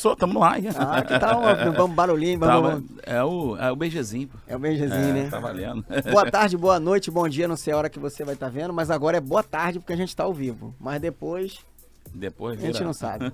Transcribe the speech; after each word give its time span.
começou, 0.00 0.16
tamo 0.16 0.38
lá. 0.40 0.56
Ah, 0.78 1.02
que 1.02 1.18
tal 1.18 1.40
um, 1.42 1.84
um 1.84 1.88
barulhinho, 1.88 2.40
Tá, 2.40 2.58
vamos, 2.60 2.84
é, 3.02 3.22
o, 3.22 3.56
é 3.56 3.70
o 3.70 3.76
beijezinho. 3.76 4.30
É 4.46 4.56
o 4.56 4.58
beijozinho, 4.58 4.98
É, 5.00 5.12
né? 5.12 5.28
Tá 5.30 5.38
valendo. 5.38 5.84
Boa 6.10 6.30
tarde, 6.30 6.56
boa 6.56 6.80
noite, 6.80 7.10
bom 7.10 7.28
dia, 7.28 7.46
não 7.46 7.56
sei 7.56 7.72
a 7.72 7.76
hora 7.76 7.90
que 7.90 7.98
você 7.98 8.24
vai 8.24 8.34
estar 8.34 8.48
vendo, 8.48 8.72
mas 8.72 8.90
agora 8.90 9.18
é 9.18 9.20
boa 9.20 9.42
tarde 9.42 9.78
porque 9.78 9.92
a 9.92 9.96
gente 9.96 10.14
tá 10.16 10.24
ao 10.24 10.32
vivo. 10.32 10.74
Mas 10.80 11.00
depois 11.00 11.58
Depois 12.14 12.58
a 12.58 12.62
gente 12.62 12.72
vira. 12.74 12.84
não 12.86 12.92
sabe. 12.94 13.26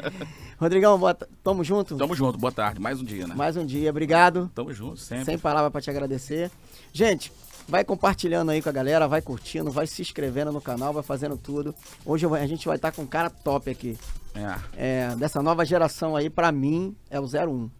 Rodrigão, 0.58 0.98
boa 0.98 1.14
ta- 1.14 1.26
tamo 1.44 1.62
junto? 1.62 1.96
Tamo 1.96 2.14
junto, 2.14 2.38
boa 2.38 2.52
tarde. 2.52 2.80
Mais 2.80 2.98
um 3.00 3.04
dia, 3.04 3.26
né? 3.26 3.34
Mais 3.34 3.56
um 3.56 3.64
dia, 3.66 3.90
obrigado. 3.90 4.50
Tamo 4.54 4.72
junto, 4.72 4.96
sempre. 4.98 5.26
Sem 5.26 5.38
palavra 5.38 5.70
pra 5.70 5.80
te 5.80 5.90
agradecer. 5.90 6.50
Gente, 6.92 7.30
vai 7.68 7.84
compartilhando 7.84 8.50
aí 8.50 8.62
com 8.62 8.68
a 8.68 8.72
galera, 8.72 9.08
vai 9.08 9.20
curtindo, 9.22 9.70
vai 9.70 9.86
se 9.86 10.02
inscrevendo 10.02 10.52
no 10.52 10.60
canal, 10.60 10.92
vai 10.92 11.02
fazendo 11.02 11.36
tudo. 11.36 11.74
Hoje 12.04 12.26
a 12.26 12.46
gente 12.46 12.66
vai 12.66 12.76
estar 12.76 12.92
com 12.92 13.02
um 13.02 13.06
cara 13.06 13.30
top 13.30 13.70
aqui. 13.70 13.96
É. 14.34 15.10
É, 15.12 15.16
dessa 15.16 15.42
nova 15.42 15.64
geração 15.64 16.14
aí, 16.16 16.28
pra 16.30 16.52
mim, 16.52 16.94
é 17.10 17.18
o 17.18 17.24
01. 17.24 17.70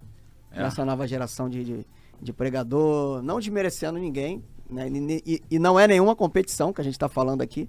É. 0.53 0.63
Dessa 0.63 0.85
nova 0.85 1.07
geração 1.07 1.49
de, 1.49 1.65
de, 1.65 1.87
de 2.21 2.33
pregador, 2.33 3.23
não 3.23 3.39
desmerecendo 3.39 3.99
ninguém, 3.99 4.43
né? 4.71 4.89
E, 4.89 5.23
e- 5.27 5.43
e 5.51 5.59
não 5.59 5.79
é 5.79 5.87
nenhuma 5.87 6.17
competição 6.17 6.73
que 6.73 6.81
a 6.81 6.85
gente 6.85 6.99
tá 6.99 7.09
falando 7.09 7.43
aqui. 7.43 7.69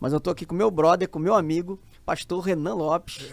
Mas 0.00 0.12
eu 0.12 0.20
tô 0.20 0.30
aqui 0.30 0.44
com 0.44 0.54
meu 0.54 0.70
brother, 0.70 1.08
com 1.08 1.18
meu 1.18 1.34
amigo, 1.34 1.78
pastor 2.04 2.40
Renan 2.42 2.74
Lopes. 2.74 3.30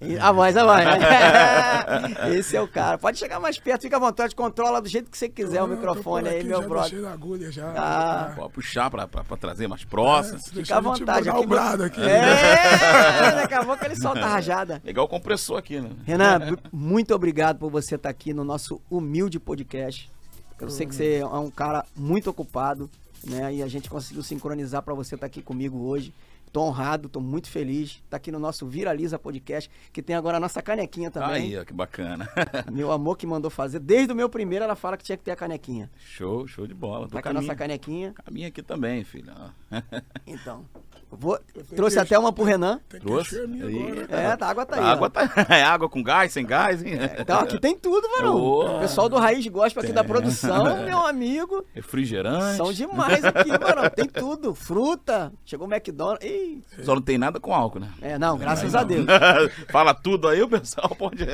E- 0.00 0.18
A 0.18 0.32
voz, 0.32 0.56
a 0.56 0.64
voz. 0.64 0.84
Esse 2.36 2.56
é 2.56 2.60
o 2.62 2.68
cara. 2.68 2.98
Pode 2.98 3.18
chegar 3.18 3.38
mais 3.40 3.58
perto, 3.58 3.82
fica 3.82 3.96
à 3.96 4.00
vontade, 4.00 4.34
controla 4.34 4.80
do 4.80 4.88
jeito 4.88 5.10
que 5.10 5.16
você 5.18 5.28
quiser 5.28 5.62
o 5.62 5.66
Não, 5.66 5.74
microfone 5.76 6.28
aí, 6.28 6.44
meu 6.44 6.60
já 6.62 6.68
brother. 6.68 7.00
na 7.02 7.12
agulha 7.12 7.50
já. 7.52 7.72
Ah. 7.76 8.32
Pode 8.36 8.52
puxar 8.52 8.90
pra, 8.90 9.06
pra, 9.06 9.24
pra 9.24 9.36
trazer 9.36 9.66
mais 9.68 9.84
próximo. 9.84 10.38
Se 10.38 10.50
Fica 10.50 10.76
à 10.76 10.80
vontade. 10.80 11.28
Aqui, 11.28 11.38
o 11.38 11.46
brado 11.46 11.82
aqui. 11.84 12.00
É, 12.02 13.32
daqui 13.36 13.54
a 13.54 13.64
pouco 13.64 13.84
ele 13.84 13.96
solta 13.96 14.20
a 14.20 14.28
rajada. 14.28 14.80
É 14.84 14.90
igual 14.90 15.06
o 15.06 15.08
compressor 15.08 15.58
aqui, 15.58 15.80
né? 15.80 15.90
Renan, 16.04 16.56
muito 16.72 17.14
obrigado 17.14 17.58
por 17.58 17.70
você 17.70 17.94
estar 17.96 18.08
aqui 18.08 18.32
no 18.32 18.44
nosso 18.44 18.80
humilde 18.90 19.38
podcast. 19.38 20.10
Eu 20.58 20.70
sei 20.70 20.86
que 20.86 20.94
você 20.94 21.16
é 21.16 21.26
um 21.26 21.50
cara 21.50 21.84
muito 21.94 22.30
ocupado, 22.30 22.88
né? 23.24 23.54
E 23.54 23.62
a 23.62 23.68
gente 23.68 23.90
conseguiu 23.90 24.22
sincronizar 24.22 24.82
para 24.82 24.94
você 24.94 25.14
estar 25.14 25.26
aqui 25.26 25.42
comigo 25.42 25.86
hoje. 25.86 26.14
Tô 26.52 26.62
honrado, 26.62 27.08
tô 27.08 27.20
muito 27.20 27.50
feliz. 27.50 28.02
Tá 28.08 28.16
aqui 28.16 28.32
no 28.32 28.38
nosso 28.38 28.66
Viraliza 28.66 29.18
Podcast, 29.18 29.70
que 29.92 30.02
tem 30.02 30.16
agora 30.16 30.38
a 30.38 30.40
nossa 30.40 30.62
canequinha 30.62 31.10
também. 31.10 31.28
Aí, 31.52 31.58
ó, 31.58 31.64
que 31.64 31.72
bacana. 31.72 32.28
Meu 32.72 32.90
amor 32.92 33.16
que 33.16 33.26
mandou 33.26 33.50
fazer. 33.50 33.78
Desde 33.78 34.12
o 34.12 34.16
meu 34.16 34.28
primeiro, 34.28 34.64
ela 34.64 34.74
fala 34.76 34.96
que 34.96 35.04
tinha 35.04 35.18
que 35.18 35.24
ter 35.24 35.32
a 35.32 35.36
canequinha. 35.36 35.90
show, 35.98 36.46
show 36.46 36.66
de 36.66 36.74
bola. 36.74 37.08
Tá 37.08 37.20
com 37.22 37.28
a 37.28 37.32
nossa 37.32 37.54
canequinha. 37.54 38.12
caminho 38.24 38.48
aqui 38.48 38.62
também, 38.62 39.04
filho. 39.04 39.32
ó. 39.36 39.50
Então, 40.26 40.64
vou, 41.10 41.38
trouxe 41.74 41.98
até 41.98 42.18
uma 42.18 42.32
pro 42.32 42.44
Renan. 42.44 42.80
Tem 42.88 43.00
que 43.00 43.06
Trouxe. 43.06 43.38
agora. 43.38 44.06
É, 44.10 44.26
a 44.26 44.46
água 44.48 44.66
tá 44.66 44.76
aí. 44.76 44.82
A 44.82 44.92
água 44.92 45.10
tá. 45.10 45.30
É 45.48 45.62
água 45.62 45.88
com 45.88 46.02
gás, 46.02 46.32
sem 46.32 46.44
gás, 46.44 46.84
hein? 46.84 46.94
Então 47.18 47.40
aqui 47.40 47.60
tem 47.60 47.76
tudo, 47.78 48.08
varão. 48.16 48.34
Boa. 48.38 48.76
O 48.76 48.80
pessoal 48.80 49.08
do 49.08 49.16
Raiz 49.16 49.46
Gospel 49.46 49.82
aqui 49.82 49.92
da 49.92 50.02
Tem. 50.02 50.10
produção, 50.10 50.82
meu 50.84 50.98
amigo. 51.06 51.64
Refrigerante. 51.74 52.56
São 52.56 52.72
demais 52.72 53.24
aqui, 53.24 53.50
varão. 53.56 53.88
Tem 53.90 54.06
tudo. 54.06 54.54
Fruta. 54.54 55.32
Chegou 55.44 55.66
o 55.66 55.72
McDonald's. 55.72 56.28
Ih. 56.28 56.62
Só 56.82 56.94
não 56.94 57.02
tem 57.02 57.18
nada 57.18 57.38
com 57.40 57.54
álcool, 57.54 57.80
né? 57.80 57.90
É, 58.02 58.18
não, 58.18 58.36
graças 58.36 58.74
a 58.74 58.82
Deus. 58.82 59.06
Fala 59.70 59.94
tudo 59.94 60.28
aí, 60.28 60.42
o 60.42 60.48
pessoal 60.48 60.88
pode. 60.96 61.24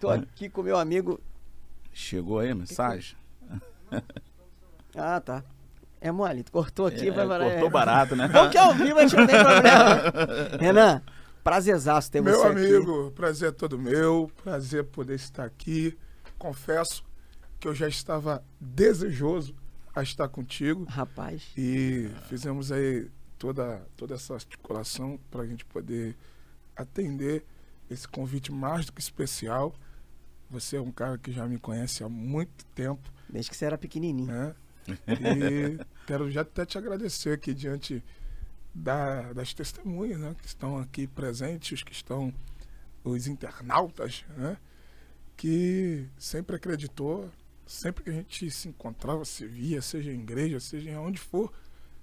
Tô 0.00 0.10
aqui 0.10 0.48
com 0.48 0.62
meu 0.62 0.78
amigo. 0.78 1.20
Chegou 1.92 2.40
aí 2.40 2.50
a 2.50 2.54
mensagem? 2.54 3.16
Ah, 4.94 5.20
tá. 5.20 5.42
É 6.00 6.10
mole. 6.12 6.44
Cortou 6.50 6.86
aqui, 6.86 7.08
É, 7.08 7.10
vai 7.10 7.26
cortou 7.26 7.70
barato, 7.70 8.14
né? 8.14 8.28
Bom 8.28 8.50
que 8.50 8.58
ao 8.58 8.74
vivo 8.74 8.98
a 8.98 9.02
gente 9.02 9.16
não 9.16 9.26
tem 9.26 9.36
problema. 9.42 10.02
Renan, 10.60 11.02
prazerzaço 11.42 12.10
ter 12.10 12.20
Meu 12.20 12.38
você 12.38 12.46
aqui. 12.48 12.66
amigo, 12.76 13.10
prazer 13.12 13.48
é 13.48 13.52
todo 13.52 13.78
meu. 13.78 14.30
Prazer 14.44 14.84
poder 14.84 15.14
estar 15.14 15.44
aqui. 15.44 15.96
Confesso 16.38 17.02
que 17.58 17.66
eu 17.66 17.74
já 17.74 17.88
estava 17.88 18.44
desejoso 18.60 19.54
a 19.94 20.02
estar 20.02 20.28
contigo. 20.28 20.84
Rapaz. 20.84 21.42
E 21.56 22.10
fizemos 22.28 22.70
aí 22.70 23.08
toda, 23.38 23.82
toda 23.96 24.14
essa 24.14 24.34
articulação 24.34 25.18
para 25.30 25.42
a 25.42 25.46
gente 25.46 25.64
poder 25.64 26.14
atender 26.76 27.44
esse 27.90 28.06
convite 28.06 28.52
mais 28.52 28.86
do 28.86 28.92
que 28.92 29.00
especial. 29.00 29.74
Você 30.50 30.76
é 30.76 30.80
um 30.80 30.92
cara 30.92 31.16
que 31.18 31.32
já 31.32 31.46
me 31.46 31.58
conhece 31.58 32.04
há 32.04 32.08
muito 32.08 32.64
tempo, 32.74 33.10
Desde 33.28 33.50
que 33.50 33.56
você 33.56 33.64
era 33.64 33.76
pequenininho. 33.78 34.30
né? 34.30 34.54
E 34.88 35.78
quero 36.06 36.30
já 36.30 36.42
até 36.42 36.64
te 36.66 36.78
agradecer 36.78 37.32
aqui 37.32 37.52
diante 37.54 38.02
da- 38.74 39.32
das 39.32 39.52
testemunhas, 39.54 40.18
né? 40.20 40.34
Que 40.40 40.46
estão 40.46 40.78
aqui 40.78 41.06
presentes, 41.06 41.72
os 41.72 41.82
que 41.82 41.92
estão, 41.92 42.32
os 43.04 43.26
internautas, 43.26 44.24
né? 44.36 44.56
Que 45.36 46.06
sempre 46.18 46.56
acreditou, 46.56 47.30
sempre 47.66 48.04
que 48.04 48.10
a 48.10 48.12
gente 48.12 48.50
se 48.50 48.68
encontrava, 48.68 49.24
se 49.24 49.46
via, 49.46 49.82
seja 49.82 50.10
em 50.12 50.20
igreja, 50.20 50.58
seja 50.60 50.90
em 50.90 50.96
onde 50.96 51.20
for, 51.20 51.52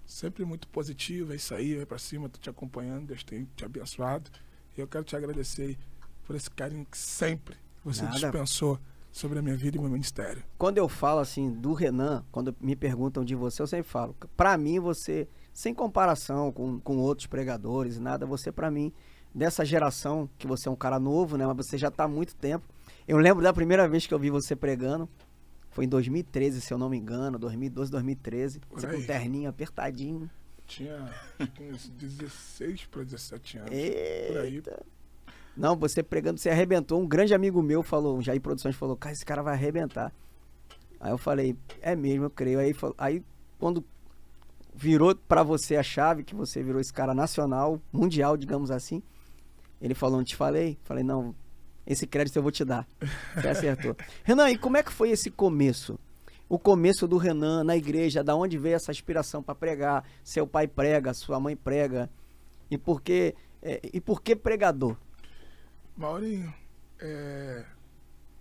sempre 0.06 0.46
muito 0.46 0.68
positivo, 0.68 1.34
é 1.34 1.36
isso 1.36 1.54
aí, 1.56 1.76
vai 1.78 1.86
pra 1.86 1.98
cima, 1.98 2.30
tô 2.30 2.40
te 2.40 2.50
acompanhando, 2.50 3.08
Deus 3.08 3.24
tem 3.24 3.48
te 3.56 3.66
abençoado. 3.66 4.30
E 4.78 4.82
eu 4.82 4.88
quero 4.88 5.04
te 5.04 5.16
agradecer 5.16 5.78
por 6.26 6.36
esse 6.36 6.50
carinho 6.50 6.86
que 6.86 6.98
sempre 6.98 7.56
você 7.84 8.04
Nada. 8.04 8.16
dispensou 8.20 8.80
sobre 9.14 9.38
a 9.38 9.42
minha 9.44 9.56
vida 9.56 9.78
e 9.78 9.80
meu 9.80 9.90
ministério. 9.92 10.44
Quando 10.58 10.80
eu 10.80 10.90
falo 10.90 11.20
assim 11.20 11.52
do 11.54 11.72
Renan, 11.74 12.26
quando 12.32 12.54
me 12.60 12.76
perguntam 12.76 13.24
de 13.24 13.36
você, 13.36 13.62
eu 13.62 13.68
sempre 13.68 13.88
falo, 13.90 14.16
pra 14.36 14.58
mim 14.58 14.80
você, 14.80 15.28
sem 15.54 15.72
comparação 15.74 16.52
com, 16.52 16.80
com 16.80 16.98
outros 16.98 17.28
pregadores 17.28 17.98
e 17.98 18.00
nada, 18.02 18.26
você 18.26 18.52
pra 18.52 18.72
mim, 18.72 18.92
dessa 19.34 19.64
geração, 19.64 20.28
que 20.38 20.48
você 20.48 20.68
é 20.68 20.72
um 20.72 20.76
cara 20.76 21.00
novo, 21.00 21.38
né, 21.38 21.46
mas 21.46 21.56
você 21.56 21.78
já 21.78 21.92
tá 21.92 22.06
há 22.06 22.08
muito 22.08 22.36
tempo. 22.36 22.66
Eu 23.08 23.20
lembro 23.20 23.44
da 23.44 23.54
primeira 23.54 23.88
vez 23.88 24.08
que 24.08 24.14
eu 24.14 24.20
vi 24.20 24.32
você 24.32 24.56
pregando, 24.56 25.08
foi 25.70 25.86
em 25.86 25.90
2013, 25.90 26.60
se 26.60 26.74
eu 26.74 26.78
não 26.80 26.90
me 26.90 26.98
engano, 26.98 27.38
2012, 27.38 27.92
2013, 27.92 28.60
Por 28.62 28.80
você 28.80 28.88
com 28.88 28.94
aí. 28.94 29.04
um 29.04 29.06
terninho 29.06 29.50
apertadinho. 29.50 30.30
Tinha 30.66 31.14
uns 31.72 31.88
16 31.90 32.86
para 32.86 33.04
17 33.04 33.58
anos. 33.60 33.70
Por 33.70 34.38
aí. 34.40 34.64
Não, 35.56 35.76
você 35.76 36.02
pregando, 36.02 36.40
você 36.40 36.50
arrebentou. 36.50 37.00
Um 37.02 37.08
grande 37.08 37.34
amigo 37.34 37.62
meu 37.62 37.84
falou, 37.84 38.18
um 38.18 38.22
Jair 38.22 38.42
Produções 38.42 38.76
falou, 38.76 38.96
cara, 38.98 39.14
esse 39.14 39.26
cara 39.26 39.44
vai 39.44 39.54
arrebentar. 39.54 40.12
Aí 41.00 41.12
eu 41.12 41.18
falei, 41.18 41.56
é 41.82 41.96
mesmo, 41.96 42.26
eu 42.26 42.30
creio. 42.30 42.60
Aí, 42.60 42.76
aí 42.98 43.24
quando 43.60 43.84
virou 44.74 45.16
pra 45.16 45.44
você 45.44 45.76
a 45.76 45.84
chave, 45.84 46.24
que 46.24 46.34
você 46.34 46.64
virou 46.64 46.82
esse 46.82 46.92
cara 46.92 47.14
nacional, 47.14 47.80
mundial, 47.92 48.36
digamos 48.36 48.72
assim, 48.72 49.02
ele 49.82 49.94
falou, 49.94 50.18
não 50.18 50.24
te 50.24 50.36
falei? 50.36 50.78
Falei, 50.84 51.04
não, 51.04 51.36
esse 51.86 52.08
crédito 52.08 52.36
eu 52.38 52.42
vou 52.42 52.52
te 52.52 52.64
dar. 52.64 52.88
Você 53.36 53.48
acertou. 53.48 53.96
Renan, 54.24 54.50
e 54.50 54.58
como 54.58 54.78
é 54.78 54.84
que 54.84 54.92
foi 54.92 55.12
esse 55.12 55.30
começo? 55.30 56.00
O 56.48 56.58
começo 56.58 57.08
do 57.08 57.18
Renan 57.18 57.64
na 57.64 57.76
igreja, 57.76 58.24
da 58.24 58.36
onde 58.36 58.58
veio 58.58 58.76
essa 58.76 58.92
inspiração 58.92 59.44
pra 59.44 59.54
pregar? 59.54 60.04
Seu 60.24 60.48
pai 60.48 60.68
prega, 60.68 61.14
sua 61.14 61.40
mãe 61.40 61.56
prega. 61.56 62.10
E 62.72 62.78
por 62.78 63.02
que, 63.02 63.36
é, 63.62 63.82
e 63.92 64.00
por 64.00 64.22
que 64.22 64.36
pregador? 64.36 64.96
Maurinho, 65.96 66.54
é, 67.00 67.66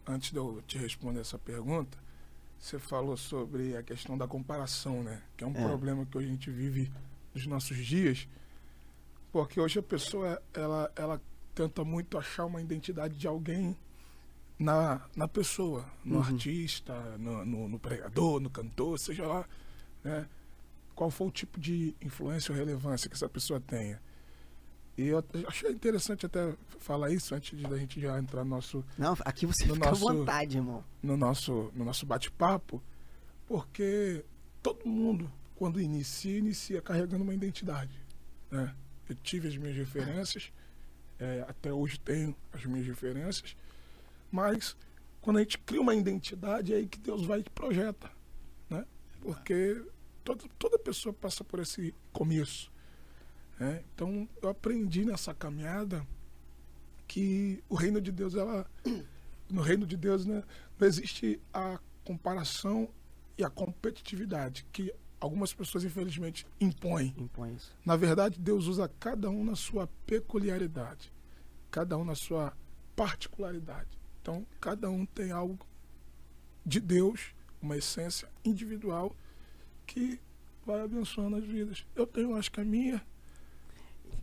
antes 0.07 0.31
de 0.31 0.37
eu 0.39 0.63
te 0.67 0.79
responder 0.79 1.21
essa 1.21 1.39
pergunta, 1.39 1.99
você 2.59 2.79
falou 2.79 3.17
sobre 3.17 3.77
a 3.77 3.83
questão 3.83 4.17
da 4.17 4.27
comparação, 4.27 5.03
né? 5.03 5.23
Que 5.37 5.45
é 5.45 5.47
um 5.47 5.53
É. 5.55 5.63
problema 5.63 6.07
que 6.07 6.17
a 6.19 6.23
gente 6.23 6.51
vive 6.51 6.91
nos 7.35 7.47
nossos 7.47 7.77
dias. 7.85 8.29
Porque 9.33 9.61
hoje 9.61 9.79
a 9.79 9.83
pessoa, 9.83 10.41
ela, 10.55 10.91
ela 10.95 11.21
tenta 11.55 11.85
muito 11.85 12.17
achar 12.19 12.45
uma 12.47 12.61
identidade 12.61 13.17
de 13.19 13.27
alguém 13.27 13.77
na, 14.59 15.03
na 15.17 15.27
pessoa, 15.27 15.85
no 16.05 16.17
Uhum. 16.17 16.23
artista, 16.23 16.95
no, 17.19 17.45
no, 17.45 17.69
no 17.69 17.79
pregador, 17.79 18.39
no 18.41 18.49
cantor, 18.49 18.99
seja 18.99 19.27
lá, 19.27 19.47
né? 20.05 20.27
Qual 20.95 21.11
for 21.11 21.27
o 21.27 21.31
tipo 21.31 21.59
de 21.59 21.95
influência 22.01 22.53
ou 22.53 22.57
relevância 22.59 23.09
que 23.09 23.15
essa 23.17 23.29
pessoa 23.29 23.59
tenha. 23.61 24.01
E 24.97 25.07
eu 25.09 25.25
achei 25.47 25.71
interessante 25.71 26.27
até 26.27 26.55
falar 26.79 27.11
isso 27.11 27.35
antes 27.35 27.59
de 27.59 27.65
a 27.67 27.77
gente 27.77 27.99
já 28.01 28.19
entrar 28.19 28.45
no 28.45 28.51
nosso, 28.51 28.85
Não, 28.99 29.17
aqui 29.21 29.47
você 29.47 29.65
No 29.65 29.75
fica 29.75 29.89
nosso- 29.91 30.09
à 30.09 30.13
vontade, 30.13 30.59
irmão. 30.59 30.85
no 31.03 31.17
nosso, 31.17 31.71
no 31.75 31.85
nosso 31.85 32.05
bate-papo, 32.05 32.83
porque 33.47 34.25
todo 34.63 34.87
mundo, 34.87 35.31
quando 35.57 35.81
inicia, 35.81 36.39
inicia 36.39 36.83
carregando 36.83 37.25
uma 37.25 37.35
identidade. 37.35 37.99
Né? 38.51 38.75
Eu 39.09 39.15
tive 39.17 39.49
as 39.49 39.57
minhas 39.57 39.77
referências, 39.77 40.53
é, 41.19 41.45
até 41.49 41.73
hoje 41.73 41.99
tenho 42.01 42.35
as 42.53 42.65
minhas 42.65 42.87
referências, 42.87 43.57
mas 44.31 44.77
quando 45.21 45.39
a 45.39 45.41
gente 45.41 45.59
cria 45.59 45.81
uma 45.81 45.95
identidade, 45.95 46.73
é 46.73 46.77
aí 46.77 46.87
que 46.87 46.99
Deus 46.99 47.25
vai 47.25 47.41
e 47.41 47.45
projeta. 47.51 48.11
Né? 48.69 48.85
Porque 49.21 49.83
toda, 50.25 50.45
toda 50.59 50.79
pessoa 50.79 51.13
passa 51.13 51.45
por 51.45 51.61
esse 51.61 51.95
começo. 52.13 52.72
Né? 53.63 53.85
Então 53.95 54.29
eu 54.43 54.49
aprendi 54.49 55.05
nessa 55.05 55.33
caminhada 55.33 56.05
que 57.07 57.63
o 57.69 57.77
reino 57.77 58.01
de 58.01 58.11
Deus, 58.11 58.35
ela, 58.35 58.67
no 59.49 59.63
reino 59.63 59.87
de 59.87 59.97
Deus, 59.97 60.27
né, 60.27 60.43
não 60.79 60.89
existe 60.89 61.41
a 61.55 61.79
comparação 62.05 62.89
e 63.39 63.45
a 63.45 63.51
competitividade 63.51 64.67
que 64.73 64.93
algumas 65.21 65.55
pessoas 65.55 65.85
infelizmente 65.85 66.45
impõem. 66.61 67.15
Impõe 67.17 67.55
isso. 67.55 67.73
Na 67.87 67.97
verdade, 67.97 68.41
Deus 68.41 68.67
usa 68.67 68.91
cada 68.99 69.31
um 69.31 69.45
na 69.45 69.55
sua 69.55 69.89
peculiaridade. 70.07 71.13
cada 71.71 71.97
um 71.97 72.05
na 72.05 72.15
sua 72.15 72.53
particularidade. 72.95 73.99
Então, 74.21 74.45
cada 74.61 74.91
um 74.91 75.07
tem 75.07 75.31
algo 75.31 75.67
de 76.67 76.81
Deus, 76.81 77.35
uma 77.63 77.77
essência 77.77 78.29
individual 78.45 79.17
que 79.87 80.21
vai 80.67 80.81
abençoando 80.83 81.37
as 81.37 81.45
vidas. 81.45 81.87
Eu 81.97 82.07
tenho, 82.07 82.35
acho 82.37 82.51
que 82.53 82.61
a 82.61 82.65
minha, 82.65 83.03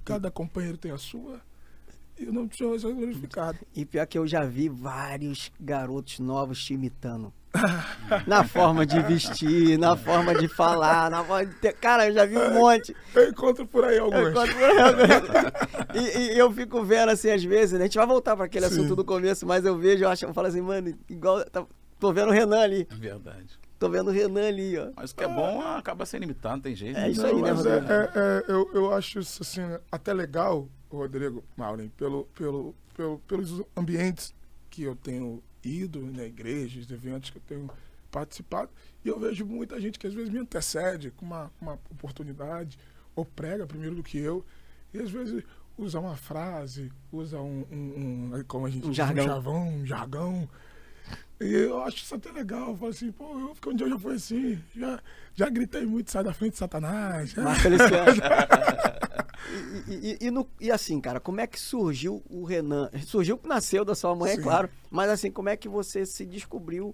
cada 0.09 0.31
companheiro 0.31 0.77
tem 0.77 0.91
a 0.91 0.97
sua, 0.97 1.39
e 2.19 2.25
o 2.25 2.33
nome 2.33 2.49
do 2.49 2.57
Senhor 2.57 2.75
é 2.75 2.93
glorificado. 2.93 3.57
E 3.73 3.85
pior 3.85 4.05
que 4.05 4.17
eu 4.17 4.27
já 4.27 4.43
vi 4.43 4.67
vários 4.67 5.51
garotos 5.59 6.19
novos 6.19 6.61
te 6.63 6.73
imitando. 6.73 7.33
na 8.27 8.43
forma 8.43 8.85
de 8.85 9.01
vestir, 9.01 9.77
na 9.79 9.95
forma 9.95 10.35
de 10.35 10.47
falar, 10.47 11.09
na 11.09 11.23
forma 11.23 11.45
de 11.45 11.55
ter... 11.55 11.73
Cara, 11.73 12.07
eu 12.07 12.13
já 12.13 12.25
vi 12.25 12.37
um 12.37 12.53
monte. 12.53 12.95
Eu 13.15 13.29
encontro 13.29 13.65
por 13.65 13.85
aí 13.85 13.97
alguns. 13.97 14.19
Eu 14.19 14.31
encontro 14.31 14.53
por 14.53 14.63
aí 14.63 14.79
alguns. 14.79 15.95
E, 15.95 16.33
e 16.33 16.37
eu 16.37 16.51
fico 16.51 16.83
vendo 16.83 17.09
assim, 17.09 17.31
às 17.31 17.43
vezes, 17.43 17.73
né? 17.73 17.85
A 17.85 17.87
gente 17.87 17.97
vai 17.97 18.05
voltar 18.05 18.35
para 18.35 18.45
aquele 18.45 18.67
Sim. 18.67 18.73
assunto 18.73 18.95
do 18.95 19.03
começo, 19.05 19.47
mas 19.47 19.65
eu 19.65 19.77
vejo, 19.77 20.03
eu 20.03 20.09
acho, 20.09 20.25
eu 20.25 20.33
falo 20.33 20.47
assim, 20.47 20.61
mano, 20.61 20.93
igual. 21.09 21.43
tá- 21.45 21.65
tô 21.99 22.13
vendo 22.13 22.29
o 22.29 22.33
Renan 22.33 22.59
ali. 22.59 22.87
É 22.91 22.95
verdade. 22.95 23.59
Tô 23.79 23.89
vendo 23.89 24.09
o 24.09 24.11
Renan 24.11 24.47
ali, 24.47 24.77
ó. 24.77 24.91
Mas 24.95 25.11
o 25.11 25.15
que 25.15 25.23
é 25.23 25.27
bom 25.27 25.61
acaba 25.61 26.05
sendo 26.05 26.23
imitado, 26.23 26.55
não 26.55 26.61
tem 26.61 26.75
jeito. 26.75 26.97
É 26.97 27.09
isso 27.09 27.21
Não, 27.21 27.29
aí, 27.29 27.41
né, 27.41 27.53
mas 27.53 27.65
é, 27.65 27.73
Rodrigo? 27.79 27.93
é- 27.93 28.11
é- 28.15 28.43
eu, 28.51 28.71
eu 28.73 28.93
acho 28.93 29.19
isso 29.19 29.41
assim, 29.41 29.61
até 29.91 30.13
legal, 30.13 30.67
Rodrigo 30.91 31.43
Maureen, 31.55 31.87
pelo, 31.95 32.25
pelo, 32.35 32.75
pelo, 32.95 33.19
pelos 33.19 33.63
ambientes 33.77 34.35
que 34.69 34.83
eu 34.83 34.95
tenho 34.95 35.41
ido 35.63 36.01
na 36.01 36.23
igreja, 36.25 36.79
os 36.79 36.91
eventos 36.91 37.29
que 37.29 37.37
eu 37.37 37.41
tenho 37.47 37.69
participado, 38.11 38.69
e 39.05 39.07
eu 39.07 39.17
vejo 39.19 39.45
muita 39.45 39.79
gente 39.79 39.97
que 39.97 40.07
às 40.07 40.13
vezes 40.13 40.29
me 40.29 40.39
antecede 40.39 41.11
com 41.11 41.25
uma, 41.25 41.49
uma 41.61 41.73
oportunidade, 41.91 42.77
ou 43.15 43.23
prega 43.23 43.65
primeiro 43.65 43.95
do 43.95 44.03
que 44.03 44.17
eu, 44.17 44.43
e 44.93 44.99
às 44.99 45.09
vezes 45.09 45.43
usa 45.77 45.99
uma 45.99 46.15
frase, 46.17 46.91
usa 47.11 47.39
um, 47.39 47.65
um- 47.71 48.35
um- 48.35 48.43
como 48.47 48.65
a 48.65 48.69
gente 48.69 48.85
Um 48.85 48.89
diz, 48.89 48.97
jargão. 48.97 49.23
um 49.23 49.27
chavão, 49.27 49.69
um 49.69 49.85
jargão. 49.85 50.49
E 51.41 51.45
eu 51.53 51.81
acho 51.83 51.97
isso 51.97 52.15
até 52.15 52.31
legal. 52.31 52.69
Eu 52.71 52.77
falo 52.77 52.91
assim, 52.91 53.11
pô, 53.11 53.23
eu, 53.39 53.55
um 53.67 53.73
dia 53.75 53.85
eu 53.85 53.91
já 53.91 53.99
fui 53.99 54.15
assim, 54.15 54.61
já, 54.75 54.99
já 55.33 55.49
gritei 55.49 55.85
muito, 55.85 56.11
sai 56.11 56.23
da 56.23 56.33
frente, 56.33 56.57
Satanás. 56.57 57.29
já- 57.31 57.55
Feliciano. 57.55 58.11
e, 59.87 59.91
e- 60.23 60.27
e- 60.27 60.31
no- 60.31 60.47
e 60.59 60.71
assim, 60.71 60.99
cara, 60.99 61.19
como 61.19 61.39
é 61.41 61.47
que 61.47 61.59
surgiu 61.59 62.21
o 62.29 62.43
Renan? 62.43 62.89
Surgiu 63.05 63.37
que 63.37 63.47
nasceu 63.47 63.83
da 63.85 63.95
sua 63.95 64.13
mãe, 64.15 64.31
é 64.33 64.35
Sim. 64.35 64.41
claro. 64.41 64.69
Mas 64.91 65.09
assim, 65.09 65.31
como 65.31 65.49
é 65.49 65.55
que 65.57 65.69
você 65.69 66.05
se 66.05 66.25
descobriu? 66.25 66.93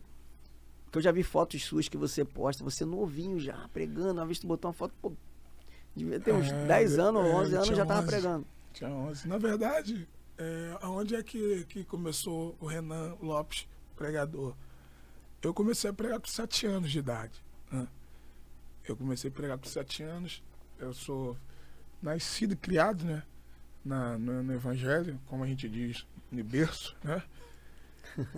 Que 0.92 0.98
eu 1.00 1.02
já 1.02 1.12
vi 1.12 1.24
fotos 1.24 1.64
suas 1.64 1.90
que 1.90 1.98
você 1.98 2.24
posta, 2.24 2.64
você 2.64 2.86
novinho 2.86 3.40
já, 3.40 3.68
pregando. 3.74 4.14
Uma 4.14 4.26
vez 4.26 4.40
tu 4.40 4.48
botou 4.48 4.70
uma 4.70 4.74
foto, 4.74 4.94
pô, 5.02 5.12
devia 5.96 6.20
ter 6.20 6.34
uns 6.34 6.50
É, 6.50 6.66
10 6.68 7.00
anos, 7.00 7.26
é, 7.26 7.30
11 7.34 7.56
anos, 7.56 7.68
já 7.70 7.86
tava 7.86 8.00
11. 8.02 8.08
pregando. 8.08 8.48
Tinha 8.74 8.90
11. 8.90 9.28
Na 9.28 9.38
verdade, 9.38 10.08
é, 10.38 10.78
aonde 10.82 11.16
é 11.16 11.24
que, 11.24 11.66
que 11.68 11.84
começou 11.84 12.56
o 12.62 12.66
Renan 12.68 13.16
Lopes, 13.22 13.68
pregador? 13.96 14.56
Eu 15.42 15.54
comecei 15.54 15.90
a 15.90 15.94
pregar 15.94 16.20
com 16.20 16.28
7 16.28 16.66
anos 16.68 16.92
de 16.92 17.00
idade. 17.00 17.44
né? 17.72 17.88
Eu 18.88 18.96
comecei 18.96 19.30
a 19.30 19.34
pregar 19.34 19.58
com 19.58 19.66
7 19.66 20.04
anos. 20.04 20.44
Eu 20.80 20.94
sou 20.94 21.38
nascido 22.02 22.54
e 22.54 22.56
criado 22.56 23.04
né, 23.06 23.24
na, 23.84 24.18
no, 24.18 24.44
no 24.44 24.54
Evangelho, 24.54 25.20
como 25.28 25.44
a 25.44 25.48
gente 25.48 25.68
diz, 25.70 26.06
no 26.32 26.44
berço. 26.44 26.96
Né? 27.04 27.22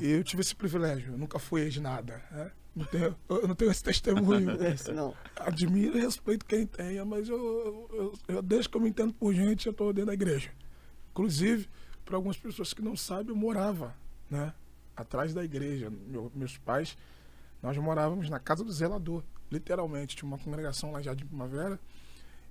E 0.01 0.09
eu 0.11 0.23
tive 0.23 0.41
esse 0.41 0.55
privilégio. 0.55 1.11
Eu 1.13 1.17
nunca 1.17 1.37
fui 1.37 1.69
de 1.69 1.79
nada. 1.79 2.23
Né? 2.31 2.51
Não 2.75 2.85
tenho, 2.85 3.15
eu 3.29 3.47
não 3.47 3.53
tenho 3.55 3.69
esse 3.71 3.83
testemunho. 3.83 4.51
Esse 4.65 4.91
não. 4.91 5.13
admiro 5.35 5.97
e 5.97 6.01
respeito 6.01 6.45
quem 6.45 6.65
tenha, 6.65 7.03
mas 7.03 7.27
eu, 7.27 7.87
eu, 7.91 8.35
eu- 8.35 8.41
desde 8.41 8.69
que 8.69 8.77
eu 8.77 8.81
me 8.81 8.89
entendo 8.89 9.13
por 9.13 9.33
gente, 9.33 9.65
eu 9.67 9.71
estou 9.71 9.91
dentro 9.91 10.07
da 10.07 10.13
igreja. 10.13 10.51
Inclusive, 11.11 11.67
para 12.05 12.15
algumas 12.15 12.37
pessoas 12.37 12.73
que 12.73 12.81
não 12.81 12.95
sabem, 12.95 13.29
eu 13.29 13.35
morava, 13.35 13.95
né? 14.29 14.53
Atrás 14.97 15.33
da 15.33 15.43
igreja. 15.45 15.89
Meu- 15.89 16.31
meus 16.35 16.57
pais, 16.57 16.97
nós 17.61 17.77
morávamos 17.77 18.29
na 18.29 18.39
casa 18.39 18.63
do 18.63 18.71
zelador, 18.71 19.23
literalmente. 19.51 20.15
Tinha 20.15 20.27
uma 20.27 20.37
congregação 20.39 20.91
lá 20.91 21.01
já 21.01 21.13
de 21.13 21.23
primavera, 21.23 21.79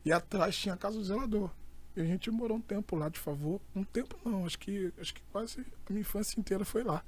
e 0.05 0.13
atrás 0.13 0.57
tinha 0.57 0.75
a 0.75 0.77
casa 0.79 0.97
do 0.97 1.05
zelador. 1.05 1.51
E 1.97 2.01
a 2.01 2.05
gente 2.05 2.31
morou 2.31 2.59
um 2.59 2.61
tempo 2.61 2.95
lá 2.95 3.09
de 3.09 3.19
favor. 3.19 3.61
Um 3.75 3.83
tempo 3.83 4.17
não, 4.25 4.47
acho 4.47 4.59
que, 4.59 4.93
acho 5.01 5.13
que 5.15 5.23
quase 5.33 5.61
a 5.61 5.93
minha 5.93 6.03
infância 6.03 6.39
inteira 6.39 6.65
foi 6.65 6.85
lá. 6.85 7.03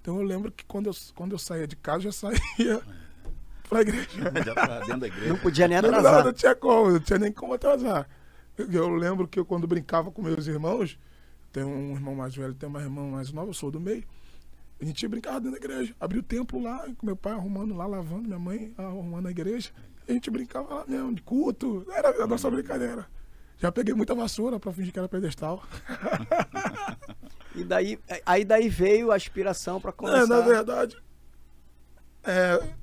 Então 0.00 0.16
eu 0.16 0.22
lembro 0.22 0.50
que 0.50 0.64
quando 0.64 0.86
eu, 0.86 0.94
quando 1.14 1.32
eu 1.32 1.38
saía 1.38 1.66
de 1.66 1.76
casa, 1.76 1.98
eu 2.06 2.12
já 2.12 2.12
saía 2.12 2.82
para 3.68 3.78
a 3.78 3.82
igreja. 3.82 4.08
Já 4.10 4.30
dentro 4.30 5.00
da 5.00 5.06
igreja. 5.06 5.28
Não 5.28 5.38
podia 5.38 5.68
nem 5.68 5.82
Não, 5.82 5.90
não, 5.90 5.98
atrasar. 5.98 6.24
não 6.24 6.32
tinha 6.32 6.54
como, 6.54 6.90
não 6.92 7.00
tinha 7.00 7.18
nem 7.18 7.32
como 7.32 7.52
atrasar. 7.52 8.08
Eu, 8.56 8.70
eu 8.70 8.88
lembro 8.90 9.26
que 9.28 9.38
eu, 9.38 9.44
quando 9.44 9.66
brincava 9.66 10.10
com 10.10 10.22
meus 10.22 10.46
irmãos, 10.46 10.98
tem 11.52 11.64
um 11.64 11.92
irmão 11.94 12.14
mais 12.14 12.34
velho, 12.34 12.54
tem 12.54 12.68
uma 12.68 12.80
irmã 12.80 13.02
mais 13.10 13.32
nova, 13.32 13.50
eu 13.50 13.54
sou 13.54 13.70
do 13.70 13.80
meio. 13.80 14.04
A 14.82 14.84
gente 14.84 15.06
brincava 15.06 15.40
dentro 15.40 15.58
da 15.60 15.64
igreja. 15.64 15.94
Abria 16.00 16.20
o 16.20 16.24
templo 16.24 16.60
lá, 16.60 16.84
com 16.98 17.06
meu 17.06 17.16
pai 17.16 17.32
arrumando 17.32 17.72
lá, 17.74 17.86
lavando, 17.86 18.26
minha 18.26 18.38
mãe 18.38 18.74
arrumando 18.76 19.28
a 19.28 19.30
igreja. 19.30 19.70
A 20.08 20.12
gente 20.12 20.28
brincava 20.28 20.74
lá 20.74 20.84
mesmo, 20.86 21.14
de 21.14 21.22
culto. 21.22 21.86
Era 21.92 22.24
a 22.24 22.26
nossa 22.26 22.50
brincadeira. 22.50 23.06
Já 23.58 23.70
peguei 23.70 23.94
muita 23.94 24.12
vassoura 24.12 24.58
pra 24.58 24.72
fingir 24.72 24.92
que 24.92 24.98
era 24.98 25.08
pedestal. 25.08 25.62
E 27.54 27.62
daí, 27.64 28.00
aí 28.24 28.46
daí 28.46 28.66
veio 28.70 29.12
a 29.12 29.16
inspiração 29.18 29.78
pra 29.78 29.90
É, 29.90 29.92
começar. 29.92 30.26
na 30.26 30.40
verdade, 30.40 30.96
é, 32.24 32.74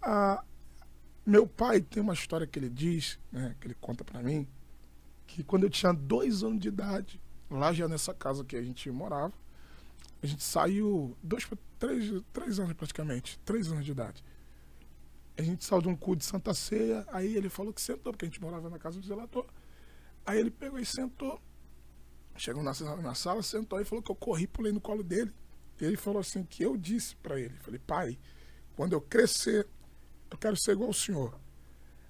a- 0.00 0.44
meu 1.26 1.48
pai 1.48 1.80
tem 1.80 2.00
uma 2.00 2.14
história 2.14 2.46
que 2.46 2.56
ele 2.56 2.68
diz, 2.70 3.18
né, 3.32 3.56
que 3.60 3.66
ele 3.66 3.74
conta 3.80 4.04
pra 4.04 4.22
mim, 4.22 4.46
que 5.26 5.42
quando 5.42 5.64
eu 5.64 5.70
tinha 5.70 5.92
dois 5.92 6.44
anos 6.44 6.60
de 6.60 6.68
idade, 6.68 7.20
lá 7.50 7.72
já 7.72 7.88
nessa 7.88 8.14
casa 8.14 8.44
que 8.44 8.54
a 8.54 8.62
gente 8.62 8.88
morava, 8.88 9.32
a 10.24 10.26
gente 10.26 10.42
saiu 10.42 11.14
dois, 11.22 11.46
três, 11.78 12.22
três 12.32 12.58
anos 12.58 12.72
praticamente, 12.72 13.38
três 13.40 13.70
anos 13.70 13.84
de 13.84 13.92
idade. 13.92 14.24
A 15.36 15.42
gente 15.42 15.62
saiu 15.62 15.82
de 15.82 15.88
um 15.88 15.94
cu 15.94 16.16
de 16.16 16.24
Santa 16.24 16.54
Ceia, 16.54 17.06
aí 17.12 17.36
ele 17.36 17.50
falou 17.50 17.74
que 17.74 17.82
sentou, 17.82 18.10
porque 18.10 18.24
a 18.24 18.28
gente 18.28 18.40
morava 18.40 18.70
na 18.70 18.78
casa 18.78 18.98
do 18.98 19.06
zelador. 19.06 19.44
Aí 20.24 20.40
ele 20.40 20.50
pegou 20.50 20.78
e 20.78 20.86
sentou, 20.86 21.38
chegou 22.36 22.62
na, 22.62 22.72
na 23.02 23.14
sala, 23.14 23.42
sentou 23.42 23.78
e 23.78 23.84
falou 23.84 24.02
que 24.02 24.10
eu 24.10 24.16
corri, 24.16 24.46
pulei 24.46 24.72
no 24.72 24.80
colo 24.80 25.02
dele. 25.02 25.30
Ele 25.78 25.96
falou 25.98 26.20
assim 26.20 26.42
que 26.42 26.62
eu 26.62 26.74
disse 26.74 27.16
pra 27.16 27.38
ele, 27.38 27.54
falei, 27.58 27.80
pai, 27.80 28.18
quando 28.76 28.94
eu 28.94 29.02
crescer, 29.02 29.68
eu 30.30 30.38
quero 30.38 30.56
ser 30.56 30.72
igual 30.72 30.88
ao 30.88 30.94
senhor. 30.94 31.38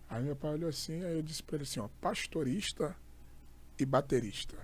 Aí 0.09 0.23
meu 0.23 0.37
pai 0.37 0.53
olhou 0.53 0.71
assim, 0.71 1.03
aí 1.03 1.17
eu 1.17 1.23
disse 1.23 1.43
pra 1.43 1.57
ele 1.57 1.65
assim, 1.65 1.81
ó, 1.81 1.89
pastorista 2.01 2.97
e 3.77 3.85
baterista. 3.85 4.57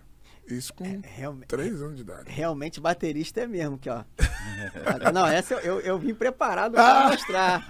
Isso 0.48 0.74
com 0.74 0.84
Realmente. 1.04 1.46
três 1.46 1.80
anos 1.80 1.96
de 1.96 2.02
idade. 2.02 2.24
Realmente 2.28 2.80
baterista 2.80 3.40
é 3.42 3.46
mesmo, 3.46 3.78
que 3.78 3.88
ó. 3.88 4.02
Não, 5.14 5.26
essa 5.26 5.54
eu, 5.54 5.60
eu, 5.60 5.80
eu 5.80 5.98
vim 5.98 6.12
preparado 6.12 6.72
pra 6.72 7.08
mostrar. 7.08 7.62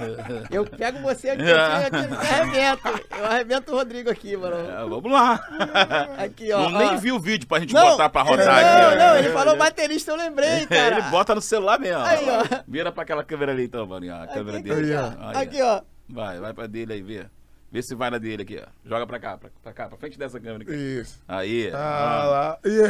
Eu 0.50 0.64
pego 0.64 1.00
você 1.00 1.30
aqui, 1.30 1.42
aqui, 1.42 1.96
aqui, 1.96 2.12
eu 2.12 2.18
arrebento. 2.18 3.08
Eu 3.18 3.26
arrebento 3.26 3.72
o 3.72 3.76
Rodrigo 3.76 4.10
aqui, 4.10 4.36
mano. 4.36 4.56
É, 4.56 4.76
vamos 4.88 5.10
lá. 5.12 5.34
Aqui, 6.18 6.52
ó. 6.52 6.68
não 6.70 6.76
ó. 6.78 6.90
nem 6.90 6.96
vi 6.98 7.12
o 7.12 7.18
vídeo 7.20 7.46
pra 7.46 7.60
gente 7.60 7.72
Não, 7.74 7.82
botar 7.82 8.08
pra 8.08 8.22
rodar 8.22 8.46
não, 8.46 8.52
aqui. 8.54 8.96
ó. 8.96 8.98
Não, 8.98 9.16
ele 9.16 9.30
falou 9.30 9.56
baterista, 9.56 10.10
eu 10.12 10.16
lembrei, 10.16 10.66
cara. 10.66 10.98
Ele 10.98 11.10
bota 11.10 11.34
no 11.34 11.40
celular 11.40 11.78
mesmo. 11.78 12.02
Aí, 12.02 12.24
ó. 12.28 12.62
Vira 12.66 12.90
pra 12.92 13.02
aquela 13.02 13.24
câmera 13.24 13.52
ali 13.52 13.64
então, 13.64 13.86
mano. 13.86 14.12
A 14.14 14.26
câmera 14.26 14.58
Aqui, 14.58 14.68
dele. 14.68 14.94
aqui, 14.96 15.16
Aí, 15.20 15.36
Aqui, 15.46 15.62
ó. 15.62 15.82
Vai, 16.08 16.38
vai 16.40 16.52
pra 16.52 16.66
dele 16.66 16.92
aí, 16.94 17.02
vê. 17.02 17.26
Vê 17.72 17.82
se 17.82 17.94
vai 17.94 18.10
na 18.10 18.18
dele 18.18 18.42
aqui, 18.42 18.60
ó. 18.62 18.66
Joga 18.86 19.06
pra 19.06 19.18
cá, 19.18 19.38
pra, 19.38 19.48
pra 19.62 19.72
cá, 19.72 19.88
pra 19.88 19.96
frente 19.96 20.18
dessa 20.18 20.38
câmera 20.38 20.62
aqui. 20.62 20.74
Isso. 20.74 21.18
Aí. 21.26 21.70
Ah, 21.72 22.24
lá. 22.26 22.58
E, 22.66 22.82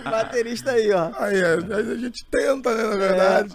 baterista 0.10 0.70
aí, 0.72 0.90
ó. 0.90 1.10
aí 1.18 1.42
a, 1.44 1.54
a 1.76 1.96
gente 1.96 2.24
tenta, 2.26 2.74
né, 2.74 2.82
na 2.84 2.96
verdade. 2.96 3.54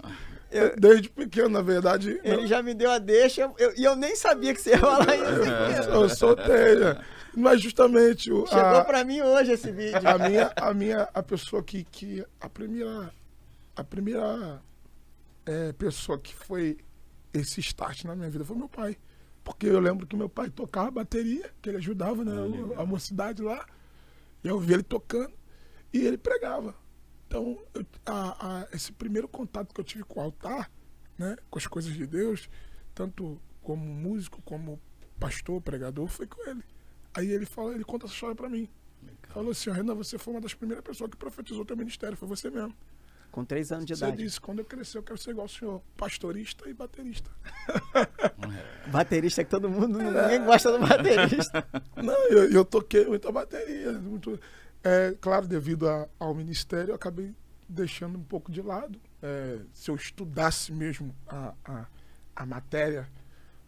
Eu- 0.52 0.74
Desde 0.76 1.08
pequeno, 1.08 1.48
na 1.48 1.62
verdade. 1.62 2.20
Ele 2.24 2.46
já 2.46 2.62
me 2.62 2.72
deu 2.74 2.90
a 2.90 2.98
deixa 2.98 3.50
eu- 3.58 3.72
e 3.76 3.84
eu 3.84 3.94
nem 3.96 4.14
sabia 4.16 4.52
que 4.54 4.60
você 4.60 4.70
ia 4.70 4.78
falar 4.78 5.16
isso. 5.16 5.24
Eu, 5.90 6.02
eu 6.02 6.08
soltei, 6.08 6.76
né? 6.76 6.96
Mas 7.36 7.60
justamente 7.60 8.32
o, 8.32 8.44
Chegou 8.46 8.60
a, 8.78 8.84
pra 8.84 9.04
mim 9.04 9.20
hoje 9.20 9.52
esse 9.52 9.70
vídeo. 9.70 10.00
a 10.04 10.18
minha, 10.28 10.52
a 10.56 10.74
minha, 10.74 11.08
a 11.14 11.22
pessoa 11.22 11.62
que, 11.62 11.84
que 11.84 12.24
a 12.40 12.48
primeira, 12.48 13.12
a 13.76 13.84
primeira 13.84 14.60
é, 15.46 15.72
pessoa 15.72 16.18
que 16.18 16.34
foi 16.34 16.78
esse 17.32 17.60
start 17.60 18.04
na 18.04 18.14
minha 18.16 18.30
vida 18.30 18.44
foi 18.44 18.56
meu 18.56 18.68
pai. 18.68 18.96
Porque 19.42 19.66
eu 19.66 19.80
lembro 19.80 20.06
que 20.06 20.14
meu 20.16 20.28
pai 20.28 20.50
tocava 20.50 20.90
bateria, 20.90 21.50
que 21.62 21.70
ele 21.70 21.78
ajudava, 21.78 22.24
né, 22.24 22.32
a 22.76 22.84
mocidade 22.86 23.42
lá. 23.42 23.66
E 24.44 24.48
eu 24.48 24.58
via 24.58 24.74
ele 24.76 24.82
tocando 24.82 25.32
e 25.92 25.98
ele 25.98 26.18
pregava. 26.18 26.74
Então, 27.26 27.58
eu- 27.74 27.86
a- 28.06 28.60
a- 28.62 28.68
esse 28.72 28.92
primeiro 28.92 29.28
contato 29.28 29.72
que 29.74 29.80
eu 29.80 29.84
tive 29.84 30.04
com 30.04 30.20
o 30.20 30.22
altar, 30.22 30.70
né, 31.16 31.36
com 31.48 31.58
as 31.58 31.66
coisas 31.66 31.92
de 31.94 32.06
Deus, 32.06 32.48
tanto 32.94 33.40
como 33.62 33.84
músico, 33.84 34.42
como 34.42 34.80
pastor, 35.18 35.60
pregador, 35.60 36.06
foi 36.08 36.26
com 36.26 36.48
ele. 36.48 36.62
Aí 37.14 37.30
ele 37.30 37.46
fala, 37.46 37.74
ele 37.74 37.84
conta 37.84 38.06
essa 38.06 38.14
história 38.14 38.34
pra 38.36 38.48
mim. 38.48 38.68
Falou 39.28 39.52
assim, 39.52 39.70
Renan, 39.70 39.94
você 39.94 40.18
foi 40.18 40.34
uma 40.34 40.40
das 40.40 40.54
primeiras 40.54 40.84
pessoas 40.84 41.10
que 41.10 41.16
profetizou 41.16 41.64
teu 41.64 41.76
ministério, 41.76 42.16
foi 42.16 42.28
você 42.28 42.50
mesmo. 42.50 42.74
Com 43.30 43.44
três 43.44 43.70
anos 43.70 43.84
de 43.86 43.94
Você 43.94 44.04
idade. 44.04 44.22
disse, 44.24 44.40
quando 44.40 44.58
eu 44.58 44.64
crescer, 44.64 44.98
eu 44.98 45.02
quero 45.04 45.16
ser 45.18 45.30
igual 45.30 45.46
o 45.46 45.48
senhor, 45.48 45.80
pastorista 45.96 46.68
e 46.68 46.74
baterista. 46.74 47.30
Baterista 48.90 49.44
que 49.44 49.50
todo 49.50 49.68
mundo, 49.68 49.98
ninguém 49.98 50.44
gosta 50.44 50.72
do 50.72 50.84
baterista. 50.86 51.66
Não, 51.96 52.28
eu, 52.28 52.50
eu 52.50 52.64
toquei 52.64 53.04
muita 53.06 53.30
bateria. 53.30 53.92
Muito, 53.92 54.38
é, 54.82 55.14
claro, 55.20 55.46
devido 55.46 55.88
a- 55.88 56.08
ao 56.18 56.34
ministério, 56.34 56.90
eu 56.90 56.94
acabei 56.96 57.32
deixando 57.68 58.18
um 58.18 58.22
pouco 58.22 58.50
de 58.50 58.60
lado. 58.62 58.98
É, 59.22 59.58
se 59.72 59.90
eu 59.90 59.94
estudasse 59.94 60.72
mesmo 60.72 61.14
a, 61.28 61.54
a, 61.64 61.86
a 62.34 62.46
matéria, 62.46 63.08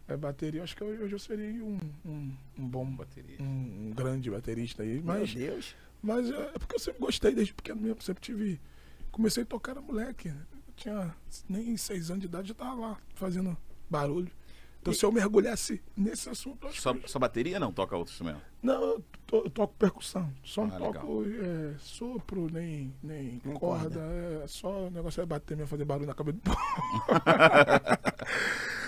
é, 0.07 0.17
bateria, 0.17 0.59
eu 0.59 0.63
acho 0.65 0.75
que 0.75 0.83
hoje 0.83 1.13
eu 1.13 1.19
seria 1.19 1.63
um, 1.63 1.79
um, 2.05 2.33
um 2.59 2.67
bom, 2.67 2.85
Bateria. 2.85 3.37
um, 3.39 3.87
um 3.87 3.93
grande 3.95 4.29
baterista 4.29 4.83
aí. 4.83 4.95
Meu 4.95 5.03
Mas, 5.05 5.33
Deus. 5.33 5.75
mas 6.01 6.29
é 6.29 6.35
é 6.35 6.59
porque 6.59 6.75
eu 6.75 6.79
sempre 6.79 6.99
gostei 6.99 7.33
desde 7.33 7.53
pequeno 7.53 7.79
mesmo, 7.79 8.01
sempre 8.01 8.21
tive. 8.21 8.59
Comecei 9.13 9.43
a 9.43 9.45
tocar 9.45 9.77
a 9.77 9.81
moleque. 9.81 10.27
Eu 10.29 10.73
tinha 10.75 11.15
nem 11.47 11.77
seis 11.77 12.09
anos 12.09 12.21
de 12.21 12.27
idade, 12.27 12.47
já 12.49 12.53
tava 12.55 12.73
lá 12.73 12.97
fazendo 13.15 13.55
barulho. 13.89 14.29
Então, 14.81 14.91
E- 14.91 14.95
se 14.97 15.05
eu 15.05 15.11
mergulhasse 15.13 15.81
nesse 15.95 16.27
assunto, 16.27 16.67
Só, 16.73 16.93
que 16.93 17.09
só 17.09 17.17
bateria 17.17 17.57
não 17.57 17.71
toca 17.71 17.95
outro 17.95 18.11
instrumento? 18.11 18.41
não, 18.61 18.81
eu, 18.83 19.03
to- 19.25 19.43
eu 19.45 19.49
toco 19.49 19.73
percussão. 19.75 20.29
Só 20.43 20.63
Ah, 20.63 20.67
não 20.67 20.77
toco 20.91 21.23
é, 21.25 21.75
sopro, 21.79 22.49
nem, 22.51 22.93
nem 23.01 23.39
corda. 23.39 23.91
corda. 23.91 23.99
É, 24.43 24.47
só 24.47 24.87
o 24.87 24.89
negócio 24.89 25.21
é 25.21 25.25
bater 25.25 25.55
mesmo, 25.55 25.69
fazer 25.69 25.85
barulho 25.85 26.07
na 26.07 26.13
cabeça 26.13 26.37
do 26.37 26.41
povo. 26.51 26.57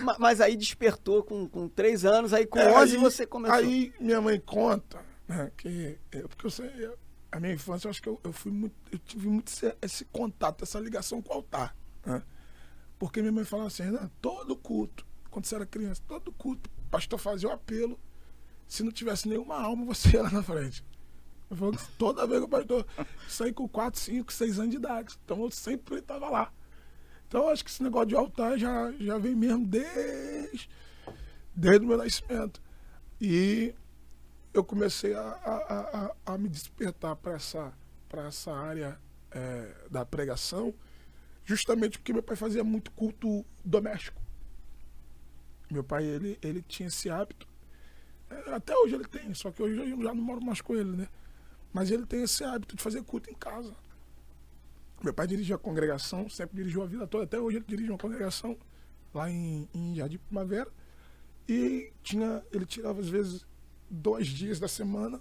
Ma- 0.03 0.17
Mas 0.19 0.41
aí 0.41 0.57
despertou 0.57 1.23
com, 1.23 1.47
com 1.47 1.69
três 1.69 2.03
anos, 2.03 2.33
aí 2.33 2.45
com 2.45 2.59
É, 2.59 2.73
11 2.77 2.95
aí- 2.97 3.01
você 3.01 3.25
começou. 3.25 3.57
Aí 3.57 3.93
minha 3.99 4.19
mãe 4.19 4.37
conta, 4.39 4.99
né, 5.27 5.49
que. 5.55 5.97
é, 6.11 6.21
porque 6.23 6.45
eu 6.47 6.51
sei, 6.51 6.69
eu- 6.77 6.97
a 7.35 7.39
minha 7.39 7.53
infância, 7.53 7.87
eu 7.87 7.89
acho 7.89 8.01
que 8.01 8.07
eu, 8.07 8.17
eu 8.23 8.31
fui 8.31 8.49
muito. 8.49 8.73
Eu 8.89 8.97
tive 8.97 9.27
muito 9.27 9.49
esse, 9.49 9.75
esse 9.81 10.05
contato, 10.05 10.63
essa 10.63 10.79
ligação 10.79 11.21
com 11.21 11.33
o 11.33 11.35
altar. 11.35 11.75
Né? 12.05 12.23
Porque 12.97 13.19
minha 13.19 13.31
mãe 13.31 13.43
falava 13.43 13.67
assim, 13.67 13.83
todo 14.21 14.55
culto, 14.55 15.05
quando 15.29 15.45
você 15.45 15.55
era 15.55 15.65
criança, 15.65 16.01
todo 16.07 16.31
culto, 16.31 16.69
o 16.77 16.89
pastor 16.89 17.19
fazia 17.19 17.49
o 17.49 17.51
apelo. 17.51 17.99
Se 18.65 18.83
não 18.83 18.91
tivesse 18.91 19.27
nenhuma 19.27 19.59
alma, 19.59 19.83
você 19.83 20.11
ia 20.15 20.23
lá 20.23 20.31
na 20.31 20.41
frente. 20.41 20.81
Eu 21.49 21.57
falo 21.57 21.77
toda 21.97 22.25
vez 22.25 22.39
que 22.39 22.45
o 22.45 22.49
pastor 22.49 22.87
saí 23.27 23.51
com 23.51 23.67
4, 23.67 23.99
5, 23.99 24.31
6 24.31 24.59
anos 24.59 24.71
de 24.71 24.77
idade. 24.77 25.19
Então 25.25 25.43
eu 25.43 25.51
sempre 25.51 25.97
estava 25.97 26.29
lá. 26.29 26.53
Então 27.27 27.43
eu 27.43 27.49
acho 27.49 27.65
que 27.65 27.69
esse 27.69 27.83
negócio 27.83 28.07
de 28.07 28.15
altar 28.15 28.57
já, 28.57 28.93
já 28.93 29.17
vem 29.17 29.35
mesmo 29.35 29.67
desde, 29.67 30.69
desde 31.53 31.85
o 31.85 31.89
meu 31.89 31.97
nascimento. 31.97 32.61
E 33.19 33.75
eu 34.55 34.63
comecei 34.63 35.13
a, 35.15 35.21
a, 35.21 36.05
a- 36.07 36.15
a- 36.33 36.37
me 36.37 36.49
despertar 36.49 37.15
para 37.17 37.33
essa, 37.35 37.73
essa 38.27 38.53
área 38.53 38.99
é, 39.31 39.73
da 39.91 40.05
pregação, 40.05 40.73
justamente 41.45 41.99
porque 41.99 42.13
meu 42.13 42.23
pai 42.23 42.35
fazia 42.37 42.63
muito 42.63 42.91
culto 42.91 43.45
doméstico. 43.65 44.21
Meu 45.69 45.83
pai, 45.83 46.05
ele, 46.05 46.37
ele 46.41 46.61
tinha 46.61 46.87
esse 46.87 47.09
hábito. 47.09 47.47
É, 48.29 48.55
Até 48.55 48.75
hoje 48.77 48.95
ele 48.95 49.05
tem, 49.05 49.33
só 49.33 49.51
que 49.51 49.63
hoje 49.63 49.77
eu 49.91 50.03
já 50.03 50.13
não 50.13 50.23
moro 50.23 50.41
mais 50.43 50.61
com 50.61 50.75
ele, 50.75 50.97
né? 50.97 51.09
Mas 51.73 51.91
ele 51.91 52.05
tem 52.05 52.23
esse 52.23 52.43
hábito 52.43 52.75
de 52.75 52.83
fazer 52.83 53.03
culto 53.03 53.29
em 53.31 53.35
casa. 53.35 53.75
Meu 55.03 55.13
pai 55.13 55.27
dirigia 55.27 55.55
a 55.55 55.59
congregação, 55.59 56.29
sempre 56.29 56.55
dirigiu 56.57 56.81
a 56.81 56.85
vida 56.85 57.05
toda. 57.05 57.25
Até 57.25 57.39
hoje 57.39 57.57
ele 57.57 57.65
dirige 57.67 57.89
uma 57.91 57.97
congregação 57.97 58.57
lá 59.13 59.29
em, 59.29 59.67
em 59.73 59.95
Jardim 59.95 60.17
Primavera. 60.17 60.71
E 61.49 61.91
tinha, 62.03 62.43
ele 62.51 62.65
tirava 62.65 63.01
às 63.01 63.09
vezes 63.09 63.45
dois 63.89 64.27
dias 64.27 64.59
da 64.59 64.67
semana 64.67 65.19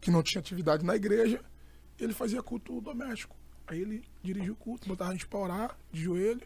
que 0.00 0.10
não 0.10 0.22
tinha 0.22 0.40
atividade 0.40 0.84
na 0.84 0.96
igreja, 0.96 1.44
ele 1.98 2.12
fazia 2.12 2.42
culto 2.42 2.80
doméstico. 2.80 3.36
Aí 3.66 3.80
ele 3.80 4.04
dirigia 4.22 4.52
o 4.52 4.56
culto, 4.56 4.88
botava 4.88 5.10
a 5.10 5.12
gente 5.12 5.26
pra 5.28 5.38
orar, 5.38 5.78
de 5.92 6.00
joelho, 6.02 6.42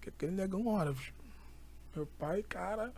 que 0.00 0.08
aquele 0.10 0.32
negão 0.32 0.66
ora. 0.66 0.92
bicho. 0.92 1.12
Meu 1.96 2.06
pai, 2.06 2.42
cara, 2.42 2.92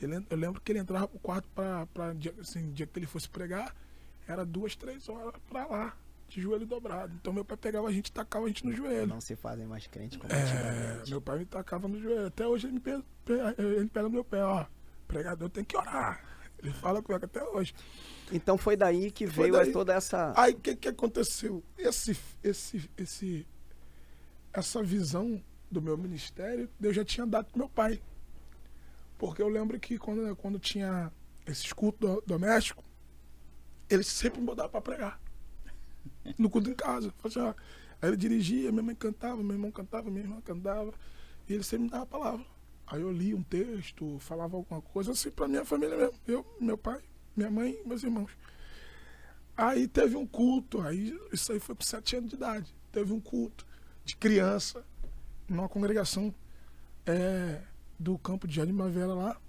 ele, 0.00 0.24
eu 0.30 0.36
lembro 0.36 0.60
que 0.60 0.70
ele 0.72 0.78
entrava 0.78 1.08
pro 1.08 1.18
quarto 1.18 1.48
pra, 1.54 1.86
pra 1.86 2.12
dia, 2.12 2.34
assim, 2.40 2.70
dia 2.72 2.86
que 2.86 2.98
ele 2.98 3.06
fosse 3.06 3.28
pregar, 3.28 3.74
era 4.28 4.44
duas, 4.44 4.76
três 4.76 5.08
horas 5.08 5.34
pra 5.48 5.66
lá, 5.66 5.96
de 6.28 6.40
joelho 6.40 6.66
dobrado. 6.66 7.12
Então 7.14 7.32
meu 7.32 7.44
pai 7.44 7.56
pegava 7.56 7.88
a 7.88 7.92
gente 7.92 8.08
e 8.08 8.12
tacava 8.12 8.44
a 8.44 8.48
gente 8.48 8.64
no 8.64 8.72
joelho. 8.72 9.06
Não 9.06 9.20
se 9.20 9.34
fazem 9.36 9.66
mais 9.66 9.86
crente 9.86 10.18
como 10.18 10.32
É, 10.32 11.02
meu 11.08 11.20
pai 11.20 11.38
me 11.40 11.46
tacava 11.46 11.88
no 11.88 12.00
joelho. 12.00 12.26
Até 12.26 12.46
hoje 12.46 12.66
ele 12.66 12.74
me 12.74 12.80
pe- 12.80 13.02
pe- 13.24 13.54
ele 13.58 13.88
pega 13.88 14.04
no 14.04 14.10
meu 14.14 14.24
pé, 14.24 14.42
ó. 14.44 14.64
Pregador 15.06 15.48
tem 15.50 15.64
que 15.64 15.76
orar. 15.76 16.24
Ele 16.62 16.72
fala 16.72 17.02
comigo 17.02 17.24
até 17.24 17.42
hoje. 17.44 17.74
Então 18.32 18.56
foi 18.58 18.76
daí 18.76 19.10
que 19.10 19.26
Foi 19.26 19.44
veio 19.50 19.54
daí. 19.62 19.72
toda 19.72 19.94
essa. 19.94 20.32
Aí 20.36 20.52
o 20.54 20.58
que, 20.58 20.74
que 20.74 20.88
aconteceu? 20.88 21.62
Esse, 21.78 22.18
esse, 22.42 22.90
esse, 22.96 23.46
essa 24.52 24.82
visão 24.82 25.42
do 25.70 25.80
meu 25.82 25.96
ministério, 25.96 26.68
Deus 26.80 26.96
já 26.96 27.04
tinha 27.04 27.26
dado 27.26 27.46
pro 27.46 27.58
meu 27.58 27.68
pai. 27.68 28.00
Porque 29.18 29.40
eu 29.42 29.48
lembro 29.48 29.78
que 29.78 29.98
quando, 29.98 30.34
quando 30.36 30.58
tinha 30.58 31.12
esses 31.46 31.72
cultos 31.72 32.00
do- 32.08 32.22
domésticos, 32.26 32.84
ele 33.88 34.02
sempre 34.02 34.40
me 34.40 34.46
botava 34.46 34.68
para 34.68 34.80
pregar. 34.80 35.20
No 36.38 36.50
culto 36.50 36.70
em 36.70 36.74
casa. 36.74 37.12
Assim, 37.22 37.40
Aí 38.02 38.10
ele 38.10 38.16
dirigia, 38.16 38.70
minha 38.70 38.82
mãe 38.82 38.94
cantava, 38.94 39.42
meu 39.42 39.52
irmão 39.52 39.70
cantava, 39.70 40.10
minha 40.10 40.22
irmã 40.24 40.40
cantava. 40.42 40.92
E 41.48 41.52
ele 41.54 41.62
sempre 41.62 41.84
me 41.84 41.90
dava 41.90 42.02
a 42.02 42.06
palavra. 42.06 42.44
Aí 42.86 43.00
eu 43.00 43.10
li 43.10 43.34
um 43.34 43.42
texto, 43.42 44.18
falava 44.20 44.56
alguma 44.56 44.80
coisa 44.80 45.12
assim 45.12 45.30
pra 45.30 45.48
minha 45.48 45.64
família 45.64 45.96
mesmo. 45.96 46.14
Eu, 46.26 46.46
meu 46.60 46.78
pai, 46.78 47.00
minha 47.36 47.50
mãe 47.50 47.78
meus 47.84 48.02
irmãos. 48.02 48.30
Aí 49.56 49.88
teve 49.88 50.16
um 50.16 50.26
culto, 50.26 50.80
aí 50.82 51.18
isso 51.32 51.50
aí 51.50 51.58
foi 51.58 51.74
com 51.74 51.82
sete 51.82 52.16
anos 52.16 52.30
de 52.30 52.36
idade. 52.36 52.74
Teve 52.92 53.12
um 53.12 53.20
culto 53.20 53.66
de 54.04 54.16
criança, 54.16 54.84
numa 55.48 55.68
congregação 55.68 56.32
é, 57.04 57.62
do 57.98 58.18
campo 58.18 58.46
de 58.46 58.54
Jardim 58.54 58.72
Primavera 58.72 59.14
lá, 59.14 59.40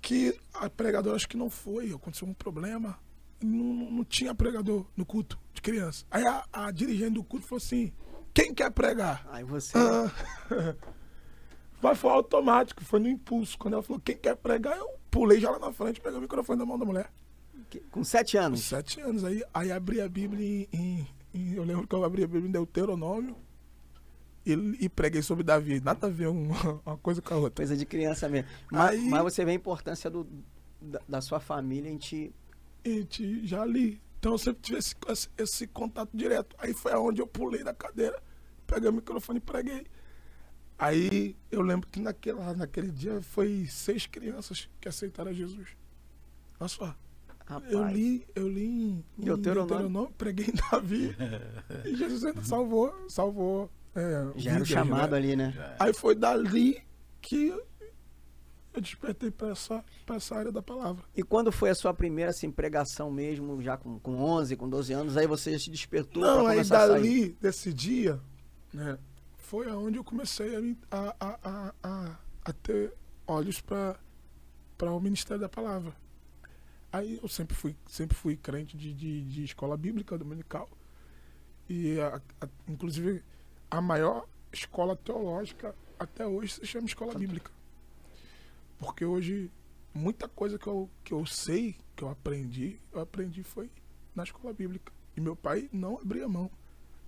que 0.00 0.38
a 0.54 0.68
pregadora 0.68 1.14
acho 1.14 1.28
que 1.28 1.36
não 1.36 1.50
foi, 1.50 1.92
aconteceu 1.92 2.26
um 2.26 2.34
problema, 2.34 2.98
não, 3.40 3.90
não 3.90 4.04
tinha 4.04 4.34
pregador 4.34 4.86
no 4.96 5.04
culto 5.04 5.38
de 5.52 5.60
criança. 5.60 6.04
Aí 6.10 6.26
a, 6.26 6.44
a 6.52 6.70
dirigente 6.70 7.14
do 7.14 7.24
culto 7.24 7.46
falou 7.46 7.62
assim, 7.62 7.92
quem 8.34 8.54
quer 8.54 8.70
pregar? 8.70 9.26
Aí 9.30 9.44
você. 9.44 9.76
Ah, 9.76 10.10
Mas 11.82 11.98
foi 11.98 12.10
automático, 12.10 12.84
foi 12.84 13.00
no 13.00 13.08
impulso. 13.08 13.58
Quando 13.58 13.74
ela 13.74 13.82
falou, 13.82 14.00
quem 14.00 14.16
quer 14.16 14.36
pregar, 14.36 14.76
eu 14.78 14.88
pulei 15.10 15.40
já 15.40 15.50
lá 15.50 15.58
na 15.58 15.72
frente, 15.72 16.00
peguei 16.00 16.18
o 16.18 16.22
microfone 16.22 16.58
da 16.58 16.64
mão 16.64 16.78
da 16.78 16.84
mulher. 16.84 17.10
Com 17.90 18.04
sete 18.04 18.36
Com 18.36 18.44
anos. 18.44 18.60
sete 18.64 19.00
anos. 19.00 19.24
Aí, 19.24 19.42
aí 19.52 19.72
abri 19.72 20.00
a 20.00 20.08
Bíblia 20.08 20.46
em, 20.46 20.68
em- 20.72 21.06
em- 21.34 21.54
Eu 21.54 21.64
lembro 21.64 21.86
que 21.86 21.94
eu 21.94 22.04
abri 22.04 22.22
a 22.22 22.26
Bíblia 22.26 22.48
em 22.48 22.52
Deuteronômio 22.52 23.34
e, 24.44 24.52
e 24.80 24.88
preguei 24.88 25.22
sobre 25.22 25.42
Davi. 25.44 25.80
Nada 25.80 26.06
a 26.06 26.10
ver 26.10 26.28
uma, 26.28 26.80
uma 26.84 26.96
coisa 26.98 27.20
com 27.22 27.34
a 27.34 27.36
outra. 27.38 27.56
Coisa 27.62 27.76
de 27.76 27.86
criança 27.86 28.28
mesmo. 28.28 28.48
Mas, 28.70 28.90
Aí- 28.90 29.08
mas 29.08 29.22
você 29.22 29.44
vê 29.44 29.52
a 29.52 29.54
importância 29.54 30.10
do, 30.10 30.26
da, 30.80 31.00
da 31.08 31.20
sua 31.20 31.40
família 31.40 31.90
em 31.90 31.96
te. 31.96 32.32
E 32.84 33.04
te- 33.04 33.46
já 33.46 33.64
li. 33.64 34.00
Então 34.18 34.32
eu 34.32 34.38
sempre 34.38 34.60
tive 34.62 34.78
esse, 34.78 34.94
esse, 35.08 35.28
esse 35.38 35.66
contato 35.66 36.10
direto. 36.14 36.54
Aí 36.58 36.72
foi 36.74 36.92
aonde 36.92 37.20
eu 37.20 37.26
pulei 37.26 37.64
da 37.64 37.72
cadeira, 37.74 38.22
peguei 38.66 38.88
o 38.88 38.92
microfone 38.92 39.38
e 39.38 39.40
preguei. 39.40 39.86
Aí 40.82 41.36
eu 41.48 41.62
lembro 41.62 41.88
que 41.88 42.00
naquela, 42.00 42.52
naquele 42.54 42.90
dia 42.90 43.20
foi 43.22 43.66
seis 43.70 44.04
crianças 44.04 44.68
que 44.80 44.88
aceitaram 44.88 45.32
Jesus. 45.32 45.68
Olha 46.58 46.68
só. 46.68 46.96
Rapaz, 47.46 47.72
Eu 47.72 47.86
li, 47.86 48.26
eu 48.34 48.48
li 48.48 48.64
em, 48.66 49.04
em 49.16 49.24
Deuteronômio. 49.24 50.12
Preguei 50.18 50.46
em 50.46 50.54
Davi. 50.72 51.14
e 51.86 51.94
Jesus 51.94 52.24
ainda 52.24 52.42
salvou, 52.42 52.92
salvou. 53.08 53.70
é, 53.94 54.32
já 54.36 54.52
era 54.54 54.62
o 54.62 54.66
chamado 54.66 55.12
né? 55.12 55.16
ali, 55.18 55.36
né? 55.36 55.76
Aí 55.78 55.92
foi 55.94 56.16
dali 56.16 56.82
que 57.20 57.54
eu 58.74 58.80
despertei 58.80 59.30
para 59.30 59.50
essa, 59.50 59.84
pra 60.04 60.16
essa 60.16 60.34
área 60.34 60.50
da 60.50 60.62
palavra. 60.62 61.04
E 61.16 61.22
quando 61.22 61.52
foi 61.52 61.70
a 61.70 61.74
sua 61.76 61.94
primeira 61.94 62.30
assim, 62.32 62.50
pregação 62.50 63.08
mesmo, 63.08 63.62
já 63.62 63.76
com, 63.76 64.00
com 64.00 64.16
11, 64.16 64.56
com 64.56 64.68
12 64.68 64.92
anos, 64.94 65.16
aí 65.16 65.28
você 65.28 65.56
se 65.60 65.70
despertou 65.70 66.22
Não, 66.22 66.46
aí 66.46 66.56
começar 66.56 66.76
a 66.84 66.86
sair? 66.88 66.92
dali, 66.94 67.36
desse 67.40 67.72
dia, 67.72 68.18
né, 68.72 68.98
foi 69.52 69.68
aonde 69.68 69.98
eu 69.98 70.04
comecei 70.04 70.78
a, 70.90 71.14
a, 71.20 71.72
a, 71.82 72.16
a, 72.42 72.52
ter 72.54 72.90
olhos 73.26 73.60
para 73.60 73.98
o 74.90 74.98
Ministério 74.98 75.42
da 75.42 75.48
Palavra. 75.48 75.94
Aí 76.90 77.20
eu 77.22 77.28
sempre 77.28 77.54
fui, 77.54 77.76
sempre 77.86 78.16
fui 78.16 78.34
crente 78.34 78.78
de, 78.78 78.94
de, 78.94 79.22
de 79.24 79.44
escola 79.44 79.76
bíblica 79.76 80.16
dominical. 80.16 80.70
E, 81.68 81.96
inclusive, 82.66 83.22
a 83.70 83.78
maior 83.82 84.26
escola 84.50 84.96
teológica 84.96 85.74
até 85.98 86.26
hoje 86.26 86.54
se 86.54 86.64
chama 86.64 86.86
escola 86.86 87.14
bíblica. 87.14 87.50
Porque 88.78 89.04
hoje, 89.04 89.50
muita 89.92 90.28
coisa 90.28 90.58
que 90.58 90.66
eu, 90.66 90.88
que 91.04 91.12
eu 91.12 91.26
sei, 91.26 91.76
que 91.94 92.04
eu 92.04 92.08
aprendi, 92.08 92.80
eu 92.90 93.02
aprendi 93.02 93.42
foi 93.42 93.70
na 94.14 94.22
escola 94.22 94.54
bíblica. 94.54 94.90
E 95.14 95.20
meu 95.20 95.36
pai 95.36 95.68
não 95.70 95.98
abria 95.98 96.26
mão 96.26 96.50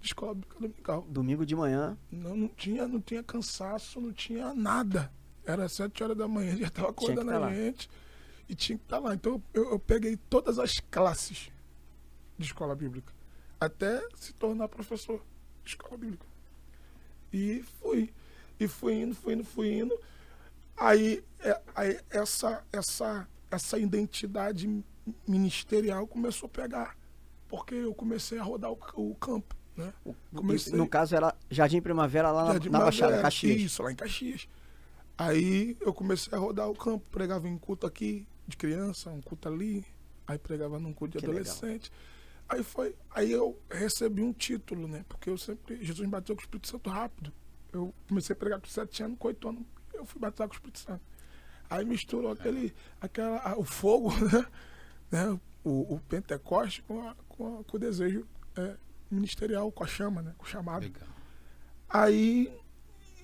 escola 0.06 0.34
bíblica 0.34 0.54
dominical. 0.58 1.02
Domingo 1.08 1.46
de 1.46 1.54
manhã, 1.56 1.96
Não, 2.10 2.36
não, 2.36 2.48
tinha, 2.48 2.86
não 2.86 3.00
tinha 3.00 3.22
cansaço, 3.22 4.00
não 4.00 4.12
tinha 4.12 4.54
nada. 4.54 5.12
Era 5.44 5.68
sete 5.68 6.02
horas 6.02 6.16
da 6.16 6.26
manhã, 6.28 6.56
já 6.56 6.68
estava 6.68 6.90
acordando 6.90 7.30
tá 7.30 7.36
a 7.36 7.40
lá. 7.40 7.54
gente 7.54 7.88
e 8.48 8.54
tinha 8.54 8.78
que 8.78 8.84
estar 8.84 8.98
lá. 8.98 9.14
Então 9.14 9.42
eu, 9.52 9.70
eu 9.72 9.78
peguei 9.78 10.16
todas 10.16 10.58
as 10.58 10.72
classes 10.90 11.50
de 12.38 12.46
escola 12.46 12.74
bíblica. 12.74 13.12
até 13.60 14.02
se 14.16 14.32
tornar 14.34 14.68
professor 14.68 15.22
de 15.62 15.70
escola 15.70 15.96
bíblica. 15.96 16.26
E 17.32 17.64
fui. 17.80 18.12
E 18.58 18.68
fui 18.68 18.94
indo, 18.94 19.14
fui 19.14 19.34
indo, 19.34 19.44
fui 19.44 19.72
indo. 19.78 19.98
Aí, 20.76 21.24
é, 21.40 21.60
aí 21.74 22.00
essa, 22.10 22.64
essa, 22.72 23.28
essa 23.50 23.78
identidade 23.78 24.84
ministerial 25.26 26.06
começou 26.06 26.46
a 26.46 26.50
pegar. 26.50 26.96
Porque 27.48 27.74
eu 27.74 27.94
comecei 27.94 28.38
a 28.38 28.42
rodar 28.42 28.70
o, 28.72 28.78
o 28.96 29.14
campo. 29.16 29.54
Né? 29.76 29.92
Comecei... 30.34 30.72
No 30.72 30.88
caso 30.88 31.16
era 31.16 31.34
Jardim 31.50 31.80
Primavera 31.80 32.30
lá 32.30 32.52
Jardim 32.52 32.68
na, 32.68 32.78
na 32.78 32.84
Baixada, 32.84 33.20
Caxias. 33.20 33.60
Isso, 33.60 33.82
lá 33.82 33.92
em 33.92 33.96
Caxias. 33.96 34.48
Aí 35.16 35.76
eu 35.80 35.92
comecei 35.92 36.36
a 36.36 36.40
rodar 36.40 36.68
o 36.68 36.74
campo, 36.74 37.04
pregava 37.10 37.48
em 37.48 37.56
culto 37.56 37.86
aqui 37.86 38.26
de 38.46 38.56
criança, 38.56 39.10
um 39.10 39.20
culto 39.20 39.48
ali, 39.48 39.84
aí 40.26 40.38
pregava 40.38 40.78
num 40.78 40.92
culto 40.92 41.12
de 41.12 41.18
que 41.18 41.30
adolescente. 41.30 41.90
Legal. 41.90 42.14
Aí 42.48 42.62
foi, 42.62 42.94
aí 43.10 43.32
eu 43.32 43.58
recebi 43.70 44.22
um 44.22 44.32
título, 44.32 44.86
né? 44.86 45.04
Porque 45.08 45.30
eu 45.30 45.38
sempre, 45.38 45.82
Jesus 45.82 46.00
me 46.00 46.08
bateu 46.08 46.34
com 46.34 46.40
o 46.40 46.44
Espírito 46.44 46.68
Santo 46.68 46.90
rápido. 46.90 47.32
Eu 47.72 47.92
comecei 48.08 48.34
a 48.34 48.36
pregar 48.36 48.60
com 48.60 48.66
sete 48.66 49.02
anos, 49.02 49.18
com 49.18 49.28
oito 49.28 49.48
anos, 49.48 49.62
eu 49.92 50.04
fui 50.04 50.20
batizado 50.20 50.50
com 50.50 50.54
o 50.54 50.58
Espírito 50.58 50.78
Santo. 50.78 51.02
Aí 51.70 51.84
misturou 51.84 52.30
aquele, 52.30 52.74
aquela, 53.00 53.58
o 53.58 53.64
fogo, 53.64 54.10
né? 54.26 54.46
né? 55.10 55.40
O, 55.64 55.94
o 55.94 56.00
Pentecoste 56.00 56.82
com, 56.82 57.08
a, 57.08 57.16
com, 57.26 57.60
a, 57.60 57.64
com, 57.64 57.76
o 57.76 57.80
desejo 57.80 58.26
é, 58.56 58.76
ministerial, 59.14 59.70
com 59.72 59.84
a 59.84 59.86
chama, 59.86 60.22
né? 60.22 60.34
Com 60.36 60.44
o 60.44 60.48
chamado. 60.48 60.82
Legal. 60.82 61.08
Aí 61.88 62.52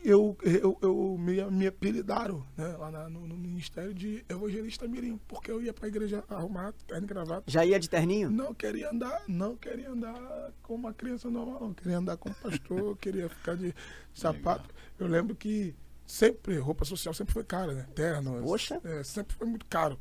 eu, 0.05 0.37
eu, 0.43 0.79
eu 0.81 1.17
me, 1.19 1.43
me 1.51 1.67
apelidaram 1.67 2.47
né, 2.57 2.69
lá 2.79 2.91
na, 2.91 3.09
no, 3.09 3.27
no, 3.27 3.37
Ministério 3.37 3.93
de 3.93 4.25
Evangelista 4.29 4.89
Mirim, 4.89 5.21
porque 5.29 5.51
eu 5.51 5.63
ia 5.63 5.75
para 5.75 5.87
a 5.87 5.89
igreja 5.89 6.25
arrumar 6.29 6.73
terno 6.87 7.05
e 7.05 7.09
gravata. 7.09 7.45
Já 7.47 7.65
ia 7.67 7.79
de 7.79 7.89
terninho? 7.89 8.31
Não 8.31 8.55
queria 8.55 8.91
andar, 8.91 9.23
não 9.29 9.57
queria 9.57 9.91
andar 9.91 10.53
como 10.63 10.87
uma 10.87 10.95
criança 10.95 11.31
normal, 11.31 11.61
não. 11.61 11.75
Queria 11.75 11.99
andar 11.99 12.17
como 12.17 12.35
pastor, 12.37 12.97
queria 12.99 13.29
ficar 13.29 13.57
de, 13.57 13.75
sapato. 14.15 14.63
Legal. 14.63 14.75
Eu 14.99 15.07
lembro 15.09 15.37
que 15.37 15.75
sempre, 16.07 16.57
roupa 16.59 16.85
social 16.85 17.13
sempre 17.13 17.35
foi 17.35 17.45
cara, 17.45 17.75
né? 17.75 17.87
Terno. 17.95 18.43
Poxa. 18.43 18.81
É, 18.83 19.03
sempre 19.03 19.37
foi 19.37 19.47
muito 19.47 19.67
caro. 19.67 19.99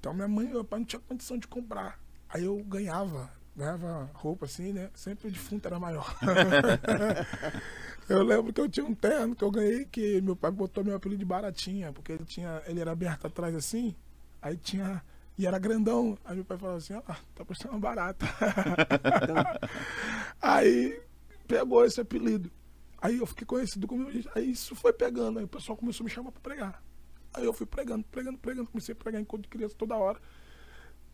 Então 0.00 0.12
minha 0.12 0.28
mãe 0.28 0.46
e 0.46 0.50
meu 0.50 0.64
pai 0.64 0.80
não 0.80 0.86
tinha 0.86 1.00
condição 1.00 1.38
de 1.38 1.46
comprar. 1.46 2.00
Aí 2.28 2.44
eu 2.44 2.56
ganhava, 2.64 3.30
ganhava 3.58 4.08
roupa 4.14 4.46
assim, 4.46 4.72
né? 4.72 4.88
Sempre 4.94 5.28
o 5.28 5.30
defunto 5.30 5.66
era 5.66 5.78
maior. 5.78 6.16
Eu 8.08 8.22
lembro 8.22 8.54
que 8.54 8.60
eu 8.60 8.66
tinha 8.66 8.86
um 8.86 8.94
terno 8.94 9.36
que 9.36 9.44
eu 9.44 9.50
ganhei, 9.50 9.84
que 9.84 10.18
meu 10.22 10.34
pai 10.34 10.50
botou 10.50 10.82
meu 10.82 10.96
apelido 10.96 11.18
de 11.18 11.26
baratinha, 11.26 11.92
porque 11.92 12.12
ele 12.12 12.24
tinha. 12.24 12.62
Ele 12.66 12.80
era 12.80 12.90
aberto 12.90 13.26
atrás 13.26 13.54
assim, 13.54 13.94
aí 14.40 14.56
tinha. 14.56 15.04
E 15.36 15.46
era 15.46 15.58
grandão. 15.58 16.16
Aí 16.24 16.36
meu 16.36 16.44
pai 16.44 16.56
falou 16.56 16.76
assim, 16.76 16.94
ah, 16.94 17.02
tá 17.02 17.44
parecendo 17.44 17.74
uma 17.74 17.80
barata. 17.80 18.24
aí 20.40 20.98
pegou 21.46 21.84
esse 21.84 22.00
apelido. 22.00 22.50
Aí 22.98 23.18
eu 23.18 23.26
fiquei 23.26 23.46
conhecido 23.46 23.86
como. 23.86 24.08
Aí 24.34 24.52
isso 24.52 24.74
foi 24.74 24.94
pegando. 24.94 25.38
Aí 25.38 25.44
o 25.44 25.48
pessoal 25.48 25.76
começou 25.76 26.02
a 26.02 26.06
me 26.06 26.10
chamar 26.10 26.32
pra 26.32 26.40
pregar. 26.40 26.82
Aí 27.34 27.44
eu 27.44 27.52
fui 27.52 27.66
pregando, 27.66 28.04
pregando, 28.10 28.38
pregando. 28.38 28.70
Comecei 28.70 28.94
a 28.94 28.96
pregar 28.96 29.20
enquanto 29.20 29.50
criança 29.50 29.74
toda 29.76 29.94
hora. 29.94 30.18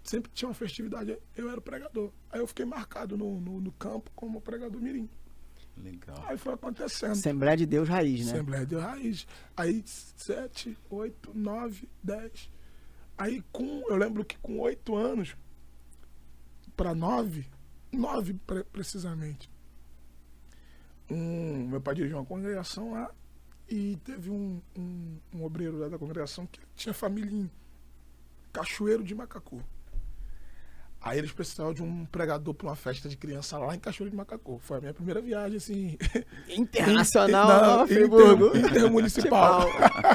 Sempre 0.04 0.30
tinha 0.34 0.49
uma 0.49 0.54
festividade, 0.54 1.18
eu 1.34 1.50
era 1.50 1.61
pregador. 1.62 2.12
Aí 2.30 2.38
eu 2.38 2.46
fiquei 2.46 2.66
marcado 2.66 3.16
no, 3.16 3.40
no, 3.40 3.58
no 3.58 3.73
campo 3.73 4.11
como 4.14 4.38
pregador 4.38 4.80
mirim. 4.80 5.08
Legal. 5.78 6.23
Aí 6.26 6.37
foi 6.37 6.52
acontecendo. 6.52 7.12
Assembleia 7.12 7.56
de 7.56 7.64
Deus 7.64 7.88
Raiz, 7.88 8.26
né? 8.26 8.32
Assembleia 8.32 8.64
de 8.64 8.70
Deus 8.70 8.82
Raiz. 8.82 9.26
Aí, 9.56 9.82
sete, 9.87 10.78
oito, 10.90 11.32
nove, 11.34 11.88
dez. 12.02 12.50
Aí, 13.16 13.42
com, 13.50 13.82
eu 13.88 13.96
lembro 13.96 14.25
que 14.26 14.37
com 14.38 14.58
oito 14.61 14.94
anos, 14.94 15.34
para 16.76 16.94
nove, 16.94 17.49
nove 17.90 18.34
pre 18.46 18.62
precisamente, 18.64 19.50
um, 21.11 21.66
meu 21.68 21.80
pai 21.80 21.94
dirigiu 21.94 22.18
uma 22.18 22.26
congregação 22.26 22.92
lá 22.92 23.10
e 23.69 23.97
teve 24.04 24.30
um, 24.30 24.60
um, 24.76 25.19
um 25.34 25.45
obreiro 25.45 25.78
lá 25.78 25.88
da 25.88 25.99
congregação 25.99 26.47
que 26.47 26.60
tinha 26.75 26.93
família 26.93 27.32
em 27.32 27.50
Cachoeiro 28.52 29.02
de 29.02 29.14
Macacu. 29.14 29.62
Aí 31.04 31.19
eles 31.19 31.32
precisavam 31.32 31.75
de 31.75 31.82
um 31.82 32.06
pregador 32.06 32.54
para 32.54 32.67
uma 32.67 32.75
festa 32.75 33.10
de 33.10 33.17
criança 33.19 33.58
lá 33.58 33.75
em 33.75 33.78
Cachoeiro 33.78 34.10
de 34.10 34.17
Macacu. 34.17 34.58
Foi 34.58 34.78
a 34.78 34.80
minha 34.80 34.95
primeira 34.95 35.21
viagem, 35.21 35.58
assim. 35.58 35.99
Internacional, 36.49 37.45
Inter, 37.45 37.67
Nova 37.67 37.86
Friburgo. 37.86 38.47
Inter, 38.47 38.71
intermunicipal. 38.71 39.67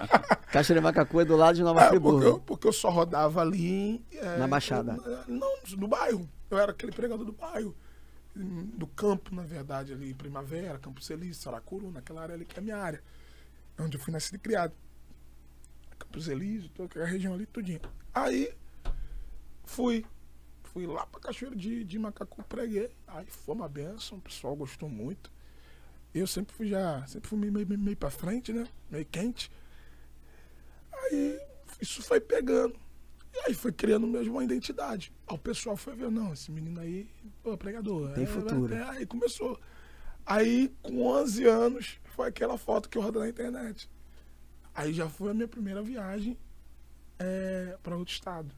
Cachoeiro 0.51 0.81
de 0.81 0.83
Macacu 0.83 1.21
é 1.21 1.25
do 1.25 1.35
lado 1.35 1.55
de 1.57 1.61
Nova 1.61 1.83
é, 1.83 1.89
Friburgo. 1.89 2.19
Porque 2.19 2.27
eu, 2.27 2.39
porque 2.39 2.67
eu, 2.69 2.73
só 2.73 2.89
rodava 2.89 3.39
ali. 3.39 4.03
É, 4.13 4.37
Na 4.37 4.47
Baixada? 4.47 4.97
Eu, 5.05 5.35
não, 5.35 5.53
no 5.77 5.87
bairro. 5.87 6.27
Eu 6.49 6.57
era 6.57 6.71
aquele 6.71 6.91
pregador 6.91 7.23
do 7.23 7.33
bairro. 7.33 7.75
Do 8.33 8.87
campo, 8.87 9.35
na 9.35 9.43
verdade, 9.43 9.93
ali, 9.93 10.11
Primavera, 10.15 10.79
Campo 10.79 11.05
Feliz, 11.05 11.37
Saracuru, 11.37 11.91
naquela 11.91 12.23
área 12.23 12.33
ali 12.33 12.45
que 12.45 12.57
é 12.57 12.59
a 12.59 12.63
minha 12.63 12.77
área. 12.77 13.03
Onde 13.77 13.95
eu 13.95 14.01
fui 14.01 14.11
nascido 14.11 14.37
e 14.37 14.39
criado. 14.39 14.73
Campos 15.99 16.27
Elísio, 16.27 16.69
toda 16.69 16.89
aquela 16.89 17.05
região 17.05 17.35
ali, 17.35 17.45
tudinho. 17.45 17.81
Aí, 18.11 18.51
fui 19.65 20.03
Fui 20.73 20.85
lá 20.85 21.05
pra 21.05 21.19
Cachoeira 21.19 21.55
de, 21.55 21.83
de 21.83 21.97
Macacu, 21.97 22.43
preguei. 22.43 22.91
Aí 23.07 23.25
foi 23.25 23.55
uma 23.55 23.67
benção, 23.67 24.17
o 24.17 24.21
pessoal 24.21 24.55
gostou 24.55 24.87
muito. 24.87 25.31
Eu 26.13 26.27
sempre 26.27 26.55
fui 26.55 26.67
já, 26.67 27.05
sempre 27.07 27.27
fui 27.27 27.37
meio, 27.37 27.53
meio, 27.53 27.79
meio 27.79 27.97
pra 27.97 28.09
frente, 28.09 28.53
né? 28.53 28.67
Meio 28.89 29.05
quente. 29.05 29.51
Aí 30.91 31.39
isso 31.81 32.01
foi 32.03 32.19
pegando. 32.19 32.75
E 33.33 33.39
aí 33.47 33.53
foi 33.53 33.71
criando 33.71 34.05
mesmo 34.05 34.33
uma 34.33 34.43
identidade. 34.43 35.11
Aí 35.27 35.35
o 35.35 35.39
pessoal 35.39 35.75
foi 35.75 35.95
ver, 35.95 36.11
não, 36.11 36.33
esse 36.33 36.51
menino 36.51 36.79
aí, 36.79 37.09
pô, 37.41 37.57
pregador. 37.57 38.13
Tem 38.13 38.23
é, 38.23 38.27
futuro. 38.27 38.73
É, 38.73 38.83
aí 38.89 39.05
começou. 39.05 39.59
Aí, 40.25 40.71
com 40.83 41.07
11 41.07 41.45
anos, 41.45 41.99
foi 42.15 42.27
aquela 42.27 42.57
foto 42.57 42.89
que 42.89 42.97
eu 42.97 43.01
rodei 43.01 43.21
na 43.21 43.29
internet. 43.29 43.89
Aí 44.75 44.93
já 44.93 45.09
foi 45.09 45.31
a 45.31 45.33
minha 45.33 45.47
primeira 45.47 45.81
viagem 45.81 46.37
é, 47.17 47.77
para 47.81 47.97
outro 47.97 48.13
estado 48.13 48.53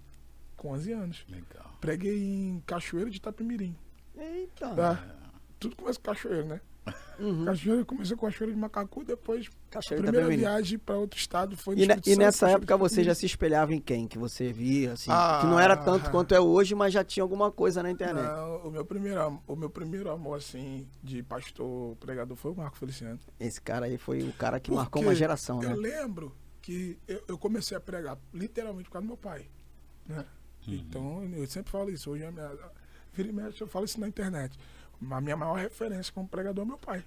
com 0.61 0.73
11 0.73 0.91
anos. 0.91 1.25
Legal. 1.27 1.75
Preguei 1.81 2.23
em 2.23 2.63
Cachoeiro 2.67 3.09
de 3.09 3.17
Itapemirim. 3.17 3.75
Eita. 4.15 4.69
Tá? 4.75 5.03
Tudo 5.59 5.75
começa 5.75 5.97
com 5.97 6.05
Cachoeiro, 6.05 6.45
né? 6.45 6.61
Uhum. 7.19 7.45
Cachoeiro, 7.45 7.83
comecei 7.83 8.15
com 8.15 8.27
Cachoeiro 8.27 8.53
de 8.53 8.59
Macacu, 8.59 9.03
depois 9.03 9.49
Cachoeiro 9.71 10.07
a 10.07 10.11
primeira 10.11 10.35
viagem 10.35 10.77
para 10.77 10.97
outro 10.97 11.19
estado 11.19 11.57
foi 11.57 11.75
E, 11.77 11.87
e 12.05 12.15
nessa 12.15 12.49
época 12.49 12.77
você 12.77 13.03
já 13.03 13.15
se 13.15 13.25
espelhava 13.25 13.73
em 13.73 13.79
quem? 13.79 14.07
Que 14.07 14.19
você 14.19 14.53
via, 14.53 14.93
assim, 14.93 15.09
ah, 15.11 15.39
que 15.41 15.47
não 15.47 15.59
era 15.59 15.75
tanto 15.75 16.11
quanto 16.11 16.35
é 16.35 16.39
hoje, 16.39 16.75
mas 16.75 16.93
já 16.93 17.03
tinha 17.03 17.23
alguma 17.23 17.51
coisa 17.51 17.81
na 17.81 17.89
internet. 17.89 18.23
Não, 18.23 18.67
o 18.67 18.71
meu 18.71 18.85
primeiro, 18.85 19.41
o 19.47 19.55
meu 19.55 19.69
primeiro 19.69 20.11
amor, 20.11 20.37
assim, 20.37 20.87
de 21.01 21.23
pastor 21.23 21.95
pregador 21.95 22.37
foi 22.37 22.51
o 22.51 22.55
Marco 22.55 22.77
Feliciano. 22.77 23.19
Esse 23.39 23.59
cara 23.59 23.87
aí 23.87 23.97
foi 23.97 24.21
o 24.21 24.33
cara 24.33 24.59
que 24.59 24.69
Porque 24.69 24.79
marcou 24.79 25.01
uma 25.01 25.15
geração, 25.15 25.59
né? 25.59 25.71
Eu 25.71 25.75
lembro 25.75 26.35
que 26.61 26.99
eu, 27.07 27.23
eu 27.29 27.37
comecei 27.37 27.75
a 27.75 27.79
pregar 27.79 28.19
literalmente 28.31 28.85
por 28.85 28.93
causa 28.93 29.05
do 29.05 29.09
meu 29.09 29.17
pai, 29.17 29.47
né? 30.07 30.23
Uhum. 30.67 30.73
Então, 30.73 31.23
eu 31.33 31.47
sempre 31.47 31.71
falo 31.71 31.89
isso. 31.89 32.11
Hoje, 32.11 32.25
a 32.25 32.31
minha, 32.31 32.51
vira 33.13 33.29
e 33.29 33.33
mexe, 33.33 33.61
eu 33.61 33.67
falo 33.67 33.85
isso 33.85 33.99
na 33.99 34.07
internet. 34.07 34.57
A 35.09 35.21
minha 35.21 35.35
maior 35.35 35.57
referência 35.57 36.13
como 36.13 36.27
pregador 36.27 36.63
é 36.63 36.67
meu 36.67 36.77
pai. 36.77 37.03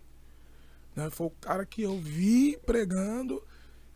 Né? 0.94 1.10
Foi 1.10 1.28
o 1.28 1.30
cara 1.30 1.64
que 1.64 1.82
eu 1.82 1.98
vi 1.98 2.58
pregando, 2.64 3.42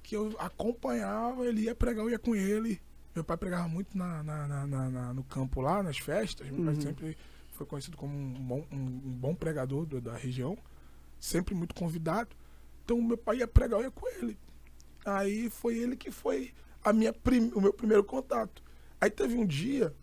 que 0.02 0.16
eu 0.16 0.34
acompanhava, 0.38 1.46
ele 1.46 1.62
ia 1.62 1.74
pregar, 1.74 2.04
eu 2.04 2.10
ia 2.10 2.18
com 2.18 2.34
ele. 2.34 2.80
Meu 3.14 3.24
pai 3.24 3.36
pregava 3.36 3.66
muito 3.68 3.96
na, 3.96 4.22
na, 4.22 4.46
na, 4.46 4.90
na 4.90 5.14
no 5.14 5.24
campo 5.24 5.60
lá, 5.60 5.82
nas 5.82 5.98
festas. 5.98 6.48
Meu 6.48 6.64
pai 6.64 6.74
uhum. 6.74 6.80
sempre 6.80 7.18
foi 7.52 7.66
conhecido 7.66 7.96
como 7.96 8.16
um 8.16 8.34
bom, 8.34 8.64
um, 8.70 8.76
um 8.76 9.18
bom 9.18 9.34
pregador 9.34 9.84
do, 9.84 10.00
da 10.00 10.16
região. 10.16 10.56
Sempre 11.18 11.54
muito 11.54 11.74
convidado. 11.74 12.30
Então, 12.84 13.02
meu 13.02 13.18
pai 13.18 13.38
ia 13.38 13.48
pregar, 13.48 13.80
eu 13.80 13.86
ia 13.86 13.90
com 13.90 14.08
ele. 14.08 14.38
Aí 15.04 15.50
foi 15.50 15.76
ele 15.76 15.96
que 15.96 16.10
foi 16.10 16.52
a 16.84 16.92
minha 16.92 17.12
prim, 17.12 17.50
o 17.54 17.60
meu 17.60 17.72
primeiro 17.72 18.04
contato. 18.04 18.62
Aí 19.00 19.10
teve 19.10 19.36
um 19.36 19.46
dia 19.46 19.94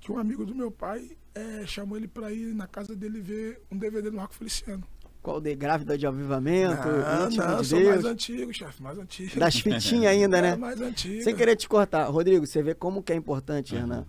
que 0.00 0.12
um 0.12 0.18
amigo 0.18 0.44
do 0.44 0.54
meu 0.54 0.70
pai 0.70 1.16
é, 1.34 1.66
chamou 1.66 1.96
ele 1.96 2.06
para 2.06 2.32
ir 2.32 2.54
na 2.54 2.66
casa 2.66 2.94
dele 2.94 3.20
ver 3.20 3.60
um 3.70 3.76
DVD 3.76 4.10
do 4.10 4.16
Marco 4.16 4.34
Feliciano. 4.34 4.86
Qual 5.22 5.40
de 5.40 5.54
grávida 5.54 5.96
de 5.96 6.06
avivamento? 6.06 6.86
Não, 6.86 7.30
não, 7.30 7.62
de 7.62 7.66
sou 7.66 7.78
Deus. 7.78 7.94
mais 7.94 8.04
antigo, 8.04 8.52
chefe, 8.52 8.82
mais 8.82 8.98
antigo. 8.98 9.40
Das 9.40 9.58
fitinhas 9.58 10.12
ainda, 10.12 10.42
né? 10.42 10.50
É, 10.50 10.56
mais 10.56 10.80
antigo. 10.80 11.22
Sem 11.22 11.34
querer 11.34 11.56
te 11.56 11.66
cortar. 11.66 12.04
Rodrigo, 12.10 12.46
você 12.46 12.62
vê 12.62 12.74
como 12.74 13.02
que 13.02 13.10
é 13.10 13.16
importante, 13.16 13.74
uhum. 13.74 13.80
Renan, 13.80 14.06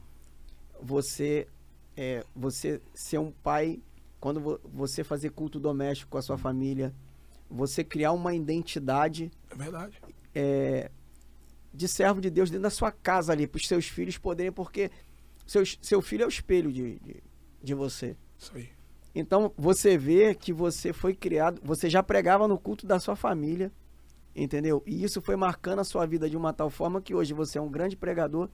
você, 0.82 1.48
é, 1.96 2.26
você 2.36 2.82
ser 2.94 3.18
um 3.18 3.32
pai, 3.32 3.80
quando 4.20 4.60
você 4.66 5.06
fazer 5.06 5.30
culto 5.30 5.58
doméstico 5.58 6.12
com 6.12 6.18
a 6.18 6.22
sua 6.22 6.38
família, 6.38 6.94
você 7.50 7.82
criar 7.82 8.12
uma 8.12 8.36
identidade. 8.36 9.32
É 9.50 9.56
verdade. 9.56 10.02
É, 10.34 10.92
de 11.76 11.88
servo 11.88 12.22
de 12.22 12.30
Deus 12.30 12.50
dentro 12.50 12.64
da 12.64 12.70
sua 12.70 12.92
casa 12.92 13.34
ali, 13.34 13.46
para 13.48 13.58
os 13.58 13.68
seus 13.68 13.88
filhos 13.88 14.18
poderem, 14.18 14.52
porque 14.52 14.90
seus, 15.46 15.78
seu 15.82 16.02
filho 16.02 16.24
é 16.24 16.26
o 16.26 16.30
espelho 16.30 16.72
de, 16.72 17.00
de, 17.00 17.24
de 17.62 17.74
você. 17.74 18.16
Isso 18.40 18.52
aí. 18.56 18.70
Então 19.14 19.54
você 19.58 19.98
vê 19.98 20.34
que 20.36 20.52
você 20.52 20.92
foi 20.92 21.14
criado, 21.16 21.62
você 21.64 21.90
já 21.90 22.02
pregava 22.04 22.48
no 22.48 22.58
culto 22.58 22.86
da 22.86 23.00
sua 23.00 23.16
família, 23.16 23.72
entendeu? 24.36 24.84
E 24.86 25.04
isso 25.04 25.22
foi 25.22 25.36
marcando 25.36 25.80
a 25.80 25.84
sua 25.84 26.06
vida 26.06 26.30
de 26.30 26.36
uma 26.36 26.52
tal 26.52 26.70
forma 26.70 27.02
que 27.02 27.14
hoje 27.14 27.34
você 27.34 27.58
é 27.58 27.62
um 27.62 27.70
grande 27.70 27.96
pregador 27.96 28.50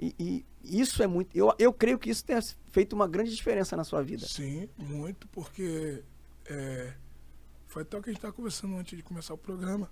E, 0.00 0.14
e 0.18 0.80
isso 0.80 1.02
é 1.02 1.06
muito. 1.06 1.36
Eu, 1.36 1.54
eu 1.58 1.72
creio 1.72 1.98
que 1.98 2.10
isso 2.10 2.24
tenha 2.24 2.40
feito 2.70 2.92
uma 2.94 3.06
grande 3.06 3.34
diferença 3.34 3.76
na 3.76 3.84
sua 3.84 4.02
vida. 4.02 4.26
Sim, 4.26 4.68
muito, 4.76 5.28
porque 5.28 6.02
é, 6.46 6.94
foi 7.66 7.82
até 7.82 7.98
o 7.98 8.02
que 8.02 8.10
a 8.10 8.12
gente 8.12 8.18
estava 8.18 8.32
conversando 8.32 8.76
antes 8.76 8.96
de 8.96 9.02
começar 9.02 9.34
o 9.34 9.38
programa. 9.38 9.90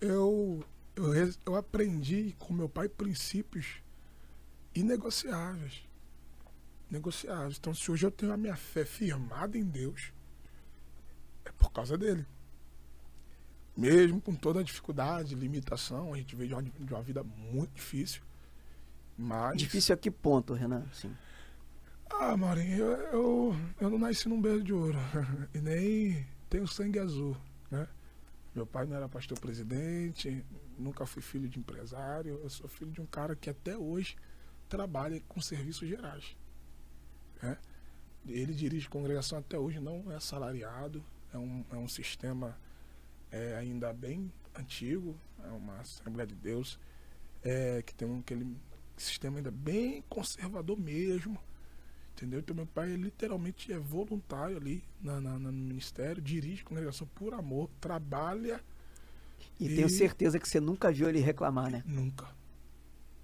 Eu, 0.00 0.62
eu, 0.96 1.12
eu 1.46 1.56
aprendi 1.56 2.34
com 2.38 2.52
meu 2.52 2.68
pai 2.68 2.88
princípios 2.88 3.82
inegociáveis. 4.74 5.86
Negociáveis. 6.90 7.56
Então, 7.58 7.74
se 7.74 7.90
hoje 7.90 8.06
eu 8.06 8.10
tenho 8.10 8.32
a 8.32 8.36
minha 8.36 8.56
fé 8.56 8.84
firmada 8.84 9.56
em 9.58 9.64
Deus, 9.64 10.12
é 11.44 11.52
por 11.52 11.72
causa 11.72 11.96
dele. 11.96 12.26
Mesmo 13.76 14.20
com 14.20 14.34
toda 14.34 14.60
a 14.60 14.62
dificuldade, 14.62 15.34
limitação, 15.34 16.14
a 16.14 16.16
gente 16.16 16.36
veio 16.36 16.48
de 16.48 16.54
uma, 16.54 16.62
de 16.62 16.94
uma 16.94 17.02
vida 17.02 17.24
muito 17.24 17.74
difícil. 17.74 18.22
Mas. 19.16 19.58
Difícil 19.58 19.94
a 19.94 19.98
que 19.98 20.10
ponto, 20.10 20.54
Renan? 20.54 20.84
Sim. 20.92 21.14
Ah, 22.10 22.36
Maurinho, 22.36 22.78
eu, 22.78 22.96
eu, 23.12 23.56
eu 23.80 23.90
não 23.90 23.98
nasci 23.98 24.28
num 24.28 24.40
berço 24.40 24.62
de 24.62 24.72
ouro. 24.72 24.98
e 25.52 25.58
nem 25.58 26.24
tenho 26.48 26.68
sangue 26.68 27.00
azul, 27.00 27.36
né? 27.70 27.88
Meu 28.54 28.64
pai 28.64 28.86
não 28.86 28.96
era 28.96 29.08
pastor 29.08 29.38
presidente, 29.40 30.44
nunca 30.78 31.06
fui 31.06 31.22
filho 31.22 31.48
de 31.48 31.58
empresário. 31.58 32.40
Eu 32.42 32.50
sou 32.50 32.68
filho 32.68 32.90
de 32.90 33.00
um 33.00 33.06
cara 33.06 33.34
que 33.36 33.50
até 33.50 33.76
hoje 33.76 34.16
trabalha 34.68 35.20
com 35.28 35.40
serviços 35.40 35.88
gerais. 35.88 36.36
né? 37.42 37.58
Ele 38.26 38.54
dirige 38.54 38.88
congregação 38.88 39.38
até 39.38 39.58
hoje, 39.58 39.78
não 39.80 40.10
é 40.12 40.18
salariado. 40.20 41.04
É 41.32 41.38
um, 41.38 41.64
é 41.70 41.76
um 41.76 41.88
sistema 41.88 42.56
é, 43.30 43.56
ainda 43.56 43.92
bem 43.92 44.32
antigo, 44.54 45.16
é 45.42 45.48
uma 45.48 45.80
Assembleia 45.80 46.26
de 46.26 46.34
Deus, 46.34 46.78
é, 47.42 47.82
que 47.82 47.92
tem 47.94 48.06
um, 48.08 48.20
aquele 48.20 48.56
sistema 48.96 49.38
ainda 49.38 49.50
bem 49.50 50.02
conservador 50.08 50.78
mesmo. 50.78 51.38
Entendeu? 52.12 52.38
Então 52.38 52.54
meu 52.54 52.66
pai 52.66 52.94
literalmente 52.94 53.72
é 53.72 53.78
voluntário 53.78 54.56
ali 54.56 54.84
na, 55.00 55.20
na- 55.20 55.38
no 55.38 55.52
ministério, 55.52 56.22
dirige 56.22 56.62
congregação 56.64 57.06
por 57.08 57.34
amor, 57.34 57.68
trabalha 57.80 58.62
E, 59.58 59.66
E- 59.66 59.76
tenho 59.76 59.88
certeza 59.88 60.38
que 60.38 60.48
você 60.48 60.60
nunca 60.60 60.90
viu 60.92 61.08
ele 61.08 61.20
reclamar, 61.20 61.70
né? 61.70 61.82
nunca. 61.86 62.28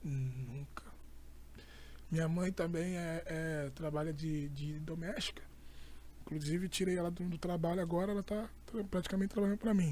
Nunca. 0.03 0.85
Minha 2.11 2.29
mãe 2.29 2.51
também 2.53 2.97
é, 2.97 3.23
é- 3.27 3.71
trabalha 3.75 4.13
de, 4.13 4.49
de 4.51 4.79
doméstica. 4.81 5.43
Inclusive 6.23 6.69
tirei 6.69 6.97
ela 6.97 7.11
do, 7.11 7.25
do 7.29 7.39
trabalho 7.39 7.81
agora, 7.81 8.13
ela 8.13 8.23
tá 8.23 8.49
tra- 8.67 8.85
praticamente 8.85 9.33
trabalhando 9.33 9.59
para 9.59 9.75
mim. 9.75 9.91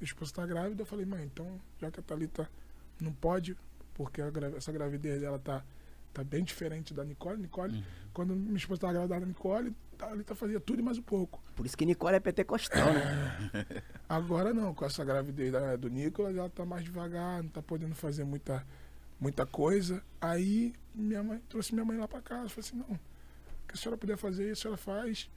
Minha 0.00 0.04
esposa 0.04 0.32
tá 0.32 0.46
grávida, 0.46 0.82
eu 0.82 0.86
falei, 0.86 1.04
mãe, 1.04 1.24
então 1.24 1.60
já 1.80 1.90
que 1.90 2.00
a 2.00 2.02
Thalita 2.02 2.48
não 3.00 3.12
pode, 3.12 3.56
porque 3.94 4.22
gra- 4.30 4.56
essa 4.56 4.72
gravidez 4.72 5.20
dela 5.20 5.38
tá, 5.38 5.64
tá 6.12 6.24
bem 6.24 6.42
diferente 6.42 6.94
da 6.94 7.04
Nicole. 7.04 7.40
Nicole, 7.40 7.84
quando 8.12 8.34
minha 8.34 8.56
esposa 8.56 8.80
tava 8.82 8.92
grávida 8.94 9.20
da 9.20 9.26
Nicole, 9.26 9.74
a 10.06 10.34
fazia 10.34 10.58
tudo 10.60 10.80
e 10.80 10.82
mais 10.82 10.98
um 10.98 11.02
pouco. 11.02 11.40
Por 11.54 11.64
isso 11.66 11.76
que 11.76 11.84
Nicole 11.86 12.16
é 12.16 12.20
pentecostal, 12.20 12.92
né? 12.92 13.66
Agora 14.08 14.52
não, 14.52 14.74
com 14.74 14.84
essa 14.84 15.04
gravidez 15.04 15.52
da- 15.52 15.76
do 15.76 15.88
Nicolas, 15.88 16.36
ela 16.36 16.50
tá 16.50 16.64
mais 16.64 16.84
devagar, 16.84 17.42
não 17.42 17.50
tá 17.50 17.62
podendo 17.62 17.94
fazer 17.94 18.24
muita, 18.24 18.66
muita 19.20 19.46
coisa. 19.46 20.02
Aí 20.20 20.74
minha 20.94 21.22
mãe 21.22 21.40
trouxe 21.48 21.72
minha 21.72 21.84
mãe 21.84 21.96
lá 21.98 22.06
pra 22.08 22.20
casa, 22.20 22.48
falei 22.48 22.68
assim, 22.68 22.76
não, 22.76 22.98
que 23.68 23.74
a 23.74 23.76
senhora 23.76 23.96
puder 23.96 24.16
fazer, 24.16 24.50
a 24.50 24.56
senhora 24.56 24.76
faz. 24.76 25.30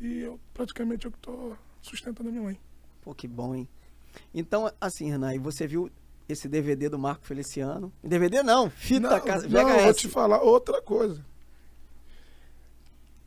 E 0.00 0.20
eu 0.20 0.40
praticamente 0.54 1.04
eu 1.06 1.12
que 1.12 1.18
tô 1.18 1.54
sustentando 1.82 2.28
a 2.28 2.32
minha 2.32 2.44
mãe. 2.44 2.58
Pô, 3.02 3.14
que 3.14 3.28
bom, 3.28 3.54
hein? 3.54 3.68
Então, 4.34 4.70
assim, 4.80 5.10
Renan, 5.10 5.34
e 5.34 5.38
você 5.38 5.66
viu 5.66 5.90
esse 6.28 6.48
DVD 6.48 6.88
do 6.88 6.98
Marco 6.98 7.24
Feliciano? 7.26 7.92
DVD 8.02 8.42
não, 8.42 8.68
fita 8.70 9.08
não, 9.10 9.20
casa, 9.20 9.48
não, 9.48 9.64
VHS. 9.68 9.84
vou 9.84 9.94
te 9.94 10.08
falar 10.08 10.40
outra 10.42 10.80
coisa. 10.82 11.24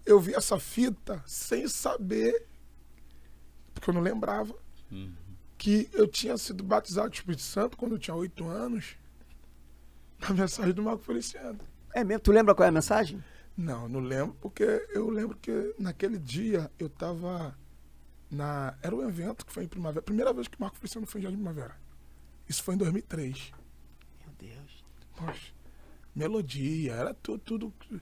Eu 0.05 0.19
vi 0.19 0.33
essa 0.33 0.59
fita 0.59 1.23
sem 1.25 1.67
saber, 1.67 2.45
porque 3.73 3.89
eu 3.89 3.93
não 3.93 4.01
lembrava, 4.01 4.53
Uhum. 4.91 5.13
que 5.57 5.89
eu 5.93 6.07
tinha 6.07 6.37
sido 6.37 6.63
batizado 6.63 7.09
do 7.09 7.13
Espírito 7.15 7.41
Santo 7.41 7.77
quando 7.77 7.93
eu 7.93 7.99
tinha 7.99 8.15
oito 8.15 8.45
anos, 8.47 8.95
na 10.19 10.29
mensagem 10.31 10.73
do 10.73 10.83
Marco 10.83 11.03
Feliciano. 11.03 11.59
É 11.93 12.03
mesmo? 12.03 12.21
Tu 12.21 12.31
lembra 12.31 12.53
qual 12.53 12.65
é 12.65 12.69
a 12.69 12.71
mensagem? 12.71 13.23
Não, 13.55 13.87
não 13.87 13.99
lembro, 13.99 14.35
porque 14.41 14.63
eu 14.93 15.09
lembro 15.09 15.37
que 15.37 15.75
naquele 15.77 16.17
dia 16.17 16.71
eu 16.79 16.89
tava 16.89 17.55
na. 18.29 18.75
Era 18.81 18.95
um 18.95 19.07
evento 19.07 19.45
que 19.45 19.53
foi 19.53 19.63
em 19.63 19.67
primavera. 19.67 20.01
Primeira 20.01 20.33
vez 20.33 20.47
que 20.47 20.57
o 20.57 20.61
Marco 20.61 20.77
Feliciano 20.77 21.05
foi 21.05 21.19
em 21.21 21.23
Jardim 21.23 21.37
Primavera. 21.37 21.75
Isso 22.49 22.63
foi 22.63 22.73
em 22.75 22.77
2003. 22.79 23.51
Meu 24.25 24.33
Deus. 24.39 24.83
Poxa, 25.15 25.53
melodia, 26.15 26.93
era 26.93 27.13
tudo. 27.13 27.39
tudo 27.39 27.73
que 27.79 28.01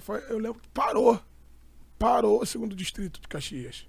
foi, 0.00 0.22
eu 0.28 0.38
lembro 0.38 0.60
que 0.60 0.68
parou. 0.68 1.20
Parou 1.98 2.42
o 2.42 2.46
segundo 2.46 2.74
distrito 2.76 3.20
de 3.20 3.28
Caxias. 3.28 3.88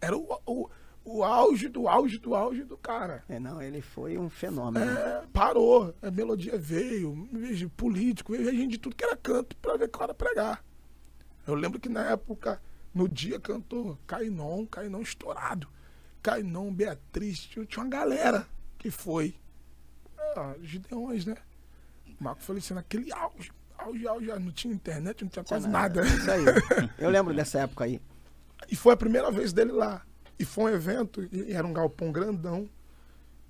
Era 0.00 0.16
o, 0.16 0.40
o, 0.46 0.68
o 1.04 1.24
auge 1.24 1.68
do 1.68 1.88
auge 1.88 2.18
do 2.18 2.34
auge 2.34 2.64
do 2.64 2.76
cara. 2.76 3.24
É, 3.28 3.40
não, 3.40 3.60
ele 3.60 3.80
foi 3.80 4.18
um 4.18 4.28
fenômeno. 4.28 4.90
É, 4.90 5.24
parou. 5.32 5.94
A 6.02 6.10
melodia 6.10 6.56
veio, 6.58 7.28
veio 7.32 7.70
político, 7.70 8.32
veio 8.32 8.52
gente 8.52 8.72
de 8.72 8.78
tudo 8.78 8.94
que 8.94 9.04
era 9.04 9.16
canto 9.16 9.56
pra 9.56 9.76
ver 9.76 9.88
cara 9.88 10.14
pregar. 10.14 10.64
Eu 11.46 11.54
lembro 11.54 11.80
que 11.80 11.88
na 11.88 12.10
época, 12.10 12.60
no 12.94 13.08
dia 13.08 13.40
cantou 13.40 13.98
Cainon, 14.06 14.66
Cainon 14.66 15.00
estourado. 15.00 15.66
Cainon, 16.22 16.72
Beatriz, 16.72 17.40
tinha, 17.40 17.64
tinha 17.64 17.82
uma 17.82 17.90
galera 17.90 18.46
que 18.76 18.90
foi. 18.90 19.34
Ah, 20.36 20.54
Gideões, 20.60 21.24
né? 21.24 21.36
Marco 22.20 22.42
Feliciano, 22.42 22.80
aquele 22.80 23.12
auge, 23.12 23.50
auge, 23.78 24.06
auge, 24.06 24.26
não 24.38 24.52
tinha 24.52 24.74
internet, 24.74 25.22
não 25.22 25.30
tinha 25.30 25.44
quase 25.44 25.68
nada. 25.68 26.02
Isso 26.06 26.30
aí. 26.30 26.44
Eu 26.98 27.10
lembro 27.10 27.34
dessa 27.34 27.60
época 27.60 27.84
aí. 27.84 28.00
E 28.70 28.76
foi 28.76 28.92
a 28.94 28.96
primeira 28.96 29.30
vez 29.30 29.52
dele 29.52 29.72
lá. 29.72 30.02
E 30.38 30.44
foi 30.44 30.72
um 30.72 30.74
evento, 30.74 31.28
e 31.32 31.52
era 31.52 31.66
um 31.66 31.72
galpão 31.72 32.12
grandão. 32.12 32.68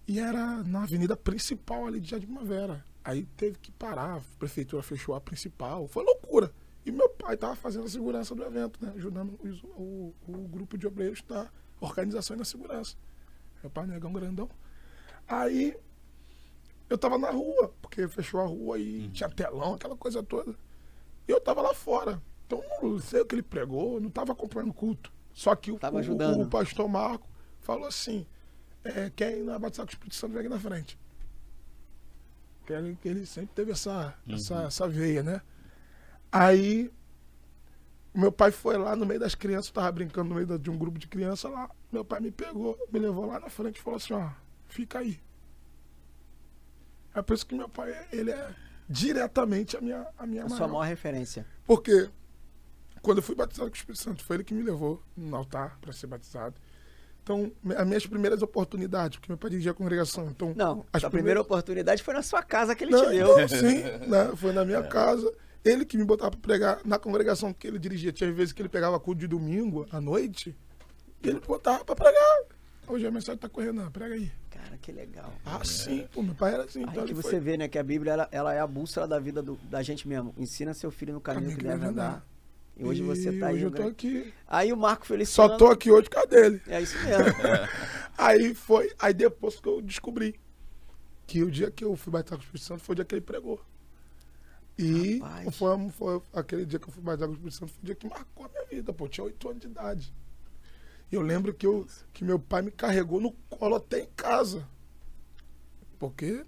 E 0.06 0.18
era 0.18 0.62
na 0.64 0.84
avenida 0.84 1.16
principal 1.16 1.86
ali 1.86 2.00
de 2.00 2.10
Jardim 2.10 2.26
Primavera. 2.26 2.84
Aí 3.04 3.24
teve 3.36 3.58
que 3.58 3.70
parar, 3.72 4.16
a 4.16 4.20
prefeitura 4.38 4.82
fechou 4.82 5.14
a 5.14 5.20
principal. 5.20 5.86
Foi 5.88 6.04
loucura. 6.04 6.50
E 6.86 6.90
meu 6.90 7.08
pai 7.10 7.36
tava 7.36 7.54
fazendo 7.56 7.84
a 7.84 7.88
segurança 7.88 8.34
do 8.34 8.42
evento, 8.42 8.82
né? 8.84 8.92
Ajudando 8.96 9.38
os- 9.42 9.62
o, 9.76 10.14
o 10.26 10.32
grupo 10.50 10.78
de 10.78 10.86
obreiros 10.86 11.20
da 11.22 11.46
organização 11.80 12.36
e 12.36 12.38
na 12.38 12.44
segurança. 12.44 12.96
Meu 13.62 13.70
pai 13.70 13.86
negão 13.86 14.12
grandão. 14.12 14.48
Aí 15.26 15.76
eu 16.88 16.96
tava 16.98 17.18
na 17.18 17.30
rua, 17.30 17.74
porque 17.82 18.06
fechou 18.08 18.40
a 18.40 18.46
rua 18.46 18.78
e 18.78 19.08
tinha 19.10 19.28
telão, 19.28 19.74
aquela 19.74 19.96
coisa 19.96 20.22
toda. 20.22 20.54
E 21.26 21.30
eu 21.32 21.40
tava 21.40 21.60
lá 21.62 21.74
fora. 21.74 22.20
Então 22.46 22.62
não 22.82 22.98
sei 22.98 23.20
o 23.20 23.26
que 23.26 23.34
ele 23.34 23.42
pregou, 23.42 24.00
não 24.00 24.10
tava 24.10 24.32
acompanhando 24.32 24.70
o 24.70 24.74
culto. 24.74 25.12
Só 25.32 25.54
que 25.54 25.70
o, 25.70 25.78
o- 26.14 26.18
o 26.42 26.48
pastor 26.48 26.88
Marco 26.88 27.28
falou 27.60 27.86
assim: 27.86 28.26
é, 28.82 29.10
quer 29.10 29.36
ir 29.36 29.42
na 29.44 29.58
batizar 29.58 29.84
com 29.84 29.90
o 29.90 29.92
Espírito 29.92 30.16
Santo, 30.16 30.32
vem 30.32 30.40
aqui 30.40 30.48
na 30.48 30.58
frente. 30.58 30.98
Que 32.66 32.72
ele, 32.72 32.96
que 33.00 33.08
ele 33.08 33.26
sempre 33.26 33.50
teve 33.54 33.72
essa, 33.72 34.14
essa, 34.28 34.62
essa 34.64 34.88
veia, 34.88 35.22
né? 35.22 35.40
Aí 36.30 36.90
meu 38.14 38.32
pai 38.32 38.50
foi 38.50 38.76
lá 38.76 38.96
no 38.96 39.06
meio 39.06 39.20
das 39.20 39.34
crianças, 39.34 39.68
eu 39.68 39.74
tava 39.74 39.92
brincando 39.92 40.28
no 40.30 40.34
meio 40.34 40.58
de 40.58 40.70
um 40.70 40.76
grupo 40.76 40.98
de 40.98 41.06
crianças 41.06 41.50
lá. 41.50 41.70
Meu 41.92 42.04
pai 42.04 42.20
me 42.20 42.30
pegou, 42.30 42.76
me 42.92 42.98
levou 42.98 43.26
lá 43.26 43.38
na 43.38 43.48
frente 43.48 43.76
e 43.76 43.82
falou 43.82 43.96
assim, 43.98 44.12
ó, 44.14 44.30
fica 44.66 44.98
aí. 44.98 45.20
É 47.18 47.22
por 47.22 47.34
isso 47.34 47.46
que 47.46 47.54
meu 47.54 47.68
pai, 47.68 47.94
ele 48.12 48.30
é 48.30 48.50
diretamente 48.88 49.76
a 49.76 49.80
minha, 49.80 50.06
a 50.16 50.26
minha 50.26 50.44
A 50.44 50.48
sua 50.48 50.60
maior. 50.60 50.72
maior 50.72 50.88
referência. 50.88 51.46
Porque 51.66 52.08
quando 53.02 53.18
eu 53.18 53.22
fui 53.22 53.34
batizado 53.34 53.70
com 53.70 53.74
o 53.74 53.78
Espírito 53.78 54.02
Santo, 54.02 54.24
foi 54.24 54.36
ele 54.36 54.44
que 54.44 54.54
me 54.54 54.62
levou 54.62 55.02
no 55.16 55.36
altar 55.36 55.78
para 55.80 55.92
ser 55.92 56.06
batizado. 56.06 56.54
Então, 57.22 57.52
as 57.76 57.86
minhas 57.86 58.06
primeiras 58.06 58.40
oportunidades, 58.40 59.18
porque 59.18 59.30
meu 59.30 59.36
pai 59.36 59.50
dirigia 59.50 59.72
a 59.72 59.74
congregação. 59.74 60.28
Então, 60.30 60.54
Não, 60.56 60.86
a 60.90 61.10
primeira 61.10 61.40
oportunidade 61.40 62.02
foi 62.02 62.14
na 62.14 62.22
sua 62.22 62.42
casa 62.42 62.74
que 62.74 62.84
ele 62.84 62.92
não, 62.92 63.04
te 63.04 63.10
deu. 63.10 63.32
então, 63.38 63.48
sim, 63.48 63.82
né? 64.08 64.34
foi 64.34 64.52
na 64.52 64.64
minha 64.64 64.82
casa. 64.82 65.30
Ele 65.62 65.84
que 65.84 65.98
me 65.98 66.04
botava 66.04 66.30
para 66.30 66.40
pregar 66.40 66.80
na 66.86 66.98
congregação 66.98 67.52
que 67.52 67.66
ele 67.66 67.78
dirigia. 67.78 68.12
Tinha 68.12 68.32
vezes 68.32 68.54
que 68.54 68.62
ele 68.62 68.68
pegava 68.70 68.98
culto 68.98 69.20
de 69.20 69.26
domingo 69.26 69.86
à 69.90 70.00
noite 70.00 70.56
e 71.22 71.28
ele 71.28 71.40
botava 71.40 71.84
para 71.84 71.96
pregar. 71.96 72.38
Hoje 72.86 73.06
a 73.06 73.10
mensagem 73.10 73.38
tá 73.38 73.48
correndo, 73.48 73.90
prega 73.90 74.14
aí. 74.14 74.32
Cara, 74.68 74.78
que 74.78 74.92
legal. 74.92 75.32
Ah, 75.44 75.64
sim, 75.64 76.06
pô, 76.12 76.22
meu 76.22 76.34
pai 76.34 76.54
era 76.54 76.64
assim. 76.64 76.80
Então 76.82 76.92
Aí 76.94 77.00
que 77.00 77.04
ele 77.06 77.14
você 77.14 77.30
foi. 77.30 77.40
vê, 77.40 77.56
né, 77.56 77.68
que 77.68 77.78
a 77.78 77.82
Bíblia 77.82 78.12
ela, 78.12 78.28
ela 78.30 78.54
é 78.54 78.60
a 78.60 78.66
bússola 78.66 79.06
da 79.08 79.18
vida 79.18 79.42
do- 79.42 79.56
da 79.70 79.82
gente 79.82 80.06
mesmo. 80.06 80.34
Ensina 80.36 80.74
seu 80.74 80.90
filho 80.90 81.14
no 81.14 81.20
caminho 81.20 81.42
Caminho 81.44 81.58
que 81.58 81.64
que 81.64 81.70
deve 81.70 81.86
andar. 81.86 82.06
andar. 82.10 82.26
E 82.76 82.84
hoje 82.84 83.02
você 83.02 83.32
tá 83.38 83.48
aí. 83.48 83.54
hoje 83.54 83.64
eu 83.64 83.70
tô 83.70 83.82
aqui. 83.82 84.32
Aí 84.46 84.72
o 84.72 84.76
Marco 84.76 85.06
Feliciano. 85.06 85.50
Só 85.50 85.56
tô 85.56 85.66
aqui 85.68 85.90
hoje 85.90 86.04
por 86.04 86.10
causa 86.16 86.28
dele. 86.28 86.62
É 86.68 86.80
isso 86.80 86.96
mesmo. 87.02 87.24
Aí 88.16 88.52
foi, 88.54 88.92
aí 88.98 89.14
depois 89.14 89.60
que 89.60 89.68
eu 89.68 89.80
descobri 89.80 90.38
que 91.24 91.40
o 91.44 91.50
dia 91.50 91.70
que 91.70 91.84
eu 91.84 91.94
fui 91.96 92.12
batizado 92.12 92.40
com 92.40 92.42
o 92.42 92.46
Espírito 92.46 92.64
Santo 92.66 92.82
foi 92.82 92.92
o 92.94 92.96
dia 92.96 93.04
que 93.04 93.14
ele 93.14 93.20
pregou. 93.22 93.60
E 94.76 95.20
foi, 95.52 95.90
foi 95.90 96.22
aquele 96.32 96.64
dia 96.66 96.78
que 96.78 96.88
eu 96.88 96.92
fui 96.92 97.02
batizado 97.02 97.36
com 97.36 97.44
o 97.44 97.48
Espírito 97.48 97.58
Santo 97.58 97.72
foi 97.72 97.82
o 97.82 97.86
dia 97.86 97.94
que 97.94 98.08
marcou 98.08 98.46
a 98.46 98.48
minha 98.48 98.64
vida, 98.66 98.92
pô. 98.92 99.04
Eu 99.04 99.08
tinha 99.08 99.24
oito 99.24 99.48
anos 99.48 99.60
de 99.60 99.66
idade. 99.68 100.12
Eu 101.10 101.22
lembro 101.22 101.54
que, 101.54 101.66
eu, 101.66 101.86
que 102.12 102.24
meu 102.24 102.38
pai 102.38 102.62
me 102.62 102.70
carregou 102.70 103.20
no 103.20 103.32
colo 103.48 103.76
até 103.76 104.00
em 104.00 104.08
casa. 104.14 104.68
Porque 105.98 106.44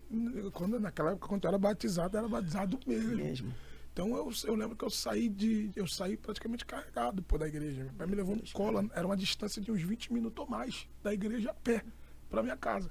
quando, 0.53 0.79
naquela 0.79 1.11
época, 1.13 1.27
quando 1.27 1.45
eu 1.45 1.49
era 1.49 1.59
batizado, 1.59 2.17
era 2.17 2.29
batizado 2.29 2.79
mesmo. 2.87 3.17
Mesmo. 3.17 3.55
Então 3.93 4.15
eu, 4.17 4.31
eu 4.45 4.55
lembro 4.55 4.77
que 4.77 4.85
eu 4.85 4.91
saí 4.91 5.29
de. 5.29 5.71
Eu 5.75 5.87
saí 5.87 6.17
praticamente 6.17 6.65
carregado 6.65 7.23
pô, 7.23 7.37
da 7.37 7.49
igreja. 7.49 7.85
Meu 7.85 7.93
pai 7.95 8.07
me 8.07 8.15
levou 8.15 8.37
no 8.37 8.43
colo, 8.53 8.91
era 8.95 9.05
uma 9.07 9.17
distância 9.17 9.61
de 9.61 9.73
uns 9.73 9.83
20 9.83 10.13
minutos 10.13 10.39
ou 10.43 10.49
mais 10.49 10.87
da 11.03 11.13
igreja 11.13 11.51
a 11.51 11.55
pé 11.55 11.83
pra 12.29 12.43
minha 12.43 12.57
casa. 12.57 12.91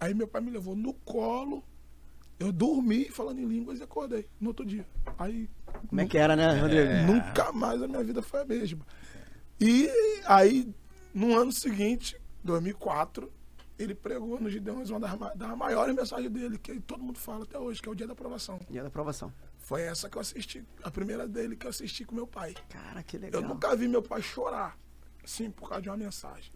Aí 0.00 0.14
meu 0.14 0.26
pai 0.26 0.40
me 0.40 0.50
levou 0.50 0.74
no 0.74 0.94
colo, 0.94 1.62
eu 2.38 2.50
dormi 2.52 3.06
falando 3.10 3.40
em 3.40 3.46
línguas 3.46 3.80
e 3.80 3.82
acordei 3.82 4.26
no 4.40 4.48
outro 4.48 4.64
dia. 4.64 4.86
Aí 5.18 5.50
Como 5.88 6.00
é 6.00 6.06
que 6.06 6.16
era, 6.16 6.34
né, 6.34 6.58
Rodrigo? 6.58 6.92
nunca 7.12 7.52
mais 7.52 7.82
a 7.82 7.88
minha 7.88 8.02
vida 8.02 8.22
foi 8.22 8.40
a 8.40 8.44
mesma. 8.44 8.86
E 9.60 9.90
aí, 10.24 10.72
no 11.18 11.36
ano 11.36 11.50
seguinte, 11.50 12.16
2004, 12.44 13.30
ele 13.76 13.92
pregou 13.92 14.40
no 14.40 14.48
Gideões 14.48 14.88
uma 14.88 15.00
das, 15.00 15.18
das 15.34 15.56
maiores 15.56 15.92
mensagens 15.94 16.30
dele, 16.30 16.58
que 16.58 16.78
todo 16.80 17.02
mundo 17.02 17.18
fala 17.18 17.42
até 17.42 17.58
hoje, 17.58 17.82
que 17.82 17.88
é 17.88 17.92
o 17.92 17.94
dia 17.94 18.06
da 18.06 18.12
aprovação. 18.12 18.60
Dia 18.70 18.82
da 18.82 18.88
aprovação. 18.88 19.32
Foi 19.58 19.82
essa 19.82 20.08
que 20.08 20.16
eu 20.16 20.20
assisti, 20.20 20.64
a 20.80 20.90
primeira 20.92 21.26
dele 21.26 21.56
que 21.56 21.66
eu 21.66 21.70
assisti 21.70 22.04
com 22.04 22.14
meu 22.14 22.26
pai. 22.26 22.54
Cara, 22.68 23.02
que 23.02 23.18
legal. 23.18 23.42
Eu 23.42 23.48
nunca 23.48 23.74
vi 23.74 23.88
meu 23.88 24.00
pai 24.00 24.22
chorar, 24.22 24.78
assim, 25.24 25.50
por 25.50 25.68
causa 25.68 25.82
de 25.82 25.88
uma 25.88 25.96
mensagem. 25.96 26.52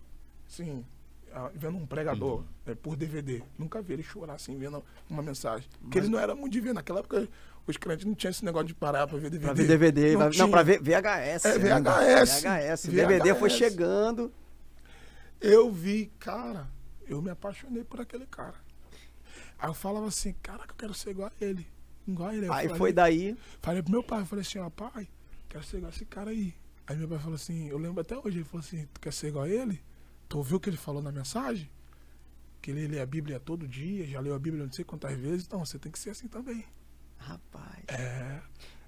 Ah, 1.35 1.51
vendo 1.55 1.79
um 1.79 1.87
pregador 1.87 2.45
eh, 2.67 2.75
por 2.75 2.95
DVD. 2.95 3.43
Nunca 3.59 3.81
vi 3.83 3.95
ele 3.95 4.03
chorar, 4.03 4.35
assim, 4.35 4.57
vendo 4.57 4.85
uma 5.09 5.23
mensagem. 5.23 5.67
Porque 5.81 5.99
ele 5.99 6.09
não 6.09 6.19
era 6.19 6.35
muito 6.35 6.53
de 6.53 6.61
ver. 6.61 6.75
Naquela 6.75 7.01
época, 7.01 7.27
os 7.67 7.77
crentes 7.79 8.05
não 8.05 8.15
tinham 8.15 8.31
esse 8.31 8.45
negócio 8.45 8.69
de 8.69 8.75
parar 8.75 9.07
pra 9.07 9.19
ver 9.19 9.31
DVD. 9.31 9.47
Pra 9.47 9.55
ver 9.55 9.67
DVD. 9.67 10.17
Não, 10.17 10.31
tinha. 10.31 10.45
não 10.45 10.51
pra 10.51 10.63
ver 10.63 10.79
VHS. 10.81 11.45
É, 11.47 11.59
né? 11.59 11.81
VHS. 11.81 12.43
VHS. 12.43 12.87
DVD 12.87 13.35
foi 13.35 13.49
VHS. 13.49 13.57
chegando. 13.57 14.33
Eu 15.43 15.71
vi, 15.73 16.07
cara, 16.19 16.71
eu 17.07 17.21
me 17.21 17.31
apaixonei 17.31 17.85
por 17.85 18.01
aquele 18.01 18.27
cara. 18.27 18.55
Aí 19.59 19.69
eu 19.69 19.75
falava 19.75 20.07
assim, 20.07 20.33
caraca, 20.43 20.73
eu 20.73 20.77
quero 20.77 20.95
ser 20.95 21.11
igual 21.11 21.29
a 21.29 21.45
ele. 21.45 21.67
Igual 22.07 22.29
a 22.31 22.35
ele. 22.35 22.47
Eu 22.47 22.53
Aí 22.53 22.65
falei- 22.67 22.79
foi 22.79 22.93
daí. 22.93 23.37
Falei 23.61 23.83
pro 23.83 23.93
meu 23.93 24.03
pai, 24.03 24.25
falei 24.25 24.43
assim, 24.43 24.59
ó, 24.59 24.71
pai, 24.71 25.09
quero 25.49 25.65
ser 25.65 25.79
igual 25.79 25.91
esse 25.93 26.05
cara 26.05 26.31
aí. 26.31 26.55
Aí 26.87 26.97
meu 26.97 27.09
pai 27.09 27.19
falou 27.19 27.35
assim, 27.35 27.69
eu 27.69 27.79
lembro 27.79 28.01
até 28.01 28.17
hoje, 28.17 28.39
ele 28.39 28.45
falou 28.45 28.65
assim, 28.65 28.87
tu 28.93 29.01
quer 29.01 29.13
ser 29.13 29.29
igual 29.29 29.45
a 29.45 29.49
ele? 29.49 29.83
Tu 30.29 30.39
ouviu 30.39 30.57
o 30.57 30.61
que 30.61 30.71
ele 30.71 30.77
falou 30.77 31.03
na 31.03 31.13
mensagem? 31.13 31.71
Que 32.61 32.71
ele 32.71 32.87
lê 32.87 33.01
a 33.01 33.07
Bíblia 33.07 33.39
todo 33.41 33.67
dia, 33.67 34.07
já 34.07 34.21
leu 34.21 34.35
a 34.35 34.39
Bíblia 34.39 34.65
não 34.65 34.73
sei 34.73 34.85
quantas 34.85 35.17
vezes, 35.17 35.45
então 35.47 35.65
você 35.65 35.79
tem 35.79 35.91
que 35.91 35.99
ser 35.99 36.11
assim 36.11 36.29
também. 36.29 36.65
Rapaz. 37.19 37.85
É. 37.89 38.41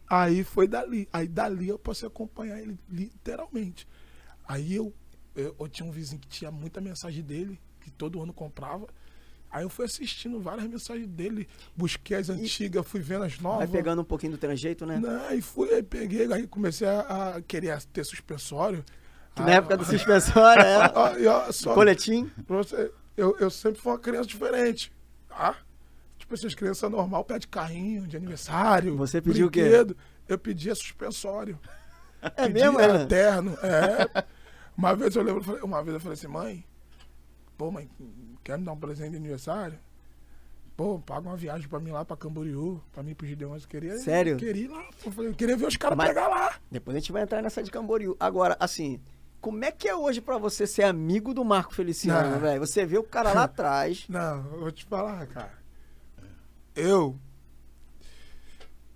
Aí 0.09 0.45
foi 0.45 0.67
dali. 0.69 1.09
Aí 1.13 1.27
dali 1.27 1.69
eu 1.69 1.81
a 1.85 2.07
acompanhar 2.07 2.61
ele 2.61 2.79
literalmente. 2.89 3.87
Aí 4.47 4.75
eu, 4.75 4.93
eu, 5.35 5.55
eu 5.59 5.69
tinha 5.69 5.87
um 5.87 5.91
vizinho 5.91 6.21
que 6.21 6.29
tinha 6.29 6.51
muita 6.51 6.81
mensagem 6.81 7.23
dele, 7.23 7.61
que 7.81 7.91
todo 7.91 8.23
ano 8.23 8.33
comprava. 8.33 8.87
Aí 9.51 9.63
eu 9.63 9.71
fui 9.71 9.85
assistindo 9.85 10.41
várias 10.41 10.67
mensagens 10.67 11.07
dele, 11.07 11.47
busquei 11.77 12.17
as 12.17 12.29
antigas, 12.29 12.85
fui 12.85 13.01
vendo 13.01 13.23
as 13.25 13.37
Vai 13.37 13.53
novas. 13.53 13.71
pegando 13.71 14.03
um 14.03 14.05
pouquinho 14.05 14.33
do 14.33 14.39
trejeito, 14.39 14.85
né? 14.85 14.99
Não, 14.99 15.27
aí 15.29 15.41
fui, 15.41 15.73
aí 15.73 15.83
peguei, 15.83 16.33
aí 16.33 16.45
comecei 16.47 16.89
a, 16.89 17.37
a 17.37 17.43
querer 17.43 17.81
ter 17.93 18.05
suspensório. 18.05 18.85
Que 19.35 19.43
na 19.43 19.53
época 19.53 19.77
do 19.77 19.85
suspensório 19.85 20.61
era 20.63 20.91
Ó, 20.95 21.17
e 21.17 21.27
ó, 21.29 21.53
só 21.53 21.73
coletim. 21.73 22.29
você, 22.49 22.91
eu, 23.17 23.37
eu 23.39 23.49
sempre 23.49 23.81
fui 23.81 23.93
uma 23.93 23.99
criança 23.99 24.29
diferente, 24.29 24.93
tá? 25.29 25.57
Tipo, 26.19 26.35
essas 26.35 26.55
crianças 26.55 26.91
normal 26.91 27.25
pede 27.25 27.47
carrinho 27.47 28.07
de 28.09 28.17
aniversário. 28.17 28.97
Você 28.97 29.21
pediu 29.21 29.47
o 29.47 29.51
quê? 29.51 29.63
brinquedo. 29.63 29.97
Eu 30.29 30.39
pedia 30.39 30.75
suspensório. 30.75 31.59
É 32.23 32.31
pedia 32.49 32.73
mesmo, 32.73 32.81
é? 32.81 33.05
terno. 33.05 33.55
É. 33.63 34.25
Uma 34.77 34.95
vez 34.95 35.15
eu 35.15 35.23
lembro, 35.23 35.65
uma 35.65 35.83
vez 35.83 35.95
eu 35.95 36.01
falei 36.01 36.15
assim, 36.15 36.27
mãe, 36.27 36.65
pô, 37.57 37.71
mãe, 37.71 37.89
quer 38.43 38.59
me 38.59 38.65
dar 38.65 38.73
um 38.73 38.77
presente 38.79 39.11
de 39.13 39.17
aniversário? 39.17 39.79
Pô, 40.77 40.99
paga 40.99 41.29
uma 41.29 41.37
viagem 41.37 41.69
pra 41.69 41.79
mim 41.79 41.93
lá 41.93 42.05
pra 42.05 42.17
Camboriú, 42.17 42.83
pra 42.93 43.01
mim 43.03 43.15
pro 43.15 43.27
Gideões. 43.27 43.63
Eu 43.63 43.69
queria, 43.69 43.97
Sério? 43.99 44.33
Eu 44.33 44.37
queria 44.39 44.65
ir 44.65 44.69
lá. 44.69 44.85
Eu, 45.05 45.13
falei, 45.13 45.31
eu 45.31 45.35
queria 45.35 45.57
ver 45.57 45.67
os 45.67 45.77
caras 45.77 45.97
pegar 45.97 46.27
lá. 46.27 46.57
Depois 46.69 46.97
a 46.97 46.99
gente 46.99 47.13
vai 47.13 47.23
entrar 47.23 47.41
nessa 47.41 47.63
de 47.63 47.71
Camboriú. 47.71 48.17
Agora, 48.19 48.57
assim, 48.59 49.01
como 49.41 49.65
é 49.65 49.71
que 49.71 49.87
é 49.87 49.95
hoje 49.95 50.21
pra 50.21 50.37
você 50.37 50.67
ser 50.67 50.83
amigo 50.83 51.33
do 51.33 51.45
Marco 51.45 51.73
Feliciano, 51.73 52.41
velho? 52.41 52.59
Você 52.59 52.85
vê 52.85 52.99
o 52.99 53.05
cara 53.05 53.33
lá 53.33 53.45
atrás. 53.45 54.05
Não, 54.09 54.39
eu 54.53 54.61
vou 54.61 54.73
te 54.73 54.85
falar, 54.85 55.25
cara. 55.29 55.53
Eu. 56.75 57.17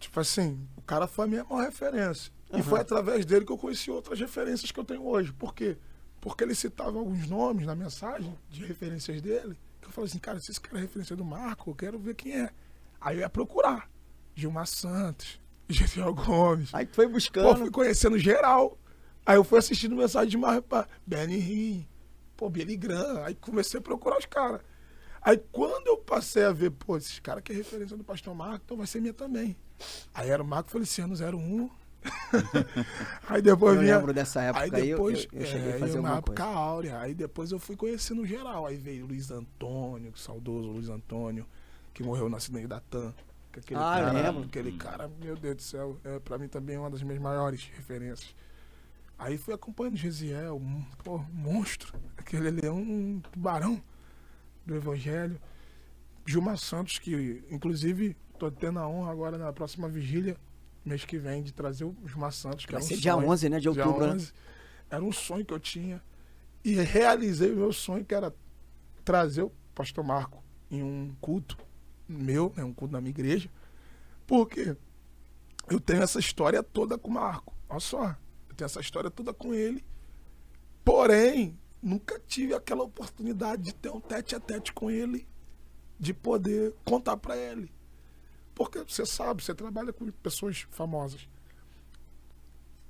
Tipo 0.01 0.19
assim, 0.19 0.59
o 0.77 0.83
cara 0.83 1.07
foi 1.07 1.27
a 1.27 1.29
minha 1.29 1.45
maior 1.45 1.65
referência. 1.65 2.33
E 2.51 2.55
Aham. 2.57 2.63
foi 2.63 2.81
através 2.81 3.25
dele 3.27 3.45
que 3.45 3.53
eu 3.53 3.59
conheci 3.59 3.91
outras 3.91 4.19
referências 4.19 4.71
que 4.71 4.81
eu 4.81 4.85
tenho 4.85 5.05
hoje. 5.07 5.33
Por 5.33 5.55
quê? 5.55 5.77
Porque 6.21 6.43
ele 6.45 6.55
citava 6.55 6.99
alguns 6.99 7.29
nomes 7.29 7.67
na 7.67 7.75
mensagem 7.75 8.37
de 8.51 8.65
referências 8.65 9.21
dele. 9.21 9.57
Que 9.81 9.89
eu 9.89 9.93
falei 9.93 10.09
assim, 10.09 10.19
cara, 10.19 10.41
se 10.41 10.51
esse 10.51 10.61
cara 10.61 10.79
é 10.79 10.81
referência 10.83 11.15
do 11.15 11.25
Marco, 11.25 11.71
eu 11.71 11.75
quero 11.75 11.99
ver 11.99 12.15
quem 12.15 12.33
é. 12.41 12.51
Aí 13.01 13.17
eu 13.17 13.21
ia 13.21 13.29
procurar. 13.29 13.89
Gilmar 14.35 14.67
Santos, 14.67 15.41
Gesiel 15.69 16.15
Gomes. 16.15 16.75
Aí 16.75 16.87
tu 16.87 16.95
foi 16.95 17.07
Pô, 17.07 17.13
buscando. 17.13 17.59
fui 17.59 17.71
conhecendo 17.71 18.19
geral. 18.19 18.79
Aí 19.27 19.37
eu 19.37 19.45
fui 19.45 19.59
assistindo 19.59 19.95
mensagem 19.95 20.31
de 20.31 20.39
Marco 20.39 20.67
pra 20.69 20.89
Benny 21.07 21.37
Rim, 21.37 21.87
pô, 22.37 22.49
Billy 22.49 22.77
Graham. 22.77 23.25
Aí 23.25 23.35
comecei 23.35 23.79
a 23.79 23.83
procurar 23.83 24.17
os 24.19 24.25
caras. 24.27 24.63
Aí 25.21 25.37
quando 25.53 25.87
eu 25.89 25.99
passei 25.99 26.45
a 26.45 26.53
ver, 26.53 26.71
pô, 26.71 26.97
esses 26.97 27.19
caras 27.19 27.43
que 27.43 27.53
é 27.53 27.55
referência 27.55 27.97
do 27.97 28.03
Pastor 28.05 28.35
Marco, 28.35 28.63
então 28.65 28.77
vai 28.77 28.87
ser 28.87 29.01
minha 29.01 29.13
também. 29.13 29.55
Aí 30.15 30.31
era 30.31 30.43
o 30.43 30.47
Marco 30.47 30.71
Feliciano 30.71 31.15
01. 31.15 31.69
aí 33.29 33.43
depois 33.43 33.75
Eu 33.77 33.81
vinha. 33.83 33.97
lembro 33.97 34.13
dessa 34.13 34.41
época 34.43 34.65
aí 34.65 34.71
aí, 34.75 34.89
eu- 34.91 34.97
depois, 34.97 35.27
eu- 35.33 35.41
eu 35.41 35.47
cheguei 35.47 35.73
a 35.73 35.77
é, 35.77 35.79
fazer 35.79 35.99
uma 35.99 36.17
época 36.19 36.43
coisa. 36.45 36.59
áurea. 36.59 36.99
Aí 37.01 37.15
depois 37.15 37.53
eu 37.53 37.59
fui 37.59 37.77
conhecendo 37.77 38.25
geral. 38.27 38.67
Aí 38.67 38.77
veio 38.77 39.07
Luiz 39.07 39.31
Antônio, 39.31 40.13
saudoso 40.17 40.69
Luiz 40.69 40.89
Antônio, 40.89 41.47
que 41.93 42.03
morreu 42.03 42.29
no 42.29 42.37
acidente 42.37 42.67
da 42.67 42.81
TAM. 42.81 43.13
Que 43.53 43.61
Aquele 43.61 43.81
Ah, 43.81 43.83
cara, 44.01 44.13
lembro. 44.13 44.45
Aquele 44.45 44.73
cara, 44.73 45.11
meu 45.21 45.37
Deus 45.37 45.57
do 45.57 45.63
céu, 45.63 45.99
é, 46.05 46.19
pra 46.19 46.39
mim 46.39 46.49
também 46.49 46.77
é 46.77 46.79
uma 46.79 46.91
das 46.91 47.03
minhas 47.03 47.21
maiores 47.21 47.69
referências. 47.77 48.35
Aí 49.19 49.37
fui 49.37 49.53
acompanhando 49.53 49.97
Gesiel, 49.97 50.57
um, 50.57 50.85
pô, 51.03 51.19
monstro. 51.33 51.93
Aquele 52.17 52.49
ali 52.49 52.61
é 52.65 52.71
um 52.71 53.21
tubarão 53.33 53.83
do 54.65 54.77
Evangelho. 54.77 55.41
Gilmar 56.25 56.57
Santos, 56.59 56.99
que 56.99 57.43
inclusive 57.51 58.15
tô 58.39 58.51
tendo 58.51 58.79
a 58.79 58.87
honra 58.87 59.11
agora 59.11 59.39
na 59.39 59.53
próxima 59.53 59.89
vigília, 59.89 60.37
mês 60.89 61.05
que 61.05 61.19
vem, 61.19 61.43
de 61.43 61.53
trazer 61.53 61.85
o 61.85 61.95
Gilmar 62.07 62.33
Santos, 62.33 62.65
que 62.67 62.73
Vai 62.73 62.81
era 62.81 62.85
um 62.85 62.89
ser 62.89 62.97
dia 63.01 63.13
sonho. 63.13 63.29
11, 63.29 63.49
né? 63.49 63.57
De 63.59 63.71
Dia 63.71 63.87
outubro. 63.87 64.07
né? 64.07 64.13
11. 64.15 64.33
Era 64.91 65.05
um 65.05 65.13
sonho 65.13 65.45
que 65.45 65.53
eu 65.55 65.61
tinha. 65.61 66.03
E 66.65 66.75
realizei 66.75 67.53
o 67.53 67.57
meu 67.57 67.73
sonho, 67.73 68.05
que 68.05 68.15
era 68.15 68.35
trazer 69.05 69.43
o 69.43 69.53
pastor 69.75 70.03
Marco 70.05 70.43
em 70.71 70.83
um 70.83 71.15
culto 71.21 71.57
meu, 72.09 72.53
né, 72.57 72.65
um 72.65 72.73
culto 72.73 72.93
na 72.93 73.01
minha 73.01 73.11
igreja. 73.11 73.49
Porque 74.27 74.77
eu 75.71 75.79
tenho 75.81 76.03
essa 76.03 76.19
história 76.19 76.63
toda 76.63 76.99
com 76.99 77.09
o 77.11 77.15
Marco. 77.15 77.55
Olha 77.69 77.81
só. 77.81 78.17
Eu 78.49 78.55
tenho 78.57 78.67
essa 78.67 78.81
história 78.81 79.11
toda 79.11 79.33
com 79.33 79.55
ele. 79.55 79.85
Porém, 80.85 81.59
nunca 81.83 82.21
tive 82.27 82.55
aquela 82.55 82.83
oportunidade 82.83 83.63
de 83.63 83.75
ter 83.75 83.91
um 83.91 84.01
tete 84.01 84.35
a 84.35 84.41
tete 84.41 84.73
com 84.73 84.91
ele, 84.91 85.27
de 85.99 86.13
poder 86.15 86.75
contar 86.85 87.17
pra 87.17 87.37
ele. 87.37 87.71
Porque 88.59 88.81
você 88.81 89.07
sabe, 89.07 89.43
você 89.43 89.55
trabalha 89.55 89.93
com 89.93 90.11
pessoas 90.11 90.67
famosas. 90.71 91.29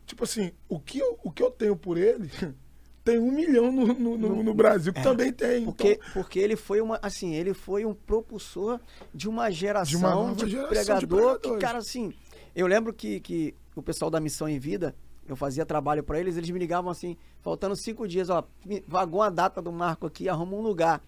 Tipo 0.07 0.24
assim, 0.24 0.52
o 0.68 0.81
que 0.81 0.98
eu, 0.98 1.18
o 1.22 1.31
que 1.31 1.42
eu 1.42 1.50
tenho 1.50 1.76
por 1.76 1.98
ele 1.98 2.31
tem 3.04 3.18
um 3.18 3.31
milhão 3.31 3.70
no, 3.70 3.87
no, 3.88 4.16
no- 4.18 4.42
no 4.42 4.54
Brasil 4.54 4.92
que 4.92 5.00
É, 5.00 5.02
também 5.02 5.33
tem. 5.33 5.64
Porque, 5.66 5.92
Então, 6.00 6.07
porque 6.14 6.38
ele 6.38 6.57
foi 6.57 6.81
uma, 6.81 6.98
assim, 7.02 7.35
ele 7.35 7.52
foi 7.52 7.85
um 7.85 7.92
propulsor 7.94 8.81
de 9.14 9.28
uma 9.28 9.50
geração 9.50 10.33
de, 10.35 10.48
geração 10.50 10.70
de 10.98 11.07
pregador 11.07 11.35
que, 11.35 11.40
pregadores. 11.40 11.61
cara, 11.62 11.78
assim, 11.78 12.14
eu 12.57 12.66
lembro 12.66 12.92
que, 12.94 13.20
que 13.20 13.54
o 13.76 13.83
pessoal 13.83 14.11
da 14.11 14.18
Missão 14.18 14.48
em 14.48 14.59
Vida, 14.59 14.94
eu 15.28 15.37
fazia 15.37 15.66
trabalho 15.66 16.02
pra 16.02 16.18
eles, 16.18 16.38
eles 16.38 16.48
me 16.48 16.59
ligavam 16.59 16.90
assim, 16.90 17.16
faltando 17.42 17.76
cinco 17.76 18.09
dias, 18.09 18.31
ó, 18.31 18.42
vagou 18.87 19.20
a 19.20 19.28
data 19.28 19.61
do 19.61 19.70
Marco 19.70 20.07
aqui, 20.07 20.26
arruma 20.28 20.57
um 20.57 20.62
lugar. 20.62 21.02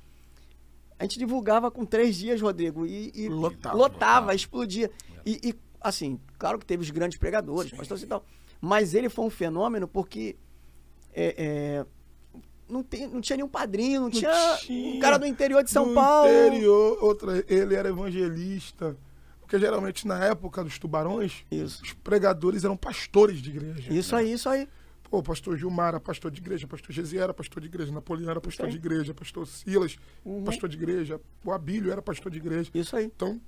A 1.01 1.05
gente 1.05 1.19
divulgava 1.19 1.71
com 1.71 1.87
três 1.87 2.15
dias, 2.15 2.43
Rodrigo, 2.43 2.87
e, 2.87 3.11
e 3.15 3.27
Lotava. 3.27 3.75
lotava, 3.75 4.35
explodia. 4.35 4.91
E, 5.25 5.41
e, 5.43 5.55
assim, 5.81 6.21
claro 6.39 6.59
que 6.59 6.67
teve 6.67 6.83
os 6.83 6.91
grandes 6.91 7.17
pregadores, 7.17 7.71
Sim. 7.71 7.77
pastores 7.79 8.03
e 8.03 8.07
tal, 8.07 8.23
mas 8.61 8.93
ele 8.93 9.09
foi 9.09 9.25
um 9.25 9.31
fenômeno 9.31 9.89
porque 9.89 10.37
é, 11.15 11.35
é, 11.39 11.87
não, 12.69 12.83
tem, 12.83 13.09
não 13.09 13.23
tinha 13.23 13.39
nenhum 13.39 13.49
padrinho, 13.49 14.03
não, 14.03 14.11
tinha, 14.11 14.59
tinha. 14.61 14.97
um 14.97 15.01
cara 15.01 15.19
do 15.19 15.25
interior 15.25 15.65
de 15.65 15.71
São 15.71 15.87
no 15.87 15.95
Paulo. 15.95 16.29
interior, 16.29 16.99
outra, 17.03 17.43
ele 17.49 17.75
era 17.75 17.89
evangelista. 17.89 18.95
Porque 19.41 19.59
geralmente 19.59 20.07
na 20.07 20.23
época 20.23 20.63
dos 20.63 20.79
tubarões, 20.79 21.45
Isso. 21.51 21.83
os 21.83 21.93
pregadores 21.95 22.63
eram 22.63 22.77
pastores 22.77 23.41
de 23.43 23.51
igreja. 23.51 23.93
Isso 23.93 24.15
aí, 24.15 24.33
isso 24.35 24.49
aí. 24.49 24.69
Pô, 25.11 25.19
o 25.19 25.23
pastor 25.25 25.57
Gilmar 25.59 25.89
era 25.89 26.01
pastor 26.01 26.31
de 26.31 26.41
igreja, 26.41 26.69
pastor 26.69 26.93
Gesiel 26.93 27.25
era 27.25 27.35
pastor 27.35 27.61
de 27.61 27.67
igreja, 27.67 27.91
Napoleão 27.91 28.31
era 28.31 28.41
pastor 28.41 28.69
de 28.69 28.77
igreja, 28.77 29.13
pastor 29.13 29.45
Silas, 29.47 29.97
Uhum. 30.25 30.45
pastor 30.45 30.69
de 30.69 30.77
igreja, 30.77 31.21
o 31.45 31.51
Abílio 31.51 31.91
era 31.91 32.01
pastor 32.01 32.31
de 32.31 32.39
igreja. 32.39 32.71
Isso 32.73 32.95
aí. 32.95 33.07
Então, 33.07 33.41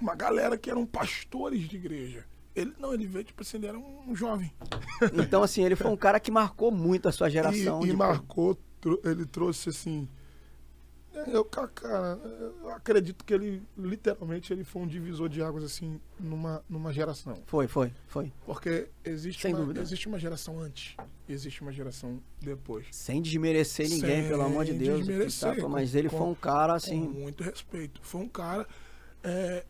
uma 0.00 0.14
galera 0.14 0.56
que 0.56 0.70
eram 0.70 0.86
pastores 0.86 1.68
de 1.68 1.76
igreja. 1.76 2.24
Ele 2.54 2.72
não, 2.78 2.92
ele 2.92 3.06
veio, 3.06 3.24
tipo 3.24 3.42
assim, 3.42 3.58
ele 3.58 3.66
era 3.66 3.78
um 3.78 4.14
jovem. 4.16 4.50
Então, 5.14 5.42
assim, 5.42 5.62
ele 5.62 5.76
foi 5.76 5.90
um 5.90 5.96
cara 5.96 6.18
que 6.18 6.30
marcou 6.30 6.70
muito 6.70 7.08
a 7.08 7.12
sua 7.12 7.28
geração. 7.28 7.84
E, 7.84 7.90
e 7.90 7.92
marcou, 7.92 8.58
ele 9.04 9.24
trouxe 9.26 9.68
assim. 9.68 10.08
É, 11.14 11.36
Eu, 11.36 11.44
ca- 11.44 11.68
cara, 11.68 12.18
eu 12.62 12.68
acredito 12.70 13.24
que 13.24 13.32
ele, 13.34 13.62
literalmente, 13.76 14.52
ele 14.52 14.64
foi 14.64 14.82
um 14.82 14.86
divisor 14.86 15.28
de 15.28 15.42
águas, 15.42 15.64
assim, 15.64 16.00
numa, 16.18 16.64
numa 16.68 16.92
geração. 16.92 17.42
Foi, 17.46 17.66
foi, 17.68 17.92
foi. 18.06 18.32
Porque 18.46 18.88
existe 19.04 19.42
Sem 19.42 19.52
uma, 19.54 19.60
dúvida. 19.60 19.80
existe 19.80 20.08
uma 20.08 20.18
geração 20.18 20.58
antes, 20.60 20.96
existe 21.28 21.60
uma 21.62 21.72
geração 21.72 22.20
depois. 22.40 22.86
Sem 22.90 23.20
desmerecer 23.22 23.88
ninguém, 23.88 24.20
Sem 24.22 24.28
pelo 24.28 24.42
amor 24.42 24.64
de 24.64 24.72
Deus. 24.74 24.98
desmerecer, 25.00 25.60
tá? 25.60 25.68
Mas 25.68 25.92
com- 25.92 25.98
ele 25.98 26.08
com- 26.08 26.18
foi 26.18 26.26
um 26.28 26.34
cara 26.34 26.72
Com 26.72 26.76
assim. 26.76 27.00
muito 27.00 27.42
respeito. 27.44 28.00
Foi 28.02 28.20
um 28.22 28.28
cara. 28.28 28.66
É, 29.22 29.64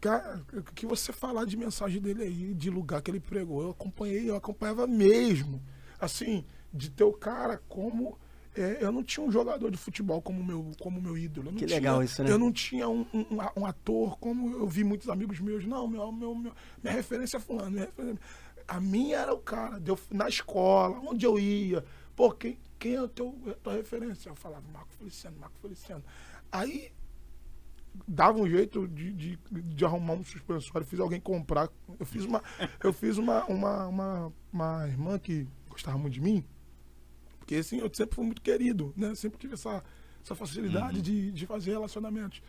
cara, 0.00 0.42
o 0.52 0.62
que 0.62 0.86
você 0.86 1.12
falar 1.12 1.44
de 1.44 1.56
mensagem 1.56 2.00
dele 2.00 2.22
aí, 2.22 2.54
de 2.54 2.70
lugar 2.70 3.00
que 3.02 3.10
ele 3.10 3.20
pregou, 3.20 3.62
eu 3.62 3.70
acompanhei, 3.70 4.28
eu 4.28 4.36
acompanhava 4.36 4.86
mesmo. 4.86 5.62
Assim, 6.00 6.44
de 6.72 6.90
ter 6.90 7.04
o 7.04 7.12
cara 7.12 7.60
como. 7.68 8.18
É, 8.54 8.78
eu 8.80 8.92
não 8.92 9.02
tinha 9.02 9.24
um 9.26 9.30
jogador 9.30 9.70
de 9.70 9.76
futebol 9.78 10.20
como 10.20 10.42
meu, 10.44 10.70
como 10.80 11.00
meu 11.00 11.16
ídolo. 11.16 11.48
Eu 11.48 11.52
não 11.52 11.58
Que 11.58 11.66
tinha- 11.66 11.78
legal 11.78 12.02
isso, 12.02 12.22
né? 12.22 12.30
Eu 12.30 12.38
não 12.38 12.52
tinha 12.52 12.88
um, 12.88 13.06
um- 13.12 13.26
um 13.56 13.66
ator 13.66 14.18
como 14.18 14.50
eu 14.56 14.66
vi 14.68 14.84
muitos 14.84 15.08
amigos 15.08 15.40
meus. 15.40 15.64
Não, 15.64 15.86
meu, 15.88 16.10
meu, 16.12 16.34
meu- 16.34 16.52
minha 16.82 16.94
referência 16.94 17.36
é 17.38 17.40
fulano. 17.40 17.70
Minha 17.70 17.86
referência- 17.86 18.20
A 18.68 18.80
minha 18.80 19.18
era 19.18 19.34
o 19.34 19.38
cara. 19.38 19.80
Deu, 19.80 19.98
na 20.10 20.28
escola, 20.28 20.98
onde 21.00 21.26
eu 21.26 21.38
ia. 21.38 21.84
Pô, 22.14 22.30
quem, 22.30 22.58
quem 22.78 22.94
é 22.94 23.02
o 23.02 23.08
teu, 23.08 23.36
a 23.48 23.54
tua 23.54 23.72
referência? 23.74 24.28
Eu 24.28 24.36
falava, 24.36 24.64
Marco 24.72 24.92
Feliciano, 24.98 25.36
Marco 25.40 25.56
Feliciano. 25.60 26.04
Aí 26.50 26.92
dava 28.06 28.38
um 28.38 28.48
jeito 28.48 28.86
de, 28.88 29.12
de, 29.12 29.38
de 29.50 29.84
arrumar 29.84 30.14
um 30.14 30.24
suspensório, 30.24 30.86
fiz 30.86 31.00
alguém 31.00 31.20
comprar. 31.20 31.68
Eu 31.98 32.06
fiz 32.06 32.24
uma. 32.24 32.42
Eu 32.82 32.92
fiz 32.92 33.18
uma, 33.18 33.44
uma, 33.46 33.86
uma, 33.86 34.32
uma 34.52 34.86
irmã 34.88 35.18
que 35.18 35.46
gostava 35.68 35.98
muito 35.98 36.14
de 36.14 36.20
mim, 36.20 36.44
porque 37.42 37.56
assim, 37.56 37.78
eu 37.78 37.90
sempre 37.92 38.14
fui 38.14 38.24
muito 38.24 38.40
querido, 38.40 38.92
né? 38.96 39.14
Sempre 39.16 39.38
tive 39.38 39.54
essa, 39.54 39.82
essa 40.24 40.34
facilidade 40.34 41.02
de, 41.02 41.32
de 41.32 41.44
fazer 41.46 41.72
relacionamentos. 41.72 42.40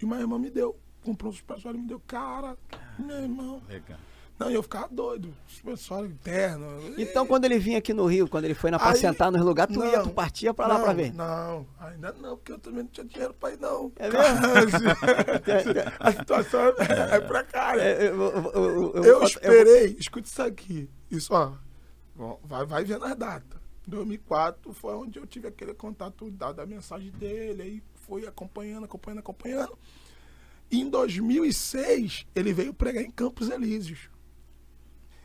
E 0.00 0.04
uma 0.04 0.18
irmã 0.20 0.38
me 0.38 0.48
deu, 0.48 0.78
comprou 1.02 1.30
um 1.30 1.34
suspensório 1.34 1.76
e 1.76 1.82
me 1.82 1.88
deu. 1.88 2.00
Cara, 2.06 2.56
meu 2.98 3.16
irmão. 3.16 3.60
Legal. 3.68 3.98
Não, 4.38 4.48
eu 4.48 4.62
ficava 4.62 4.86
doido. 4.88 5.34
Suspensório 5.48 6.08
interno. 6.08 6.64
Então, 6.96 7.26
quando 7.26 7.44
ele 7.44 7.58
vinha 7.58 7.78
aqui 7.78 7.92
no 7.92 8.06
Rio, 8.06 8.28
quando 8.28 8.44
ele 8.44 8.54
foi 8.54 8.70
na 8.70 8.78
pra 8.78 8.90
Aí- 8.90 8.96
sentar 8.96 9.32
nos 9.32 9.44
lugares, 9.44 9.74
tu 9.76 9.84
ia, 9.84 9.96
Não, 9.98 10.04
tu 10.04 10.10
partia 10.10 10.54
pra 10.54 10.68
lá 10.68 10.74
não, 10.78 10.84
pra 10.84 10.92
ver. 10.92 11.12
Não, 11.12 11.66
ainda 11.80 12.12
não, 12.12 12.36
porque 12.36 12.52
eu 12.52 12.58
também 12.60 12.84
não 12.84 12.90
tinha 12.90 13.04
dinheiro 13.04 13.34
pra 13.34 13.50
ir, 13.52 13.58
não. 13.58 13.90
É 13.96 14.06
a 15.98 16.12
situação 16.12 16.60
é, 16.60 17.16
é 17.16 17.20
precária. 17.20 17.82
É, 17.82 18.08
eu, 18.10 18.14
eu- 18.22 18.92
eu- 18.94 19.04
eu- 19.04 19.22
esperei, 19.24 19.96
escute 19.98 20.28
isso 20.28 20.40
aqui. 20.40 20.88
Isso, 21.10 21.34
ó. 21.34 21.54
ó, 22.16 22.36
Vai, 22.44 22.64
vai 22.64 22.84
vendo 22.84 23.04
as 23.06 23.16
datas. 23.16 23.57
2004 23.88 24.72
foi 24.72 24.94
onde 24.94 25.18
eu 25.18 25.26
tive 25.26 25.48
aquele 25.48 25.74
contato 25.74 26.30
da, 26.30 26.52
da 26.52 26.66
mensagem 26.66 27.10
dele. 27.12 27.62
Aí 27.62 27.82
fui 28.06 28.26
acompanhando, 28.26 28.84
acompanhando, 28.84 29.18
acompanhando. 29.20 29.78
Em 30.70 30.88
2006, 30.88 32.26
ele 32.34 32.52
veio 32.52 32.74
pregar 32.74 33.02
em 33.02 33.10
Campos 33.10 33.48
Elíseos. 33.50 34.10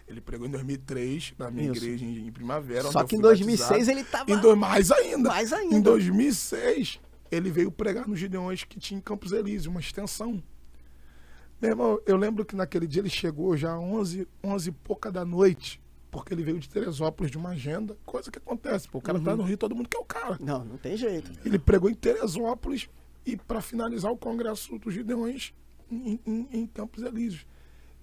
Ele 0.07 0.19
pregou 0.21 0.47
em 0.47 0.51
2003, 0.51 1.33
na 1.37 1.49
minha 1.49 1.71
Isso. 1.71 1.83
igreja 1.83 2.05
em, 2.05 2.31
Primavera. 2.31 2.91
Só 2.91 3.03
que 3.03 3.15
em 3.15 3.19
fui 3.19 3.23
2006 3.27 3.69
batizado. 3.69 3.91
ele 3.99 4.03
tava. 4.03 4.31
Em 4.31 4.37
do- 4.39 4.55
mais 4.55 4.91
ainda. 4.91 5.29
Mais 5.29 5.53
ainda. 5.53 5.75
Em 5.75 5.81
2006, 5.81 6.99
ele 7.31 7.49
veio 7.49 7.71
pregar 7.71 8.07
nos 8.07 8.19
Gideões 8.19 8.63
que 8.63 8.79
tinha 8.79 8.97
em 8.97 9.01
Campos 9.01 9.31
Elíseos, 9.31 9.67
uma 9.67 9.79
extensão. 9.79 10.43
Meu 11.61 11.71
irmão, 11.71 11.99
eu 12.05 12.17
lembro 12.17 12.43
que 12.43 12.55
naquele 12.55 12.85
dia 12.85 13.01
ele 13.01 13.09
chegou 13.09 13.55
já 13.55 13.77
11, 13.77 14.27
11 14.43 14.69
e 14.69 14.71
pouca 14.73 15.09
da 15.09 15.23
noite, 15.23 15.79
porque 16.13 16.33
ele 16.33 16.43
veio 16.43 16.59
de 16.59 16.69
Teresópolis 16.69 17.31
de 17.31 17.37
uma 17.37 17.49
agenda, 17.49 17.97
coisa 18.05 18.29
que 18.31 18.37
acontece. 18.37 18.87
Pô, 18.87 18.99
o 18.99 19.01
cara 19.01 19.17
Uhum. 19.17 19.23
tá 19.23 19.35
no 19.35 19.43
Rio, 19.43 19.57
todo 19.57 19.75
mundo 19.75 19.89
quer 19.89 19.97
o 19.97 20.05
cara. 20.05 20.37
Não, 20.39 20.63
não 20.63 20.77
tem 20.77 20.95
jeito. 20.95 21.31
Ele 21.43 21.57
pregou 21.57 21.89
em 21.89 21.93
Teresópolis 21.95 22.87
e 23.25 23.35
para 23.35 23.59
finalizar 23.61 24.11
o 24.11 24.17
congresso 24.17 24.77
dos 24.77 24.93
Gideões 24.93 25.53
em, 25.91 26.19
em, 26.25 26.47
em 26.51 26.67
Campos 26.67 27.03
Elíseos. 27.03 27.45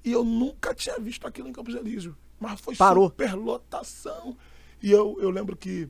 E 0.04 0.10
eu 0.10 0.24
nunca 0.24 0.74
tinha 0.74 0.98
visto 0.98 1.26
aquilo 1.26 1.48
em 1.48 1.52
Campos 1.52 1.74
Elíseos. 1.74 2.14
Mas 2.38 2.60
foi 2.60 2.74
Parou. 2.74 3.08
superlotação. 3.08 4.36
E 4.82 4.90
eu, 4.90 5.16
eu 5.20 5.30
lembro 5.30 5.56
que 5.56 5.88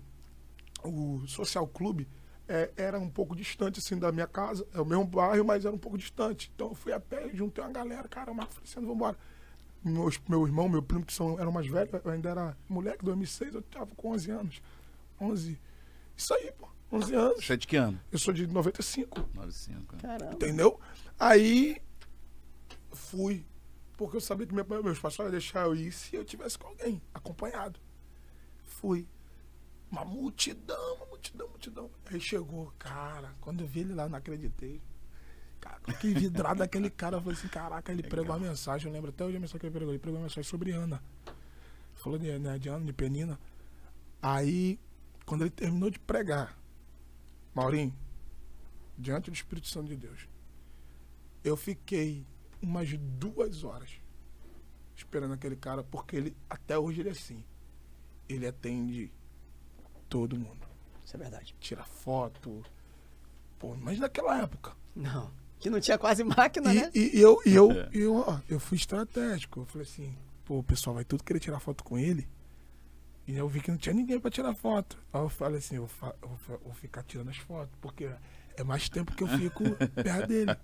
o 0.85 1.23
Social 1.27 1.67
Clube 1.67 2.07
é, 2.49 2.71
era 2.77 2.99
um 2.99 3.09
pouco 3.09 3.35
distante 3.37 3.79
assim 3.79 3.97
da 3.99 4.11
minha 4.13 4.27
casa. 4.27 4.67
É 4.75 4.81
o 4.81 4.85
mesmo 4.85 5.05
bairro, 5.07 5.45
mas 5.45 5.65
era 5.65 5.75
um 5.75 5.79
pouco 5.79 5.97
distante. 5.97 6.51
Então 6.55 6.69
eu 6.69 6.75
fui 6.75 6.93
a 6.93 7.01
pé, 7.01 7.31
juntei 7.33 7.63
uma 7.65 7.71
galera, 7.73 8.07
cara, 8.09 8.35
Marco 8.35 8.53
Feliciano, 8.55 8.87
vambora. 8.89 9.17
Meus, 9.83 10.21
meu 10.29 10.47
irmão, 10.47 10.69
meu 10.69 10.83
primo, 10.83 11.05
que 11.05 11.13
são, 11.13 11.39
eram 11.39 11.51
mais 11.51 11.67
velhos, 11.67 11.91
eu 12.05 12.11
ainda 12.11 12.29
era 12.29 12.57
moleque, 12.69 13.05
2006, 13.05 13.55
eu 13.55 13.63
tava 13.63 13.87
com 13.97 14.11
11 14.11 14.31
anos. 14.31 14.63
11. 15.21 15.59
Isso 16.17 16.35
aí, 16.35 16.53
pô. 16.53 16.69
11 16.93 17.15
anos. 17.15 17.47
Você 17.47 17.53
é 17.55 17.57
de 17.57 17.67
que 17.67 17.77
ano? 17.77 18.01
Eu 18.11 18.19
sou 18.19 18.35
de 18.35 18.47
95. 18.47 19.29
95. 19.35 19.97
Caramba. 19.97 20.35
Entendeu? 20.35 20.79
Aí 21.19 21.81
fui. 22.93 23.47
Porque 23.97 24.17
eu 24.17 24.21
sabia 24.21 24.47
que 24.47 24.55
meu, 24.55 24.65
meus 24.83 24.99
pais 24.99 25.15
só 25.15 25.23
iam 25.23 25.31
deixar 25.31 25.67
eu 25.67 25.75
ir 25.75 25.93
se 25.93 26.17
eu 26.17 26.25
tivesse 26.25 26.59
com 26.59 26.69
alguém, 26.69 27.01
acompanhado. 27.15 27.79
Fui. 28.65 29.07
Uma 29.91 30.05
multidão, 30.05 30.95
uma 30.97 31.07
multidão, 31.07 31.49
multidão. 31.49 31.91
Aí 32.07 32.21
chegou, 32.21 32.73
cara, 32.79 33.35
quando 33.41 33.63
eu 33.63 33.67
vi 33.67 33.81
ele 33.81 33.95
lá, 33.95 34.09
não 34.09 34.19
acreditei. 34.19 34.81
Cara, 35.61 35.81
fiquei 35.87 36.15
vidrado 36.15 36.59
daquele 36.59 36.91
cara. 36.91 37.17
Eu 37.17 37.21
falei 37.21 37.37
assim, 37.39 37.49
caraca, 37.49 37.93
ele 37.93 38.03
pregou 38.03 38.35
a 38.35 38.39
mensagem. 38.39 38.89
Eu 38.89 38.93
lembro 38.93 39.11
até 39.11 39.25
hoje 39.25 39.37
a 39.37 39.41
mensagem 39.41 39.61
que 39.61 39.67
ele 39.67 39.75
pregou. 39.75 39.93
Ele 39.93 39.99
pregou 39.99 40.19
uma 40.19 40.25
mensagem 40.25 40.49
sobre 40.49 40.73
Ana. 40.73 41.03
Falou 41.97 42.19
de, 42.19 42.39
né, 42.39 42.59
de 42.59 42.69
Ana, 42.69 42.85
de 42.85 42.93
Penina. 42.93 43.39
Aí, 44.23 44.79
quando 45.27 45.43
ele 45.43 45.51
terminou 45.51 45.91
de 45.91 45.99
pregar, 45.99 46.59
Maurinho, 47.55 47.95
diante 48.97 49.31
do 49.31 49.35
Espírito 49.35 49.69
Santo 49.69 49.89
de 49.89 49.97
Deus, 49.97 50.29
eu 51.45 51.57
fiquei 51.57 52.27
umas 52.63 52.91
duas 52.97 53.65
horas 53.65 54.01
esperando 54.95 55.33
aquele 55.33 55.57
cara, 55.57 55.83
porque 55.83 56.17
ele, 56.17 56.37
até 56.49 56.79
hoje 56.79 57.01
ele 57.01 57.09
é 57.09 57.13
assim. 57.13 57.45
Ele 58.29 58.47
atende 58.47 59.13
todo 60.09 60.39
mundo. 60.39 60.67
Isso 61.05 61.17
é 61.17 61.19
verdade. 61.19 61.55
Tira 61.59 61.83
foto. 61.85 62.63
Pô, 63.59 63.75
mas 63.75 63.99
naquela 63.99 64.41
época. 64.41 64.77
Não. 64.95 65.33
Que 65.61 65.69
não 65.71 65.79
tinha 65.79 65.99
quase 65.99 66.25
máquina, 66.25 66.73
né? 66.73 66.91
E, 66.95 67.19
e 67.19 67.21
eu, 67.21 67.41
e 67.47 67.55
eu, 67.55 67.71
É. 67.71 67.89
e 67.93 68.01
eu, 68.01 68.17
ó, 68.17 68.39
eu 68.49 68.59
fui 68.59 68.77
estratégico. 68.79 69.61
Eu 69.61 69.67
falei 69.67 69.87
assim, 69.87 70.17
pô, 70.45 70.59
o 70.59 70.63
pessoal 70.65 70.95
vai 70.95 71.05
tudo 71.05 71.23
querer 71.23 71.39
tirar 71.39 71.61
foto 71.61 71.85
com 71.85 71.99
ele. 71.99 72.27
E 73.29 73.37
eu 73.37 73.47
vi 73.49 73.61
que 73.61 73.71
não 73.71 73.79
tinha 73.79 73.95
ninguém 73.95 74.19
pra 74.19 74.31
tirar 74.31 74.55
foto. 74.55 74.97
Aí 75.13 75.21
eu 75.21 75.29
falei 75.29 75.59
assim, 75.59 75.77
eu 75.77 75.83
vou, 75.83 75.89
fa- 75.89 76.15
eu 76.23 76.61
vou 76.65 76.73
ficar 76.75 77.03
tirando 77.05 77.29
as 77.29 77.37
fotos, 77.37 77.71
porque 77.81 78.11
é 78.57 78.65
mais 78.65 78.89
tempo 78.89 79.15
que 79.15 79.23
eu 79.23 79.29
fico 79.29 79.63
perto 80.03 80.27
dele. 80.27 80.57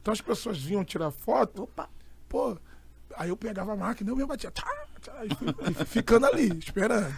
Então 0.00 0.12
as 0.12 0.20
pessoas 0.20 0.58
vinham 0.60 0.84
tirar 0.84 1.10
foto, 1.12 1.62
Opa. 1.62 1.88
pô, 2.28 2.58
aí 3.16 3.28
eu 3.30 3.36
pegava 3.36 3.72
a 3.72 3.76
máquina, 3.76 4.10
eu 4.10 4.16
mesmo 4.16 4.28
batia, 4.28 4.50
tá, 4.50 4.66
tá, 5.00 5.24
e 5.24 5.28
e 5.82 5.84
ficando 5.86 6.26
ali, 6.26 6.58
esperando. 6.58 7.14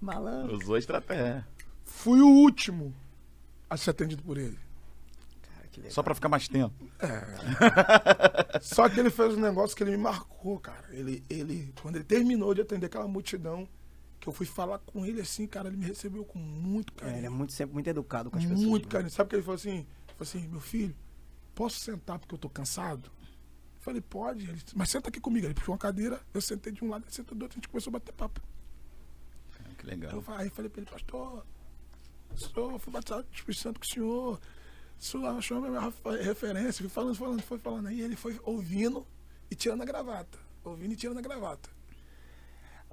Malandro. 0.00 0.56
Usou 0.56 0.76
estratégia. 0.78 1.46
Fui 1.84 2.20
o 2.20 2.26
último 2.28 2.94
a 3.68 3.76
ser 3.76 3.90
atendido 3.90 4.22
por 4.22 4.38
ele. 4.38 4.58
Cara, 5.76 5.80
que 5.80 5.80
legal. 5.80 5.92
Só 5.94 6.02
pra 6.02 6.14
ficar 6.14 6.28
mais 6.28 6.48
tempo. 6.48 6.74
Só 8.62 8.88
que 8.88 8.98
ele 9.00 9.10
fez 9.10 9.34
um 9.34 9.40
negócio 9.40 9.76
que 9.76 9.82
ele 9.82 9.92
me 9.92 9.96
marcou, 9.98 10.58
cara. 10.58 10.86
Ele, 10.90 11.24
ele, 11.28 11.72
quando 11.82 11.96
ele 11.96 12.04
terminou 12.04 12.54
de 12.54 12.62
atender 12.62 12.86
aquela 12.86 13.06
multidão, 13.08 13.68
que 14.18 14.28
eu 14.28 14.32
fui 14.32 14.46
falar 14.46 14.78
com 14.80 15.04
ele 15.04 15.20
assim, 15.20 15.46
cara, 15.46 15.68
ele 15.68 15.76
me 15.76 15.84
recebeu 15.86 16.24
com 16.24 16.38
muito 16.38 16.92
É, 16.96 17.00
carinho. 17.00 17.18
ele 17.18 17.26
é 17.26 17.30
muito, 17.30 17.52
sempre 17.52 17.74
muito 17.74 17.88
educado 17.88 18.30
com 18.30 18.38
as 18.38 18.44
pessoas. 18.44 18.60
muito 18.66 18.84
né? 18.84 18.90
carinho. 18.90 19.10
Sabe 19.10 19.26
o 19.26 19.30
que 19.30 19.36
ele 19.36 19.42
falou 19.42 19.56
assim? 19.56 19.70
Ele 19.78 19.86
falou 20.16 20.22
assim, 20.22 20.48
meu 20.48 20.60
filho, 20.60 20.96
posso 21.54 21.78
sentar 21.80 22.18
porque 22.18 22.34
eu 22.34 22.38
tô 22.38 22.48
cansado? 22.48 23.10
Eu 23.76 23.80
falei, 23.82 24.00
pode. 24.00 24.44
Ele, 24.44 24.54
disse, 24.54 24.76
mas 24.76 24.90
senta 24.90 25.08
aqui 25.10 25.20
comigo. 25.20 25.46
Ele 25.46 25.54
puxou 25.54 25.72
uma 25.74 25.78
cadeira, 25.78 26.20
eu 26.34 26.40
sentei 26.40 26.72
de 26.72 26.82
um 26.84 26.88
lado, 26.88 27.04
ele 27.04 27.12
sentou 27.14 27.36
do 27.36 27.42
outro, 27.42 27.56
a 27.56 27.58
gente 27.60 27.68
começou 27.68 27.90
a 27.90 27.92
bater 27.92 28.12
papo. 28.12 28.40
Ah, 29.60 29.68
Que 29.78 29.84
Eu 29.86 29.90
legal. 29.90 30.22
fa- 30.22 30.38
aí 30.38 30.48
falei 30.50 30.70
pra 30.70 30.80
ele, 30.80 30.90
pastor, 30.90 31.44
senhor, 32.36 32.78
fui 32.80 32.92
batizado 32.92 33.24
com 33.24 33.30
o 33.30 33.34
Espírito 33.36 33.60
Santo 33.62 33.78
com 33.80 33.86
o 33.86 33.88
senhor. 33.88 34.40
Achou 34.98 35.64
a 35.64 36.16
referência, 36.22 36.82
fui 36.82 36.88
falando, 36.88 37.14
falando, 37.14 37.42
foi 37.42 37.58
falando. 37.58 37.88
Aí 37.88 38.00
ele 38.00 38.16
foi 38.16 38.40
ouvindo 38.42 39.06
e 39.50 39.54
tirando 39.54 39.82
a 39.82 39.84
gravata. 39.84 40.38
Ouvindo 40.64 40.92
e 40.92 40.96
tirando 40.96 41.18
a 41.18 41.22
gravata. 41.22 41.68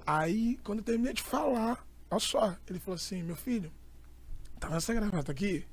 Aí, 0.06 0.58
quando 0.62 0.80
eu 0.80 0.84
terminei 0.84 1.14
de 1.14 1.22
falar, 1.22 1.86
olha 2.10 2.20
só, 2.20 2.56
ele 2.68 2.78
falou 2.78 2.96
assim, 2.96 3.22
meu 3.22 3.36
filho, 3.36 3.72
tá 4.60 4.68
vendo 4.68 4.76
essa 4.76 4.92
gravata 4.92 5.32
aqui? 5.32 5.66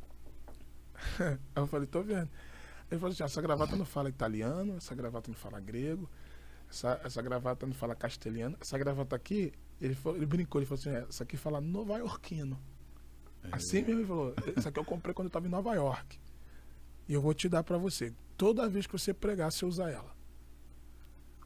Aí 1.19 1.37
eu 1.55 1.67
falei, 1.67 1.85
tô 1.85 2.01
vendo. 2.01 2.29
Ele 2.89 2.99
falou 2.99 3.11
assim, 3.11 3.23
essa 3.23 3.41
gravata 3.41 3.75
não 3.75 3.85
fala 3.85 4.09
italiano, 4.09 4.77
essa 4.77 4.95
gravata 4.95 5.29
não 5.29 5.35
fala 5.37 5.59
grego, 5.59 6.09
essa, 6.69 6.99
essa 7.03 7.21
gravata 7.21 7.65
não 7.65 7.73
fala 7.73 7.93
castelhano, 7.93 8.57
essa 8.61 8.77
gravata 8.77 9.15
aqui, 9.15 9.53
ele, 9.81 9.95
falou, 9.95 10.17
ele 10.17 10.25
brincou, 10.25 10.59
ele 10.59 10.65
falou 10.65 10.79
assim, 10.79 10.89
"É, 10.89 11.05
essa 11.09 11.23
aqui 11.23 11.35
fala 11.35 11.59
nova-iorquino. 11.59 12.57
Assim 13.51 13.81
mesmo 13.81 13.99
ele 13.99 14.07
falou, 14.07 14.33
essa 14.55 14.69
aqui 14.69 14.79
eu 14.79 14.85
comprei 14.85 15.13
quando 15.13 15.27
eu 15.27 15.31
tava 15.31 15.47
em 15.47 15.49
Nova 15.49 15.73
York. 15.73 16.20
E 17.07 17.13
eu 17.13 17.21
vou 17.21 17.33
te 17.33 17.49
dar 17.49 17.63
pra 17.63 17.77
você. 17.77 18.13
Toda 18.37 18.69
vez 18.69 18.87
que 18.87 18.93
você 18.93 19.13
pregar, 19.13 19.51
você 19.51 19.65
usa 19.65 19.89
ela. 19.89 20.15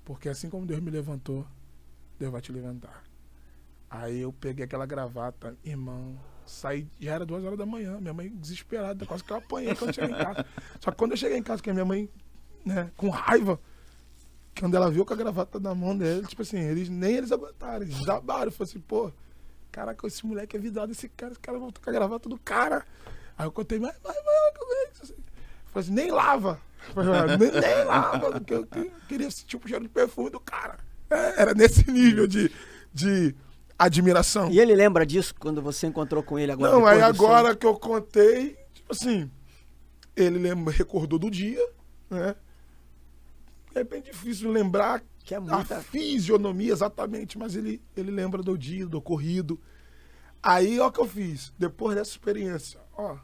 Porque 0.04 0.30
assim 0.30 0.50
como 0.50 0.66
Deus 0.66 0.80
me 0.80 0.92
levantou, 0.92 1.46
Deus 2.20 2.32
vai 2.32 2.42
te 2.42 2.52
levantar. 2.52 3.04
Aí 3.90 4.22
eu 4.22 4.32
peguei 4.34 4.66
aquela 4.66 4.86
gravata, 4.86 5.58
irmão, 5.64 6.18
Saí, 6.46 6.88
já 7.00 7.14
era 7.14 7.26
duas 7.26 7.44
horas 7.44 7.58
da 7.58 7.66
manhã. 7.66 8.00
Minha 8.00 8.14
mãe 8.14 8.30
desesperada, 8.30 9.06
quase 9.06 9.24
que 9.24 9.32
eu 9.32 9.38
apanhei 9.38 9.74
quando 9.76 9.90
eu 9.90 9.94
cheguei 9.94 10.12
em 10.12 10.18
casa. 10.18 10.46
Só 10.80 10.92
que 10.92 10.98
quando 10.98 11.12
eu 11.12 11.18
cheguei 11.18 11.38
em 11.38 11.44
casa, 11.44 11.62
que 11.62 11.70
a 11.70 11.74
minha 11.74 11.86
mãe, 11.86 12.08
né, 12.64 12.92
com 12.96 13.10
raiva, 13.10 13.60
quando 14.60 14.76
ela 14.76 14.92
viu 14.92 15.06
com 15.06 15.14
a 15.14 15.18
gravata 15.18 15.60
na 15.60 15.74
mão 15.74 15.98
dele, 15.98 16.26
tipo 16.28 16.44
assim, 16.44 16.60
eles, 16.60 16.88
nem 16.88 17.16
eles 17.16 17.32
aguentaram, 17.32 17.82
eles 17.84 17.98
desabaram. 17.98 18.52
Falei 18.52 18.70
assim, 18.70 18.80
pô, 18.80 19.12
caraca, 19.72 20.06
esse 20.06 20.26
moleque 20.26 20.56
é 20.56 20.60
vidado, 20.60 20.92
esse 20.92 21.10
cara, 21.10 21.32
esse 21.32 21.42
cara 21.42 21.58
voltou 21.58 21.84
com 21.84 21.90
a 21.90 21.94
gravata 21.94 22.30
do 22.30 22.38
cara. 22.38 22.86
Aí 23.38 23.46
eu 23.46 23.52
contei, 23.52 23.80
mas, 23.80 23.96
mas, 24.04 24.16
mas, 24.16 25.14
Falei 25.76 25.88
assim, 25.90 25.94
nem 25.94 26.10
lava. 26.10 26.58
Falei, 26.94 27.38
nem, 27.38 27.52
nem 27.52 27.84
lava, 27.84 28.32
porque 28.32 28.54
eu, 28.54 28.66
eu 28.76 28.92
queria 29.10 29.30
sentir 29.30 29.58
o 29.58 29.68
cheiro 29.68 29.84
de 29.84 29.90
perfume 29.90 30.30
do 30.30 30.40
cara. 30.40 30.78
É, 31.10 31.42
era 31.42 31.54
nesse 31.54 31.92
nível 31.92 32.26
de, 32.26 32.50
de 32.94 33.36
admiração. 33.78 34.50
E 34.50 34.58
ele 34.60 34.74
lembra 34.74 35.06
disso 35.06 35.36
quando 35.38 35.62
você 35.62 35.86
encontrou 35.88 36.24
com 36.24 36.40
ele 36.40 36.54
agora? 36.54 36.72
Não, 36.72 36.86
aí 36.88 37.02
agora 37.02 37.54
que 37.56 37.66
eu 37.66 37.76
contei, 37.78 38.56
tipo 38.74 38.94
assim, 38.94 39.30
ele 40.16 40.40
lembra, 40.40 40.74
recordou 40.74 41.20
do 41.20 41.30
dia, 41.30 41.62
né? 42.10 42.36
É 43.74 43.84
bem 43.84 44.02
difícil 44.02 44.50
lembrar 44.50 45.04
Que 45.26 45.34
é 45.34 45.38
a 45.38 45.42
muita- 45.42 45.82
fisionomia 45.82 46.72
exatamente, 46.72 47.38
mas 47.38 47.54
ele, 47.54 47.82
ele 47.98 48.12
lembra 48.12 48.42
do 48.42 48.58
dia, 48.58 48.88
do 48.88 49.00
ocorrido. 49.00 49.60
Aí, 50.42 50.80
ó, 50.80 50.88
o 50.88 50.92
que 50.92 51.02
eu 51.02 51.08
fiz. 51.08 51.52
Depois 51.60 51.96
dessa 51.98 52.12
experiência, 52.12 52.80
ó, 52.96 53.18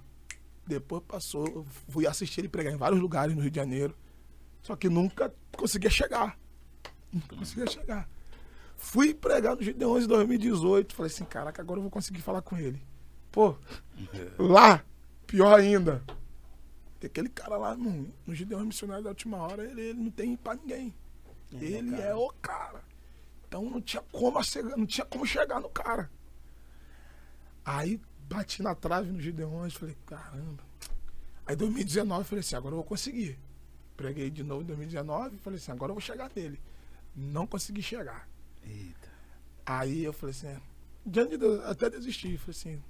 depois 0.66 1.04
passou, 1.04 1.48
eu 1.48 1.66
fui 1.90 2.06
assistir 2.08 2.42
ele 2.42 2.50
pregar 2.50 2.74
em 2.74 2.78
vários 2.78 3.00
lugares 3.02 3.36
no 3.36 3.42
Rio 3.42 3.52
de 3.52 3.58
Janeiro. 3.58 3.96
Só 4.62 4.76
que 4.76 4.90
nunca 4.90 5.34
conseguia 5.58 5.90
chegar. 5.90 6.38
Nunca 7.12 7.36
conseguia 7.36 7.68
chegar. 7.68 8.08
Fui 8.78 9.14
pregar 9.14 9.56
no 9.56 9.62
Gideões 9.62 10.06
em 10.06 10.08
2018. 10.08 10.96
Falei 10.96 11.12
assim, 11.12 11.26
caraca, 11.26 11.62
agora 11.62 11.80
eu 11.80 11.84
vou 11.84 11.92
conseguir 11.92 12.22
falar 12.22 12.42
com 12.42 12.58
ele. 12.58 12.82
Pô, 13.32 13.56
lá, 14.38 14.84
pior 15.26 15.60
ainda. 15.60 16.04
Tem 17.00 17.08
aquele 17.08 17.30
cara 17.30 17.58
lá 17.58 17.76
no, 17.76 18.14
no 18.26 18.36
Gideões 18.36 18.66
Missionário 18.66 19.04
da 19.04 19.10
Última 19.10 19.38
Hora, 19.38 19.64
ele, 19.64 19.82
ele 19.82 20.00
não 20.04 20.12
tem 20.12 20.36
pra 20.36 20.56
ninguém. 20.56 20.94
ele 21.54 22.00
é 22.00 22.14
o 22.14 22.30
cara. 22.42 22.84
Então 23.48 23.66
não 23.66 23.82
tinha 23.82 24.04
como 24.12 24.42
chegar, 24.44 24.78
não 24.78 24.86
tinha 24.86 25.06
como 25.06 25.26
chegar 25.26 25.60
no 25.60 25.70
cara. 25.70 26.10
Aí 27.66 28.00
bati 28.34 28.64
na 28.64 28.74
trave 28.74 29.12
no 29.12 29.20
Gideões, 29.20 29.74
falei, 29.74 29.96
caramba. 30.06 30.64
Aí 31.46 31.56
2019 31.56 32.24
falei 32.24 32.40
assim, 32.40 32.56
agora 32.56 32.74
eu 32.74 32.78
vou 32.78 32.86
conseguir. 32.86 33.38
Preguei 33.98 34.30
de 34.30 34.44
novo 34.44 34.62
em 34.62 34.66
2019 34.66 35.38
falei 35.38 35.60
assim, 35.60 35.72
agora 35.72 35.92
eu 35.92 35.96
vou 35.96 36.02
chegar 36.02 36.32
nele. 36.36 36.60
Não 37.16 37.46
consegui 37.46 37.82
chegar. 37.82 38.28
Eita. 38.64 39.10
Aí 39.66 40.04
eu 40.04 40.14
falei 40.14 40.34
assim, 40.34 40.48
é, 40.48 40.62
diante 41.06 41.32
de 41.32 41.38
Deus, 41.38 41.64
até 41.66 41.90
desisti. 41.90 42.38
Falei 42.38 42.52
assim, 42.52 42.84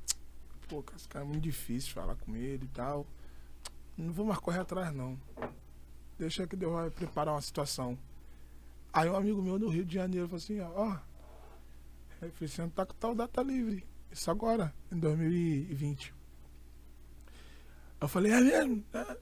pô, 0.70 0.84
esse 0.96 1.08
cara 1.08 1.26
é 1.26 1.28
muito 1.28 1.44
difícil 1.44 1.94
falar 1.94 2.16
com 2.16 2.36
ele 2.36 2.66
e 2.66 2.70
tal. 2.70 3.06
Não 3.98 4.14
vou 4.14 4.26
mais 4.26 4.40
correr 4.40 4.60
atrás, 4.60 4.94
não. 4.94 5.20
Deixa 6.20 6.46
que 6.46 6.56
Deus 6.56 6.72
vai 6.72 6.90
preparar 6.90 7.34
uma 7.34 7.42
situação. 7.42 7.98
Aí 8.94 9.10
um 9.10 9.16
amigo 9.16 9.42
meu 9.42 9.58
no 9.58 9.70
Rio 9.70 9.86
de 9.86 9.96
Janeiro 9.96 10.28
falou 10.28 10.38
assim, 10.38 10.60
ó, 10.60 10.72
ó. 10.76 11.00
Aí 12.22 12.30
Feliciano 12.32 12.72
tá 12.72 12.86
com 12.86 12.94
tal 12.94 13.16
data 13.16 13.42
livre. 13.42 13.91
Isso 14.12 14.30
agora, 14.30 14.74
em 14.92 15.00
2020. 15.00 16.14
Eu 18.02 18.08
falei, 18.08 18.32
é 18.32 18.42
mesmo? 18.42 18.84
É. 18.94 19.18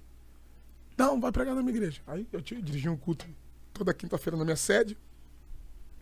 Não, 0.97 1.19
vai 1.19 1.31
pregar 1.31 1.53
na 1.55 1.61
minha 1.61 1.75
igreja. 1.75 2.01
Aí 2.07 2.27
eu 2.31 2.41
dirigi 2.41 2.89
um 2.89 2.97
culto 2.97 3.25
toda 3.73 3.93
quinta-feira 3.93 4.37
na 4.37 4.43
minha 4.43 4.55
sede. 4.55 4.97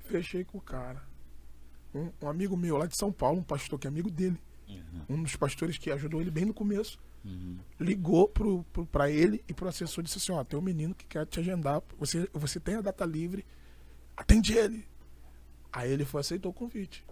Fechei 0.05 0.43
com 0.43 0.57
o 0.57 0.61
cara. 0.61 1.03
Um, 1.93 2.11
um 2.21 2.29
amigo 2.29 2.55
meu 2.55 2.77
lá 2.77 2.85
de 2.85 2.95
São 2.95 3.11
Paulo, 3.11 3.39
um 3.39 3.43
pastor 3.43 3.77
que 3.77 3.88
é 3.88 3.89
amigo 3.89 4.09
dele, 4.09 4.39
um 5.09 5.21
dos 5.21 5.35
pastores 5.35 5.77
que 5.77 5.91
ajudou 5.91 6.21
ele 6.21 6.31
bem 6.31 6.45
no 6.45 6.53
começo, 6.53 6.99
ligou 7.79 8.27
pro, 8.27 8.63
pro, 8.71 8.85
pra 8.85 9.09
ele 9.09 9.43
e 9.47 9.53
pro 9.53 9.67
assessor 9.67 10.01
e 10.01 10.05
disse 10.05 10.17
assim: 10.17 10.31
Ó, 10.31 10.43
tem 10.43 10.57
um 10.57 10.61
menino 10.61 10.95
que 10.95 11.05
quer 11.05 11.25
te 11.25 11.39
agendar, 11.39 11.81
você, 11.97 12.29
você 12.33 12.59
tem 12.59 12.75
a 12.75 12.81
data 12.81 13.05
livre, 13.05 13.45
atende 14.15 14.53
ele. 14.53 14.88
Aí 15.71 15.91
ele 15.91 16.05
foi 16.05 16.21
aceitou 16.21 16.51
o 16.51 16.53
convite. 16.53 17.05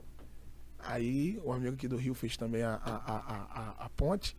Aí 0.88 1.40
o 1.44 1.52
amigo 1.52 1.76
aqui 1.76 1.88
do 1.88 1.98
Rio 1.98 2.14
fez 2.14 2.38
também 2.38 2.62
a, 2.64 2.76
a, 2.76 3.76
a, 3.80 3.86
a, 3.86 3.90
ponte 3.90 4.38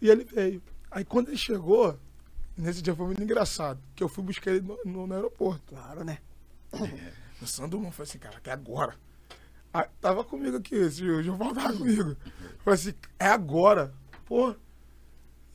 e 0.00 0.08
ele 0.08 0.24
veio. 0.24 0.62
Aí 0.90 1.04
quando 1.04 1.28
ele 1.28 1.36
chegou, 1.36 1.98
nesse 2.56 2.80
dia 2.80 2.94
foi 2.94 3.06
muito 3.06 3.22
engraçado, 3.22 3.78
que 3.94 4.02
eu 4.02 4.08
fui 4.08 4.24
buscar 4.24 4.50
ele 4.52 4.60
no, 4.62 4.78
no- 4.84 5.06
no 5.06 5.14
aeroporto. 5.14 5.62
Claro, 5.66 6.02
né? 6.04 6.18
O 7.42 7.46
Sandro 7.46 7.78
Mano 7.78 7.92
falei 7.92 8.08
assim, 8.08 8.18
cara, 8.18 8.38
até 8.38 8.52
agora. 8.52 8.94
Aí, 9.72 9.84
tava 10.00 10.24
comigo 10.24 10.56
aqui, 10.56 10.74
esse, 10.76 11.02
o 11.04 11.22
Gilval 11.22 11.52
tava 11.52 11.76
comigo. 11.76 12.16
Falei 12.64 12.78
assim, 12.80 12.94
é 13.18 13.26
agora. 13.26 13.92
Pô, 14.24 14.54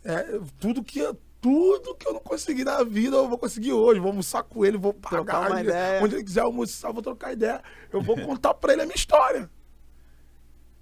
é 0.03 0.39
tudo 0.59 0.83
que, 0.83 1.01
tudo 1.41 1.95
que 1.95 2.07
eu 2.07 2.13
não 2.13 2.19
consegui 2.19 2.63
na 2.63 2.83
vida, 2.83 3.15
eu 3.15 3.27
vou 3.29 3.37
conseguir 3.37 3.73
hoje. 3.73 3.99
Vou 3.99 4.09
almoçar 4.09 4.43
com 4.43 4.63
ele, 4.65 4.77
vou 4.77 4.93
pagar. 4.93 5.17
ele- 5.61 5.69
ideia. 5.69 6.03
Onde 6.03 6.15
ele 6.15 6.23
quiser 6.23 6.41
almoçar, 6.41 6.91
vou 6.91 7.01
trocar 7.01 7.33
ideia. 7.33 7.63
Eu 7.91 8.01
vou 8.01 8.15
contar 8.17 8.53
pra 8.53 8.73
ele 8.73 8.81
a 8.83 8.85
minha 8.85 8.95
história. 8.95 9.49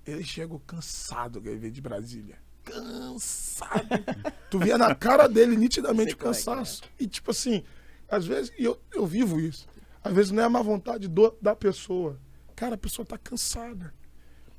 Ele 0.08 0.24
chegou 0.24 0.60
cansado, 0.62 1.42
que 1.42 1.50
ele 1.50 1.58
veio 1.60 1.74
de 1.74 1.82
Brasília. 1.82 2.38
Cansado. 2.64 3.88
tu 4.50 4.60
via 4.60 4.78
na 4.78 4.96
cara 4.96 5.28
dele 5.28 5.56
nitidamente 5.58 6.14
o 6.14 6.18
como 6.18 6.32
é 6.32 6.34
que 6.34 6.40
é. 6.42 6.46
cansaço. 6.46 6.84
E 7.00 7.08
tipo 7.08 7.32
assim, 7.32 7.64
às 8.08 8.26
vezes, 8.26 8.52
e 8.58 8.64
eu, 8.64 8.80
eu 8.94 9.06
vivo 9.06 9.40
isso. 9.40 9.68
Às 10.04 10.14
vezes 10.14 10.32
não 10.32 10.44
é 10.44 10.46
a 10.46 10.50
má 10.50 10.62
vontade 10.62 11.08
do- 11.08 11.36
da 11.42 11.56
pessoa. 11.56 12.18
Cara, 12.56 12.76
a 12.76 12.78
pessoa 12.78 13.06
tá 13.06 13.18
cansada. 13.18 13.94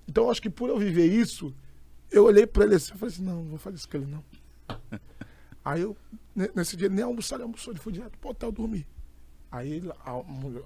Então 0.07 0.25
eu 0.25 0.31
acho 0.31 0.43
que 0.43 0.51
por 0.51 0.69
eu 0.69 0.79
viver 0.79 1.07
isso, 1.07 1.55
eu 2.11 2.25
olhei 2.25 2.47
pra 2.47 2.65
ele 2.65 2.75
assim 2.75 2.93
e 2.95 2.99
falei 2.99 3.15
assim, 3.15 3.23
não, 3.25 3.37
não 3.43 3.51
vou 3.51 3.59
fazer 3.59 3.77
isso 3.77 3.89
com 3.89 3.97
ele 3.97 4.07
não. 4.07 4.25
Aí 5.65 5.81
eu, 5.83 5.97
ne- 6.35 6.51
nesse 6.55 6.77
dia, 6.77 6.89
nem 6.89 7.05
almoçar, 7.05 7.37
ele 7.37 7.43
almoçou, 7.45 7.73
ele 7.73 7.81
foi 7.81 7.93
direto 7.93 8.17
pro 8.19 8.31
hotel 8.31 8.53
dormir. 8.53 8.87
Aí 9.51 9.83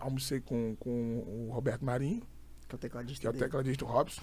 almocei 0.00 0.40
com, 0.40 0.74
com 0.78 1.18
o 1.48 1.50
Roberto 1.52 1.84
Marinho, 1.84 2.20
Que 2.68 2.74
é 2.74 2.76
o 2.76 2.78
tecladista 2.78 3.20
que 3.20 3.26
é 3.26 3.30
o 3.30 3.32
tecladista 3.32 3.84
Robson. 3.84 4.22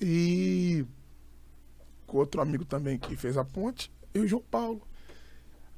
E 0.00 0.84
com 2.06 2.18
outro 2.18 2.40
amigo 2.40 2.64
também 2.64 2.98
que 2.98 3.16
fez 3.16 3.36
a 3.36 3.44
ponte, 3.44 3.90
eu 4.12 4.22
e 4.22 4.26
o 4.26 4.28
João 4.28 4.42
Paulo. 4.42 4.82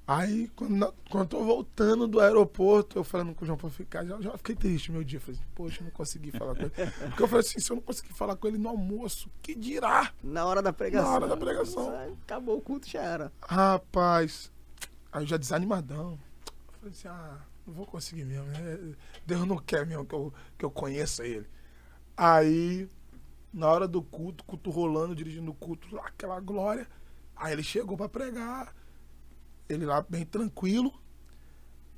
Aí, 0.09 0.49
quando, 0.55 0.95
quando 1.11 1.23
eu 1.25 1.27
tô 1.27 1.45
voltando 1.45 2.07
do 2.07 2.21
aeroporto, 2.21 2.97
eu 2.97 3.03
falando 3.03 3.35
com 3.35 3.43
o 3.43 3.47
João 3.47 3.59
Paulo, 3.59 3.75
ficar, 3.75 4.05
já, 4.05 4.21
já 4.21 4.37
fiquei 4.39 4.55
triste 4.55 4.93
meu 4.93 5.03
dia. 5.03 5.19
Falei, 5.19 5.35
assim, 5.41 5.51
poxa, 5.53 5.81
eu 5.81 5.85
não 5.87 5.91
consegui 5.91 6.31
falar 6.31 6.55
com 6.55 6.63
ele. 6.63 6.71
Porque 6.71 7.23
eu 7.23 7.27
falei 7.27 7.45
assim, 7.45 7.59
se 7.59 7.73
eu 7.73 7.77
não 7.77 7.83
conseguir 7.83 8.13
falar 8.13 8.37
com 8.37 8.47
ele 8.47 8.57
no 8.57 8.69
almoço, 8.69 9.29
que 9.43 9.53
dirá? 9.53 10.13
Na 10.23 10.45
hora 10.45 10.63
da 10.63 10.73
pregação. 10.73 11.11
Na 11.11 11.17
hora 11.17 11.27
da 11.27 11.37
pregação. 11.37 12.13
Acabou 12.23 12.59
o 12.59 12.61
culto, 12.61 12.89
já 12.89 13.03
era. 13.03 13.33
Rapaz, 13.43 14.53
aí 15.11 15.25
eu 15.25 15.27
já 15.27 15.37
desanimadão. 15.37 16.13
Eu 16.13 16.79
falei 16.79 16.93
assim, 16.93 17.09
ah, 17.09 17.41
não 17.67 17.75
vou 17.75 17.85
conseguir 17.85 18.25
mesmo. 18.25 18.47
né? 18.47 18.95
Deus 19.27 19.45
não 19.45 19.59
quer 19.59 19.85
mesmo 19.85 20.05
que 20.07 20.15
eu, 20.15 20.33
que 20.57 20.65
eu 20.65 20.71
conheça 20.71 21.27
ele. 21.27 21.49
Aí, 22.17 22.89
na 23.57 23.67
hora 23.69 23.89
do 23.89 24.03
culto, 24.03 24.45
culto 24.45 24.69
rolando, 24.71 25.15
dirigindo 25.15 25.51
o 25.51 25.55
culto, 25.55 25.99
aquela 26.01 26.39
glória. 26.41 26.87
Aí 27.35 27.55
ele 27.55 27.63
chegou 27.63 27.97
pra 27.97 28.07
pregar. 28.09 28.75
Ele 29.67 29.87
lá 29.87 30.03
bem 30.03 30.27
tranquilo. 30.27 30.93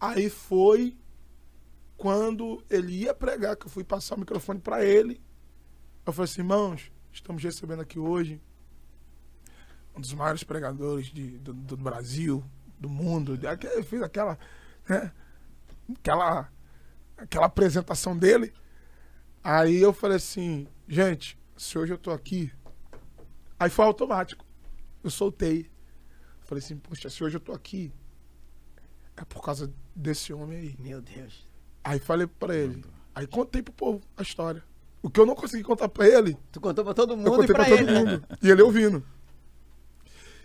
Aí 0.01 0.31
foi 0.31 0.97
quando 1.97 2.63
ele 2.71 2.93
ia 3.03 3.13
pregar, 3.13 3.57
que 3.57 3.67
eu 3.67 3.71
fui 3.71 3.83
passar 3.83 4.15
o 4.15 4.21
microfone 4.21 4.61
pra 4.61 4.85
ele. 4.85 5.21
Eu 6.07 6.13
falei 6.13 6.31
assim, 6.31 6.43
irmãos, 6.43 6.93
estamos 7.13 7.43
recebendo 7.43 7.83
aqui 7.83 7.99
hoje 7.99 8.41
um 9.97 10.01
dos 10.01 10.15
maiores 10.15 10.45
pregadores 10.45 11.07
de- 11.07 11.39
do, 11.39 11.53
do 11.53 11.77
Brasil, 11.77 12.45
do 12.79 12.89
mundo. 12.89 13.35
Ele 13.35 13.83
fez 13.83 14.01
aquela, 14.01 14.39
né, 14.89 15.13
aquela, 15.99 16.49
aquela 17.17 17.47
apresentação 17.47 18.17
dele. 18.17 18.53
Aí 19.43 19.77
eu 19.77 19.93
falei 19.93 20.19
assim, 20.19 20.69
gente, 20.87 21.37
se 21.59 21.79
hoje 21.79 21.93
eu 21.93 21.99
tô 21.99 22.11
aqui. 22.11 22.53
Aí 23.59 23.69
foi 23.69 23.85
automático. 23.85 24.45
Eu 25.03 25.11
soltei. 25.11 25.71
Falei 26.43 26.63
assim, 26.65 26.77
poxa, 26.77 27.11
se 27.11 27.23
hoje 27.23 27.37
eu 27.37 27.41
tô 27.41 27.53
aqui, 27.53 27.93
é 29.17 29.25
por 29.25 29.43
causa 29.43 29.73
desse 29.95 30.33
homem 30.33 30.59
aí. 30.59 30.77
Meu 30.79 31.03
Deus. 31.03 31.47
Aí 31.85 31.99
falei 31.99 32.27
pra 32.27 32.55
ele. 32.55 32.85
Aí 33.15 33.27
contei 33.27 33.63
pro 33.63 33.73
povo 33.73 34.01
a 34.17 34.23
história. 34.23 34.63
O 35.03 35.11
que 35.11 35.21
eu 35.21 35.27
não 35.27 35.35
consegui 35.35 35.63
contar 35.63 35.89
pra 35.89 36.07
ele, 36.07 36.37
Tu 36.51 36.61
contou 36.61 36.85
pra 36.85 36.95
todo 36.95 37.13
eu 37.13 37.17
mundo 37.17 37.29
e 37.29 37.31
contei 37.37 37.55
pra, 37.55 37.65
pra 37.65 37.77
todo 37.77 37.89
ele. 37.89 37.93
mundo. 37.99 38.25
E 38.43 38.51
ele 38.51 38.63
ouvindo. 38.63 39.05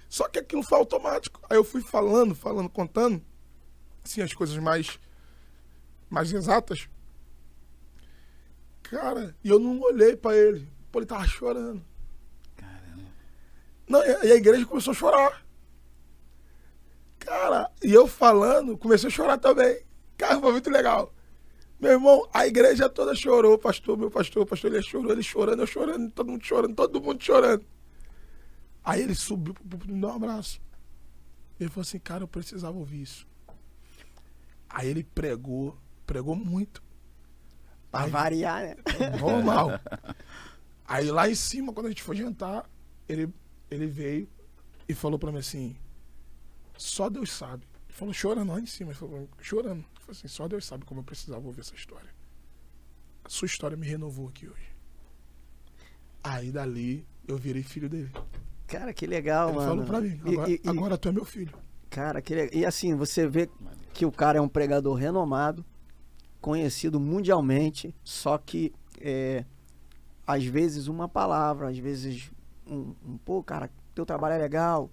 Só 0.10 0.28
que 0.28 0.40
aquilo 0.40 0.62
foi 0.62 0.78
automático. 0.78 1.42
Aí 1.50 1.58
eu 1.58 1.64
fui 1.64 1.82
falando, 1.82 2.36
falando, 2.36 2.70
contando, 2.70 3.24
assim, 4.04 4.22
as 4.22 4.34
coisas 4.34 4.58
mais, 4.58 5.00
mais 6.10 6.32
exatas. 6.32 6.88
Cara, 8.84 9.36
e 9.44 9.50
eu 9.50 9.60
não 9.60 9.80
olhei 9.82 10.16
pra 10.16 10.36
ele. 10.36 10.68
Pô, 10.94 11.00
ele 11.00 11.08
tava 11.08 11.26
chorando. 11.26 11.84
Caramba. 12.56 13.02
Não, 13.90 14.06
e 14.06 14.32
a 14.32 14.36
igreja 14.36 14.64
começou 14.64 14.92
a 14.92 14.96
chorar. 14.96 15.44
Cara, 17.18 17.72
e 17.84 17.92
eu 17.92 18.06
falando, 18.06 18.78
comecei 18.78 19.08
a 19.08 19.12
chorar 19.12 19.40
também. 19.40 19.84
Cara, 20.16 20.40
foi 20.40 20.52
muito 20.52 20.70
legal. 20.70 21.12
Meu 21.80 21.94
irmão, 21.94 22.30
a 22.32 22.46
igreja 22.46 22.88
toda 22.88 23.16
chorou, 23.16 23.58
pastor, 23.58 23.98
meu 23.98 24.12
pastor, 24.12 24.46
pastor, 24.46 24.72
ele 24.72 24.84
chorou, 24.84 25.12
ele 25.12 25.24
chorando, 25.24 25.62
eu 25.62 25.68
chorando, 25.68 26.12
todo 26.12 26.30
mundo 26.30 26.46
chorando, 26.46 26.76
todo 26.76 27.02
mundo 27.02 27.24
chorando. 27.24 27.66
Aí 28.84 29.02
ele 29.02 29.16
subiu 29.16 29.56
pro 29.56 29.64
púlpito 29.64 29.90
e 29.92 29.96
me 29.96 30.00
deu 30.00 30.12
um 30.12 30.16
abraço. 30.16 30.62
Ele 31.60 31.72
falou 31.72 31.82
assim, 31.82 31.98
cara, 31.98 32.24
eu 32.24 32.28
precisava 32.28 32.78
ouvir 32.78 33.02
isso. 33.02 33.28
Aí 34.70 34.88
ele 34.88 35.04
pregou, 35.04 35.76
pregou 36.06 36.36
muito. 36.36 36.84
Pra 37.90 38.06
variar, 38.06 38.62
né? 38.62 38.76
Normal. 39.20 39.72
Aí 40.86 41.10
lá 41.10 41.30
em 41.30 41.36
cima, 41.36 41.72
quando 41.74 41.86
a 41.88 41.90
gente 41.90 42.04
foi 42.04 42.16
jantar, 42.16 42.70
ele, 43.08 43.34
ele 43.72 43.88
veio 43.88 44.30
e 44.88 44.94
falou 44.94 45.18
pra 45.18 45.32
mim 45.32 45.40
assim: 45.40 45.76
só 46.78 47.10
Deus 47.10 47.32
sabe. 47.32 47.66
Ele 47.88 47.94
falou 47.98 48.14
chorando 48.14 48.52
lá 48.52 48.60
em 48.60 48.66
cima, 48.66 48.92
ele 48.92 48.98
falou, 49.00 49.30
chorando. 49.42 49.80
Ele 49.80 50.00
falou 50.00 50.12
assim: 50.12 50.28
só 50.28 50.48
Deus 50.48 50.66
sabe 50.66 50.86
como 50.86 51.00
eu 51.00 51.04
precisava 51.04 51.46
ouvir 51.46 51.62
essa 51.62 51.76
história. 51.76 52.10
A 53.24 53.30
sua 53.30 53.46
história 53.46 53.78
me 53.78 53.88
renovou 53.88 54.28
aqui 54.28 54.48
hoje. 54.48 54.74
Aí 56.24 56.52
dali 56.52 57.06
eu 57.28 57.38
virei 57.38 57.64
filho 57.64 57.90
dele. 57.90 58.12
Cara, 58.68 58.94
que 58.94 59.06
legal, 59.06 59.50
ele 59.50 59.58
mano. 59.58 59.70
falou 59.70 59.86
pra 59.86 60.02
mim: 60.02 60.20
agora, 60.26 60.50
e- 60.52 60.62
e- 60.64 60.70
agora 60.70 60.98
tu 60.98 61.10
é 61.10 61.12
meu 61.12 61.26
filho. 61.26 61.54
Cara, 61.90 62.22
que 62.22 62.34
legal. 62.34 62.60
E 62.60 62.66
assim, 62.66 62.96
você 62.96 63.28
vê 63.28 63.50
que 63.94 64.06
o 64.06 64.12
cara 64.12 64.38
é 64.40 64.42
um 64.42 64.48
pregador 64.50 64.96
renomado, 64.96 65.64
conhecido 66.42 67.00
mundialmente, 67.00 67.94
só 68.04 68.38
que 68.38 68.74
é, 69.00 69.46
às 70.26 70.44
vezes 70.46 70.88
uma 70.88 71.08
palavra, 71.08 71.70
às 71.70 71.78
vezes 71.78 72.32
um, 72.66 72.94
um 73.06 73.18
pô, 73.18 73.44
cara, 73.44 73.70
teu 73.94 74.06
trabalho 74.06 74.36
é 74.36 74.38
legal. 74.38 74.90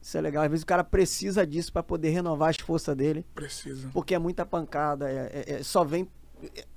Isso 0.00 0.16
é 0.16 0.20
legal. 0.20 0.44
Às 0.44 0.50
vezes 0.50 0.62
o 0.62 0.66
cara 0.66 0.84
precisa 0.84 1.46
disso 1.46 1.72
pra 1.72 1.82
poder 1.82 2.10
renovar 2.10 2.50
as 2.50 2.56
forças 2.56 2.94
dele, 2.96 3.26
Precisa. 3.34 3.88
porque 3.92 4.14
é 4.14 4.18
muita 4.18 4.46
pancada, 4.46 5.10
é, 5.10 5.44
é- 5.46 5.52
é- 5.54 5.62
só 5.62 5.82
vem 5.84 6.08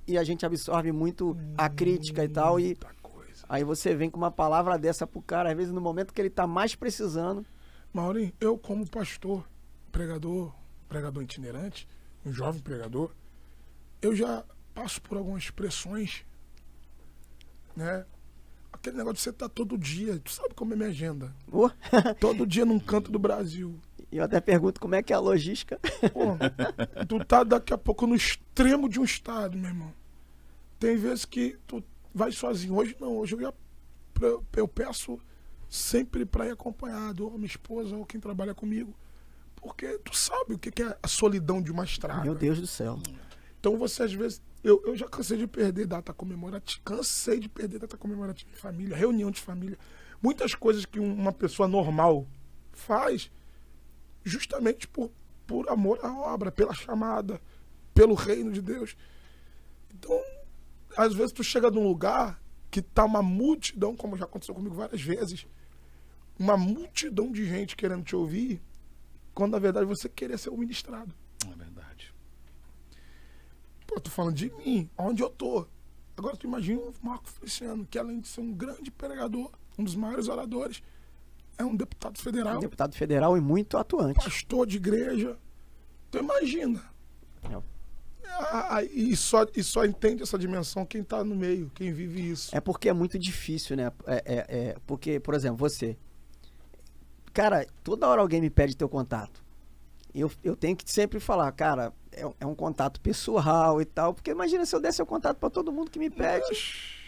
e 0.08 0.18
a 0.18 0.24
gente 0.24 0.44
absorve 0.44 0.90
muito 0.90 1.36
a 1.56 1.68
crítica 1.68 2.24
e 2.24 2.28
tal 2.28 2.58
e 2.58 2.76
coisa. 3.00 3.44
aí 3.48 3.62
você 3.62 3.94
vem 3.94 4.10
com 4.10 4.16
uma 4.18 4.30
palavra 4.30 4.76
dessa 4.76 5.06
pro 5.06 5.22
cara, 5.22 5.50
às 5.50 5.56
vezes 5.56 5.72
no 5.72 5.80
momento 5.80 6.12
que 6.12 6.20
ele 6.20 6.30
tá 6.30 6.48
mais 6.48 6.74
precisando. 6.74 7.46
Maurinho, 7.92 8.32
eu 8.40 8.58
como 8.58 8.88
pastor, 8.90 9.46
pregador, 9.92 10.52
pregador 10.88 11.22
itinerante, 11.22 11.86
um 12.26 12.32
jovem 12.32 12.60
pregador, 12.60 13.12
eu 14.00 14.16
já 14.16 14.42
passo 14.74 15.00
por 15.00 15.16
algumas 15.16 15.48
pressões, 15.50 16.24
né? 17.76 18.04
Aquele 18.72 18.96
negócio 18.96 19.14
de 19.16 19.20
você 19.22 19.30
estar 19.30 19.48
todo 19.48 19.76
dia, 19.78 20.18
tu 20.18 20.30
sabe 20.30 20.54
como 20.54 20.72
é 20.72 20.76
minha 20.76 20.88
agenda. 20.88 21.32
Todo 22.18 22.46
dia 22.46 22.64
num 22.64 22.80
canto 22.80 23.12
do 23.12 23.18
Brasil. 23.18 23.78
E 24.10 24.16
eu 24.16 24.24
até 24.24 24.40
pergunto 24.40 24.80
como 24.80 24.94
é 24.94 25.02
que 25.02 25.12
é 25.12 25.16
a 25.16 25.20
logística. 25.20 25.78
Pô, 26.12 26.36
tu 27.06 27.24
tá 27.24 27.44
daqui 27.44 27.72
a 27.72 27.78
pouco 27.78 28.06
no 28.06 28.14
extremo 28.14 28.88
de 28.88 28.98
um 28.98 29.04
estado, 29.04 29.56
meu 29.56 29.70
irmão. 29.70 29.92
Tem 30.80 30.96
vezes 30.96 31.24
que 31.24 31.56
tu 31.66 31.82
vai 32.14 32.32
sozinho. 32.32 32.74
Hoje 32.74 32.96
não, 32.98 33.16
hoje 33.18 33.34
eu 33.36 33.40
já 33.40 33.52
eu- 34.56 34.68
peço 34.68 35.18
sempre 35.68 36.24
para 36.26 36.46
ir 36.46 36.50
acompanhado, 36.52 37.24
ou 37.24 37.32
minha 37.32 37.46
esposa, 37.46 37.96
ou 37.96 38.04
quem 38.04 38.20
trabalha 38.20 38.54
comigo. 38.54 38.92
Porque 39.56 39.98
tu 39.98 40.16
sabe 40.16 40.54
o 40.54 40.58
que 40.58 40.70
que 40.72 40.82
é 40.82 40.96
a 41.02 41.08
solidão 41.08 41.62
de 41.62 41.70
uma 41.70 41.84
estrada. 41.84 42.22
Meu 42.24 42.34
Deus 42.34 42.60
do 42.60 42.66
céu. 42.66 42.98
Então 43.62 43.78
você 43.78 44.02
às 44.02 44.12
vezes. 44.12 44.42
Eu, 44.64 44.82
eu 44.84 44.96
já 44.96 45.08
cansei 45.08 45.38
de 45.38 45.46
perder 45.46 45.86
data 45.86 46.12
comemorativa. 46.12 46.80
Cansei 46.84 47.38
de 47.38 47.48
perder 47.48 47.78
data 47.78 47.96
comemorativa 47.96 48.50
em 48.50 48.56
família, 48.56 48.96
reunião 48.96 49.30
de 49.30 49.40
família. 49.40 49.78
Muitas 50.20 50.52
coisas 50.54 50.84
que 50.84 50.98
um- 50.98 51.14
uma 51.14 51.32
pessoa 51.32 51.68
normal 51.68 52.26
faz 52.72 53.30
justamente 54.24 54.86
por, 54.88 55.12
por 55.46 55.68
amor 55.68 55.98
à 56.02 56.12
obra, 56.12 56.50
pela 56.50 56.74
chamada, 56.74 57.40
pelo 57.94 58.14
reino 58.14 58.50
de 58.52 58.60
Deus. 58.60 58.96
Então, 59.94 60.20
às 60.96 61.14
vezes 61.14 61.32
tu 61.32 61.44
chega 61.44 61.70
num 61.70 61.86
lugar 61.86 62.40
que 62.70 62.82
tá 62.82 63.04
uma 63.04 63.22
multidão, 63.22 63.94
como 63.94 64.16
já 64.16 64.24
aconteceu 64.24 64.54
comigo 64.54 64.74
várias 64.74 65.00
vezes, 65.00 65.46
uma 66.38 66.56
multidão 66.56 67.30
de 67.30 67.44
gente 67.44 67.76
querendo 67.76 68.02
te 68.04 68.16
ouvir, 68.16 68.60
quando 69.34 69.52
na 69.52 69.58
verdade 69.58 69.86
você 69.86 70.08
queria 70.08 70.38
ser 70.38 70.50
o 70.50 70.56
ministrado. 70.56 71.14
É 71.44 71.54
verdade. 71.56 71.91
Pô, 73.94 74.00
tô 74.00 74.10
falando 74.10 74.34
de 74.34 74.50
mim, 74.50 74.88
onde 74.96 75.22
eu 75.22 75.28
tô. 75.28 75.66
Agora 76.16 76.36
tu 76.36 76.46
imagina 76.46 76.80
o 76.80 76.94
Marco 77.02 77.28
Feliciano, 77.28 77.86
que 77.90 77.98
além 77.98 78.20
de 78.20 78.28
ser 78.28 78.40
um 78.40 78.52
grande 78.52 78.90
pregador, 78.90 79.50
um 79.78 79.84
dos 79.84 79.94
maiores 79.94 80.28
oradores, 80.28 80.82
é 81.58 81.64
um 81.64 81.76
deputado 81.76 82.18
federal, 82.18 82.58
Deputado 82.58 82.94
federal 82.94 83.36
e 83.36 83.40
muito 83.40 83.76
atuante. 83.76 84.14
pastor 84.24 84.66
de 84.66 84.76
igreja. 84.78 85.36
Tu 86.10 86.18
imagina. 86.18 86.82
É. 87.50 87.62
Ah, 88.24 88.82
e, 88.82 89.14
só, 89.14 89.44
e 89.54 89.62
só 89.62 89.84
entende 89.84 90.22
essa 90.22 90.38
dimensão 90.38 90.86
quem 90.86 91.02
tá 91.04 91.22
no 91.22 91.34
meio, 91.36 91.70
quem 91.74 91.92
vive 91.92 92.30
isso. 92.30 92.54
É 92.56 92.60
porque 92.60 92.88
é 92.88 92.92
muito 92.94 93.18
difícil, 93.18 93.76
né? 93.76 93.92
É, 94.06 94.22
é- 94.24 94.46
é- 94.70 94.76
porque, 94.86 95.20
por 95.20 95.34
exemplo, 95.34 95.58
você. 95.58 95.98
Cara, 97.34 97.66
toda 97.84 98.08
hora 98.08 98.22
alguém 98.22 98.40
me 98.40 98.48
pede 98.50 98.74
teu 98.74 98.88
contato. 98.88 99.41
Eu, 100.14 100.30
eu 100.44 100.54
tenho 100.54 100.76
que 100.76 100.90
sempre 100.90 101.18
falar, 101.18 101.50
cara, 101.52 101.92
é, 102.12 102.26
um- 102.26 102.34
é 102.40 102.46
um 102.46 102.54
contato 102.54 103.00
pessoal 103.00 103.80
e 103.80 103.84
tal. 103.84 104.12
Porque 104.12 104.30
imagina 104.30 104.66
se 104.66 104.74
eu 104.76 104.80
desse 104.80 105.00
o 105.02 105.06
contato 105.06 105.38
pra 105.38 105.48
todo 105.50 105.72
mundo 105.72 105.90
que 105.90 105.98
me 105.98 106.10
pede. 106.10 107.00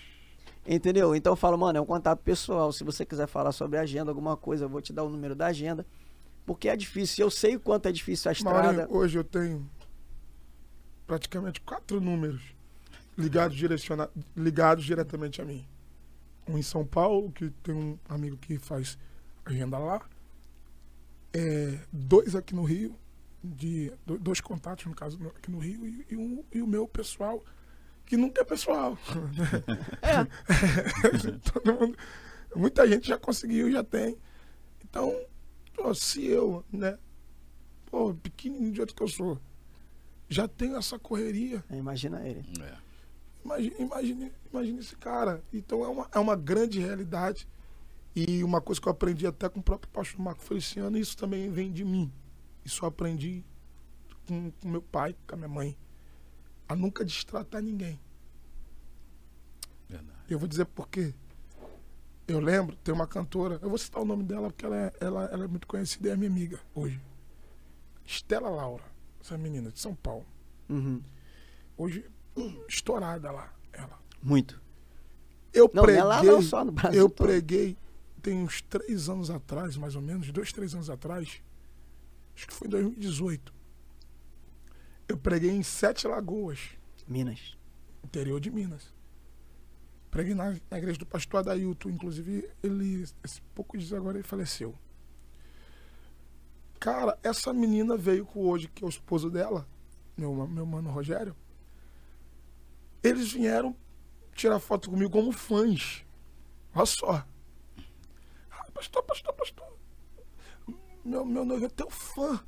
Entendeu? 0.66 1.14
Então 1.14 1.32
eu 1.32 1.36
falo, 1.36 1.58
mano, 1.58 1.78
é 1.78 1.80
um 1.80 1.84
contato 1.86 2.20
pessoal. 2.20 2.72
Se 2.72 2.82
você 2.82 3.04
quiser 3.04 3.26
falar 3.26 3.52
sobre 3.52 3.78
agenda, 3.78 4.10
alguma 4.10 4.36
coisa, 4.36 4.64
eu 4.64 4.68
vou 4.68 4.80
te 4.80 4.92
dar 4.92 5.02
o 5.04 5.10
número 5.10 5.34
da 5.34 5.46
agenda. 5.48 5.84
Porque 6.46 6.68
é 6.68 6.76
difícil. 6.76 7.26
Eu 7.26 7.30
sei 7.30 7.56
o 7.56 7.60
quanto 7.60 7.86
é 7.86 7.92
difícil 7.92 8.30
a 8.30 8.32
estrada. 8.32 8.72
Maurinho, 8.72 8.86
hoje 8.96 9.18
eu 9.18 9.24
tenho 9.24 9.68
praticamente 11.06 11.60
quatro 11.60 12.00
números 12.00 12.40
ligados, 13.16 13.56
direciona... 13.56 14.08
ligados 14.36 14.84
diretamente 14.84 15.40
a 15.42 15.44
mim. 15.44 15.64
Um 16.48 16.58
em 16.58 16.62
São 16.62 16.84
Paulo, 16.84 17.30
que 17.30 17.50
tem 17.62 17.74
um 17.74 17.98
amigo 18.08 18.36
que 18.36 18.58
faz 18.58 18.98
agenda 19.44 19.78
lá. 19.78 20.00
É, 21.34 21.78
dois 21.92 22.34
aqui 22.36 22.54
no 22.54 22.62
Rio, 22.62 22.96
de, 23.42 23.92
do- 24.06 24.18
dois 24.18 24.40
contatos, 24.40 24.86
no 24.86 24.94
caso, 24.94 25.18
aqui 25.36 25.50
no 25.50 25.58
Rio, 25.58 25.86
e, 25.86 26.06
e 26.10 26.16
um- 26.16 26.44
e 26.52 26.62
o 26.62 26.66
meu 26.66 26.86
pessoal, 26.86 27.42
que 28.06 28.16
nunca 28.16 28.40
é 28.42 28.44
pessoal. 28.44 28.96
Todo 31.52 31.74
mundo- 31.74 31.98
muita 32.54 32.86
gente 32.86 33.08
já 33.08 33.18
conseguiu, 33.18 33.70
já 33.70 33.82
tem. 33.82 34.16
Então, 34.84 35.12
pô, 35.74 35.92
se 35.94 36.24
eu, 36.24 36.64
né, 36.72 36.96
pô, 37.86 38.14
pequenininho 38.14 38.70
do 38.70 38.76
jeito 38.76 38.94
que 38.94 39.02
eu 39.02 39.08
sou, 39.08 39.38
já 40.28 40.46
tenho 40.48 40.76
essa 40.76 40.98
correria, 40.98 41.64
É, 41.68 41.76
Imagina 41.76 42.26
ele. 42.26 42.44
É. 42.60 42.74
imagine, 43.44 43.74
imagine, 43.78 44.32
imagine 44.52 44.78
esse 44.80 44.96
cara. 44.96 45.42
Então 45.52 45.84
é 45.84 45.88
uma, 45.88 46.08
é 46.12 46.18
uma 46.18 46.36
grande 46.36 46.78
realidade. 46.80 47.46
E 48.14 48.44
uma 48.44 48.60
coisa 48.60 48.80
que 48.80 48.86
eu 48.86 48.92
aprendi 48.92 49.26
até 49.26 49.48
com 49.48 49.60
o 49.60 49.62
próprio 49.62 49.90
pastor 49.90 50.20
Marco 50.20 50.42
Feliciano, 50.42 50.96
isso 50.96 51.16
também 51.16 51.50
vem 51.50 51.72
de 51.72 51.84
mim. 51.84 52.12
Isso 52.64 52.84
eu 52.84 52.88
aprendi 52.88 53.44
com, 54.26 54.50
com 54.52 54.68
meu 54.68 54.82
pai, 54.82 55.16
com 55.26 55.34
a 55.34 55.38
minha 55.38 55.48
mãe. 55.48 55.76
A 56.68 56.76
nunca 56.76 57.04
destratar 57.04 57.60
ninguém. 57.60 58.00
Verdade. 59.88 60.18
Eu 60.28 60.38
vou 60.38 60.48
dizer 60.48 60.64
por 60.66 60.88
quê. 60.88 61.12
Eu 62.26 62.40
lembro, 62.40 62.74
tem 62.76 62.94
uma 62.94 63.06
cantora, 63.06 63.58
eu 63.60 63.68
vou 63.68 63.76
citar 63.76 64.00
o 64.00 64.04
nome 64.04 64.24
dela 64.24 64.48
porque 64.48 64.64
ela 64.64 64.76
é, 64.76 64.92
ela, 64.98 65.24
ela 65.26 65.44
é 65.44 65.46
muito 65.46 65.66
conhecida 65.66 66.08
e 66.08 66.10
é 66.10 66.16
minha 66.16 66.30
amiga 66.30 66.58
hoje. 66.74 66.98
Estela 68.06 68.48
Laura, 68.48 68.84
essa 69.20 69.36
menina 69.36 69.70
de 69.70 69.78
São 69.78 69.94
Paulo. 69.94 70.24
Uhum. 70.68 71.02
Hoje, 71.76 72.04
estourada 72.68 73.30
lá, 73.30 73.52
ela. 73.72 73.98
Muito. 74.22 74.62
Eu 75.52 75.66
Não, 75.66 75.74
não 75.74 75.82
preguei, 75.82 76.00
é 76.00 76.04
lá 76.04 76.22
não, 76.22 76.40
só 76.42 76.64
no 76.64 76.72
Brasil 76.72 76.98
eu 76.98 77.10
todo. 77.10 77.26
preguei, 77.26 77.76
tem 78.24 78.42
uns 78.42 78.62
três 78.62 79.10
anos 79.10 79.28
atrás, 79.28 79.76
mais 79.76 79.94
ou 79.94 80.00
menos, 80.00 80.32
dois, 80.32 80.50
três 80.50 80.74
anos 80.74 80.88
atrás, 80.88 81.42
acho 82.34 82.46
que 82.48 82.54
foi 82.54 82.66
em 82.66 82.70
2018. 82.70 83.52
Eu 85.06 85.18
preguei 85.18 85.50
em 85.50 85.62
Sete 85.62 86.08
Lagoas, 86.08 86.70
Minas. 87.06 87.54
interior 88.02 88.40
de 88.40 88.50
Minas. 88.50 88.94
Preguei 90.10 90.34
na, 90.34 90.56
na 90.70 90.78
igreja 90.78 90.98
do 90.98 91.04
pastor 91.04 91.40
Adailton, 91.40 91.90
inclusive 91.90 92.48
ele, 92.62 93.04
esse 93.22 93.42
poucos 93.54 93.82
dias 93.82 93.92
agora, 93.92 94.16
ele 94.16 94.26
faleceu. 94.26 94.74
Cara, 96.80 97.18
essa 97.22 97.52
menina 97.52 97.94
veio 97.94 98.24
com 98.24 98.46
hoje, 98.46 98.68
que 98.68 98.82
é 98.82 98.86
o 98.86 98.90
esposo 98.90 99.28
dela, 99.28 99.68
meu, 100.16 100.34
meu 100.46 100.64
mano 100.64 100.90
Rogério. 100.90 101.36
Eles 103.02 103.30
vieram 103.30 103.76
tirar 104.34 104.58
foto 104.60 104.88
comigo 104.88 105.10
como 105.10 105.30
fãs. 105.30 106.06
Olha 106.74 106.86
só. 106.86 107.26
Pastor, 108.84 109.02
pastor, 109.04 109.32
pastor. 109.32 109.78
Meu, 111.04 111.24
meu 111.24 111.44
noivo 111.44 111.64
é 111.64 111.68
teu 111.68 111.88
fã. 111.88 112.44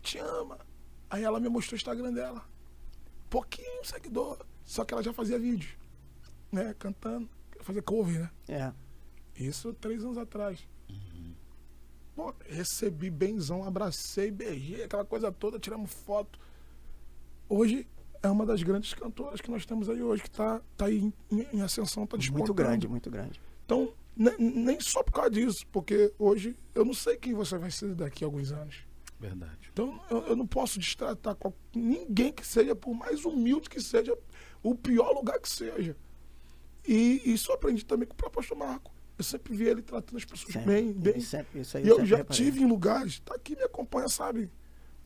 Te 0.00 0.18
ama. 0.18 0.58
Aí 1.10 1.24
ela 1.24 1.40
me 1.40 1.48
mostrou 1.48 1.74
o 1.74 1.76
Instagram 1.76 2.12
dela. 2.12 2.48
Pouquinho 3.28 3.84
seguidor. 3.84 4.38
Só 4.64 4.84
que 4.84 4.94
ela 4.94 5.02
já 5.02 5.12
fazia 5.12 5.38
vídeo. 5.38 5.76
Né? 6.52 6.74
Cantando. 6.78 7.28
Fazia 7.60 7.82
cover, 7.82 8.20
né? 8.20 8.30
É. 8.48 9.42
Isso 9.42 9.72
três 9.74 10.04
anos 10.04 10.18
atrás. 10.18 10.66
Pô, 12.14 12.34
recebi 12.46 13.10
benzão, 13.10 13.64
abracei, 13.64 14.30
beijei, 14.30 14.84
aquela 14.84 15.04
coisa 15.04 15.30
toda, 15.30 15.58
tiramos 15.58 15.92
foto. 15.92 16.38
Hoje 17.48 17.86
é 18.22 18.28
uma 18.28 18.44
das 18.44 18.62
grandes 18.62 18.92
cantoras 18.94 19.40
que 19.40 19.50
nós 19.50 19.64
temos 19.64 19.88
aí 19.88 20.02
hoje, 20.02 20.24
que 20.24 20.30
tá, 20.30 20.60
tá 20.76 20.86
aí 20.86 21.12
em, 21.30 21.46
em 21.52 21.60
ascensão, 21.60 22.06
tá 22.06 22.16
despontando. 22.16 22.46
Muito 22.46 22.54
grande, 22.54 22.88
muito 22.88 23.10
grande. 23.10 23.40
Então, 23.64 23.92
nem 24.38 24.80
só 24.80 25.02
por 25.02 25.12
causa 25.12 25.30
disso, 25.30 25.64
porque 25.70 26.12
hoje 26.18 26.56
eu 26.74 26.84
não 26.84 26.92
sei 26.94 27.16
quem 27.16 27.34
você 27.34 27.56
vai 27.56 27.70
ser 27.70 27.94
daqui 27.94 28.24
a 28.24 28.26
alguns 28.26 28.50
anos. 28.50 28.76
Verdade. 29.20 29.70
Então, 29.72 30.00
eu, 30.10 30.18
eu 30.28 30.36
não 30.36 30.46
posso 30.46 30.78
destratar 30.78 31.36
ninguém 31.74 32.32
que 32.32 32.46
seja, 32.46 32.74
por 32.74 32.94
mais 32.94 33.24
humilde 33.24 33.68
que 33.70 33.80
seja, 33.80 34.16
o 34.62 34.74
pior 34.74 35.10
lugar 35.12 35.38
que 35.40 35.48
seja. 35.48 35.96
E 36.86 37.22
isso 37.32 37.50
eu 37.50 37.54
aprendi 37.56 37.84
também 37.84 38.06
com 38.06 38.14
o 38.14 38.16
próprio 38.16 38.40
pastor 38.40 38.56
Marco. 38.56 38.92
Eu 39.16 39.24
sempre 39.24 39.56
vi 39.56 39.64
ele 39.64 39.82
tratando 39.82 40.16
as 40.16 40.24
pessoas 40.24 40.52
Sempre, 40.52 40.68
bem, 40.72 40.92
bem. 40.92 41.20
sempre- 41.20 41.60
isso 41.60 41.76
aí 41.76 41.84
E 41.84 41.88
eu 41.88 42.04
já 42.06 42.18
reparei. 42.18 42.44
tive 42.44 42.60
em 42.62 42.66
lugares, 42.66 43.18
tá 43.20 43.34
aqui 43.34 43.56
me 43.56 43.62
acompanha, 43.64 44.08
sabe? 44.08 44.50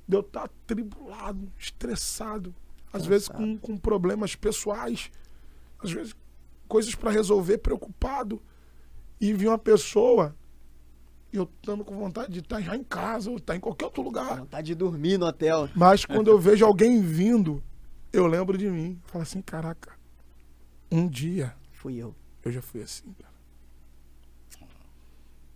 De 0.07 0.15
eu 0.17 0.21
estar 0.21 0.49
tribulado, 0.67 1.51
estressado, 1.59 2.55
às 2.93 3.07
vezes 3.07 3.29
com, 3.29 3.37
Cansado. 3.39 3.61
com 3.61 3.79
problemas 3.79 4.35
pessoais, 4.37 5.11
às 5.79 5.91
vezes 5.91 6.15
coisas 6.69 6.95
para 6.95 7.11
resolver, 7.11 7.59
preocupado. 7.59 8.43
E 9.23 9.33
vi 9.33 9.47
uma 9.47 9.57
pessoa, 9.57 10.35
e 11.33 11.37
eu 11.37 11.45
estando 11.45 11.85
com 11.85 11.97
vontade 11.97 12.33
de 12.33 12.41
estar 12.41 12.61
já 12.61 12.75
em 12.75 12.83
casa, 12.83 13.31
ou 13.31 13.37
estar 13.37 13.55
em 13.55 13.61
qualquer 13.61 13.85
outro 13.85 14.03
lugar. 14.03 14.41
Vontade 14.41 14.67
de 14.67 14.75
dormir 14.75 15.17
no 15.17 15.27
hotel. 15.27 15.69
Mas 15.77 16.05
quando 16.05 16.27
eu 16.27 16.41
vejo 16.41 16.67
alguém 16.67 17.01
vindo, 17.01 17.63
eu 18.13 18.27
lembro 18.27 18.59
de 18.59 18.69
mim. 18.69 19.01
Falo 19.05 19.23
assim, 19.23 19.41
caraca, 19.41 19.97
um 20.91 21.09
dia 21.09 21.55
Fui 21.71 21.95
eu. 21.95 22.17
eu 22.45 22.51
já 22.51 22.61
fui 22.61 22.83
assim, 22.83 23.13
cara. 23.13 23.33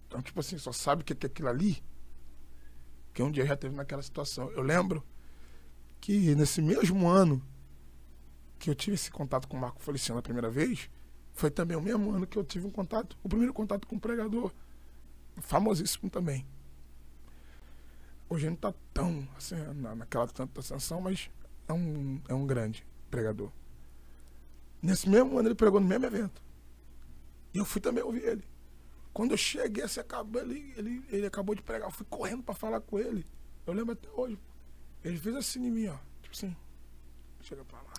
Então, 0.07 0.23
tipo 0.23 0.39
assim, 0.39 0.57
só 0.59 0.71
sabe 0.71 1.03
o 1.03 1.05
que 1.05 1.13
que 1.13 1.27
é 1.27 1.29
aquilo 1.29 1.49
ali? 1.49 1.83
Que 3.13 3.21
um 3.21 3.33
dia 3.33 3.45
já 3.45 3.57
teve 3.57 3.75
naquela 3.75 4.03
situação. 4.03 4.49
Eu 4.53 4.63
lembro 4.63 5.05
que 6.01 6.37
nesse 6.37 6.63
mesmo 6.63 7.09
ano 7.09 7.43
que 8.61 8.71
eu 8.71 8.77
tive 8.77 8.95
esse 8.95 9.11
contato 9.11 9.49
com 9.49 9.57
o 9.57 9.61
Marco 9.61 9.83
Feliciano 9.83 10.21
a 10.21 10.23
primeira 10.23 10.49
vez, 10.49 10.89
foi 11.37 11.51
também 11.51 11.77
o 11.77 11.83
mesmo 11.83 12.11
ano 12.11 12.27
que 12.27 12.39
eu 12.39 12.43
tive 12.43 12.67
um 12.67 12.71
contato, 12.71 13.17
o 13.23 13.29
primeiro 13.29 13.53
contato 13.53 13.87
com 13.87 13.97
um 13.97 13.99
pregador, 13.99 14.51
famosíssimo 15.37 16.09
também. 16.09 16.47
Hoje 18.27 18.49
não 18.49 18.57
tá 18.57 18.73
tão 18.95 19.29
assim, 19.37 19.55
na, 19.75 19.95
naquela 19.95 20.27
tanta 20.27 20.61
ascensão, 20.61 20.99
mas 20.99 21.31
é 21.69 21.75
um, 21.75 22.23
é 22.27 22.33
um 22.33 22.47
grande 22.47 22.87
pregador. 23.11 23.53
Nesse 24.81 25.07
mesmo 25.11 25.39
ano 25.39 25.49
ele 25.49 25.55
pregou 25.55 25.79
no 25.79 25.87
mesmo 25.87 26.07
evento. 26.07 26.43
E 27.53 27.59
eu 27.59 27.67
fui 27.67 27.83
também 27.83 28.03
ouvir 28.03 28.25
ele. 28.25 28.45
Quando 29.13 29.33
eu 29.33 29.37
cheguei, 29.37 29.85
assim, 29.85 30.01
acabou, 30.01 30.41
ele, 30.41 30.73
ele, 30.75 31.05
ele 31.11 31.27
acabou 31.27 31.55
de 31.55 31.63
pregar. 31.63 31.89
Eu 31.89 31.93
fui 31.93 32.07
correndo 32.09 32.43
pra 32.43 32.55
falar 32.55 32.81
com 32.81 32.99
ele. 32.99 33.27
Eu 33.67 33.75
lembro 33.75 33.93
até 33.93 34.09
hoje. 34.11 34.39
Ele 35.05 35.19
fez 35.19 35.37
assim 35.37 35.67
em 35.67 35.71
mim, 35.71 35.89
ó. 35.89 35.99
Tipo 36.23 36.35
assim. 36.35 36.57
Chega 37.43 37.63
pra 37.65 37.79
lá. 37.79 37.93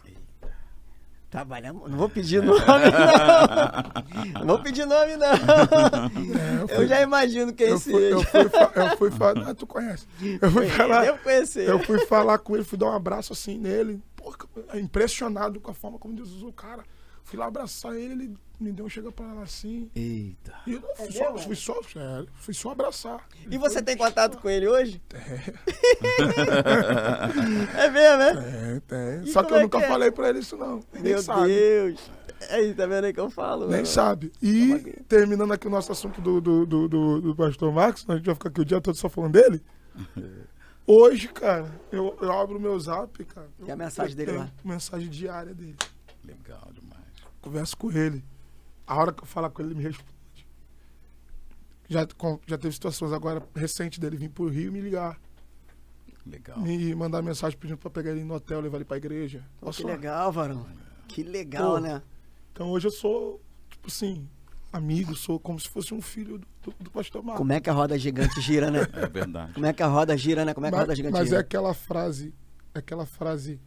Trabalhamos. 1.29 1.91
Não 1.91 1.97
vou 1.97 2.07
pedir 2.09 2.41
nome, 2.41 2.59
não. 2.61 4.39
Não 4.41 4.47
vou 4.47 4.59
pedir 4.63 4.85
nome, 4.85 5.17
não. 5.17 5.27
É, 5.27 6.61
eu, 6.61 6.67
fui, 6.69 6.77
Eu 6.77 6.87
já 6.87 7.01
imagino 7.01 7.53
quem 7.53 7.67
eu, 7.67 7.77
seja. 7.77 7.97
fui, 7.97 8.13
eu, 8.13 8.21
fui, 8.23 8.49
fa- 8.49 8.71
eu 8.75 8.97
fui 8.97 9.11
falar. 9.11 9.49
Ah, 9.49 9.53
tu 9.53 9.67
conhece. 9.67 10.07
Eu 10.41 10.49
fui 10.51 10.67
falar. 10.69 11.01
Devo 11.01 11.17
conhecer. 11.19 11.67
Eu 11.67 11.79
fui 11.79 11.99
falar 12.05 12.37
com 12.39 12.55
ele, 12.55 12.63
fui 12.63 12.77
dar 12.77 12.87
um 12.87 12.93
abraço 12.95 13.33
assim 13.33 13.57
nele. 13.57 14.01
Pô, 14.15 14.33
impressionado 14.75 15.59
com 15.59 15.69
a 15.71 15.73
forma 15.73 15.99
como 15.99 16.13
Deus 16.15 16.31
usou 16.31 16.49
o 16.49 16.53
cara. 16.53 16.83
Fui 17.27 17.37
lá 17.37 17.47
abraçar 17.47 17.93
ele, 17.93 18.13
ele 18.13 18.37
me 18.57 18.71
deu 18.71 18.85
um 18.85 18.89
chega 18.89 19.11
pra 19.11 19.25
lá 19.33 19.41
assim. 19.41 19.91
Eita. 19.93 20.53
E 20.65 20.71
eu 20.71 20.79
não, 20.79 20.95
fui, 20.95 21.07
É 21.07 21.11
só, 21.11 21.23
mesmo? 21.33 21.39
fui, 21.39 21.55
só, 21.57 21.83
sério, 21.83 22.27
fui 22.35 22.53
só 22.53 22.71
abraçar. 22.71 23.27
E 23.51 23.57
você 23.57 23.81
tem 23.81 23.97
contato 23.97 24.37
com 24.37 24.49
ele 24.49 24.65
hoje? 24.65 25.01
É, 25.13 25.51
É 27.85 27.89
mesmo, 27.89 28.17
né? 28.17 28.33
tem, 28.33 28.79
tem. 28.79 29.23
E 29.29 29.33
Só 29.33 29.43
que 29.43 29.51
eu 29.51 29.57
é 29.57 29.61
nunca 29.63 29.77
que 29.77 29.83
é? 29.83 29.87
falei 29.89 30.09
pra 30.09 30.29
ele 30.29 30.39
isso, 30.39 30.55
não. 30.55 30.79
Nem 30.93 31.03
Meu 31.03 31.21
sabe. 31.21 31.49
Deus. 31.49 32.09
Aí, 32.49 32.73
tá 32.73 32.85
vendo 32.85 33.03
aí 33.03 33.13
que 33.13 33.19
eu 33.19 33.29
falo? 33.29 33.65
Nem 33.65 33.71
mano? 33.77 33.85
sabe. 33.85 34.31
E 34.41 34.95
terminando 35.09 35.51
aqui 35.51 35.67
o 35.67 35.69
nosso 35.69 35.91
assunto 35.91 36.21
do, 36.21 36.39
do, 36.39 36.65
do, 36.65 36.87
do, 36.87 37.21
do 37.21 37.35
pastor 37.35 37.73
Marcos, 37.73 38.05
a 38.07 38.15
gente 38.15 38.25
vai 38.25 38.35
ficar 38.35 38.47
aqui 38.47 38.61
o 38.61 38.65
dia 38.65 38.79
todo 38.79 38.95
só 38.95 39.09
falando 39.09 39.33
dele. 39.33 39.61
Hoje, 40.87 41.27
cara, 41.27 41.69
eu, 41.91 42.17
eu 42.21 42.31
abro 42.31 42.57
o 42.57 42.61
meu 42.61 42.79
zap, 42.79 43.21
cara. 43.25 43.49
Tem 43.61 43.73
a 43.73 43.75
mensagem 43.75 44.15
dele 44.15 44.31
lá. 44.31 44.49
Mensagem 44.63 45.09
diária 45.09 45.53
dele. 45.53 45.75
Legal. 46.23 46.69
Converso 47.47 47.77
com 47.77 47.91
ele. 47.91 48.23
A 48.85 48.95
hora 48.95 49.13
que 49.13 49.23
eu 49.23 49.25
falar 49.27 49.49
com 49.49 49.61
ele, 49.61 49.69
ele 49.71 49.77
me 49.77 49.83
responde. 49.83 50.13
Já, 51.89 52.05
com- 52.05 52.39
já 52.45 52.57
teve 52.57 52.73
situações 52.73 53.13
agora 53.13 53.41
recente 53.55 53.99
dele 53.99 54.17
vir 54.17 54.29
pro 54.29 54.49
Rio 54.49 54.67
e 54.67 54.71
me 54.71 54.81
ligar. 54.81 55.17
Legal. 56.25 56.59
Me 56.59 56.93
mandar 56.93 57.21
mensagem 57.21 57.57
pedindo 57.57 57.77
pra 57.77 57.89
pegar 57.89 58.11
ele 58.11 58.23
no 58.25 58.33
hotel, 58.33 58.59
levar 58.59 58.77
ele 58.77 58.85
pra 58.85 58.97
igreja. 58.97 59.45
Pô, 59.61 59.71
que 59.71 59.83
legal, 59.83 60.29
varão. 60.31 60.65
Que 61.07 61.23
legal, 61.23 61.75
Pô. 61.75 61.79
né? 61.79 62.01
Então 62.51 62.69
hoje 62.69 62.87
eu 62.87 62.91
sou, 62.91 63.41
tipo 63.69 63.87
assim, 63.87 64.27
amigo, 64.73 65.15
sou 65.15 65.39
como 65.39 65.57
se 65.57 65.69
fosse 65.69 65.93
um 65.93 66.01
filho 66.01 66.37
do, 66.39 66.47
do, 66.63 66.83
do 66.83 66.91
pastor 66.91 67.23
Marcos. 67.23 67.37
Como 67.37 67.53
é 67.53 67.61
que 67.61 67.69
a 67.69 67.73
roda 67.73 67.97
gigante 67.97 68.41
gira, 68.41 68.69
né? 68.69 68.79
É 68.91 69.07
verdade. 69.07 69.53
Como 69.53 69.65
é 69.65 69.71
que 69.71 69.81
a 69.81 69.87
roda 69.87 70.17
gira, 70.17 70.43
né? 70.43 70.53
Como 70.53 70.65
é 70.65 70.69
que 70.69 70.75
a 70.75 70.79
roda 70.79 70.89
mas, 70.89 70.97
gigante 70.97 71.13
mas 71.13 71.27
é 71.27 71.29
gira? 71.29 71.39
aquela 71.39 71.73
frase, 71.73 72.33
é 72.75 72.79
aquela 72.79 73.05
frase 73.05 73.61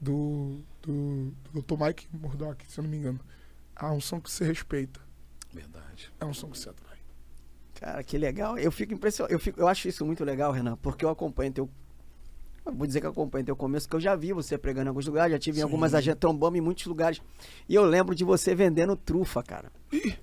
do, 0.00 0.60
do, 0.82 1.32
do 1.52 1.62
Dr. 1.62 1.74
Mike 1.84 2.08
Murdock, 2.12 2.64
se 2.70 2.78
eu 2.80 2.84
não 2.84 2.90
me 2.90 2.96
engano. 2.96 3.20
A 3.76 3.92
unção 3.92 4.20
que 4.20 4.30
se 4.30 4.44
respeita, 4.44 5.00
Verdade. 5.52 6.10
é 6.20 6.24
a 6.24 6.26
unção 6.26 6.50
que 6.50 6.58
se 6.58 6.68
atrai. 6.68 6.98
Cara, 7.74 8.02
que 8.02 8.18
legal. 8.18 8.58
Eu 8.58 8.70
fico 8.70 8.92
impressionado. 8.92 9.32
Eu, 9.34 9.38
fico, 9.38 9.58
eu 9.60 9.66
acho 9.68 9.88
isso 9.88 10.04
muito 10.04 10.22
legal, 10.24 10.52
Renan, 10.52 10.76
porque 10.76 11.04
eu 11.04 11.08
acompanho 11.08 11.50
teu. 11.52 11.70
eu 12.66 12.74
vou 12.74 12.86
dizer 12.86 13.00
que 13.00 13.06
eu 13.06 13.10
acompanho 13.10 13.44
teu 13.44 13.56
começo, 13.56 13.88
que 13.88 13.96
eu 13.96 14.00
já 14.00 14.14
vi 14.14 14.32
você 14.34 14.58
pregando 14.58 14.86
em 14.86 14.88
alguns 14.88 15.06
lugares, 15.06 15.32
já 15.32 15.38
tive 15.38 15.56
em 15.58 15.60
Sim. 15.60 15.64
algumas 15.64 15.94
agendas, 15.94 16.20
trombamos 16.20 16.58
em 16.58 16.60
muitos 16.60 16.84
lugares. 16.86 17.22
E 17.68 17.74
eu 17.74 17.84
lembro 17.84 18.14
de 18.14 18.22
você 18.22 18.54
vendendo 18.54 18.94
trufa, 18.96 19.42
cara. 19.42 19.72
Ih, 19.92 20.14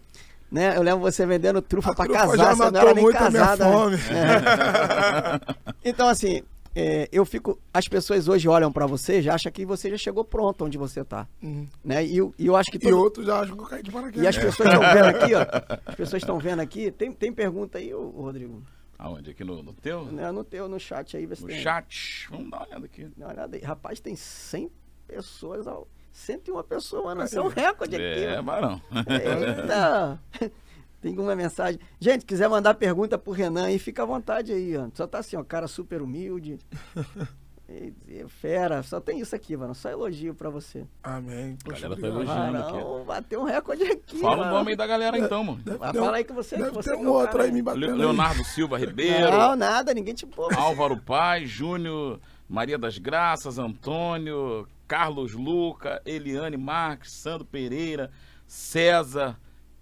Né? 0.51 0.78
Eu 0.78 0.84
lembro 0.84 0.99
você 1.01 1.25
vendendo 1.25 1.61
trufa 1.61 1.91
a 1.91 1.95
pra 1.95 2.05
trufa 2.05 2.19
casar, 2.21 2.38
já 2.38 2.53
você 2.53 2.71
não 2.71 2.80
era 2.80 2.93
nem 2.93 3.11
casada. 3.11 3.65
né? 3.65 3.71
fome. 3.73 3.97
Então, 5.84 6.07
assim, 6.07 6.43
é, 6.80 7.09
eu 7.11 7.25
fico. 7.25 7.59
As 7.73 7.88
pessoas 7.88 8.28
hoje 8.28 8.47
olham 8.47 8.71
pra 8.71 8.86
você 8.86 9.21
já 9.21 9.34
acham 9.36 9.51
que 9.51 9.65
você 9.65 9.89
já 9.89 9.97
chegou 9.97 10.23
pronto 10.23 10.63
onde 10.65 10.78
você 10.78 11.03
tá. 11.03 11.28
Hum. 11.41 11.65
Né? 11.84 12.05
E, 12.05 12.17
eu- 12.17 12.34
e 12.38 12.45
eu 12.45 12.55
acho 12.55 12.69
que 12.69 12.78
E 12.78 12.80
todo- 12.80 12.97
outros 12.97 13.25
já 13.25 13.39
acham 13.41 13.55
que 13.57 13.63
eu 13.63 13.67
caí 13.67 13.82
de 13.84 13.91
paraquedas. 13.91 14.23
E 14.23 14.28
as 14.28 14.38
pessoas 14.38 14.69
estão 14.69 14.82
vendo 14.93 15.05
aqui, 15.05 15.34
ó. 15.34 15.41
As 15.86 15.95
pessoas 15.95 16.21
estão 16.23 16.39
vendo 16.39 16.59
aqui. 16.61 16.91
Tem, 16.91 17.11
tem 17.11 17.32
pergunta 17.34 17.78
aí, 17.78 17.93
ô, 17.93 18.09
Rodrigo? 18.09 18.61
Aonde? 18.99 19.30
Aqui 19.32 19.43
no, 19.43 19.61
no 19.61 19.73
teu? 19.73 20.05
Né, 20.05 20.32
No 20.32 20.43
teu, 20.43 20.67
no 20.67 20.80
chat 20.80 21.15
aí, 21.17 21.25
vê 21.25 21.36
No 21.39 21.47
tem. 21.47 21.59
chat. 21.61 22.28
Vamos 22.32 22.49
dar 22.49 22.57
uma 22.57 22.65
olhada 22.67 22.86
aqui. 22.86 23.07
Dá 23.15 23.25
uma 23.28 23.34
olhada 23.34 23.55
aí. 23.55 23.61
Rapaz, 23.63 23.99
tem 23.99 24.15
100 24.15 24.71
pessoas, 25.07 25.67
ao... 25.67 25.88
101 26.11 26.63
pessoas, 26.63 27.03
mano. 27.03 27.23
Isso 27.23 27.38
é 27.38 27.41
um 27.43 27.47
recorde 27.47 27.95
aqui. 27.95 28.03
É, 28.23 28.41
mano. 28.41 28.41
Barão. 28.41 28.82
Eita! 29.07 30.19
Tem 31.02 31.18
uma 31.20 31.36
mensagem. 31.36 31.80
Gente, 32.00 32.26
quiser 32.26 32.50
mandar 32.50 32.74
pergunta 32.74 33.18
pro 33.18 33.32
Renan 33.32 33.66
aí, 33.68 33.78
fica 33.80 34.04
à 34.04 34.06
vontade 34.06 34.52
aí, 34.52 34.76
ó. 34.78 34.88
Só 34.93 35.06
tá 35.08 35.20
assim, 35.20 35.36
ó, 35.38 35.43
cara 35.43 35.68
super 35.68 36.02
humilde. 36.02 36.58
E 37.70 38.26
Fera, 38.30 38.82
só 38.82 39.02
tem 39.02 39.20
isso 39.20 39.36
aqui, 39.36 39.58
mano. 39.58 39.76
Só 39.76 39.89
elogio 39.89 40.34
pra 40.34 40.50
você. 40.50 40.88
Amém. 41.04 41.58
Poxa, 41.66 41.82
Galera 41.82 42.00
tá 42.02 42.08
elogiando. 42.08 42.58
aqui. 42.60 42.72
Varão, 42.72 43.04
bateu 43.06 43.41
um 43.41 43.43
recorde 43.43 43.84
aqui. 43.84 44.20
Fala 44.20 44.36
o 44.36 44.39
mano. 44.39 44.52
nome 44.54 44.70
aí 44.72 44.78
da 44.78 44.88
galera 44.88 45.18
então, 45.20 45.43
mano. 45.43 45.62
Deve 45.66 45.78
ter 45.78 45.84
fala 45.98 46.12
um- 46.12 46.14
aí 46.14 46.24
que 46.24 46.32
você, 46.32 46.56
Deve 46.56 46.70
você 46.72 46.91
ter 46.91 46.95
que 46.95 47.04
um 47.04 47.08
é 47.08 47.10
o 47.10 47.14
outro 47.14 47.41
aí 47.41 47.52
me 47.52 47.62
batendo. 47.62 47.86
Le- 47.88 47.91
aí. 47.91 47.98
Leonardo 47.98 48.41
Silva 48.45 48.78
Ribeiro. 48.78 49.32
Não, 49.32 49.54
nada, 49.58 49.93
ninguém 49.93 50.14
te 50.14 50.26
pôs. 50.26 50.56
Álvaro 50.58 50.95
Paz, 50.95 51.50
Júnior, 51.50 52.22
Maria 52.48 52.78
das 52.78 52.98
Graças, 52.98 53.60
Antônio, 53.60 54.66
Carlos 54.88 55.34
Luca, 55.34 56.02
Eliane 56.06 56.56
Marques, 56.56 57.12
Sandro 57.12 57.43
Pereira, 57.45 58.10
César, 58.48 59.38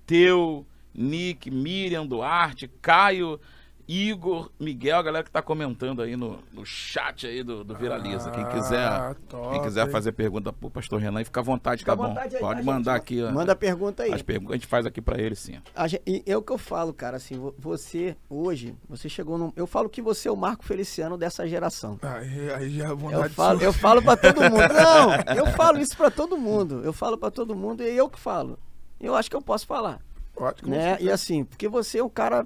Teu, 0.07 0.65
Nick, 0.95 1.51
Miriam 1.51 2.05
Duarte, 2.05 2.67
Caio, 2.81 3.39
Igor, 3.87 4.49
Miguel, 4.59 4.97
a 4.97 5.03
galera 5.03 5.23
que 5.23 5.29
tá 5.29 5.43
comentando 5.43 6.01
aí 6.01 6.15
no, 6.15 6.39
no 6.51 6.65
chat 6.65 7.27
aí 7.27 7.43
do, 7.43 7.63
do 7.63 7.75
Viraliza. 7.75 8.31
Quem 8.31 8.43
quiser, 8.49 8.79
Ah, 8.87 9.15
top, 9.29 9.51
quem 9.53 9.61
quiser 9.61 9.85
hein? 9.85 9.91
fazer 9.91 10.11
pergunta 10.11 10.51
pro 10.51 10.71
pastor 10.71 10.99
Renan, 10.99 11.23
fica 11.23 11.39
à 11.39 11.43
vontade, 11.43 11.79
Fica 11.81 11.91
tá 11.91 11.95
bom? 11.95 12.07
vontade 12.07 12.35
aí, 12.35 12.41
Pode 12.41 12.55
gente? 12.61 12.65
mandar 12.65 12.95
aqui 12.95 13.21
ó, 13.21 13.31
Manda 13.31 13.55
pergunta 13.55 14.01
aí. 14.01 14.11
as 14.11 14.23
perguntas, 14.23 14.53
a 14.53 14.55
gente 14.55 14.65
faz 14.65 14.87
aqui 14.87 14.99
pra 15.01 15.21
ele 15.21 15.35
sim. 15.35 15.59
A 15.75 15.87
gen- 15.87 16.01
e 16.07 16.23
é 16.25 16.35
o 16.35 16.41
que 16.41 16.51
eu 16.51 16.57
falo, 16.57 16.91
cara, 16.95 17.17
assim, 17.17 17.37
vo- 17.37 17.53
você 17.59 18.17
hoje, 18.27 18.73
você 18.89 19.07
chegou 19.07 19.37
num. 19.37 19.53
Eu 19.55 19.67
falo 19.67 19.87
que 19.87 20.01
você 20.01 20.27
é 20.29 20.31
o 20.31 20.35
Marco 20.35 20.65
Feliciano 20.65 21.15
dessa 21.15 21.47
geração. 21.47 21.99
Aí, 22.01 22.51
aí 22.53 22.69
já 22.71 22.85
é 22.87 22.89
Eu 22.89 22.97
vontade 22.97 23.35
falo, 23.35 23.59
sua. 23.59 23.67
eu 23.67 23.73
falo 23.73 24.01
para 24.01 24.17
todo 24.17 24.41
mundo. 24.41 24.55
Não, 25.29 25.35
eu 25.35 25.45
falo 25.51 25.77
isso 25.79 25.95
pra 25.95 26.09
todo 26.09 26.35
mundo. 26.39 26.81
Eu 26.83 26.91
falo 26.91 27.19
pra 27.19 27.29
todo 27.29 27.55
mundo 27.55 27.83
e 27.83 27.87
é 27.89 27.93
eu 27.93 28.09
que 28.09 28.19
falo. 28.19 28.57
Eu 28.99 29.13
acho 29.13 29.29
que 29.29 29.35
eu 29.35 29.43
posso 29.43 29.67
falar, 29.67 29.99
Com 30.35 30.69
né? 30.69 30.97
E 30.99 31.09
assim, 31.09 31.43
porque 31.43 31.67
você 31.67 31.99
é 31.99 32.03
um 32.03 32.09
cara 32.09 32.45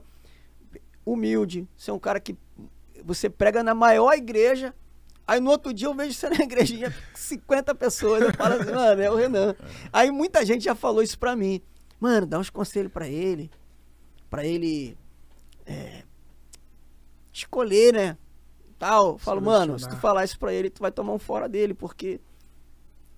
humilde, 1.05 1.67
você 1.75 1.89
é 1.89 1.93
um 1.93 1.99
cara 1.99 2.19
que 2.19 2.37
você 3.03 3.29
prega 3.29 3.63
na 3.63 3.73
maior 3.73 4.13
igreja. 4.13 4.73
Aí 5.25 5.39
no 5.39 5.51
outro 5.51 5.73
dia 5.73 5.87
eu 5.87 5.93
vejo 5.93 6.13
você 6.13 6.29
na 6.29 6.37
igrejinha, 6.43 6.93
50 7.15 7.73
pessoas. 7.75 8.21
Eu 8.21 8.33
falo 8.33 8.55
assim, 8.55 8.71
mano, 8.71 9.01
é 9.01 9.11
o 9.11 9.15
Renan. 9.15 9.55
Aí 9.91 10.11
muita 10.11 10.45
gente 10.45 10.63
já 10.63 10.75
falou 10.75 11.01
isso 11.01 11.17
pra 11.17 11.35
mim. 11.35 11.61
Mano, 11.99 12.25
dá 12.25 12.39
uns 12.39 12.49
conselhos 12.49 12.91
pra 12.91 13.07
ele. 13.07 13.51
Pra 14.29 14.45
ele 14.45 14.97
é, 15.65 16.03
escolher, 17.33 17.93
né? 17.93 18.17
Tal. 18.77 19.13
Eu 19.13 19.17
falo, 19.17 19.41
mano, 19.41 19.77
se 19.77 19.87
tu 19.89 19.97
falar 19.97 20.23
isso 20.23 20.39
pra 20.39 20.53
ele, 20.53 20.69
tu 20.69 20.81
vai 20.81 20.91
tomar 20.91 21.13
um 21.13 21.19
fora 21.19 21.49
dele, 21.49 21.73
porque 21.73 22.19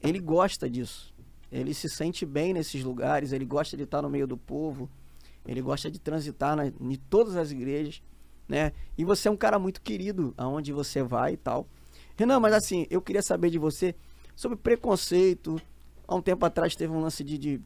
ele 0.02 0.20
gosta 0.20 0.70
disso. 0.70 1.11
Ele 1.52 1.74
se 1.74 1.90
sente 1.90 2.26
bem 2.26 2.54
nesses 2.54 2.84
lugares, 2.84 3.32
ele 3.34 3.46
gosta 3.46 3.76
de 3.76 3.84
estar 3.84 4.02
no 4.02 4.10
meio 4.10 4.26
do 4.26 4.38
povo, 4.38 4.90
ele 5.46 5.62
gosta 5.62 5.92
de 5.92 6.00
transitar 6.00 6.56
na, 6.56 6.68
em 6.68 6.96
todas 7.10 7.36
as 7.36 7.52
igrejas, 7.52 8.02
né? 8.48 8.72
E 8.98 9.04
você 9.04 9.28
é 9.28 9.32
um 9.32 9.36
cara 9.38 9.60
muito 9.60 9.82
querido 9.82 10.34
aonde 10.38 10.72
você 10.72 11.04
vai 11.04 11.34
e 11.34 11.38
tal. 11.38 11.68
Renan, 12.16 12.40
mas 12.40 12.54
assim, 12.54 12.86
eu 12.90 13.02
queria 13.02 13.22
saber 13.22 13.50
de 13.50 13.58
você 13.58 13.96
sobre 14.36 14.58
preconceito. 14.58 15.60
Há 16.08 16.16
um 16.16 16.22
tempo 16.22 16.46
atrás 16.46 16.76
teve 16.76 16.94
um 16.94 17.02
lance 17.02 17.24
de, 17.24 17.38
de 17.38 17.62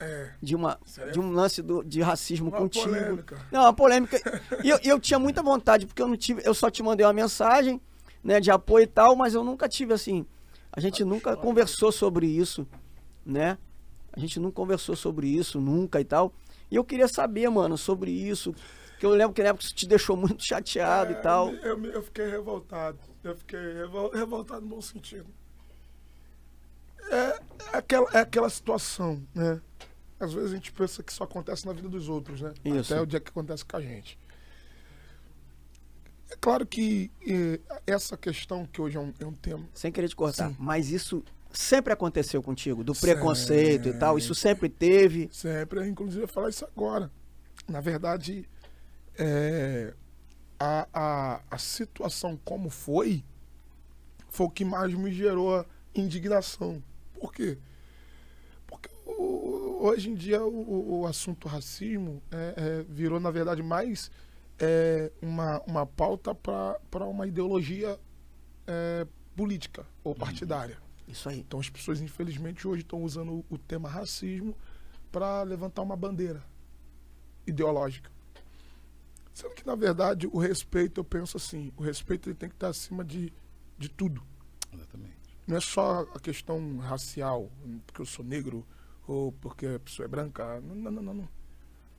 É, 0.00 0.32
de, 0.42 0.54
uma, 0.56 0.78
Sério? 0.84 1.12
de 1.12 1.20
um 1.20 1.30
lance 1.32 1.62
do, 1.62 1.82
de 1.82 2.00
racismo 2.02 2.48
Uma 2.48 2.58
contigo. 2.58 2.84
polêmica. 2.86 3.46
Não, 3.50 3.62
uma 3.62 3.72
polêmica. 3.72 4.18
E 4.64 4.68
eu, 4.68 4.78
eu 4.82 5.00
tinha 5.00 5.18
muita 5.18 5.42
vontade, 5.42 5.86
porque 5.86 6.02
eu 6.02 6.08
não 6.08 6.16
tive. 6.16 6.42
Eu 6.44 6.54
só 6.54 6.70
te 6.70 6.82
mandei 6.82 7.06
uma 7.06 7.12
mensagem, 7.12 7.80
né, 8.22 8.40
de 8.40 8.50
apoio 8.50 8.84
e 8.84 8.86
tal, 8.86 9.14
mas 9.16 9.34
eu 9.34 9.44
nunca 9.44 9.68
tive 9.68 9.94
assim. 9.94 10.26
A 10.72 10.80
gente 10.80 11.04
nunca 11.04 11.36
conversou 11.36 11.92
sobre 11.92 12.26
isso, 12.26 12.66
né? 13.24 13.58
A 14.12 14.20
gente 14.20 14.38
não 14.38 14.50
conversou 14.50 14.94
sobre 14.96 15.26
isso 15.28 15.60
nunca 15.60 16.00
e 16.00 16.04
tal. 16.04 16.32
E 16.70 16.76
eu 16.76 16.84
queria 16.84 17.08
saber, 17.08 17.48
mano, 17.48 17.76
sobre 17.78 18.10
isso. 18.10 18.54
Que 18.98 19.06
eu 19.06 19.10
lembro 19.10 19.34
que 19.34 19.42
na 19.42 19.48
época 19.50 19.64
isso 19.64 19.74
te 19.74 19.86
deixou 19.86 20.16
muito 20.18 20.44
chateado 20.44 21.12
É, 21.12 21.18
e 21.18 21.22
tal. 21.22 21.50
Eu, 21.54 21.82
eu 21.86 22.02
fiquei 22.02 22.28
revoltado. 22.28 22.98
Eu 23.24 23.36
fiquei 23.36 23.58
revol- 23.74 24.10
revoltado 24.10 24.60
no 24.62 24.68
bom 24.68 24.80
sentido. 24.82 25.26
É, 27.10 27.16
é 27.16 27.40
aquela, 27.72 28.10
é 28.12 28.18
aquela 28.20 28.48
situação, 28.50 29.22
né? 29.34 29.60
Às 30.20 30.32
vezes 30.32 30.52
a 30.52 30.54
gente 30.54 30.72
pensa 30.72 31.02
que 31.02 31.10
isso 31.10 31.22
acontece 31.22 31.66
na 31.66 31.72
vida 31.72 31.88
dos 31.88 32.08
outros, 32.08 32.40
né? 32.40 32.52
Isso. 32.64 32.92
Até 32.94 33.02
o 33.02 33.06
dia 33.06 33.18
que 33.20 33.28
acontece 33.30 33.64
com 33.64 33.76
a 33.76 33.80
gente. 33.80 34.16
É 36.30 36.36
claro 36.40 36.64
que 36.64 37.10
eh, 37.26 37.60
essa 37.86 38.16
questão, 38.16 38.64
que 38.66 38.80
hoje 38.80 38.96
é 38.96 39.00
um, 39.00 39.12
é 39.18 39.26
um 39.26 39.32
tema. 39.34 39.68
Sem 39.74 39.90
querer 39.92 40.08
te 40.08 40.16
cortar. 40.16 40.48
Sim. 40.50 40.56
Mas 40.58 40.90
isso 40.90 41.22
sempre 41.52 41.92
aconteceu 41.92 42.42
contigo, 42.42 42.82
do 42.84 42.94
Sempre. 42.94 43.14
preconceito 43.14 43.88
e 43.88 43.92
tal. 43.94 44.18
Isso 44.18 44.34
sempre 44.34 44.68
teve. 44.68 45.28
Sempre, 45.32 45.86
inclusive, 45.88 46.24
eu 46.24 46.28
falar 46.28 46.48
isso 46.48 46.64
agora. 46.64 47.10
Na 47.68 47.80
verdade, 47.80 48.48
é, 49.18 49.94
a, 50.58 50.88
a, 50.92 51.40
a 51.50 51.58
situação 51.58 52.38
como 52.44 52.68
foi, 52.70 53.24
foi 54.28 54.46
o 54.46 54.50
que 54.50 54.64
mais 54.64 54.92
me 54.94 55.12
gerou 55.12 55.64
indignação. 55.94 56.82
Por 57.14 57.32
quê? 57.32 57.58
Porque 58.66 58.88
o- 59.06 59.78
hoje 59.82 60.10
em 60.10 60.14
dia 60.14 60.42
o, 60.44 61.00
o 61.00 61.06
assunto 61.06 61.46
racismo 61.48 62.22
é, 62.30 62.54
é, 62.56 62.84
virou, 62.88 63.20
na 63.20 63.30
verdade, 63.30 63.62
mais 63.62 64.10
é, 64.58 65.10
uma, 65.20 65.60
uma 65.66 65.86
pauta 65.86 66.34
para 66.34 67.06
uma 67.06 67.26
ideologia 67.26 67.98
é, 68.66 69.06
política 69.36 69.86
ou 70.02 70.14
partidária. 70.14 70.78
Isso 71.06 71.28
aí. 71.28 71.40
Então 71.40 71.60
as 71.60 71.68
pessoas, 71.68 72.00
infelizmente, 72.00 72.66
hoje 72.66 72.82
estão 72.82 73.02
usando 73.02 73.44
o- 73.50 73.58
tema 73.58 73.88
racismo 73.88 74.56
para 75.10 75.42
levantar 75.42 75.82
uma 75.82 75.96
bandeira 75.96 76.42
ideológica. 77.46 78.10
Sendo 79.34 79.54
que, 79.54 79.66
na 79.66 79.74
verdade, 79.74 80.26
o 80.26 80.38
respeito, 80.38 81.00
eu 81.00 81.04
penso 81.04 81.36
assim, 81.36 81.72
o 81.76 81.82
respeito 81.82 82.28
ele 82.28 82.36
tem 82.36 82.48
que 82.48 82.54
estar 82.54 82.68
acima 82.68 83.04
de, 83.04 83.32
de 83.78 83.88
tudo. 83.88 84.22
Exatamente. 84.72 85.16
Não 85.46 85.56
é 85.56 85.60
só 85.60 86.02
a 86.14 86.20
questão 86.20 86.78
racial, 86.78 87.50
porque 87.86 88.00
eu 88.02 88.06
sou 88.06 88.24
negro 88.24 88.64
ou 89.06 89.32
porque 89.32 89.66
a 89.66 89.80
pessoa 89.80 90.04
é 90.04 90.08
branca. 90.08 90.60
Não, 90.60 90.74
não, 90.74 90.90
não. 90.90 91.02
não, 91.02 91.14
não. 91.14 91.28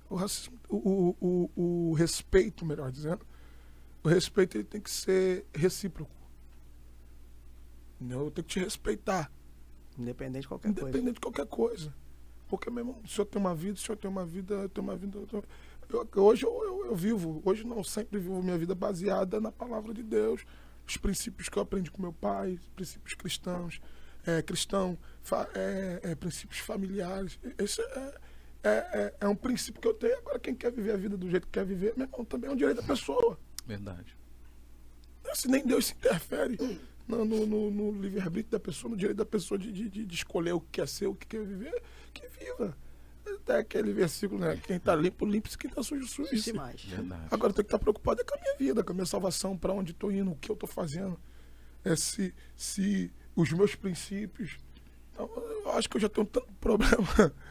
O, 0.10 0.16
racismo, 0.16 0.60
o, 0.70 1.16
o, 1.20 1.50
o, 1.56 1.90
o 1.90 1.94
respeito, 1.94 2.66
melhor 2.66 2.92
dizendo, 2.92 3.26
o 4.04 4.08
respeito 4.10 4.58
ele 4.58 4.64
tem 4.64 4.80
que 4.80 4.92
ser 4.92 5.46
recíproco. 5.54 6.12
Entendeu? 8.04 8.26
Eu 8.26 8.32
tenho 8.32 8.46
que 8.46 8.54
te 8.54 8.60
respeitar. 8.60 9.32
Independente 9.98 10.42
de 10.42 10.48
qualquer 10.50 10.74
coisa. 10.74 10.82
Independente 10.90 11.14
de 11.16 11.22
qualquer 11.22 11.46
coisa. 11.46 11.94
Porque, 12.50 12.70
meu 12.70 12.80
irmão, 12.80 13.02
se 13.08 13.18
eu 13.20 13.26
tenho 13.26 13.44
uma 13.46 13.56
vida, 13.56 13.78
se 13.80 13.90
eu 13.90 13.96
tenho 13.96 14.12
uma 14.12 14.26
vida, 14.26 14.56
eu 14.56 14.70
tenho 14.70 14.86
uma 14.86 14.96
vida. 14.98 15.18
Eu 15.18 15.26
tenho- 15.28 15.44
eu- 15.90 16.24
hoje 16.24 16.46
eu, 16.46 16.64
eu- 16.64 16.86
eu 16.88 16.96
vivo, 16.96 17.42
hoje 17.46 17.66
não, 17.66 17.82
sempre 17.84 18.20
vivo 18.20 18.42
minha 18.44 18.58
vida 18.58 18.76
baseada 18.76 19.40
na 19.40 19.52
palavra 19.52 19.94
de 19.94 20.04
Deus, 20.04 20.44
os 20.86 20.98
princípios 20.98 21.48
que 21.48 21.58
eu 21.58 21.64
aprendi 21.64 21.90
com 21.90 22.02
meu 22.02 22.12
pai, 22.12 22.54
os 22.62 22.68
princípios 22.76 23.14
cristãos, 23.14 23.80
é, 24.26 24.42
cristão, 24.42 24.98
fa- 25.22 25.48
é, 25.56 26.00
é, 26.04 26.16
princípios 26.16 26.60
familiares. 26.60 27.40
Esse 27.58 27.82
é, 27.82 28.16
é, 28.64 28.70
é, 28.70 29.14
é 29.22 29.28
um 29.28 29.36
princípio 29.36 29.82
que 29.82 29.88
eu 29.88 29.94
tenho. 29.94 30.18
Agora, 30.18 30.40
quem 30.40 30.54
quer 30.54 30.72
viver 30.72 30.92
a 30.92 30.98
vida 30.98 31.16
do 31.16 31.30
jeito 31.30 31.46
que 31.48 31.54
quer 31.54 31.66
viver, 31.66 31.94
meu 31.96 32.06
irmão, 32.08 32.26
também 32.26 32.50
é 32.50 32.54
um 32.54 32.56
direito 32.58 32.82
da 32.82 32.88
pessoa. 32.88 33.40
Verdade. 33.66 34.16
Se 35.34 35.48
nem 35.48 35.66
Deus 35.66 35.86
se 35.88 35.94
interfere 35.94 36.58
no, 37.08 37.26
no, 37.26 37.46
no- 37.46 37.72
no 37.72 37.92
livre-arbítrio 38.02 38.52
da 38.52 38.60
pessoa, 38.60 38.92
no 38.92 38.98
direito 38.98 39.18
da 39.18 39.26
pessoa 39.26 39.58
de, 39.58 39.72
de, 39.72 39.90
de- 40.06 40.16
escolher 40.16 40.54
o 40.54 40.62
que 40.62 40.68
quer 40.72 40.88
ser, 40.88 41.08
o 41.08 41.16
que 41.16 41.28
quer 41.28 41.44
viver, 41.46 41.82
que 42.14 42.28
viva. 42.28 42.76
Até 43.26 43.58
aquele 43.58 43.94
versículo, 43.94 44.40
né? 44.42 44.60
Quem 44.66 44.80
tá 44.80 44.94
limpo, 44.96 45.26
limpe-se, 45.26 45.58
quem 45.58 45.70
tá 45.70 45.82
sujo, 45.82 46.06
suje 46.08 46.36
Isso 46.36 46.56
mais. 46.56 46.86
Agora 47.32 47.52
eu 47.52 47.56
tenho 47.56 47.64
que 47.66 47.70
estar 47.70 47.80
preocupado 47.80 48.22
é 48.22 48.24
com 48.24 48.36
a 48.36 48.42
minha 48.42 48.58
vida, 48.58 48.84
com 48.84 48.92
a 48.92 48.96
minha 48.96 49.06
salvação, 49.06 49.58
para 49.58 49.72
onde 49.74 49.92
estou 49.92 50.12
indo, 50.12 50.32
o 50.32 50.36
que 50.36 50.50
eu 50.52 50.54
estou 50.54 50.68
fazendo. 50.68 51.18
É 51.86 51.96
se, 51.96 52.34
se 52.56 53.12
os 53.36 53.52
meus 53.52 53.76
princípios. 53.76 54.58
Então, 55.14 55.30
eu 55.38 55.72
acho 55.72 55.90
que 55.90 55.98
eu 55.98 56.02
já 56.02 56.10
tenho 56.10 56.26
tanto 56.28 56.48
problema 56.60 56.98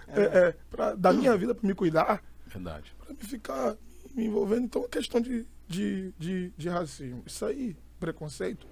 é, 0.08 0.20
é, 0.48 0.56
pra, 0.70 0.94
da 0.94 1.12
minha 1.12 1.36
vida 1.36 1.54
para 1.54 1.66
me 1.66 1.74
cuidar, 1.74 2.22
Verdade. 2.46 2.94
para 2.98 3.14
me 3.14 3.20
ficar 3.22 3.76
me 4.14 4.26
envolvendo. 4.26 4.64
Então, 4.64 4.84
a 4.84 4.88
questão 4.88 5.20
de, 5.20 5.46
de, 5.66 6.12
de, 6.18 6.50
de 6.56 6.68
racismo, 6.68 7.22
isso 7.26 7.44
aí, 7.46 7.76
preconceito, 7.98 8.66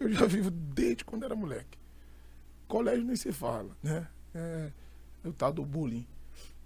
eu 0.00 0.12
já 0.12 0.26
vivo 0.26 0.50
desde 0.50 1.04
quando 1.04 1.24
era 1.24 1.34
moleque. 1.34 1.78
Colégio 2.66 3.04
nem 3.04 3.16
se 3.16 3.32
fala, 3.32 3.76
né? 3.82 4.06
É, 4.34 4.70
o 5.24 5.32
tal 5.32 5.52
do 5.52 5.64
bullying. 5.64 6.06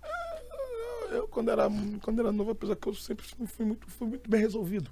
É, 0.03 1.17
Eu, 1.17 1.29
quando 1.29 1.51
era, 1.51 1.69
quando 2.03 2.21
era 2.21 2.33
novo, 2.33 2.51
apesar 2.53 2.75
que 2.77 2.89
eu 2.89 2.95
sempre 2.95 3.25
fui 3.47 3.67
muito, 3.67 3.89
fui 3.91 4.09
muito 4.09 4.29
bem 4.29 4.41
resolvido. 4.41 4.91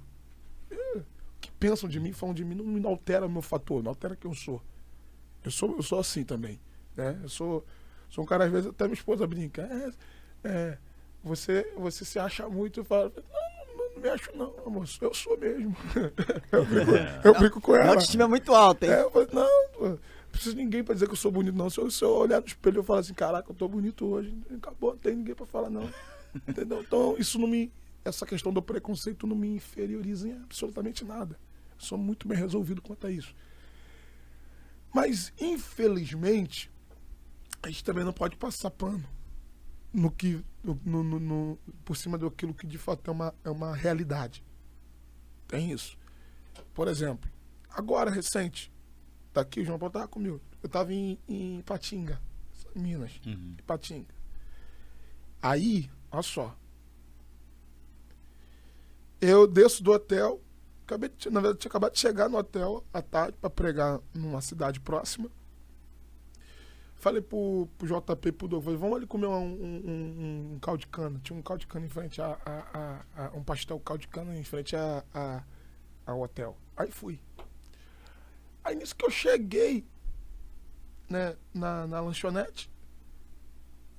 É, 0.69 0.97
O 0.99 1.03
que 1.41 1.51
pensam 1.53 1.89
de 1.89 1.99
mim, 1.99 2.13
falam 2.13 2.33
de 2.33 2.45
mim, 2.45 2.55
não, 2.55 2.65
não 2.65 2.89
altera 2.89 3.27
meu 3.27 3.41
fator, 3.41 3.83
não 3.83 3.89
altera 3.89 4.15
quem 4.15 4.29
eu 4.29 4.35
sou. 4.35 4.61
Eu 5.43 5.51
sou, 5.51 5.75
eu 5.75 5.83
sou 5.83 5.99
assim 5.99 6.23
também. 6.23 6.59
Né? 6.95 7.19
Eu 7.23 7.29
sou, 7.29 7.65
sou 8.09 8.23
um 8.23 8.27
cara, 8.27 8.45
às 8.45 8.51
vezes, 8.51 8.69
até 8.69 8.85
minha 8.85 8.93
esposa 8.93 9.25
brinca. 9.27 9.63
É, 10.43 10.47
é, 10.47 10.77
você, 11.23 11.71
você 11.75 12.05
se 12.05 12.19
acha 12.19 12.47
muito 12.47 12.81
e 12.81 12.83
fala, 12.83 13.11
me 14.01 14.09
acho 14.09 14.35
não, 14.35 14.53
amor, 14.65 14.85
eu 15.01 15.13
sou 15.13 15.37
mesmo. 15.37 15.75
eu, 16.51 16.65
brinco, 16.65 16.91
eu 17.23 17.33
brinco 17.39 17.61
com 17.61 17.73
A 17.73 17.77
ela. 17.79 17.89
autoestima 17.89 18.23
é 18.23 18.27
muito 18.27 18.53
alta, 18.53 18.85
hein? 18.85 18.91
É, 18.91 19.01
eu 19.03 19.11
falei, 19.11 19.27
não, 19.31 19.69
pô, 19.73 19.89
não 19.89 19.99
precisa 20.31 20.55
de 20.55 20.61
ninguém 20.63 20.83
pra 20.83 20.93
dizer 20.93 21.05
que 21.07 21.13
eu 21.13 21.17
sou 21.17 21.31
bonito, 21.31 21.55
não. 21.57 21.69
Se 21.69 21.79
eu, 21.79 21.89
se 21.91 22.03
eu 22.03 22.09
olhar 22.09 22.41
no 22.41 22.47
espelho 22.47 22.81
e 22.81 22.85
falar 22.85 22.99
assim, 22.99 23.13
caraca, 23.13 23.51
eu 23.51 23.55
tô 23.55 23.67
bonito 23.67 24.05
hoje, 24.05 24.35
acabou, 24.55 24.91
não 24.91 24.99
tem 24.99 25.15
ninguém 25.15 25.35
pra 25.35 25.45
falar, 25.45 25.69
não. 25.69 25.89
Entendeu? 26.47 26.81
Então, 26.81 27.15
isso 27.17 27.37
não 27.37 27.47
me. 27.47 27.71
Essa 28.03 28.25
questão 28.25 28.51
do 28.51 28.61
preconceito 28.61 29.27
não 29.27 29.35
me 29.35 29.55
inferioriza 29.55 30.27
em 30.27 30.33
absolutamente 30.33 31.05
nada. 31.05 31.37
Eu 31.75 31.85
sou 31.85 31.97
muito 31.97 32.27
bem 32.27 32.37
resolvido 32.37 32.81
quanto 32.81 33.05
a 33.05 33.11
isso. 33.11 33.35
Mas, 34.93 35.31
infelizmente, 35.39 36.71
a 37.61 37.67
gente 37.67 37.83
também 37.83 38.03
não 38.03 38.11
pode 38.11 38.35
passar 38.35 38.71
pano 38.71 39.03
no 39.93 40.09
que, 40.11 40.43
no, 40.63 40.79
no- 40.85 41.19
no- 41.19 41.59
por 41.83 41.95
cima 41.97 42.17
daquilo 42.17 42.53
que 42.53 42.65
de 42.67 42.77
fato 42.77 43.09
é 43.09 43.11
uma, 43.11 43.33
é 43.43 43.49
uma 43.49 43.75
realidade. 43.75 44.43
Tem 45.47 45.71
isso. 45.71 45.97
Por 46.73 46.87
exemplo, 46.87 47.29
agora, 47.69 48.09
recente, 48.09 48.71
tá 49.33 49.41
aqui, 49.41 49.61
o 49.61 49.65
João 49.65 49.77
Paulo 49.79 49.91
tava 49.93 50.07
comigo. 50.07 50.39
Eu 50.63 50.69
tava 50.69 50.93
em, 50.93 51.19
em 51.27 51.61
Patinga, 51.61 52.21
Minas, 52.75 53.19
Uhum. 53.25 53.55
Patinga. 53.65 54.13
Aí, 55.41 55.89
olha 56.11 56.21
só. 56.23 56.55
Eu 59.19 59.45
desço 59.45 59.83
do 59.83 59.91
hotel, 59.91 60.41
acabei 60.85 61.09
de, 61.09 61.29
na 61.29 61.39
verdade, 61.41 61.59
tinha 61.59 61.69
acabado 61.69 61.93
de 61.93 61.99
chegar 61.99 62.29
no 62.29 62.37
hotel 62.37 62.83
à 62.93 63.01
tarde 63.01 63.37
para 63.39 63.49
pregar 63.49 63.99
numa 64.13 64.41
cidade 64.41 64.79
próxima. 64.79 65.29
Falei 67.01 67.19
pro, 67.19 67.67
pro 67.79 67.87
JP 67.87 68.31
pro 68.33 68.47
Douglas, 68.47 68.79
vamos 68.79 68.95
ali 68.97 69.07
comer 69.07 69.25
um, 69.25 69.33
um, 69.33 69.81
um- 69.89 70.53
um 70.53 70.59
caldo 70.59 70.81
de 70.81 70.85
cana. 70.87 71.19
Tinha 71.23 71.37
um 71.37 71.41
caldo 71.41 71.61
de 71.61 71.65
cana 71.65 71.83
em 71.83 71.89
frente 71.89 72.21
a, 72.21 72.37
a- 72.45 72.67
a- 73.15 73.25
a- 73.25 73.31
um 73.35 73.43
pastel 73.43 73.79
caldo 73.79 74.01
de 74.01 74.07
cana 74.07 74.37
em 74.37 74.43
frente 74.43 74.75
a, 74.75 75.03
a- 75.11 75.43
ao 76.05 76.21
hotel. 76.21 76.55
Aí 76.77 76.91
fui. 76.91 77.19
Aí 78.63 78.75
nisso 78.75 78.95
que 78.95 79.03
eu 79.03 79.09
cheguei 79.09 79.83
né, 81.09 81.35
na, 81.51 81.87
na 81.87 81.99
lanchonete, 82.01 82.69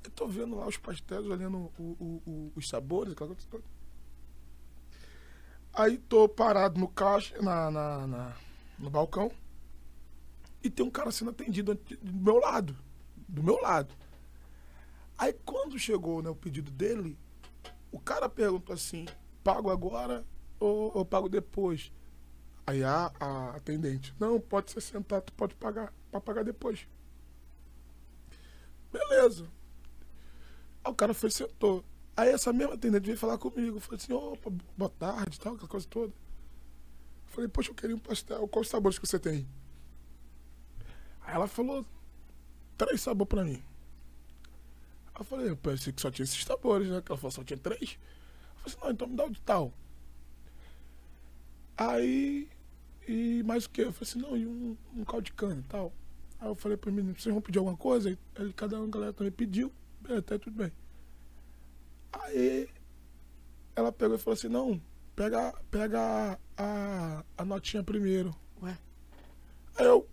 eu 0.05 0.11
tô 0.13 0.29
vendo 0.29 0.55
lá 0.55 0.69
os 0.69 0.77
pastéis, 0.77 1.27
olhando 1.27 1.73
o- 1.77 1.83
o- 1.99 2.23
o- 2.25 2.53
os 2.55 2.69
sabores, 2.69 3.15
aquela 3.15 3.35
coisa. 3.51 3.67
Aí 5.75 5.99
tô 5.99 6.29
parado 6.29 6.79
no 6.79 6.87
caixa, 6.87 7.37
na, 7.43 7.69
na- 7.69 8.07
na- 8.07 8.37
no 8.79 8.89
balcão, 8.89 9.29
e 10.63 10.71
tem 10.71 10.87
um 10.87 10.91
cara 10.91 11.11
sendo 11.11 11.33
atendido 11.33 11.75
do 11.75 12.13
meu 12.13 12.37
lado. 12.39 12.77
Do 13.33 13.43
meu 13.43 13.59
lado. 13.61 13.95
Aí 15.17 15.33
quando 15.45 15.79
chegou 15.79 16.23
né, 16.23 16.29
o 16.29 16.37
pedido 16.37 16.71
dele, 16.71 17.19
o 17.91 17.99
cara 17.99 18.29
perguntou 18.29 18.75
assim, 18.75 19.07
pago 19.43 19.71
agora 19.71 20.23
ou, 20.61 20.95
ou 20.95 21.05
pago 21.05 21.31
depois? 21.31 21.91
Aí 22.67 22.85
a, 22.85 23.11
a 23.19 23.57
atendente, 23.57 24.15
não, 24.21 24.39
pode 24.39 24.71
ser 24.71 24.83
sentado, 24.83 25.25
tu 25.25 25.33
pode 25.33 25.55
pagar, 25.55 25.93
pode 26.11 26.25
pagar 26.25 26.45
depois. 26.45 26.87
Beleza. 28.93 29.49
Aí 30.85 30.93
o 30.93 30.95
cara 30.95 31.15
foi 31.15 31.31
e 31.31 31.33
sentou. 31.33 31.83
Aí 32.15 32.29
essa 32.29 32.53
mesma 32.53 32.75
atendente 32.75 33.07
veio 33.07 33.17
falar 33.17 33.39
comigo. 33.39 33.81
Falei 33.81 33.99
assim, 33.99 34.13
opa, 34.13 34.53
boa 34.77 34.91
tarde 34.91 35.41
tal, 35.41 35.55
aquela 35.55 35.69
coisa 35.69 35.87
toda. 35.89 36.13
Falei, 37.29 37.49
poxa, 37.49 37.71
eu 37.71 37.75
queria 37.75 37.97
um 37.97 37.99
pastel. 37.99 38.47
Quais 38.47 38.69
sabores 38.69 38.99
que 38.99 39.07
você 39.07 39.19
tem? 39.19 39.49
Aí 41.23 41.35
ela 41.35 41.47
falou, 41.47 41.87
três 42.87 43.01
sabores 43.01 43.29
pra 43.29 43.45
mim. 43.45 43.63
Aí 45.15 45.21
eu 45.21 45.25
falei, 45.25 45.51
eu 45.51 45.57
pensei 45.57 45.93
que 45.93 46.03
só 46.03 46.11
tinha 46.11 46.25
esses 46.25 46.45
sabores, 46.45 46.89
né? 46.89 47.01
Que 47.01 47.13
ela 47.13 47.19
falou, 47.19 47.31
só 47.31 47.45
tinha 47.45 47.57
três. 47.57 47.99
Eu 48.65 48.71
falei 48.71 48.75
assim, 48.75 48.77
não, 48.83 48.91
então 48.91 49.09
me 49.09 49.17
dá 49.17 49.25
o 49.25 49.31
de 49.31 49.41
tal. 49.43 49.73
Aí, 51.77 52.49
e 53.07 53.43
mais 53.45 53.67
o 53.67 53.71
que? 53.71 53.83
Eu 53.83 53.93
falei 53.93 54.11
assim, 54.11 54.19
não, 54.19 54.37
e 54.37 54.47
um, 54.47 54.77
um 54.97 55.05
caldo 55.05 55.25
de 55.25 55.33
cana 55.33 55.61
e 55.61 55.69
tal. 55.69 55.93
Aí 56.41 56.49
eu 56.49 56.57
falei 56.57 56.77
pra 56.77 56.91
mim, 56.91 57.13
vocês 57.13 57.33
vão 57.33 57.41
pedir 57.41 57.59
alguma 57.59 57.77
coisa? 57.77 58.09
Aí 58.09 58.19
ele, 58.37 58.53
cada 58.53 58.81
um, 58.81 58.91
galera 58.91 59.13
também 59.13 59.33
pediu. 59.33 59.73
Até 60.19 60.37
tudo 60.37 60.57
bem. 60.57 60.73
Aí 62.13 62.69
ela 63.77 63.93
pegou 63.93 64.17
e 64.17 64.19
falou 64.19 64.35
assim, 64.35 64.49
não, 64.49 64.83
pega, 65.15 65.53
pega 65.71 66.01
a, 66.01 66.39
a, 66.57 67.25
a 67.39 67.45
notinha 67.45 67.85
primeiro. 67.85 68.35
Ué? 68.61 68.77
Aí 69.77 69.87
eu, 69.87 70.09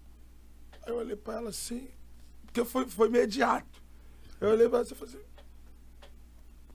aí 0.83 0.91
eu 0.91 0.97
olhei 0.97 1.15
pra 1.15 1.35
ela 1.35 1.49
assim, 1.49 1.89
porque 2.51 2.65
foi, 2.65 2.87
foi 2.87 3.07
imediato. 3.07 3.81
Eu 4.41 4.49
olhei 4.49 4.67
pra 4.67 4.79
ela 4.79 4.85
assim 4.85 4.93
e 4.93 4.97
falei 4.97 5.13
assim, 5.15 5.23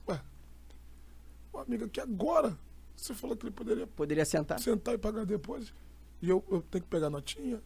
ué, 0.07 0.21
uma 1.53 1.63
amiga 1.63 1.87
que 1.89 1.99
agora 1.99 2.57
você 2.95 3.13
falou 3.13 3.35
que 3.35 3.45
ele 3.45 3.53
poderia 3.53 3.85
Poderia 3.87 4.25
sentar. 4.25 4.59
sentar 4.59 4.93
e 4.93 4.97
pagar 4.97 5.25
depois. 5.25 5.73
E 6.21 6.29
eu, 6.29 6.43
eu 6.49 6.61
tenho 6.61 6.83
que 6.83 6.89
pegar 6.89 7.07
a 7.07 7.09
notinha. 7.09 7.61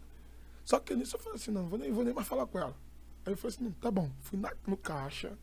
Só 0.66 0.80
que 0.80 0.96
nisso 0.96 1.16
eu 1.16 1.20
falei 1.20 1.36
assim, 1.38 1.52
não, 1.52 1.68
vou 1.68 1.78
nem, 1.78 1.92
vou 1.92 2.04
nem 2.04 2.14
mais 2.14 2.28
falar 2.28 2.48
com 2.48 2.58
ela. 2.58 2.76
Aí 3.26 3.34
eu 3.34 3.38
falei 3.38 3.56
assim, 3.56 3.72
tá 3.80 3.92
bom. 3.92 4.10
Fui 4.22 4.40
na- 4.40 4.54
no 4.66 4.76
caixa. 4.78 5.38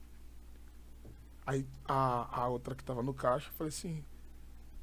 Aí 1.47 1.65
a, 1.85 2.41
a 2.43 2.49
outra 2.49 2.75
que 2.75 2.83
tava 2.83 3.03
no 3.03 3.15
caixa, 3.15 3.49
eu 3.49 3.53
falei 3.55 3.69
assim, 3.69 4.05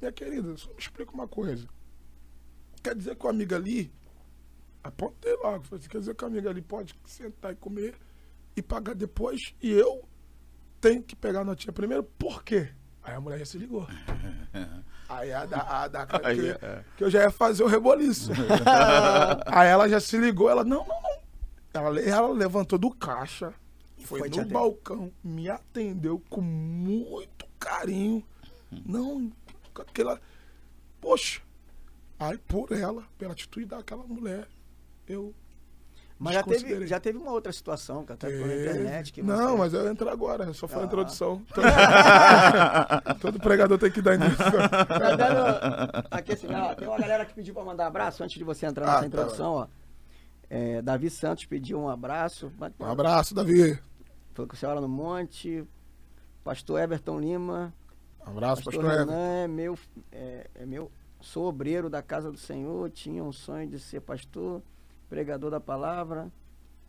minha 0.00 0.10
querida, 0.12 0.56
só 0.56 0.68
me 0.70 0.78
explica 0.78 1.12
uma 1.12 1.28
coisa. 1.28 1.68
Quer 2.82 2.94
dizer 2.94 3.16
que 3.16 3.26
o 3.26 3.28
amigo 3.28 3.54
ali, 3.54 3.92
apontei 4.84 5.34
logo, 5.36 5.64
falei 5.64 5.80
assim, 5.80 5.88
quer 5.88 5.98
dizer 5.98 6.14
que 6.14 6.22
o 6.22 6.26
amigo 6.26 6.48
ali 6.48 6.60
pode 6.60 6.94
sentar 7.06 7.52
e 7.52 7.56
comer 7.56 7.94
e 8.54 8.62
pagar 8.62 8.94
depois 8.94 9.40
e 9.60 9.70
eu 9.72 10.06
tenho 10.80 11.02
que 11.02 11.16
pegar 11.16 11.40
a 11.40 11.44
notinha 11.44 11.72
primeiro, 11.72 12.04
por 12.04 12.44
quê? 12.44 12.68
Aí 13.02 13.14
a 13.14 13.20
mulher 13.20 13.38
já 13.38 13.46
se 13.46 13.58
ligou. 13.58 13.86
Aí 15.08 15.32
a 15.32 15.44
da, 15.44 15.60
a 15.60 15.88
da 15.88 16.06
Aí, 16.22 16.36
que, 16.36 16.64
é. 16.64 16.84
que 16.96 17.04
eu 17.04 17.10
já 17.10 17.22
ia 17.22 17.30
fazer 17.30 17.62
o 17.62 17.66
reboliço. 17.66 18.30
Aí 19.46 19.68
ela 19.68 19.88
já 19.88 20.00
se 20.00 20.16
ligou, 20.16 20.48
ela, 20.48 20.64
não, 20.64 20.86
não, 20.86 21.02
não. 21.02 21.14
Ela, 21.74 22.00
ela 22.00 22.28
levantou 22.28 22.78
do 22.78 22.90
caixa, 22.90 23.52
foi, 24.04 24.20
foi 24.20 24.28
no 24.28 24.36
atender. 24.36 24.52
balcão, 24.52 25.12
me 25.22 25.48
atendeu 25.50 26.22
com 26.30 26.40
muito 26.40 27.46
carinho. 27.58 28.24
Não, 28.86 29.30
aquela. 29.74 30.20
Poxa. 31.00 31.42
Aí 32.18 32.38
por 32.38 32.72
ela, 32.72 33.04
pela 33.18 33.32
atitude 33.32 33.66
daquela 33.66 34.04
mulher, 34.04 34.48
eu. 35.08 35.34
Mas 36.18 36.34
já 36.34 36.42
teve, 36.44 36.86
já 36.86 37.00
teve 37.00 37.18
uma 37.18 37.32
outra 37.32 37.52
situação, 37.52 38.04
que 38.04 38.10
na 38.12 38.16
Teve. 38.16 38.42
internet. 38.70 39.12
Que 39.12 39.20
Não, 39.22 39.52
você- 39.52 39.58
mas 39.58 39.74
eu 39.74 39.90
entro 39.90 40.08
agora, 40.08 40.52
só 40.54 40.68
foi 40.68 40.78
a 40.78 40.82
Ah. 40.82 40.86
introdução. 40.86 41.42
Todo, 41.54 43.20
todo 43.20 43.40
pregador 43.40 43.78
tem 43.78 43.90
que 43.90 44.00
dar 44.00 44.14
início. 44.14 44.36
Tá 44.36 45.16
dando- 45.16 46.06
Aqui 46.10 46.32
assim, 46.32 46.46
ó, 46.54 46.74
tem 46.74 46.86
uma 46.86 46.98
galera 46.98 47.24
que 47.26 47.34
pediu 47.34 47.52
pra 47.52 47.64
mandar 47.64 47.86
abraço 47.88 48.22
antes 48.22 48.38
de 48.38 48.44
você 48.44 48.64
entrar 48.64 48.84
Ah, 48.84 48.88
nessa 48.88 49.00
tá. 49.00 49.06
introdução, 49.06 49.52
ó. 49.54 49.66
É, 50.48 50.80
Davi 50.82 51.10
Santos 51.10 51.44
pediu 51.46 51.80
um 51.80 51.88
abraço. 51.88 52.52
Um 52.78 52.84
abraço, 52.86 53.34
Davi. 53.34 53.78
Foi 54.34 54.46
com 54.46 54.54
a 54.54 54.56
senhora 54.58 54.80
no 54.80 54.88
monte. 54.88 55.64
Pastor 56.44 56.80
Everton 56.80 57.18
Lima. 57.18 57.74
Um 58.26 58.30
abraço, 58.30 58.62
Pastor, 58.64 58.82
pastor 58.84 58.92
Everton. 59.00 59.10
Renan 59.12 59.44
é 59.44 59.48
meu, 59.48 59.78
é, 60.12 60.46
é 60.54 60.66
meu. 60.66 60.90
Sou 61.20 61.46
obreiro 61.48 61.90
da 61.90 62.02
casa 62.02 62.30
do 62.30 62.38
Senhor. 62.38 62.88
Tinha 62.90 63.22
um 63.24 63.32
sonho 63.32 63.66
de 63.68 63.78
ser 63.80 64.00
pastor, 64.00 64.62
pregador 65.08 65.50
da 65.50 65.60
palavra. 65.60 66.30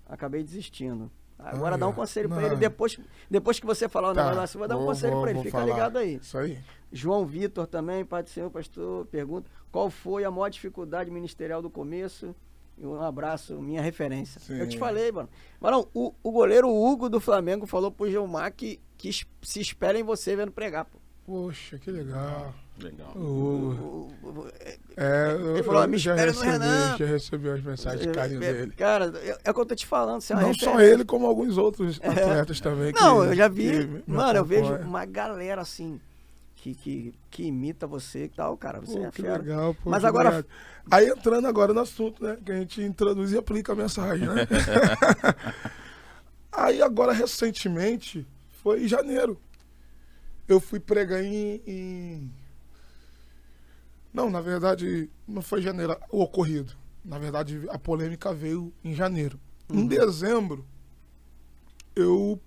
Acabei 0.08 0.44
desistindo. 0.44 1.10
Agora 1.38 1.76
Ah, 1.76 1.78
dá 1.78 1.88
um 1.88 1.94
conselho 1.94 2.30
Não. 2.30 2.40
ele. 2.42 2.56
Depois, 2.56 2.98
depois 3.30 3.60
que 3.60 3.66
você 3.66 3.90
falar 3.90 4.12
o 4.12 4.14
Tá, 4.14 4.24
negócio 4.24 4.44
assim, 4.44 4.58
vou 4.58 4.68
dar 4.68 4.78
um 4.78 4.86
conselho 4.86 5.20
pra 5.22 5.32
ele. 5.32 5.40
Fica 5.40 5.52
falar. 5.52 5.66
ligado 5.66 5.98
aí. 5.98 6.16
Isso 6.16 6.38
aí. 6.38 6.58
João 6.94 7.26
Vitor 7.26 7.68
também, 7.68 8.06
Pai 8.06 8.24
do 8.24 8.30
Senhor, 8.30 8.50
pastor, 8.50 9.06
pergunta 9.08 9.50
qual 9.72 9.90
foi 9.90 10.24
a 10.24 10.32
maior 10.32 10.48
dificuldade 10.50 11.12
ministerial 11.12 11.62
do 11.62 11.70
começo? 11.70 12.34
E 12.78 12.86
um 12.86 13.02
abraço, 13.02 13.62
minha 13.62 13.82
referência. 13.82 14.40
Sim. 14.40 14.58
Eu 14.60 14.68
te 14.70 14.78
falei, 14.78 15.12
mano. 15.12 15.30
Marão, 15.60 15.88
o, 15.94 16.14
o 16.24 16.32
goleiro 16.32 16.70
Hugo 16.70 17.10
do 17.10 17.20
Flamengo 17.20 17.66
falou 17.66 17.92
pro 17.92 18.10
Gilmar 18.10 18.54
que, 18.54 18.80
que 18.98 19.12
se 19.42 19.60
espera 19.60 20.00
em 20.00 20.04
você 20.04 20.36
vendo 20.36 20.52
pregar, 20.54 20.86
pô. 20.86 20.98
Poxa, 21.26 21.78
que 21.78 21.92
legal. 21.92 22.54
Legal. 22.78 23.14
O- 23.16 24.10
o- 24.22 24.48
é, 24.98 25.32
eu, 25.32 25.54
Ele 25.56 25.64
falou, 25.64 25.82
eu 25.84 25.88
"Me 25.88 25.98
já 25.98 26.14
recebi, 26.14 26.46
Renan." 26.52 26.98
já 26.98 27.06
recebi 27.06 27.50
as 27.50 27.62
mensagens 27.64 28.02
de 28.02 28.10
carinho 28.12 28.44
é, 28.44 28.54
dele. 28.54 28.72
Cara, 28.74 29.14
é, 29.24 29.38
é 29.46 29.52
o 29.52 29.54
que 29.54 29.60
eu 29.62 29.66
tô 29.66 29.76
te 29.76 29.86
falando. 29.86 30.20
Você 30.22 30.34
é 30.34 30.36
uma 30.36 30.48
Não 30.48 30.54
só 30.54 30.80
ele, 30.82 31.06
como 31.06 31.26
alguns 31.26 31.58
outros 31.58 32.00
atletas 32.04 32.60
também. 32.60 32.92
que- 32.94 33.00
Não, 33.02 33.24
eu 33.24 33.34
já 33.36 33.48
vi. 33.48 33.88
que 33.88 34.04
Mano, 34.12 34.38
eu 34.40 34.46
vejo 34.46 34.74
uma 34.76 35.06
galera 35.06 35.62
assim 35.62 36.00
que, 36.58 36.76
que, 36.76 37.14
que 37.32 37.44
imita 37.44 37.88
você 37.88 38.26
e 38.26 38.30
tal, 38.30 38.58
cara. 38.58 38.82
Você 38.82 38.98
Pô, 39.00 39.06
é 39.06 39.12
que 39.12 39.22
fera. 39.22 39.38
legal, 39.38 39.74
pô, 39.76 39.90
Mas 39.90 40.02
que 40.02 40.08
agora- 40.08 40.30
obrigado. 40.30 40.48
Aí 40.92 41.08
entrando 41.08 41.48
agora 41.48 41.74
no 41.74 41.80
assunto, 41.80 42.22
né? 42.24 42.38
Que 42.46 42.52
a 42.52 42.56
gente 42.56 42.82
introduz 42.84 43.32
e 43.32 43.38
aplica 43.38 43.72
a 43.72 43.76
mensagem, 43.76 44.28
né? 44.28 44.46
Aí 46.52 46.82
agora, 46.82 47.12
recentemente, 47.14 48.26
foi 48.64 48.84
em 48.84 48.88
janeiro. 48.88 49.40
Eu 50.48 50.60
fui 50.60 50.80
pregar 50.80 51.24
em, 51.24 51.62
em- 51.66 52.32
Não, 54.16 54.30
na 54.30 54.40
verdade, 54.40 55.10
não 55.28 55.42
foi 55.42 55.62
janeiro 55.62 55.98
o 56.10 56.22
ocorrido. 56.22 56.74
Na 57.04 57.20
verdade, 57.20 57.62
a 57.70 57.78
polêmica 57.78 58.34
veio 58.34 58.74
em 58.84 58.94
janeiro. 58.96 59.38
Em 59.70 59.86
dezembro, 59.86 60.66
eu. 61.96 62.40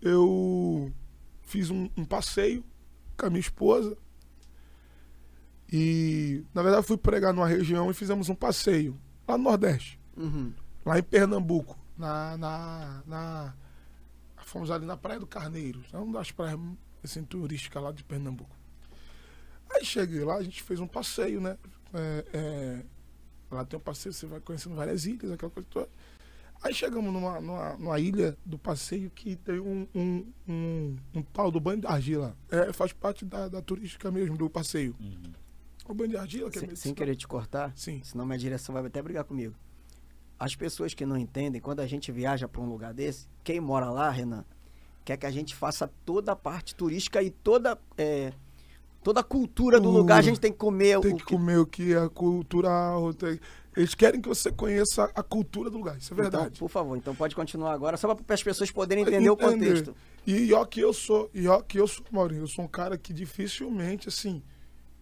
Eu 0.00 0.92
fiz 1.42 1.68
um, 1.70 1.88
um 1.96 2.04
passeio 2.04 2.64
com 3.16 3.26
a 3.26 3.30
minha 3.30 3.40
esposa. 3.40 3.96
E, 5.72 6.44
na 6.52 6.62
verdade, 6.62 6.86
fui 6.86 6.96
pregar 6.96 7.32
numa 7.32 7.46
região 7.46 7.90
e 7.90 7.94
fizemos 7.94 8.28
um 8.28 8.34
passeio 8.34 8.98
lá 9.26 9.38
no 9.38 9.44
Nordeste, 9.44 9.98
Uhum. 10.16 10.52
lá 10.84 10.98
em 10.98 11.02
Pernambuco, 11.02 11.78
na, 11.96 12.36
na, 12.36 13.02
na- 13.06 13.54
fomos 14.44 14.70
ali 14.70 14.84
na 14.84 14.96
Praia 14.98 15.18
do 15.18 15.26
Carneiro, 15.26 15.82
é 15.92 15.96
uma 15.96 16.18
das 16.18 16.30
praias 16.30 16.60
assim, 17.02 17.24
turísticas 17.24 17.82
lá 17.82 17.90
de 17.90 18.04
Pernambuco. 18.04 18.54
Aí 19.74 19.84
cheguei 19.84 20.24
lá, 20.24 20.36
a 20.36 20.42
gente 20.42 20.62
fez 20.62 20.80
um 20.80 20.86
passeio, 20.86 21.40
né? 21.40 21.56
É, 21.94 22.24
é, 22.32 22.82
lá 23.50 23.64
tem 23.64 23.78
um 23.78 23.82
passeio, 23.82 24.12
você 24.12 24.26
vai 24.26 24.40
conhecendo 24.40 24.74
várias 24.74 25.04
ilhas, 25.06 25.32
aquela 25.32 25.50
coisa 25.50 25.68
toda. 25.70 25.88
Aí 26.62 26.72
chegamos 26.72 27.12
numa, 27.12 27.40
numa, 27.40 27.76
numa 27.76 27.98
ilha 27.98 28.36
do 28.46 28.56
passeio 28.56 29.10
que 29.10 29.34
tem 29.34 29.58
um, 29.58 29.86
um, 29.92 30.32
um, 30.48 30.96
um 31.14 31.22
tal 31.22 31.50
do 31.50 31.58
banho 31.58 31.80
de 31.80 31.86
argila. 31.88 32.36
É, 32.48 32.72
faz 32.72 32.92
parte 32.92 33.24
da, 33.24 33.48
da 33.48 33.60
turística 33.60 34.10
mesmo, 34.12 34.36
do 34.36 34.48
passeio. 34.48 34.94
O 35.88 35.92
banho 35.92 36.10
de 36.10 36.16
argila, 36.16 36.50
que 36.50 36.58
é 36.58 36.60
Sem, 36.60 36.76
sem 36.76 36.94
querer 36.94 37.16
te 37.16 37.26
cortar, 37.26 37.72
Sim. 37.74 38.00
senão 38.04 38.24
minha 38.24 38.38
direção 38.38 38.72
vai 38.72 38.86
até 38.86 39.02
brigar 39.02 39.24
comigo. 39.24 39.54
As 40.38 40.54
pessoas 40.54 40.94
que 40.94 41.04
não 41.04 41.16
entendem, 41.16 41.60
quando 41.60 41.80
a 41.80 41.86
gente 41.86 42.12
viaja 42.12 42.46
para 42.46 42.60
um 42.60 42.68
lugar 42.68 42.94
desse, 42.94 43.28
quem 43.42 43.60
mora 43.60 43.90
lá, 43.90 44.08
Renan, 44.08 44.44
quer 45.04 45.16
que 45.16 45.26
a 45.26 45.30
gente 45.30 45.54
faça 45.54 45.90
toda 46.04 46.30
a 46.32 46.36
parte 46.36 46.76
turística 46.76 47.20
e 47.20 47.30
toda, 47.30 47.76
é, 47.98 48.32
toda 49.02 49.20
a 49.20 49.22
cultura 49.24 49.80
do 49.80 49.88
Uh, 49.88 49.92
lugar. 49.92 50.18
A 50.18 50.22
gente 50.22 50.38
tem 50.40 50.52
que 50.52 50.58
comer 50.58 51.00
Tem 51.00 51.12
o 51.12 51.16
que 51.16 51.24
que 51.24 51.32
comer 51.32 51.58
o 51.58 51.66
que 51.66 51.94
é 51.94 52.08
cultural. 52.08 53.12
tem- 53.14 53.38
Eles 53.76 53.94
querem 53.94 54.20
que 54.20 54.28
você 54.28 54.52
conheça 54.52 55.10
a 55.14 55.22
cultura 55.22 55.70
do 55.70 55.78
lugar. 55.78 55.96
Isso 55.96 56.12
é 56.12 56.14
Então, 56.14 56.30
verdade. 56.30 56.58
por 56.58 56.68
favor, 56.68 56.94
então 56.96 57.14
pode 57.14 57.34
continuar 57.34 57.72
agora, 57.72 57.96
só 57.96 58.14
para 58.14 58.34
as 58.34 58.42
pessoas 58.42 58.70
poderem 58.70 59.02
entender 59.02 59.30
o 59.30 59.32
Entender. 59.32 59.50
contexto. 59.66 59.96
E 60.26 60.52
ó 60.52 60.64
que 60.66 60.80
eu 60.80 60.92
sou, 60.92 61.30
e 61.32 61.48
ó 61.48 61.60
que 61.62 61.78
eu 61.80 61.86
sou, 61.86 62.04
Maurinho, 62.10 62.42
eu 62.42 62.46
sou 62.46 62.64
um 62.66 62.68
cara 62.68 62.98
que 62.98 63.14
dificilmente, 63.14 64.08
assim, 64.08 64.42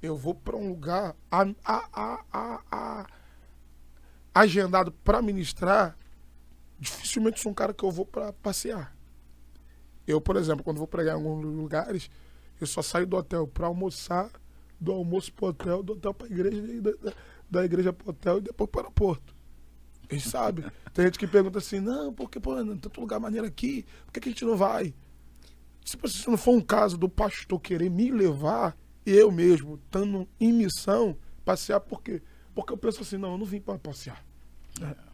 eu 0.01 0.17
vou 0.17 0.35
pra 0.37 0.57
um 0.57 0.69
lugar 0.69 1.17
a, 1.31 1.43
a, 1.65 1.89
a, 2.33 2.61
a, 2.71 3.07
agendado 4.35 4.93
pra 5.05 5.21
ministrar, 5.21 5.97
dificilmente 6.79 7.41
sou 7.41 7.51
um 7.53 7.55
cara 7.55 7.75
que 7.75 7.85
eu 7.85 7.91
vou 7.91 8.07
pra 8.07 8.33
passear. 8.33 8.95
Eu, 10.07 10.21
por 10.21 10.37
exemplo, 10.37 10.65
quando 10.65 10.79
vou 10.79 10.87
pregar 10.87 11.15
em 11.15 11.19
alguns 11.19 11.45
lugares, 11.45 12.11
eu 12.65 12.67
só 12.67 12.83
saio 12.83 13.07
do 13.07 13.17
hotel 13.17 13.47
pra 13.47 13.67
almoçar, 13.67 14.31
do 14.81 14.93
almoço 14.93 15.33
pro 15.33 15.47
hotel, 15.47 15.83
do 15.83 15.95
hotel 15.95 16.15
pra 16.15 16.27
igreja, 16.27 16.63
da, 16.81 16.91
da, 16.91 17.13
da 17.51 17.65
igreja 17.65 17.93
pro 17.93 18.11
hotel 18.11 18.39
e 18.39 18.41
depois 18.43 18.71
pro 18.71 18.81
aeroporto. 18.81 19.35
Eles 20.09 20.25
sabem. 20.25 20.65
Tem 20.93 21.05
gente 21.05 21.19
que 21.19 21.27
pergunta 21.27 21.59
assim, 21.59 21.79
não, 21.79 22.13
porque, 22.13 22.41
pô, 22.41 22.63
não, 22.63 22.77
tanto 22.77 23.01
lugar 23.01 23.21
maneiro 23.21 23.47
aqui, 23.47 23.87
por 24.05 24.13
que, 24.13 24.21
que 24.21 24.29
a 24.29 24.33
gente 24.33 24.45
não 24.45 24.57
vai? 24.57 24.95
Se, 25.85 25.97
se 26.09 26.29
não 26.29 26.37
for 26.37 26.53
um 26.53 26.61
caso 26.61 26.99
do 26.99 27.09
pastor 27.09 27.61
querer 27.61 27.89
me 27.89 28.11
levar, 28.11 28.77
eu 29.07 29.31
mesmo, 29.31 29.77
estando 29.77 30.29
em 30.39 30.53
missão, 30.53 31.17
passear, 31.45 31.81
por 31.81 32.03
quê? 32.03 32.21
Porque 32.55 32.73
eu 32.73 32.77
penso 32.77 33.03
assim, 33.03 33.17
não, 33.17 33.33
eu 33.33 33.39
não 33.39 33.47
vim 33.47 33.61
para 33.61 33.79
passear. 33.79 34.25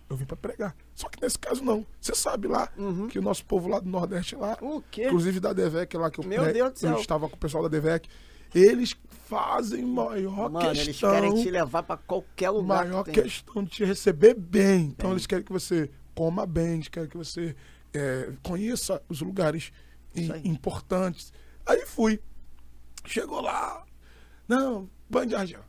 Eu 0.09 0.17
vim 0.17 0.25
pra 0.25 0.37
pregar. 0.37 0.75
Só 0.95 1.09
que 1.09 1.21
nesse 1.21 1.39
caso 1.39 1.65
não. 1.65 1.85
Você 2.01 2.15
sabe 2.15 2.47
lá 2.47 2.69
Uhum. 2.77 3.09
que 3.09 3.19
o 3.19 3.23
nosso 3.23 3.45
povo 3.45 3.69
lá 3.69 3.81
do 3.81 3.89
Nordeste 3.89 4.37
lá, 4.37 4.57
O 4.61 4.81
quê? 4.91 5.07
inclusive 5.07 5.41
da 5.41 5.53
Devec 5.53 5.97
lá 5.97 6.11
que 6.11 6.21
eu, 6.21 6.25
Meu 6.25 6.43
né, 6.43 6.53
Deus 6.53 6.73
do 6.75 6.79
céu. 6.79 6.93
eu 6.93 7.01
estava 7.01 7.29
com 7.29 7.35
o 7.35 7.39
pessoal 7.39 7.63
da 7.65 7.69
Devec, 7.69 8.09
eles 8.55 8.95
fazem 9.27 9.85
maior 9.85 10.49
Mano, 10.51 10.67
eles 10.71 10.85
questão 10.85 11.11
querem 11.11 11.35
te 11.43 11.51
levar 11.51 11.83
pra 11.83 11.97
qualquer 11.97 12.51
lugar 12.51 12.85
maior 12.87 13.03
que 13.03 13.11
questão 13.21 13.65
de 13.65 13.71
te 13.71 13.85
receber 13.85 14.35
bem. 14.35 14.87
Então 14.97 15.09
Bem. 15.11 15.15
eles 15.15 15.27
querem 15.27 15.45
que 15.45 15.53
você 15.53 15.91
coma 16.15 16.47
bem, 16.47 16.75
eles 16.75 16.89
querem 16.89 17.09
que 17.09 17.17
você 17.17 17.57
é, 17.93 18.33
conheça 18.45 19.03
os 19.09 19.21
lugares 19.21 19.73
aí. 20.17 20.41
importantes. 20.45 21.33
Aí 21.67 21.85
fui. 21.85 22.21
Chegou 23.05 23.41
lá. 23.41 23.85
Não, 24.49 24.89
argel. 25.37 25.61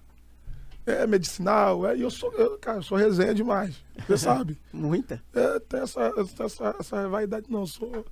É 0.88 1.06
medicinal, 1.06 1.86
é, 1.86 1.98
e 1.98 2.02
eu 2.02 2.10
sou, 2.10 2.32
eu, 2.34 2.58
cara, 2.58 2.78
eu 2.78 2.82
sou 2.82 2.98
resenha 2.98 3.34
demais. 3.34 3.84
Você 4.08 4.18
sabe? 4.24 4.58
Muita. 4.72 5.22
É, 5.34 5.60
tem 5.60 5.82
essa, 5.82 6.14
essa, 6.40 6.76
essa 6.80 7.10
vaidade, 7.10 7.48
não, 7.50 7.66
sou. 7.66 8.06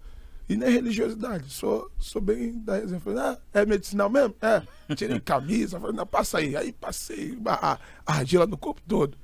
E 0.48 0.58
nem 0.58 0.70
religiosidade, 0.70 1.50
sou, 1.50 1.90
sou 1.98 2.22
bem 2.22 2.60
da 2.60 2.76
resenha. 2.76 3.00
Falei, 3.00 3.20
ah, 3.20 3.38
é 3.54 3.66
medicinal 3.66 4.10
mesmo? 4.10 4.36
É. 4.42 4.62
Tirei 4.94 5.20
camisa, 5.22 5.80
falei, 5.80 5.96
não, 5.96 6.06
passa 6.06 6.38
aí. 6.38 6.56
Aí 6.56 6.74
passei 6.74 7.38
a, 7.46 7.80
a 8.06 8.14
argila 8.14 8.46
no 8.46 8.58
corpo 8.58 8.82
todo. 8.88 9.18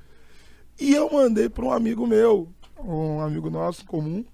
E 0.79 0.95
eu 0.95 1.11
mandei 1.11 1.49
para 1.49 1.65
um 1.65 1.71
amigo 1.71 2.07
meu, 2.07 2.51
um 2.79 3.19
amigo 3.19 3.49
nosso 3.49 3.85
comum. 3.85 4.25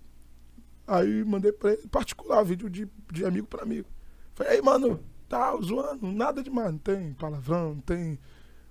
Aí 0.85 1.25
mandei 1.25 1.51
para 1.51 1.73
ele, 1.73 1.87
particular, 1.87 2.43
vídeo 2.43 2.69
de, 2.69 2.87
de 3.11 3.25
amigo 3.25 3.47
para 3.47 3.63
amigo. 3.63 3.89
Falei, 4.35 4.53
aí, 4.53 4.61
mano, 4.61 5.03
tá 5.27 5.53
zoando, 5.61 6.07
nada 6.07 6.41
demais, 6.41 6.71
não 6.71 6.77
tem 6.77 7.13
palavrão, 7.13 7.73
não 7.73 7.81
tem. 7.81 8.17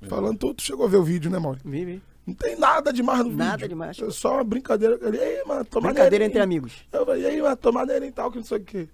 Falando 0.09 0.39
tudo, 0.39 0.61
chegou 0.63 0.87
a 0.87 0.89
ver 0.89 0.97
o 0.99 1.03
vídeo, 1.03 1.31
né, 1.31 1.39
Mauro? 1.39 1.59
Vi, 1.65 1.85
vi. 1.85 2.03
Não 2.27 2.35
tem 2.35 2.57
nada 2.59 2.93
demais 2.93 3.21
no 3.25 3.31
Nada 3.33 3.57
vídeo. 3.57 3.69
demais. 3.69 3.99
É 4.01 4.11
só 4.11 4.35
uma 4.35 4.45
brincadeira. 4.45 4.99
Ele, 5.01 5.17
ei, 5.17 5.45
mano, 5.45 5.65
toma 5.65 5.89
Brincadeira 5.89 6.25
entre 6.25 6.41
amigos. 6.41 6.85
Eu 6.93 7.07
falei, 7.07 7.23
e 7.23 7.27
aí, 7.27 7.41
mano, 7.43 7.57
tomar 7.57 7.87
nele 7.87 8.07
e 8.07 8.13
tal, 8.13 8.31
que 8.31 8.39
não 8.39 8.45
sei 8.45 8.59
o 8.59 8.65
quê. 8.65 8.89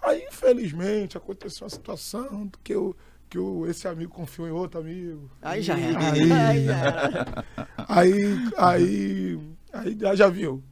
Aí, 0.00 0.24
infelizmente, 0.26 1.16
aconteceu 1.16 1.64
uma 1.64 1.70
situação 1.70 2.50
que, 2.64 2.74
eu, 2.74 2.96
que 3.28 3.36
eu, 3.38 3.66
esse 3.68 3.86
amigo 3.86 4.10
confiou 4.12 4.48
em 4.48 4.52
outro 4.52 4.80
amigo. 4.80 5.30
Aí 5.42 5.62
já 5.62 5.78
era. 5.78 6.00
Aí, 6.00 6.32
Aí 6.32 6.64
já 6.64 6.78
era. 6.78 7.44
aí, 7.86 8.20
aí, 8.56 9.40
aí 9.72 9.96
já- 9.98 10.14
já 10.16 10.28
viu. 10.28 10.62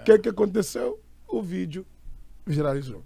O 0.00 0.04
que, 0.04 0.18
que 0.18 0.28
aconteceu? 0.28 1.00
O 1.28 1.40
vídeo 1.40 1.86
viralizou. 2.44 3.04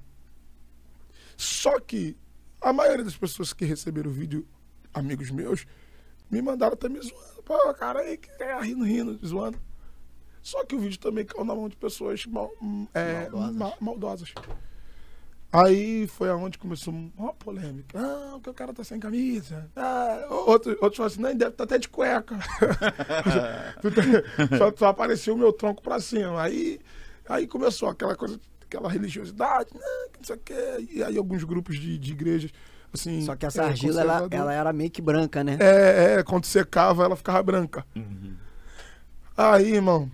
Só 1.37 1.79
que 1.79 2.17
a 2.61 2.73
maioria 2.73 3.05
das 3.05 3.17
pessoas 3.17 3.53
que 3.53 3.65
receberam 3.65 4.11
o 4.11 4.15
vídeo, 4.15 4.47
amigos 4.93 5.31
meus, 5.31 5.67
me 6.31 6.43
mandaram 6.43 6.75
até 6.75 6.89
me 6.89 7.01
zoando. 7.01 7.43
Pô, 7.45 7.75
cara, 7.75 8.01
aí 8.01 8.17
que 8.17 8.31
é 8.43 8.61
rindo, 8.61 8.85
rindo, 8.85 9.19
zoando. 9.27 9.59
Só 10.43 10.65
que 10.65 10.75
o 10.75 10.79
vídeo 10.79 10.99
também 10.99 11.25
caiu 11.25 11.45
na 11.45 11.55
mão 11.55 11.69
de 11.69 11.77
pessoas 11.77 12.25
mal- 12.27 12.51
é, 12.95 13.29
Maldosas. 13.29 13.57
ma- 13.57 13.75
maldosas. 13.81 14.35
Aí 15.53 16.07
foi 16.07 16.31
aonde 16.31 16.59
começou 16.59 16.95
uma 17.17 17.35
polêmica. 17.35 17.99
Ah, 17.99 18.31
porque 18.35 18.51
o 18.51 18.55
cara 18.55 18.73
tá 18.73 18.85
sem 18.85 19.01
camisa. 19.01 19.69
Ah, 19.75 20.27
outro, 20.47 20.71
outros 20.81 20.97
falaram 20.97 21.13
assim, 21.13 21.21
não, 21.23 21.35
deve 21.37 21.51
estar 21.51 21.65
até 21.65 21.77
de 21.77 21.89
cueca. 21.89 22.39
só, 24.59 24.73
só 24.77 24.87
apareceu 24.87 25.35
o 25.35 25.39
meu 25.39 25.53
tronco 25.53 25.83
pra 25.83 26.01
cima. 26.01 26.41
Aí, 26.41 26.81
aí 27.29 27.47
começou 27.47 27.89
aquela 27.89 28.15
coisa, 28.15 28.39
aquela 28.63 28.89
religiosidade, 28.89 29.71
que 29.71 29.79
não 30.19 30.25
sei 30.25 30.37
o 30.37 30.39
quê. 30.39 30.89
E 30.93 31.03
aí 31.03 31.17
alguns 31.19 31.45
grupos 31.45 31.79
de, 31.79 31.99
de 31.99 32.13
igrejas, 32.13 32.51
assim... 32.93 33.23
Só 33.23 33.37
que 33.37 33.47
essa 33.47 33.63
é, 33.63 33.67
argila, 33.67 34.01
ela, 34.01 34.29
ela 34.31 34.53
era 34.53 34.73
meio 34.73 34.91
que 34.91 35.03
branca, 35.03 35.43
né? 35.45 35.57
É, 35.61 36.15
é, 36.19 36.23
quando 36.23 36.45
secava, 36.47 37.05
ela 37.05 37.17
ficava 37.17 37.43
branca. 37.43 37.87
Aí, 39.37 39.75
irmão, 39.75 40.11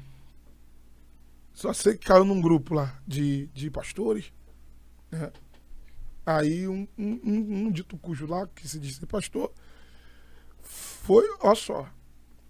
só 1.53 1.73
sei 1.73 1.97
que 1.97 2.07
caiu 2.07 2.25
num 2.25 2.41
grupo 2.41 2.75
lá 2.75 2.99
de, 3.07 3.47
de 3.49 3.71
pastores. 3.71 4.33
né? 5.11 5.33
Aí 6.25 6.67
um, 6.67 6.87
um, 6.99 7.21
um, 7.25 7.67
um 7.67 7.71
dito 7.71 7.97
cujo 7.97 8.27
lá, 8.27 8.47
que 8.49 8.69
se 8.69 8.81
diz 8.81 8.97
ser 8.97 9.07
pastor, 9.07 9.53
foi, 10.61 11.25
ó 11.41 11.55
só. 11.55 11.89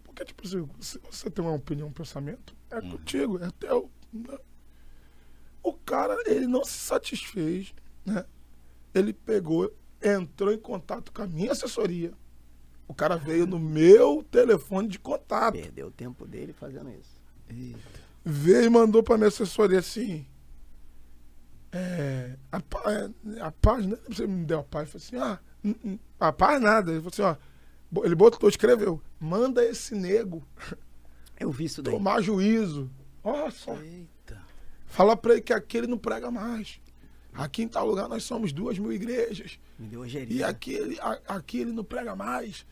Porque, 0.03 0.25
tipo 0.25 0.47
assim, 0.47 0.67
se 0.81 0.99
você 1.11 1.31
tem 1.31 1.45
uma 1.45 1.55
opinião, 1.55 1.89
um 1.89 1.93
pensamento, 1.93 2.57
é 2.71 2.81
contigo, 2.81 3.39
é 3.45 3.51
teu. 3.61 3.91
né? 4.13 4.39
O 5.63 5.75
cara, 5.75 6.17
ele 6.27 6.47
não 6.47 6.65
se 6.65 6.73
satisfez, 6.73 7.75
né? 8.05 8.25
Ele 8.95 9.13
pegou, 9.13 9.71
entrou 10.03 10.53
em 10.53 10.59
contato 10.59 11.13
com 11.13 11.23
a 11.23 11.27
minha 11.27 11.53
assessoria. 11.53 12.13
O 12.89 12.95
cara 12.95 13.17
veio 13.17 13.47
no 13.47 13.59
meu 13.59 14.23
telefone 14.31 14.89
de 14.89 14.99
contato. 14.99 15.55
Perdeu 15.55 15.89
o 15.89 15.91
tempo 15.91 16.27
dele 16.27 16.53
fazendo 16.53 16.91
isso. 16.91 17.21
Veio 18.25 18.65
e 18.65 18.71
mandou 18.71 19.03
pra 19.03 19.17
minha 19.17 19.29
assessoria 19.29 19.81
assim. 19.81 20.27
É, 21.73 22.37
a, 22.51 22.59
é, 22.59 23.41
a 23.41 23.53
página, 23.53 23.99
você 24.09 24.27
me 24.27 24.45
deu 24.45 24.61
a 24.61 24.65
paz, 24.65 24.89
falou 24.91 25.05
assim, 25.05 25.17
ah, 25.17 25.41
a 26.19 26.33
paz 26.33 26.61
nada. 26.61 26.93
Ele 26.93 27.01
falou 27.01 27.13
assim, 27.13 27.23
ó, 27.23 28.05
ele 28.05 28.15
botou, 28.15 28.49
escreveu, 28.49 29.01
manda 29.21 29.65
esse 29.65 29.95
nego 29.95 30.47
Eu 31.39 31.51
vi 31.51 31.65
isso 31.65 31.83
daí. 31.83 31.93
tomar 31.93 32.23
juízo. 32.23 32.91
Olha 33.23 33.51
só, 33.51 33.75
Eita. 33.83 34.41
fala 34.87 35.17
pra 35.17 35.33
ele 35.33 35.43
que 35.43 35.53
aqui 35.53 35.77
ele 35.77 35.87
não 35.87 35.99
prega 35.99 36.31
mais. 36.31 36.81
Aqui 37.35 37.63
em 37.63 37.69
tal 37.69 37.87
lugar 37.87 38.09
nós 38.09 38.25
somos 38.25 38.53
duas 38.53 38.79
mil 38.79 38.93
igrejas. 38.93 39.59
Me 39.79 39.89
deu 39.89 40.07
E 40.07 40.43
aqui 40.43 40.73
ele, 40.73 40.99
aqui 41.29 41.61
ele 41.61 41.73
não 41.73 41.85
prega 41.85 42.17
mais. 42.17 42.67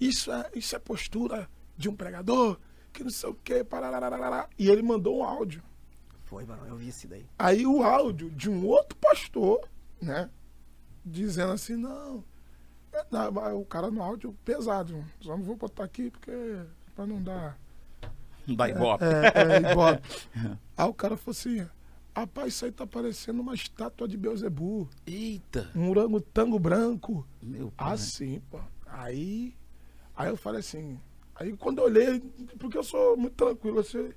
Isso 0.00 0.32
é, 0.32 0.50
isso 0.54 0.74
é 0.74 0.78
postura 0.78 1.48
de 1.76 1.88
um 1.88 1.94
pregador, 1.94 2.58
que 2.92 3.02
não 3.02 3.10
sei 3.10 3.30
o 3.30 3.34
quê. 3.34 3.62
pararararará. 3.62 4.48
E 4.58 4.68
ele 4.68 4.82
mandou 4.82 5.18
um 5.18 5.24
áudio. 5.24 5.62
Foi, 6.24 6.44
mano, 6.44 6.66
eu 6.66 6.76
vi 6.76 6.88
isso 6.88 7.06
daí. 7.06 7.26
Aí 7.38 7.66
o 7.66 7.82
áudio 7.82 8.30
de 8.30 8.50
um 8.50 8.66
outro 8.66 8.96
pastor, 8.98 9.68
né? 10.00 10.30
Dizendo 11.04 11.52
assim, 11.52 11.76
não. 11.76 12.24
é, 12.92 13.04
não, 13.10 13.60
o 13.60 13.64
cara 13.64 13.90
no 13.90 14.02
áudio 14.02 14.36
pesado. 14.44 15.04
Só 15.20 15.36
não 15.36 15.44
vou 15.44 15.56
botar 15.56 15.84
aqui 15.84 16.10
porque. 16.10 16.32
pra 16.94 17.06
não 17.06 17.22
dar. 17.22 17.58
Da 18.46 18.68
Ibope. 18.68 19.04
É, 19.04 19.56
é, 19.56 19.72
ibope. 19.72 20.08
Aí 20.76 20.88
o 20.88 20.94
cara 20.94 21.16
falou 21.16 21.32
assim: 21.32 21.68
rapaz, 22.20 22.54
isso 22.54 22.64
aí 22.64 22.72
tá 22.72 22.86
parecendo 22.86 23.42
uma 23.42 23.54
estátua 23.54 24.08
de 24.08 24.16
Beuzebu. 24.16 24.88
Eita. 25.06 25.70
Um 25.74 25.90
orangotango 25.90 26.58
branco. 26.58 27.26
Meu 27.42 27.70
pai. 27.70 27.92
Assim, 27.92 28.40
pô. 28.50 28.58
Aí. 28.86 29.54
Aí 30.16 30.28
eu 30.30 30.36
falei 30.36 30.60
assim. 30.60 30.98
Aí 31.34 31.54
quando 31.56 31.78
eu 31.78 31.84
olhei, 31.84 32.20
porque 32.58 32.78
eu 32.78 32.82
sou 32.82 33.16
muito 33.18 33.34
tranquilo, 33.34 33.80
assim. 33.80 34.10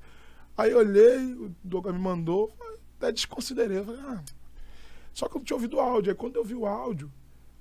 Aí 0.58 0.72
eu 0.72 0.78
olhei, 0.78 1.34
o 1.34 1.54
Doga 1.62 1.92
me 1.92 2.00
mandou, 2.00 2.54
até 2.98 3.12
desconsiderei. 3.12 3.80
Eu 3.80 3.86
falei, 3.86 4.02
ah. 4.02 4.24
Só 5.14 5.28
que 5.28 5.36
eu 5.36 5.40
não 5.40 5.46
tinha 5.46 5.58
ouvido 5.58 5.76
o 5.76 5.82
áudio. 5.82 6.12
Aí 6.12 6.16
quando 6.16 6.38
eu 6.38 6.44
vi 6.44 6.56
o 6.56 6.66
áudio, 6.66 7.12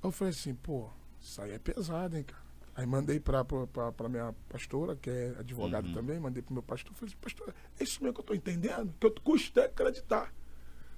eu 0.02 0.12
falei 0.12 0.32
assim, 0.32 0.54
pô, 0.54 0.88
isso 1.20 1.42
aí 1.42 1.50
é 1.50 1.58
pesado, 1.58 2.16
hein, 2.16 2.22
cara. 2.22 2.47
Aí 2.78 2.86
mandei 2.86 3.18
pra, 3.18 3.44
pra 3.44 4.08
minha 4.08 4.32
pastora, 4.48 4.94
que 4.94 5.10
é 5.10 5.34
advogada 5.36 5.88
Uhum. 5.88 5.94
também, 5.94 6.20
mandei 6.20 6.40
pro 6.40 6.54
meu 6.54 6.62
pastor. 6.62 6.94
Falei 6.94 7.08
assim, 7.12 7.20
pastor, 7.20 7.52
é 7.76 7.82
isso 7.82 8.00
mesmo 8.00 8.14
que 8.14 8.20
eu 8.20 8.24
tô 8.24 8.34
entendendo? 8.34 8.94
Que 9.00 9.06
eu 9.08 9.14
custei 9.20 9.64
acreditar. 9.64 10.32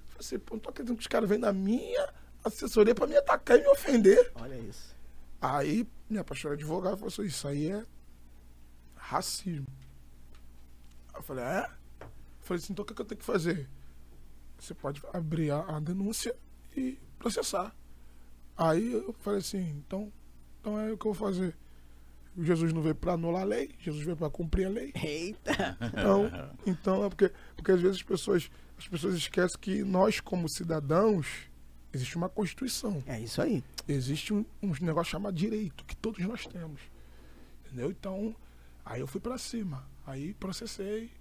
Falei 0.05 0.19
assim, 0.19 0.37
pô, 0.37 0.53
não 0.53 0.59
tô 0.61 0.69
acreditando 0.69 0.97
que 0.97 1.01
os 1.01 1.07
caras 1.07 1.27
vêm 1.27 1.39
na 1.39 1.51
minha 1.51 2.13
assessoria 2.43 2.93
pra 2.93 3.07
me 3.07 3.15
atacar 3.17 3.57
e 3.57 3.61
me 3.61 3.67
ofender. 3.69 4.31
Olha 4.35 4.59
isso. 4.59 4.95
Aí 5.41 5.87
minha 6.07 6.23
pastora 6.23 6.53
advogada 6.53 6.95
falou 6.97 7.07
assim, 7.07 7.23
isso 7.23 7.47
aí 7.47 7.71
é 7.71 7.83
racismo. 8.95 9.65
Aí 11.13 11.19
eu 11.19 11.23
falei, 11.23 11.43
é? 11.43 11.65
Eu 12.01 12.07
falei 12.41 12.61
assim, 12.63 12.73
então 12.73 12.83
o 12.83 12.85
que, 12.85 12.93
que 12.93 13.01
eu 13.01 13.05
tenho 13.05 13.17
que 13.19 13.25
fazer? 13.25 13.67
Você 14.59 14.75
pode 14.75 15.01
abrir 15.11 15.49
a, 15.49 15.77
a 15.77 15.79
denúncia 15.79 16.35
e 16.77 16.99
processar. 17.17 17.75
Aí 18.55 18.93
eu 18.93 19.13
falei 19.13 19.39
assim, 19.39 19.67
então, 19.83 20.13
então 20.59 20.79
é 20.79 20.91
o 20.91 20.97
que 20.97 21.07
eu 21.07 21.13
vou 21.13 21.27
fazer. 21.27 21.57
Jesus 22.37 22.71
não 22.73 22.81
veio 22.81 22.95
para 22.95 23.13
anular 23.13 23.41
a 23.41 23.45
lei, 23.45 23.71
Jesus 23.79 24.03
veio 24.03 24.15
para 24.17 24.29
cumprir 24.29 24.65
a 24.65 24.69
lei. 24.69 24.93
Eita. 24.95 25.77
Então, 25.81 26.31
então 26.65 27.03
é 27.05 27.09
porque, 27.09 27.31
porque 27.55 27.71
às 27.71 27.81
vezes 27.81 27.97
as 27.97 28.03
pessoas, 28.03 28.49
as 28.77 28.87
pessoas 28.87 29.15
esquecem 29.15 29.59
que 29.59 29.83
nós, 29.83 30.19
como 30.19 30.47
cidadãos, 30.49 31.27
existe 31.93 32.15
uma 32.15 32.29
Constituição 32.29 33.03
É 33.05 33.19
isso 33.19 33.41
aí. 33.41 33.61
existe 33.87 34.33
um, 34.33 34.45
um 34.63 34.71
negócio 34.81 35.11
chamado 35.11 35.35
direito, 35.35 35.83
que 35.85 35.95
todos 35.95 36.25
nós 36.25 36.45
temos. 36.47 36.79
Entendeu? 37.65 37.91
Então, 37.91 38.33
aí 38.85 39.01
eu 39.01 39.07
fui 39.07 39.19
pra 39.19 39.37
cima. 39.37 39.85
Aí 40.05 40.33
processei, 40.33 41.11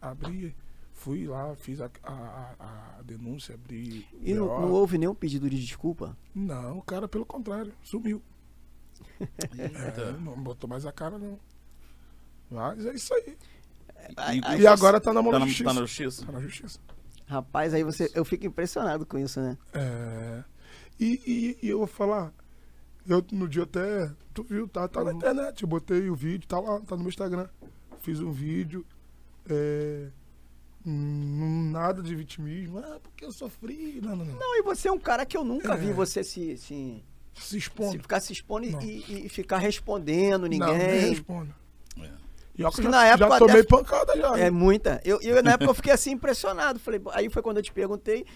abri, 0.00 0.54
fui 0.92 1.26
lá, 1.26 1.54
fiz 1.56 1.80
a, 1.80 1.90
a, 2.04 2.54
a- 2.58 3.02
denúncia, 3.02 3.54
abri. 3.54 4.06
E 4.22 4.32
não, 4.34 4.46
não 4.46 4.70
houve 4.72 4.96
nenhum 4.98 5.14
pedido 5.14 5.48
de 5.50 5.60
desculpa? 5.60 6.16
Não, 6.34 6.78
o 6.78 6.82
cara, 6.82 7.08
pelo 7.08 7.26
contrário, 7.26 7.72
sumiu. 7.82 8.22
É, 9.58 10.12
não 10.20 10.34
botou 10.42 10.68
mais 10.68 10.84
a 10.86 10.92
cara, 10.92 11.18
não. 11.18 11.38
Mas 12.50 12.84
é 12.86 12.94
isso 12.94 13.12
aí. 13.14 13.36
E- 14.36 14.40
aí 14.44 14.60
E 14.60 14.66
agora 14.66 15.00
tá 15.00 15.12
na 15.12 15.22
mão 15.22 15.30
Tá 15.30 15.38
da 15.38 15.44
na, 15.44 15.46
justiça. 15.46 15.64
tá 15.68 15.74
na 15.74 15.80
justiça? 15.86 16.26
Tá 16.26 16.32
na 16.32 16.40
justiça. 16.40 16.78
Rapaz, 17.26 17.72
aí 17.74 17.84
você, 17.84 18.10
eu 18.14 18.24
fico 18.24 18.46
impressionado 18.46 19.06
com 19.06 19.18
isso, 19.18 19.40
né? 19.40 19.56
É. 19.72 20.42
E, 20.98 21.20
e- 21.62 21.66
e 21.66 21.68
eu 21.70 21.78
vou 21.78 21.86
falar, 21.86 22.32
eu 23.06 23.24
no 23.32 23.48
dia 23.48 23.62
até, 23.62 24.10
tu 24.34 24.42
viu, 24.42 24.66
tá, 24.66 24.88
tá 24.88 25.04
na 25.04 25.10
Uhum. 25.10 25.16
internet, 25.16 25.62
eu 25.62 25.68
botei 25.68 26.10
o 26.10 26.14
vídeo, 26.14 26.48
tá 26.48 26.58
lá, 26.58 26.80
tá 26.80 26.96
no 26.96 27.02
meu 27.02 27.08
Instagram. 27.10 27.48
Fiz 28.00 28.20
um 28.20 28.32
vídeo 28.32 28.84
é, 29.48 30.08
nada 30.84 32.02
de 32.02 32.14
vitimismo. 32.14 32.78
Ah, 32.78 32.98
porque 33.02 33.24
eu 33.24 33.32
sofri. 33.32 34.00
Não, 34.02 34.16
não, 34.16 34.24
não. 34.24 34.34
Não, 34.34 34.56
e 34.58 34.62
você 34.62 34.88
é 34.88 34.92
um 34.92 34.98
cara 34.98 35.24
que 35.26 35.36
eu 35.36 35.44
nunca 35.44 35.74
É. 35.74 35.76
vi 35.76 35.92
você 35.92 36.24
se, 36.24 36.56
se, 36.56 37.04
Se 37.34 37.50
se 37.50 37.58
expondo. 37.58 37.92
ficar 38.02 38.20
se 38.20 38.32
expondo 38.32 38.66
e- 38.66 38.70
Não. 38.70 38.82
e, 38.82 39.26
e 39.26 39.28
ficar 39.28 39.58
respondendo 39.58 40.42
Não, 40.42 40.48
nem 40.48 40.58
ninguém. 40.58 41.10
respondo. 41.10 41.54
É. 41.98 42.10
E 42.58 42.70
que 42.70 42.80
eu 42.80 42.90
na 42.90 43.02
já, 43.02 43.06
época 43.14 43.28
já 43.28 43.36
até- 43.36 43.46
tomei 43.46 43.64
pancada 43.64 44.16
já. 44.16 44.38
É 44.38 44.50
muita. 44.50 45.00
Eu, 45.04 45.18
eu, 45.22 45.42
na 45.42 45.52
época 45.54 45.70
eu 45.70 45.74
fiquei 45.74 45.92
assim 45.92 46.12
impressionado. 46.12 46.78
Falei, 46.78 47.00
aí 47.12 47.30
foi 47.30 47.40
quando 47.42 47.56
eu 47.58 47.62
te 47.62 47.72
perguntei. 47.72 48.26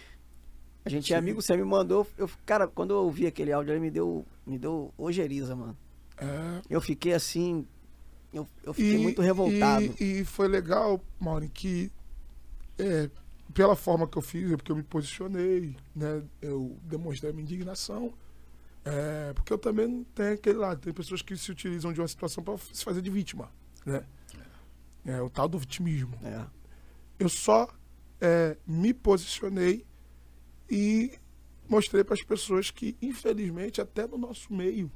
A 0.85 0.89
gente 0.89 1.13
é 1.13 1.17
Sim. 1.17 1.19
amigo, 1.19 1.41
você 1.43 1.57
me 1.57 1.65
mandou. 1.65 2.07
Eu, 2.17 2.31
cara, 2.47 2.67
quando 2.69 2.93
eu 2.93 2.99
ouvi 3.05 3.27
aquele 3.27 3.53
áudio, 3.53 3.73
ele 3.73 3.81
me 3.81 3.91
deu, 3.91 4.25
me 4.47 4.59
deu 4.59 4.93
ojeriza, 4.97 5.55
mano. 5.57 5.77
É. 6.17 6.63
Eu 6.71 6.81
fiquei 6.81 7.13
assim. 7.15 7.67
Eu, 8.33 8.47
eu 8.65 8.73
fiquei 8.75 8.99
muito 8.99 9.21
revoltado. 9.23 9.85
E, 10.01 10.21
e 10.21 10.25
foi 10.25 10.49
legal, 10.49 11.01
Maureen, 11.21 11.49
que 11.49 11.91
é, 12.79 13.09
pela 13.53 13.77
forma 13.77 14.07
que 14.09 14.19
eu 14.19 14.23
fiz, 14.23 14.51
é 14.53 14.57
porque 14.57 14.73
eu 14.73 14.77
me 14.77 14.83
posicionei, 14.83 15.77
né? 15.95 16.23
Eu 16.43 16.77
demonstrei 16.83 17.31
a 17.31 17.33
minha 17.33 17.45
indignação. 17.45 18.13
É, 18.85 19.33
porque 19.33 19.53
eu 19.53 19.59
também 19.59 20.05
tenho 20.15 20.35
aquele 20.35 20.59
lado, 20.59 20.81
tem 20.81 20.93
pessoas 20.93 21.23
que 21.23 21.37
se 21.37 21.51
utilizam 21.51 21.93
de 21.93 22.01
uma 22.01 22.09
situação 22.09 22.45
para 22.45 22.59
se 22.59 22.85
fazer 22.85 23.01
de 23.01 23.11
vítima, 23.11 23.51
né? 23.87 24.05
É 25.07 25.21
o 25.21 25.29
tal 25.31 25.49
do 25.49 25.59
vitimismo. 25.59 26.19
É. 26.23 26.45
Eu 27.19 27.29
só 27.29 27.69
é, 28.21 28.57
me 28.67 28.93
posicionei 28.95 29.87
e 30.71 31.13
mostrei 31.69 32.03
para 32.05 32.15
as 32.15 32.23
pessoas 32.23 32.71
que, 32.71 32.97
infelizmente, 33.01 33.81
até 33.81 34.07
no 34.07 34.17
nosso 34.19 34.53
meio, 34.53 34.91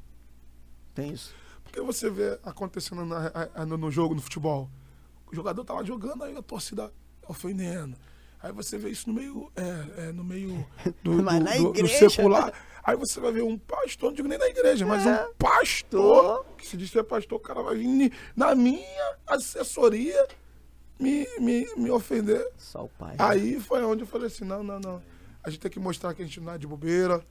Tem 0.95 1.13
isso. 1.13 1.35
porque 1.63 1.81
você 1.81 2.11
vê 2.11 2.39
acontecendo 2.43 3.05
na- 3.07 3.31
no, 3.67 3.77
no 3.77 3.91
jogo, 3.91 4.15
no 4.15 4.21
futebol. 4.23 4.71
O 5.31 5.35
jogador 5.35 5.63
tá 5.65 5.75
lá 5.75 5.83
jogando, 5.85 6.25
aí 6.25 6.35
a 6.37 6.43
torcida 6.43 6.93
ofendendo. 7.27 7.97
Aí 8.41 8.53
você 8.53 8.79
vê 8.79 8.91
isso 8.91 9.09
no 9.09 9.15
meio, 9.15 9.51
é, 9.57 10.09
é, 10.09 10.13
no 10.13 10.23
meio 10.25 10.65
do, 11.03 11.17
do- 11.17 11.23
do- 11.23 11.73
do 11.83 11.89
secular. 11.89 12.53
Aí 12.85 12.97
você 12.97 13.21
vai 13.21 13.33
ver 13.33 13.43
um 13.43 13.59
pastor, 13.59 14.11
não 14.11 14.15
digo 14.17 14.29
nem 14.29 14.39
na 14.39 14.47
igreja, 14.47 14.87
mas 14.87 15.05
É. 15.07 15.27
um 15.27 15.35
pastor, 15.35 16.45
que 16.57 16.67
se 16.67 16.77
diz 16.77 16.91
que 16.91 16.99
é 16.99 17.03
pastor, 17.03 17.39
o 17.39 17.41
cara 17.43 17.63
vai 17.63 17.77
vir 17.77 18.13
na 18.35 18.55
minha 18.55 19.17
assessoria 19.27 20.27
me, 20.99 21.27
me, 21.39 21.67
me 21.77 21.91
ofender. 21.91 22.47
Só 22.57 22.85
o 22.85 22.89
pai. 22.89 23.15
Aí 23.19 23.61
foi 23.61 23.83
onde 23.85 24.03
eu 24.03 24.07
falei 24.07 24.29
assim, 24.29 24.45
não, 24.45 24.63
não, 24.63 24.81
não. 24.81 25.03
A 25.43 25.51
gente 25.51 25.61
tem 25.61 25.71
que 25.71 25.79
mostrar 25.81 26.15
que 26.15 26.23
a 26.23 26.25
gente 26.25 26.41
não 26.41 26.53
é 26.55 26.59
de 26.59 26.67
bobeira. 26.67 27.23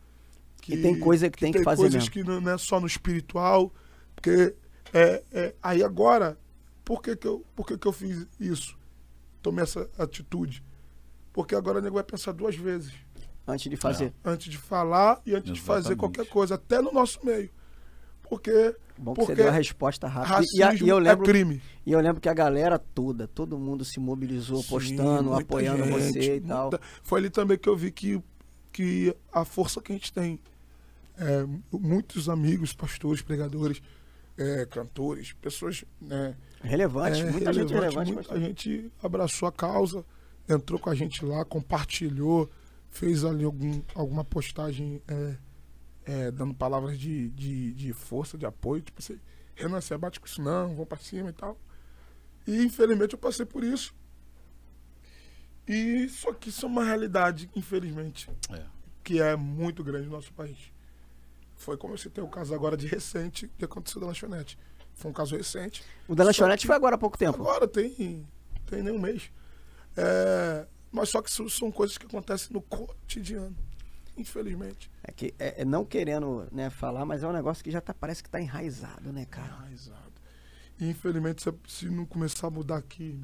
E 0.68 0.76
tem 0.82 1.00
coisa 1.00 1.30
que 1.30 1.40
tem 1.40 1.52
que 1.52 1.64
fazer 1.64 1.84
coisas 1.84 1.96
mesmo. 1.96 2.12
que 2.12 2.24
não, 2.24 2.42
não 2.42 2.52
é 2.52 2.58
só 2.58 2.80
no 2.80 2.88
espiritual. 2.88 3.72
Porque 4.16 4.54
é, 4.94 5.24
é, 5.32 5.56
aí 5.64 5.84
agora, 5.84 6.38
por 6.84 7.02
que 7.02 7.16
que 7.16 7.28
eu, 7.28 7.46
por 7.56 7.66
que 7.66 7.78
que 7.78 7.88
eu 7.88 7.94
fiz 7.94 8.28
isso? 8.40 8.78
Tomei 9.42 9.64
essa 9.64 9.90
atitude. 9.98 10.64
Porque 11.38 11.54
agora 11.54 11.78
o 11.78 11.82
nego 11.84 11.94
vai 11.94 12.04
pensar 12.04 12.32
duas 12.32 12.56
vezes. 12.56 12.92
Antes 13.48 13.70
de 13.70 13.78
fazer. 13.78 14.12
Antes 14.26 14.50
de 14.50 14.58
falar 14.58 15.22
e 15.24 15.36
antes 15.36 15.54
de 15.54 15.62
fazer 15.62 15.92
Exatamente. 15.94 16.00
qualquer 16.00 16.26
coisa. 16.32 16.56
Até 16.56 16.82
no 16.82 16.92
nosso 16.92 17.24
meio. 17.24 17.52
Porque 18.28 18.76
Bom 18.98 19.14
que 19.14 19.20
Porque 19.20 19.36
você 19.36 19.36
deu 19.44 19.48
a 19.50 19.52
resposta 19.52 20.08
rápida. 20.08 20.42
E, 20.56 20.64
a- 20.64 20.74
e 20.74 20.90
eu 20.90 20.98
lembro, 20.98 21.24
é 21.26 21.28
crime. 21.30 21.62
e 21.86 21.92
eu 21.92 22.00
lembro 22.00 22.20
que 22.20 22.28
a 22.28 22.34
galera 22.34 22.80
toda, 22.80 23.28
todo 23.28 23.56
mundo 23.60 23.86
se 23.86 24.00
mobilizou, 24.00 24.64
Sim, 24.64 24.68
postando, 24.68 25.34
apoiando 25.36 25.84
gente, 25.86 26.14
você 26.14 26.36
e 26.38 26.42
tal. 26.42 26.62
muita- 26.72 26.82
Foi 27.04 27.20
ali 27.20 27.30
também 27.30 27.56
que 27.56 27.70
eu 27.70 27.78
vi 27.78 27.92
que, 27.92 28.20
que 28.74 29.16
a 29.32 29.46
força 29.46 29.80
que 29.80 29.92
a 29.92 29.96
gente 29.96 30.12
tem. 30.12 30.40
é, 31.20 31.46
muitos 31.72 32.28
amigos, 32.30 32.74
pastores, 32.74 33.22
pregadores, 33.22 33.80
é, 34.38 34.66
cantores, 34.66 35.34
pessoas. 35.34 35.84
Né, 36.02 36.36
Relevante, 36.62 37.22
é, 37.22 37.32
muita 37.32 37.54
gente 37.54 37.72
relevante, 37.74 37.96
relevante. 37.96 38.14
Muita 38.14 38.34
mas- 38.34 38.44
gente 38.44 38.92
abraçou 39.04 39.48
a 39.48 39.52
causa, 39.52 40.04
entrou 40.48 40.80
com 40.80 40.90
a 40.90 40.96
gente 40.96 41.24
lá, 41.26 41.44
compartilhou, 41.46 42.50
fez 42.90 43.24
ali 43.24 43.44
algum, 43.44 43.82
alguma 43.94 44.24
postagem 44.24 45.02
é, 45.08 45.38
é, 46.06 46.32
dando 46.32 46.54
palavras 46.54 46.98
de, 47.00 47.30
de, 47.30 47.74
de 47.74 47.94
força, 47.94 48.38
de 48.38 48.46
apoio. 48.46 48.82
Tipo 48.82 49.00
assim, 49.00 49.20
Renan, 49.56 49.82
você 49.82 49.98
bate 49.98 50.20
com 50.20 50.26
isso 50.26 50.42
não, 50.42 50.70
vamos 50.70 50.88
pra 50.88 50.98
cima 50.98 51.30
e 51.30 51.34
tal. 51.34 51.58
E 52.46 52.64
infelizmente 52.64 53.14
eu 53.14 53.20
passei 53.20 53.46
por 53.46 53.64
isso. 53.64 53.94
E 55.68 56.08
só 56.10 56.32
que 56.34 56.50
isso 56.50 56.66
é 56.66 56.70
uma 56.70 56.84
realidade, 56.86 57.50
infelizmente, 57.56 58.30
É. 58.50 58.64
que 59.04 59.20
é 59.22 59.36
muito 59.36 59.84
grande 59.84 60.06
no 60.06 60.14
nosso 60.14 60.32
país. 60.34 60.58
Foi 61.56 61.76
como 61.76 61.94
eu 61.94 61.98
citei 61.98 62.24
o 62.24 62.28
caso 62.28 62.54
agora 62.56 62.78
de 62.78 62.88
recente 62.88 63.50
que 63.58 63.66
aconteceu 63.66 64.00
da 64.00 64.08
lanchonete. 64.08 64.58
Foi 64.94 65.12
um 65.12 65.14
caso 65.14 65.36
recente. 65.36 65.84
O 66.08 66.16
da 66.16 66.24
lanchonete 66.24 66.66
foi 66.66 66.76
agora 66.76 66.96
há 66.96 66.98
pouco 66.98 67.18
tempo. 67.18 67.42
Agora 67.42 67.68
tem, 67.68 68.26
tem 68.66 68.82
nem 68.82 68.94
um 68.94 69.00
mês. 69.00 69.30
É, 69.98 70.68
mas 70.92 71.10
só 71.10 71.22
que 71.22 71.30
isso 71.30 71.50
são 71.50 71.72
coisas 71.72 71.98
que 71.98 72.06
acontecem 72.06 72.54
no 72.54 72.62
cotidiano, 72.62 73.56
infelizmente. 74.16 74.90
É 75.04 75.12
que 75.12 75.34
é, 75.40 75.62
é 75.62 75.66
não 75.66 75.84
querendo 75.84 76.48
né, 76.52 76.70
falar, 76.70 77.06
mas 77.06 77.24
é 77.24 77.28
um 77.28 77.34
negócio 77.34 77.64
que 77.64 77.72
já 77.72 77.82
tá, 77.82 77.94
parece 77.94 78.24
que 78.24 78.30
tá 78.30 78.40
enraizado, 78.40 79.12
né, 79.12 79.26
cara? 79.26 79.48
Enraizado. 79.48 80.14
E 80.80 80.88
infelizmente, 80.88 81.42
se, 81.42 81.54
se 81.68 81.90
não 81.90 82.06
começar 82.06 82.48
a 82.48 82.52
mudar 82.52 82.78
aqui, 82.78 83.20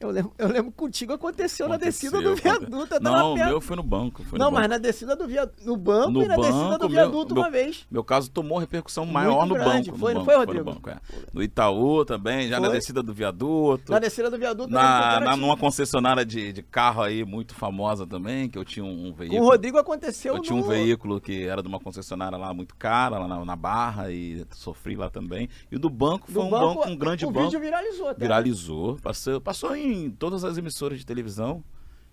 Eu 0.00 0.10
lembro, 0.10 0.32
eu 0.38 0.48
lembro 0.48 0.72
contigo 0.72 1.12
aconteceu, 1.12 1.68
na 1.68 1.76
descida 1.76 2.22
do 2.22 2.30
Aconteceu, 2.30 2.58
viaduto. 2.60 3.00
Não, 3.02 3.32
o 3.34 3.36
meu 3.36 3.60
foi 3.60 3.76
no 3.76 3.82
banco. 3.82 4.24
Foi 4.24 4.38
Não, 4.38 4.46
no 4.46 4.52
mas 4.52 4.62
banco. 4.62 4.70
na 4.74 4.78
descida 4.78 5.14
do 5.14 5.28
viaduto. 5.28 5.62
No 5.62 5.76
banco 5.76 6.10
No 6.12 6.22
e 6.22 6.26
na 6.26 6.36
descida 6.36 6.56
banco, 6.58 6.78
do 6.78 6.88
meu- 6.88 6.90
viaduto 6.90 7.34
meu- 7.34 7.42
uma 7.44 7.50
vez. 7.50 7.86
Meu 7.90 8.02
caso 8.02 8.30
tomou 8.30 8.56
repercussão 8.56 9.04
maior 9.04 9.44
no 9.46 9.52
grande. 9.54 9.90
banco. 9.90 9.98
Foi, 10.00 10.14
no 10.14 10.20
não 10.20 10.24
banco, 10.26 10.36
foi, 10.38 10.46
no 10.46 10.62
Rodrigo? 10.62 10.64
banco, 10.64 10.88
é. 10.88 10.96
No 11.34 11.42
Itaú 11.42 12.02
também, 12.06 12.48
já 12.48 12.58
na 12.58 12.68
Foi? 12.68 12.76
descida 12.78 13.02
do 13.02 13.12
viaduto. 13.12 13.92
Na 13.92 13.98
descida 13.98 14.30
do 14.30 14.38
viaduto. 14.38 14.72
Na, 14.72 15.20
na, 15.20 15.36
numa 15.36 15.54
concessionária 15.58 16.24
de, 16.24 16.50
de 16.50 16.62
carro 16.62 17.02
aí 17.02 17.22
muito 17.22 17.54
famosa 17.54 18.06
também, 18.06 18.48
que 18.48 18.56
eu 18.56 18.64
tinha 18.64 18.82
um, 18.84 19.08
um 19.08 19.10
Com 19.10 19.18
veículo. 19.18 19.42
o 19.42 19.44
Rodrigo 19.50 19.76
aconteceu 19.76 20.34
Eu 20.34 20.40
tinha 20.40 20.56
um 20.56 20.60
no- 20.62 20.66
veículo 20.68 21.20
que 21.20 21.42
era 21.44 21.60
de 21.60 21.68
uma 21.68 21.78
concessionária 21.78 22.38
lá 22.38 22.54
muito 22.54 22.74
cara, 22.74 23.18
lá 23.18 23.28
na, 23.28 23.44
na 23.44 23.54
Barra, 23.56 24.10
e 24.10 24.46
sofri 24.54 24.96
lá 24.96 25.10
também. 25.10 25.46
E 25.70 25.76
o 25.76 25.78
do 25.78 25.90
banco 25.90 26.26
do 26.26 26.32
foi 26.32 26.42
um 26.42 26.48
banco, 26.48 26.88
um 26.88 26.96
grande 26.96 27.26
o 27.26 27.30
banco. 27.30 27.44
vídeo 27.44 27.60
viralizou 27.60 28.08
até. 28.08 28.20
Viralizou, 28.22 28.96
passou, 29.02 29.38
passou 29.42 29.76
em 29.76 29.89
todas 30.10 30.44
as 30.44 30.58
emissoras 30.58 30.98
de 30.98 31.06
televisão 31.06 31.64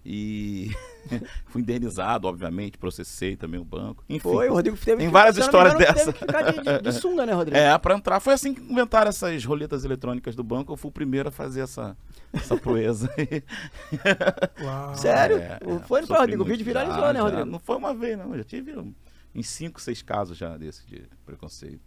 e 0.10 0.72
fui 1.48 1.62
indenizado, 1.62 2.28
obviamente, 2.28 2.78
processei 2.78 3.36
também 3.36 3.60
o 3.60 3.66
banco. 3.66 4.06
Enfim, 4.08 4.20
Foi, 4.20 4.48
o 4.48 4.54
Rodrigo 4.54 4.78
teve 4.78 4.98
Tem 4.98 5.08
que, 5.08 5.12
várias 5.14 5.36
não 5.36 5.46
histórias 5.46 5.74
engano, 5.74 5.94
dessa. 5.94 6.14
Teve 6.14 6.18
que 6.20 6.26
ficar 6.26 6.52
de, 6.52 6.62
de, 6.62 6.82
de 6.82 6.92
sunga, 6.94 7.26
né, 7.26 7.34
Rodrigo? 7.34 7.58
é, 7.58 7.78
pra 7.78 7.96
entrar. 7.96 8.20
Foi 8.22 8.34
assim 8.34 8.54
que 8.54 8.62
inventaram 8.62 9.10
essas 9.10 9.44
roletas 9.44 9.84
eletrônicas 9.84 10.34
do 10.34 10.44
banco. 10.44 10.72
Eu 10.72 10.78
fui 10.78 10.90
o 10.90 10.94
primeiro 10.94 11.28
a 11.28 11.32
fazer 11.32 11.60
essa, 11.62 11.98
essa 12.32 12.56
proeza. 12.56 13.14
aí. 13.18 13.44
Uau. 14.64 14.96
Sério? 14.96 15.38
É, 15.38 15.60
O- 15.66 15.76
é, 15.76 15.80
foi, 15.80 16.02
Rodrigo? 16.06 16.44
O 16.44 16.46
vídeo 16.46 16.64
viralizou, 16.64 17.02
Já, 17.02 17.12
né, 17.14 17.20
já. 17.20 17.26
Rodrigo? 17.26 17.46
Não 17.46 17.60
foi 17.60 17.76
uma 17.76 17.94
vez, 17.94 18.18
não. 18.18 18.32
Eu 18.32 18.38
já 18.38 18.44
tive 18.46 18.78
um, 18.78 18.94
em 19.36 19.44
cinco, 19.44 19.82
seis 19.82 20.02
casos 20.02 20.38
já 20.38 20.56
desse 20.58 20.86
de 20.88 21.04
preconceito. 21.26 21.82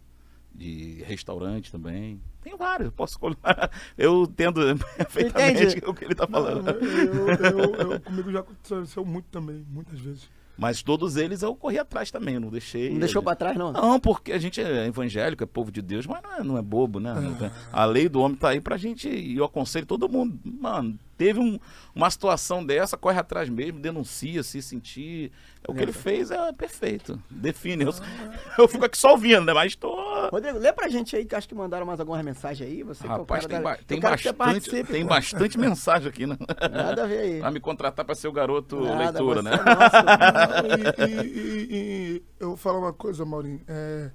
De 0.53 1.01
restaurante 1.07 1.71
também. 1.71 2.19
Tem 2.43 2.55
vários, 2.57 2.87
eu 2.87 2.91
posso 2.91 3.17
colocar. 3.19 3.69
Eu 3.97 4.23
entendo 4.23 4.61
perfeitamente 4.97 5.63
Entende? 5.63 5.83
o 5.85 5.93
que 5.93 6.05
ele 6.05 6.15
tá 6.15 6.27
Não, 6.29 6.43
falando. 6.43 6.69
eu, 6.69 7.27
eu- 7.27 7.91
eu- 7.93 7.99
comigo 8.01 8.31
já 8.31 8.39
aconteceu 8.39 9.05
muito 9.05 9.25
também, 9.31 9.65
muitas 9.69 9.99
vezes. 9.99 10.29
Mas 10.57 10.83
todos 10.83 11.15
eles 11.15 11.41
eu 11.41 11.55
corri 11.55 11.79
atrás 11.79 12.11
também, 12.11 12.37
não 12.39 12.49
deixei. 12.49 12.91
Não 12.91 12.99
deixou 12.99 13.23
pra 13.23 13.35
trás, 13.35 13.57
não? 13.57 13.71
Não, 13.71 13.99
porque 13.99 14.31
a 14.31 14.37
gente 14.37 14.61
é 14.61 14.85
evangélico, 14.85 15.43
é 15.43 15.47
povo 15.47 15.71
de 15.71 15.81
Deus, 15.81 16.05
mas 16.05 16.21
não 16.21 16.33
é, 16.33 16.43
não 16.43 16.57
é 16.57 16.61
bobo, 16.61 16.99
né? 16.99 17.13
É. 17.41 17.51
A 17.71 17.85
lei 17.85 18.07
do 18.09 18.19
homem 18.19 18.37
tá 18.37 18.49
aí 18.49 18.61
pra 18.61 18.77
gente, 18.77 19.07
e 19.09 19.37
eu 19.37 19.45
aconselho 19.45 19.85
todo 19.87 20.09
mundo. 20.09 20.37
Mano, 20.43 20.99
teve 21.23 21.39
um- 21.39 21.59
uma 21.93 22.09
situação 22.09 22.65
dessa, 22.65 22.97
corre 22.97 23.19
atrás 23.19 23.47
mesmo, 23.47 23.79
denuncia, 23.79 24.41
se 24.41 24.59
sentir. 24.59 25.31
O 25.67 25.73
que 25.75 25.83
ele 25.83 25.91
fez 25.93 26.31
é 26.31 26.51
perfeito. 26.51 27.21
Define. 27.29 27.83
Eu, 27.83 27.93
eu 28.57 28.67
fico 28.67 28.83
aqui 28.83 28.97
só 28.97 29.11
ouvindo, 29.11 29.45
né? 29.45 29.53
Mas 29.53 29.75
tô. 29.75 29.91
Rodrigo, 30.31 30.57
lê 30.57 30.73
pra 30.73 30.87
gente 30.89 31.15
aí, 31.15 31.23
que 31.23 31.35
acho 31.35 31.47
que 31.47 31.53
mandaram 31.53 31.85
mais 31.85 31.99
algumas 31.99 32.23
mensagens 32.25 32.67
aí. 32.67 32.81
Você 32.81 33.05
é 33.05 33.09
Rapaz, 33.09 33.45
tem, 33.45 33.57
da- 33.57 33.63
ba- 33.63 33.77
tem 33.85 33.99
bastante, 33.99 34.83
tem 34.85 35.03
pô. 35.03 35.09
bastante 35.09 35.57
mensagem 35.59 36.09
aqui, 36.09 36.25
né? 36.25 36.35
Nada 36.71 37.03
a 37.03 37.05
ver 37.07 37.19
aí. 37.19 37.39
Pra 37.39 37.51
me 37.51 37.59
contratar 37.59 38.03
pra 38.03 38.15
ser 38.15 38.27
o 38.27 38.31
garoto 38.31 38.79
Nada, 38.83 38.97
leitura, 38.97 39.43
né? 39.43 39.51
é 39.53 39.75
nosso. 39.75 41.01
E, 41.07 41.11
e- 41.13 41.67
e- 41.69 42.15
e 42.15 42.23
eu 42.39 42.47
vou 42.49 42.57
falar 42.57 42.79
uma 42.79 42.93
coisa, 42.93 43.23
Maurinho. 43.23 43.61
É, 43.67 44.09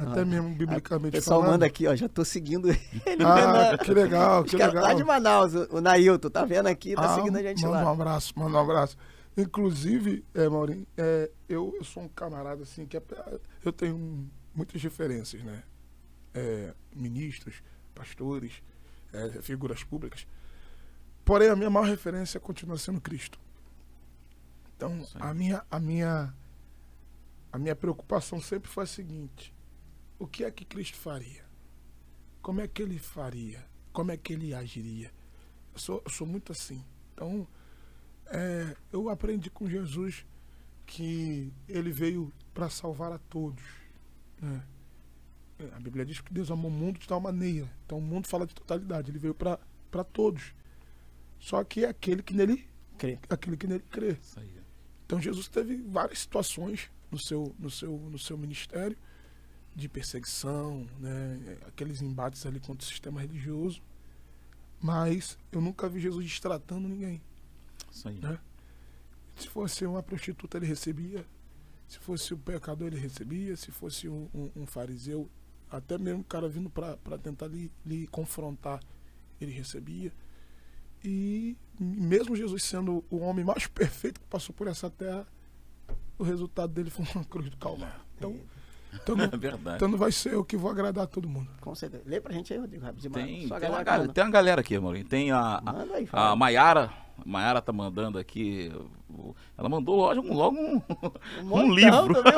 até 0.00 0.20
Ah, 0.20 0.24
mesmo 0.24 0.48
O 0.48 0.54
biblicamente 0.54 1.12
pessoal 1.12 1.40
falando. 1.40 1.52
manda 1.54 1.66
aqui, 1.66 1.86
ó. 1.86 1.94
Já 1.94 2.08
tô 2.08 2.24
seguindo 2.24 2.68
ele. 2.70 2.80
Ah, 3.24 3.76
que 3.78 3.92
legal, 3.92 4.44
que 4.44 4.56
legal. 4.56 4.82
lá 4.82 4.94
de 4.94 5.04
Manaus, 5.04 5.54
o, 5.54 5.76
o 5.76 5.80
Nailton, 5.80 6.30
tá 6.30 6.44
vendo 6.44 6.66
aqui, 6.68 6.94
tá 6.94 7.02
Ah, 7.12 7.14
seguindo 7.16 7.36
a 7.36 7.42
gente 7.42 7.62
manda 7.62 7.78
lá. 7.82 7.84
um 7.84 7.92
abraço, 7.92 8.32
manda 8.36 8.56
um 8.56 8.60
abraço. 8.60 8.96
Inclusive, 9.36 10.24
é, 10.34 10.48
Maurinho, 10.48 10.86
é, 10.96 11.30
eu, 11.48 11.74
eu 11.76 11.84
sou 11.84 12.02
um 12.02 12.08
camarada 12.08 12.62
assim 12.62 12.84
que 12.86 12.96
é, 12.96 13.02
eu 13.64 13.72
tenho 13.72 14.28
muitas 14.54 14.82
referências, 14.82 15.42
né? 15.42 15.62
É, 16.34 16.74
ministros, 16.94 17.62
pastores, 17.94 18.62
é, 19.12 19.40
figuras 19.42 19.82
públicas. 19.84 20.26
Porém, 21.24 21.48
a 21.48 21.56
minha 21.56 21.70
maior 21.70 21.86
referência 21.86 22.40
continua 22.40 22.76
sendo 22.78 23.00
Cristo. 23.00 23.38
Então, 24.76 25.04
a 25.20 25.32
minha, 25.34 25.62
a 25.70 25.78
minha, 25.78 26.34
a 27.52 27.58
minha 27.58 27.76
preocupação 27.76 28.40
sempre 28.40 28.68
foi 28.70 28.84
a 28.84 28.86
seguinte: 28.86 29.52
o 30.20 30.26
que 30.26 30.44
é 30.44 30.50
que 30.50 30.66
Cristo 30.66 30.98
faria? 30.98 31.42
Como 32.42 32.60
é 32.60 32.68
que 32.68 32.82
ele 32.82 32.98
faria? 32.98 33.64
Como 33.90 34.12
é 34.12 34.16
que 34.18 34.34
ele 34.34 34.54
agiria? 34.54 35.10
Eu 35.72 35.78
sou, 35.80 36.02
eu 36.04 36.10
sou 36.10 36.26
muito 36.26 36.52
assim. 36.52 36.84
Então, 37.14 37.48
é, 38.26 38.76
eu 38.92 39.08
aprendi 39.08 39.50
com 39.50 39.68
Jesus 39.68 40.26
que 40.84 41.50
ele 41.66 41.90
veio 41.90 42.30
para 42.52 42.68
salvar 42.68 43.10
a 43.12 43.18
todos. 43.18 43.64
Né? 44.40 44.62
É, 45.58 45.74
A 45.74 45.80
Bíblia 45.80 46.04
diz 46.04 46.20
que 46.20 46.32
Deus 46.32 46.50
amou 46.50 46.70
o 46.70 46.74
mundo 46.74 46.98
de 46.98 47.08
tal 47.08 47.20
maneira. 47.20 47.68
Então 47.86 47.96
o 47.96 48.02
mundo 48.02 48.28
fala 48.28 48.46
de 48.46 48.54
totalidade. 48.54 49.10
Ele 49.10 49.18
veio 49.18 49.34
para 49.34 50.04
todos. 50.04 50.54
Só 51.38 51.64
que 51.64 51.84
é 51.86 51.88
aquele 51.88 52.22
que 52.22 52.34
nele, 52.34 52.68
Crê. 52.98 53.18
aquele 53.30 53.56
que 53.56 53.66
nele 53.66 53.84
crê. 53.90 54.18
Então 55.06 55.18
Jesus 55.18 55.48
teve 55.48 55.76
várias 55.78 56.18
situações 56.18 56.90
no 57.10 57.18
seu, 57.18 57.54
no 57.58 57.70
seu, 57.70 57.96
no 57.96 58.18
seu 58.18 58.36
ministério 58.36 58.96
de 59.74 59.88
perseguição, 59.88 60.86
né? 60.98 61.58
aqueles 61.66 62.02
embates 62.02 62.44
ali 62.46 62.60
contra 62.60 62.84
o 62.84 62.88
sistema 62.88 63.20
religioso. 63.20 63.82
Mas 64.80 65.38
eu 65.52 65.60
nunca 65.60 65.88
vi 65.88 66.00
Jesus 66.00 66.24
destratando 66.26 66.88
ninguém. 66.88 67.20
Isso 67.90 68.08
aí. 68.08 68.18
Né? 68.18 68.38
Se 69.36 69.48
fosse 69.48 69.84
uma 69.86 70.02
prostituta, 70.02 70.56
ele 70.56 70.66
recebia. 70.66 71.24
Se 71.86 71.98
fosse 71.98 72.32
um 72.34 72.38
pecador, 72.38 72.88
ele 72.88 72.98
recebia. 72.98 73.56
Se 73.56 73.70
fosse 73.70 74.08
um, 74.08 74.28
um- 74.34 74.50
um 74.62 74.66
fariseu, 74.66 75.28
até 75.70 75.98
mesmo 75.98 76.20
o 76.20 76.24
cara 76.24 76.48
vindo 76.48 76.70
para 76.70 76.96
tentar 77.22 77.46
lhe, 77.48 77.70
lhe 77.84 78.06
confrontar, 78.08 78.80
ele 79.40 79.52
recebia. 79.52 80.12
E 81.04 81.56
mesmo 81.78 82.36
Jesus 82.36 82.62
sendo 82.62 83.04
o 83.10 83.18
homem 83.18 83.44
mais 83.44 83.66
perfeito 83.68 84.20
que 84.20 84.26
passou 84.26 84.54
por 84.54 84.66
essa 84.66 84.90
terra, 84.90 85.26
o 86.18 86.22
resultado 86.22 86.72
dele 86.72 86.90
foi 86.90 87.06
uma 87.14 87.24
cruz 87.24 87.48
do 87.50 87.56
Calvário. 87.56 88.00
Então, 88.16 88.38
então, 88.94 89.14
não, 89.16 89.24
É 89.24 89.36
verdade. 89.36 89.76
então 89.76 89.88
não 89.88 89.98
vai 89.98 90.12
ser 90.12 90.34
eu 90.34 90.44
que 90.44 90.56
vou 90.56 90.70
agradar 90.70 91.06
todo 91.06 91.28
mundo. 91.28 91.48
Com 91.60 91.74
certeza. 91.74 92.02
Lê 92.06 92.20
pra 92.20 92.32
gente 92.32 92.52
aí, 92.52 92.58
Rodrigo, 92.58 92.84
rapidinho. 92.84 93.12
Tem, 93.12 93.26
tem, 93.26 93.46
uma 93.46 94.08
tem 94.08 94.24
uma 94.24 94.30
galera 94.30 94.60
aqui, 94.60 94.78
Maurinho. 94.78 95.04
Tem 95.04 95.30
a, 95.30 95.60
a, 95.64 95.82
aí, 95.94 96.08
a. 96.12 96.36
Maiara. 96.36 96.90
Maiara 97.24 97.60
tá 97.60 97.72
mandando 97.72 98.18
aqui. 98.18 98.72
Ela 99.58 99.68
mandou 99.68 99.96
logo, 99.96 100.32
logo 100.32 100.56
um, 100.56 100.82
um 101.40 101.44
montão 101.44 101.74
livro. 101.74 102.22
também, 102.22 102.32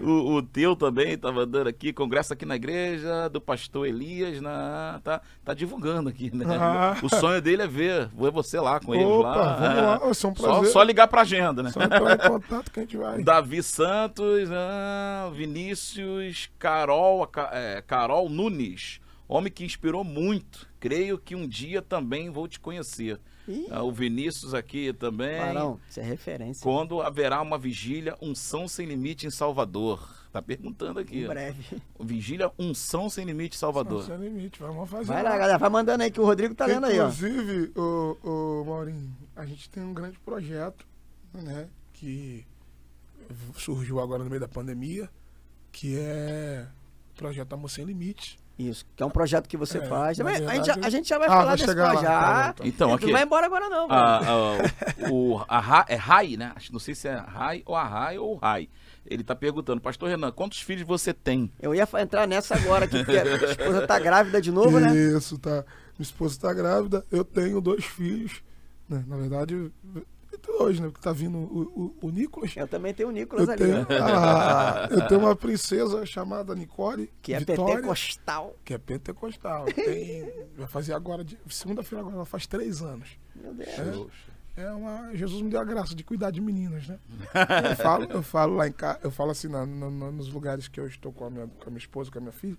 é, 0.00 0.02
não. 0.02 0.12
o, 0.12 0.34
o 0.36 0.42
teu 0.42 0.74
também 0.76 1.16
tá 1.16 1.30
mandando 1.30 1.68
aqui, 1.68 1.92
congresso 1.92 2.32
aqui 2.32 2.44
na 2.44 2.56
igreja 2.56 3.28
do 3.28 3.40
pastor 3.40 3.86
Elias, 3.86 4.40
na, 4.40 5.00
tá, 5.02 5.20
tá 5.44 5.54
divulgando 5.54 6.08
aqui, 6.08 6.34
né? 6.34 6.44
Ah. 6.58 6.96
O 7.02 7.08
sonho 7.08 7.40
dele 7.40 7.62
é 7.62 7.66
ver, 7.66 8.08
ver 8.08 8.30
você 8.30 8.58
lá 8.58 8.80
com 8.80 8.92
Opa, 8.92 9.28
lá. 9.28 9.54
vamos 9.54 9.82
lá, 9.82 10.14
ser 10.14 10.26
um 10.26 10.36
Só, 10.36 10.48
prazer. 10.48 10.72
só 10.72 10.82
ligar 10.82 11.08
pra 11.08 11.22
agenda, 11.22 11.62
né? 11.62 11.70
Só 11.70 11.80
entrar 11.82 12.14
em 12.14 12.28
contato 12.28 12.70
que 12.70 12.80
a 12.80 12.82
gente 12.82 12.96
vai. 12.96 13.22
Davi 13.22 13.62
Santos, 13.62 14.50
ah, 14.52 15.30
Vinícius, 15.32 16.50
Carol, 16.58 17.28
é, 17.52 17.82
Carol 17.86 18.28
Nunes, 18.28 19.00
homem 19.28 19.52
que 19.52 19.64
inspirou 19.64 20.02
muito. 20.04 20.68
Creio 20.80 21.18
que 21.18 21.34
um 21.34 21.46
dia 21.48 21.80
também 21.82 22.30
vou 22.30 22.46
te 22.48 22.58
conhecer. 22.60 23.20
Ah, 23.70 23.82
o 23.84 23.92
Vinícius 23.92 24.54
aqui 24.54 24.92
também. 24.92 25.38
Barão, 25.38 25.78
isso 25.88 26.00
é 26.00 26.02
referência. 26.02 26.62
Quando 26.62 27.00
haverá 27.00 27.40
uma 27.40 27.56
vigília 27.56 28.16
Unção 28.20 28.66
Sem 28.66 28.86
Limite 28.86 29.26
em 29.26 29.30
Salvador? 29.30 30.14
Tá 30.32 30.42
perguntando 30.42 30.98
Em 31.00 31.02
aqui. 31.04 31.24
ó. 31.24 31.28
breve. 31.28 31.80
Vigília 32.00 32.50
Unção 32.58 33.08
Sem 33.08 33.24
Limite 33.24 33.56
em 33.56 33.58
Salvador. 33.58 34.04
Sem 34.04 34.16
limite, 34.16 34.58
vamos 34.58 34.90
fazer. 34.90 35.06
Vai 35.06 35.22
lá, 35.22 35.38
galera. 35.38 35.58
Vai 35.58 35.70
mandando 35.70 36.02
aí 36.02 36.10
que 36.10 36.20
o 36.20 36.24
Rodrigo 36.24 36.54
tá 36.56 36.66
lendo 36.66 36.86
aí, 36.86 36.98
ó. 36.98 37.04
Inclusive, 37.08 37.72
o, 37.76 38.16
o 38.22 38.64
Maurinho, 38.66 39.16
a 39.36 39.46
gente 39.46 39.70
tem 39.70 39.82
um 39.82 39.94
grande 39.94 40.18
projeto, 40.18 40.84
né? 41.32 41.68
Que 41.92 42.44
surgiu 43.56 44.00
agora 44.00 44.22
no 44.24 44.28
meio 44.28 44.40
da 44.40 44.48
pandemia, 44.48 45.08
que 45.72 45.96
é 45.98 46.66
o 47.12 47.14
projeto 47.14 47.52
Amor 47.52 47.70
Sem 47.70 47.84
Limite. 47.84 48.38
Isso, 48.58 48.86
que 48.96 49.02
é 49.02 49.06
um 49.06 49.10
projeto 49.10 49.46
que 49.48 49.56
você 49.56 49.78
É, 49.78 49.86
faz. 49.86 50.16
na 50.18 50.24
a, 50.30 50.32
gente 50.34 50.44
já, 50.46 50.52
verdade- 50.54 50.86
a 50.86 50.90
gente 50.90 51.08
já 51.08 51.18
vai 51.18 51.28
Ah, 51.28 51.30
falar 51.30 51.56
desse 51.56 51.74
lá, 51.74 51.90
projeto. 51.92 52.66
Então, 52.66 52.88
Não 52.88 52.94
aqui. 52.94 53.12
vai 53.12 53.22
embora 53.22 53.44
agora 53.46 53.68
não, 53.68 53.86
mano. 53.86 54.00
Ah, 54.00 54.20
ah, 54.24 55.10
o, 55.10 55.44
a, 55.46 55.60
Ra- 55.60 55.84
é 55.88 55.94
Rai, 55.96 56.36
né? 56.38 56.52
Não 56.72 56.80
sei 56.80 56.94
se 56.94 57.06
é 57.06 57.16
Rai 57.16 57.62
ou 57.66 57.76
a 57.76 57.84
Rai 57.86 58.16
ou 58.18 58.34
Rai. 58.36 58.68
Ele 59.04 59.22
tá 59.22 59.34
perguntando, 59.36 59.80
Pastor 59.80 60.08
Renan, 60.08 60.32
quantos 60.32 60.60
filhos 60.62 60.86
você 60.86 61.12
tem? 61.12 61.52
Eu 61.60 61.74
ia 61.74 61.86
entrar 62.00 62.26
nessa 62.26 62.54
agora 62.56 62.86
aqui, 62.86 63.04
porque 63.04 63.18
a 63.18 63.50
esposa 63.50 63.86
tá 63.86 63.98
grávida 63.98 64.40
de 64.40 64.50
novo, 64.50 64.80
né? 64.80 64.96
Isso, 64.96 65.38
tá. 65.38 65.62
Minha 65.98 66.02
esposa 66.06 66.34
está 66.34 66.52
grávida, 66.54 67.04
eu 67.12 67.24
tenho 67.24 67.60
dois 67.60 67.84
filhos. 67.84 68.42
né? 68.88 69.04
Na 69.06 69.16
verdade, 69.16 69.70
dois, 70.58 70.78
né? 70.80 70.88
Porque 70.88 71.02
tá 71.02 71.12
vindo 71.12 71.36
o, 71.38 71.94
o, 72.02 72.06
o 72.06 72.10
Nicolas. 72.10 72.54
Eu 72.56 72.66
também 72.68 72.92
tenho 72.94 73.08
o 73.08 73.12
Nicolas 73.12 73.46
Eu 73.48 73.54
ali, 73.54 73.62
tenho, 73.62 73.86
ah, 74.02 74.88
eu 74.90 75.08
tenho 75.08 75.20
uma 75.20 75.34
princesa 75.36 76.04
chamada 76.06 76.54
Nicole. 76.54 77.10
que 77.22 77.32
é 77.34 77.38
Vitória, 77.40 77.74
pentecostal. 77.76 78.56
Que 78.64 78.74
é 78.74 78.78
pentecostal. 78.78 79.64
Tem, 79.66 80.32
vai 80.56 80.66
fazer 80.68 80.92
agora, 80.94 81.24
de- 81.24 81.38
segunda-feira 81.50 82.00
agora, 82.00 82.16
ela 82.16 82.24
faz 82.26 82.46
três 82.46 82.80
anos. 82.82 83.08
Meu 83.34 83.52
Deus. 83.54 84.12
É. 84.32 84.36
É 84.58 84.70
uma. 84.70 85.14
Jesus 85.14 85.42
me 85.42 85.50
deu 85.50 85.60
a 85.60 85.64
graça 85.64 85.94
de 85.94 86.02
cuidar 86.02 86.30
de 86.30 86.40
meninas, 86.40 86.88
né? 86.88 86.98
Eu 87.70 87.76
falo, 87.76 88.04
eu 88.10 88.22
falo 88.22 88.54
lá 88.54 88.66
em 88.66 88.72
casa, 88.72 89.00
eu 89.04 89.10
falo 89.10 89.30
assim, 89.30 89.48
na- 89.48 89.66
na- 89.66 89.90
na- 89.90 90.10
nos 90.10 90.32
lugares 90.32 90.66
que 90.66 90.80
eu 90.80 90.86
estou 90.86 91.12
com 91.12 91.26
a, 91.26 91.30
minha, 91.30 91.46
com 91.46 91.64
a 91.64 91.70
minha 91.70 91.78
esposa, 91.78 92.10
com 92.10 92.16
a 92.16 92.20
minha 92.22 92.32
filha, 92.32 92.56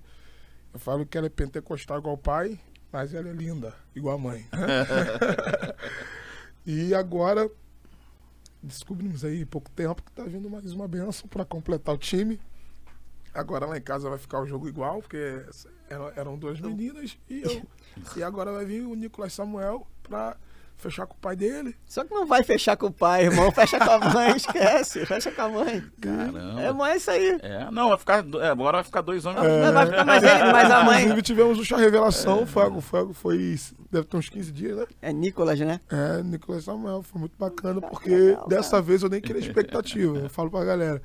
eu 0.71 0.79
falo 0.79 1.07
que 1.07 1.17
ela 1.17 1.25
é 1.25 1.29
pentecostal 1.31 1.97
igual 1.97 2.13
o 2.13 2.17
pai, 2.19 2.59
mas 2.91 3.15
ela 3.15 3.27
é 3.29 3.33
linda, 3.33 3.73
igual 3.95 4.13
a 4.15 4.19
mãe. 4.19 4.45
e 6.65 6.93
agora, 6.93 7.49
descobrimos 8.67 9.23
aí 9.23 9.41
em 9.41 9.45
pouco 9.45 9.71
tempo 9.71 10.03
que 10.03 10.11
tá 10.11 10.23
vindo 10.23 10.49
mais 10.49 10.71
uma 10.73 10.87
benção 10.87 11.27
para 11.27 11.45
completar 11.45 11.95
o 11.95 11.97
time. 11.97 12.39
Agora 13.33 13.65
lá 13.65 13.77
em 13.77 13.81
casa 13.81 14.09
vai 14.09 14.17
ficar 14.17 14.41
o 14.41 14.45
jogo 14.45 14.67
igual, 14.67 15.01
porque 15.01 15.45
eram, 16.15 16.37
duas 16.37 16.59
meninas 16.59 17.17
e 17.29 17.41
eu. 17.41 17.65
E 18.15 18.21
agora 18.21 18.51
vai 18.51 18.63
vir 18.63 18.85
o 18.85 18.93
Nicolas 18.93 19.33
Samuel 19.33 19.87
para 20.03 20.37
fechar 20.77 21.05
com 21.07 21.15
o 21.15 21.19
pai 21.19 21.35
dele. 21.35 21.75
Só 21.85 22.03
que 22.03 22.13
não 22.13 22.25
vai 22.25 22.43
fechar 22.43 22.77
com 22.77 22.87
o 22.87 22.91
pai, 22.91 23.25
irmão. 23.25 23.51
Fecha 23.51 23.79
com 23.79 23.91
a 23.91 23.99
mãe, 24.13 24.35
esquece. 24.37 25.05
Fecha 25.05 25.31
com 25.31 25.41
a 25.41 25.49
mãe. 25.49 25.83
Caramba. 25.99 26.61
É, 26.61 26.71
mãe, 26.71 26.91
é 26.93 26.97
isso 26.97 27.11
aí. 27.11 27.37
É, 27.41 27.69
não, 27.71 27.89
vai 27.89 27.97
ficar. 27.97 28.23
é, 28.41 28.47
agora 28.49 28.77
vai 28.77 28.83
ficar 28.83 29.01
dois 29.01 29.25
homens. 29.25 29.43
Não 29.43 29.73
vai 29.73 29.85
ficar 29.87 30.05
mais 30.05 30.23
ele, 30.23 30.51
mais 30.51 30.71
a 30.71 30.83
mãe. 30.83 30.97
Inclusive 31.01 31.21
tivemos 31.23 31.59
o 31.59 31.65
chá 31.65 31.77
revelação, 31.77 32.45
foi, 32.45 32.63
algo- 32.63 32.81
foi, 32.81 32.99
algo- 32.99 33.13
foi, 33.13 33.55
deve 33.91 34.05
ter 34.05 34.17
uns 34.17 34.29
15 34.29 34.51
dias, 34.51 34.77
né? 34.77 34.85
É 35.01 35.11
Nicolas, 35.11 35.59
né? 35.59 35.79
É, 35.91 36.21
Nicolas 36.23 36.63
Samuel, 36.65 37.01
foi 37.03 37.19
muito 37.19 37.37
bacana, 37.37 37.81
porque 37.81 38.09
legal, 38.09 38.47
dessa 38.47 38.71
cara. 38.71 38.83
vez 38.83 39.01
eu 39.03 39.09
nem 39.09 39.19
queria 39.21 39.41
expectativa, 39.41 40.17
eu 40.17 40.29
falo 40.29 40.49
pra 40.51 40.63
galera. 40.63 41.01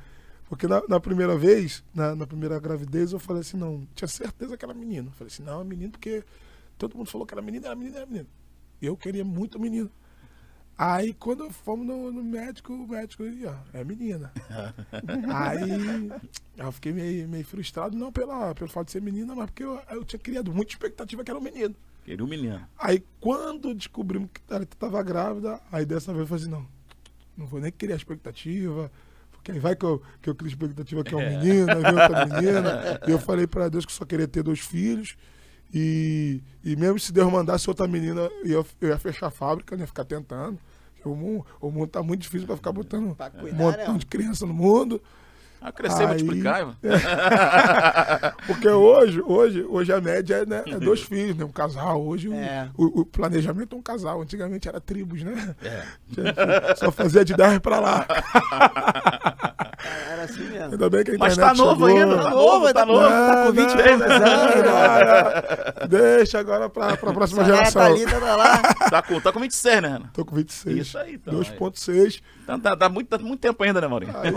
Porque 0.49 0.66
na, 0.66 0.82
na 0.86 1.01
primeira 1.01 1.35
vez, 1.35 1.82
na, 1.94 2.15
na 2.15 2.27
primeira 2.27 2.61
gravidez, 2.61 3.12
eu 3.12 3.19
falei 3.19 3.40
assim, 3.40 3.57
não, 3.57 3.86
tinha 3.94 4.07
certeza 4.07 4.55
que 4.55 4.62
era 4.65 4.74
menino. 4.74 5.09
Eu 5.09 5.12
falei 5.12 5.32
assim, 5.32 5.43
não, 5.43 5.62
é 5.62 5.65
menino, 5.65 5.93
porque 5.93 6.23
todo 6.77 6.94
mundo 6.94 7.09
falou 7.09 7.27
que 7.27 7.32
era 7.32 7.40
menino, 7.40 7.65
era 7.65 7.74
menino, 7.74 7.97
era 7.97 8.05
menino. 8.07 8.27
Eu 8.82 8.96
queria 8.96 9.24
muito 9.24 9.59
menino. 9.59 9.90
Aí 10.76 11.12
quando 11.12 11.48
fomos 11.50 11.86
no, 11.86 12.10
no 12.10 12.24
médico, 12.24 12.72
o 12.72 12.88
médico, 12.88 13.24
"Ih, 13.24 13.46
ó, 13.46 13.54
é 13.72 13.84
menina. 13.84 14.32
Aí 15.32 16.10
eu 16.56 16.72
fiquei 16.72 16.92
meio, 16.92 17.28
meio 17.28 17.44
frustrado, 17.44 17.96
não 17.96 18.10
pela, 18.10 18.54
pelo 18.54 18.68
fato 18.68 18.86
de 18.86 18.92
ser 18.92 19.02
menina, 19.02 19.34
mas 19.34 19.46
porque 19.46 19.62
eu, 19.62 19.80
eu 19.90 20.04
tinha 20.04 20.18
criado 20.18 20.52
muita 20.52 20.72
expectativa 20.72 21.22
que 21.22 21.30
era 21.30 21.38
um 21.38 21.42
menino. 21.42 21.74
Queria 22.04 22.24
um 22.24 22.28
menino. 22.28 22.66
Aí 22.78 23.04
quando 23.20 23.74
descobrimos 23.74 24.30
que 24.32 24.40
ela 24.52 24.64
estava 24.64 25.02
grávida, 25.02 25.60
aí 25.70 25.84
dessa 25.84 26.12
vez 26.12 26.22
eu 26.22 26.26
falei 26.26 26.42
assim, 26.42 26.50
não, 26.50 26.66
não 27.36 27.46
vou 27.46 27.60
nem 27.60 27.70
criar 27.70 27.94
expectativa, 27.94 28.90
porque 29.30 29.52
aí 29.52 29.59
vai 29.59 29.76
que 29.76 29.84
eu, 29.84 30.02
que 30.20 30.30
eu 30.30 30.34
crio 30.34 30.48
expectativa 30.48 31.04
que 31.04 31.14
é 31.14 31.16
um 31.16 31.28
menino, 31.28 31.70
aí 31.70 31.82
vem 31.82 31.92
outra 31.92 32.26
menina. 32.26 33.00
E 33.06 33.10
eu 33.10 33.18
falei 33.18 33.46
para 33.46 33.68
Deus 33.68 33.84
que 33.84 33.92
só 33.92 34.04
queria 34.04 34.26
ter 34.26 34.42
dois 34.42 34.60
filhos. 34.60 35.16
E, 35.74 36.40
e 36.62 36.77
mesmo 36.77 36.99
se 37.01 37.12
Deus 37.12 37.32
mandasse 37.32 37.69
outra 37.69 37.86
menina, 37.89 38.28
eu, 38.44 38.66
eu 38.81 38.89
ia 38.90 38.99
fechar 38.99 39.27
a 39.28 39.31
fábrica, 39.31 39.74
não 39.74 39.82
ia 39.82 39.86
ficar 39.86 40.05
tentando. 40.05 40.59
O 41.05 41.15
mundo, 41.16 41.47
o 41.61 41.70
mundo 41.70 41.89
tá 41.89 42.03
muito 42.03 42.20
difícil 42.20 42.47
para 42.47 42.57
ficar 42.57 42.70
botando 42.73 43.15
Pra 43.16 43.27
um 43.27 43.40
cuidar, 43.40 43.57
montão 43.59 43.93
né? 43.94 43.99
de 43.99 44.07
criança 44.07 44.47
no 44.47 44.55
mundo. 44.55 45.03
Ah, 45.65 45.70
crescer 45.73 46.03
e 46.03 46.07
Aí- 46.07 46.09
multiplicar. 46.09 46.59
irmão. 46.61 46.77
Porque 48.47 48.69
hoje, 48.69 49.20
hoje, 49.24 49.62
hoje 49.69 49.93
a 49.93 50.01
média 50.01 50.35
é, 50.39 50.47
né, 50.47 50.62
é 50.66 50.78
dois 50.78 51.03
filhos, 51.03 51.36
né? 51.36 51.44
Um 51.44 51.53
casal. 51.53 52.05
Hoje 52.05 52.28
o- 52.28 52.35
É. 52.35 52.69
o, 52.77 53.01
o 53.03 53.07
planejamento 53.07 53.74
é 53.77 53.78
um 53.78 53.82
casal. 53.82 54.20
Antigamente 54.20 54.69
era 54.69 54.81
tribos, 54.81 55.23
né? 55.23 55.55
É. 55.62 55.85
Só 56.77 56.90
fazia 56.90 57.24
de 57.24 57.35
10 57.35 57.59
pra 57.61 57.78
lá. 57.81 58.07
Era 60.23 60.32
assim 60.32 60.43
mesmo. 60.49 60.73
Ainda 60.73 60.90
bem 60.90 61.05
que 61.05 61.11
a 61.12 61.19
Mas 61.19 61.32
internet 61.35 61.57
tá 61.59 61.65
novo 61.65 61.86
chegou. 61.89 62.03
ainda, 62.03 62.23
Tá 62.23 62.31
novo, 62.31 62.73
tá 62.74 62.86
novo. 62.86 63.01
Tá 63.09 63.44
com 63.47 63.53
20 63.53 63.70
e 63.70 63.74
poucos 63.74 63.90
anos. 63.90 64.09
não, 64.09 65.82
não. 65.82 65.89
Deixa 65.89 66.39
agora 66.39 66.69
pra, 66.69 66.97
pra 66.97 67.12
próxima 67.12 67.44
geração. 67.44 67.82
Thalita 67.82 68.20
tá 68.20 68.36
lá. 68.36 68.62
Tá 68.90 69.03
com, 69.03 69.20
tá 69.20 69.32
com 69.32 69.40
26, 69.40 69.82
né, 69.82 69.89
Renan? 69.89 70.11
Tô 70.12 70.24
com 70.24 70.36
26. 70.36 70.77
Isso 70.78 70.99
aí, 70.99 71.15
então. 71.15 71.35
2.6. 71.35 72.20
Então 72.43 72.59
dá, 72.59 72.74
dá 72.74 72.89
muito, 72.89 73.09
dá 73.09 73.19
muito 73.19 73.40
tempo 73.40 73.62
ainda, 73.62 73.81
né, 73.81 73.86
Maurinho? 73.86 74.12
Aí, 74.16 74.32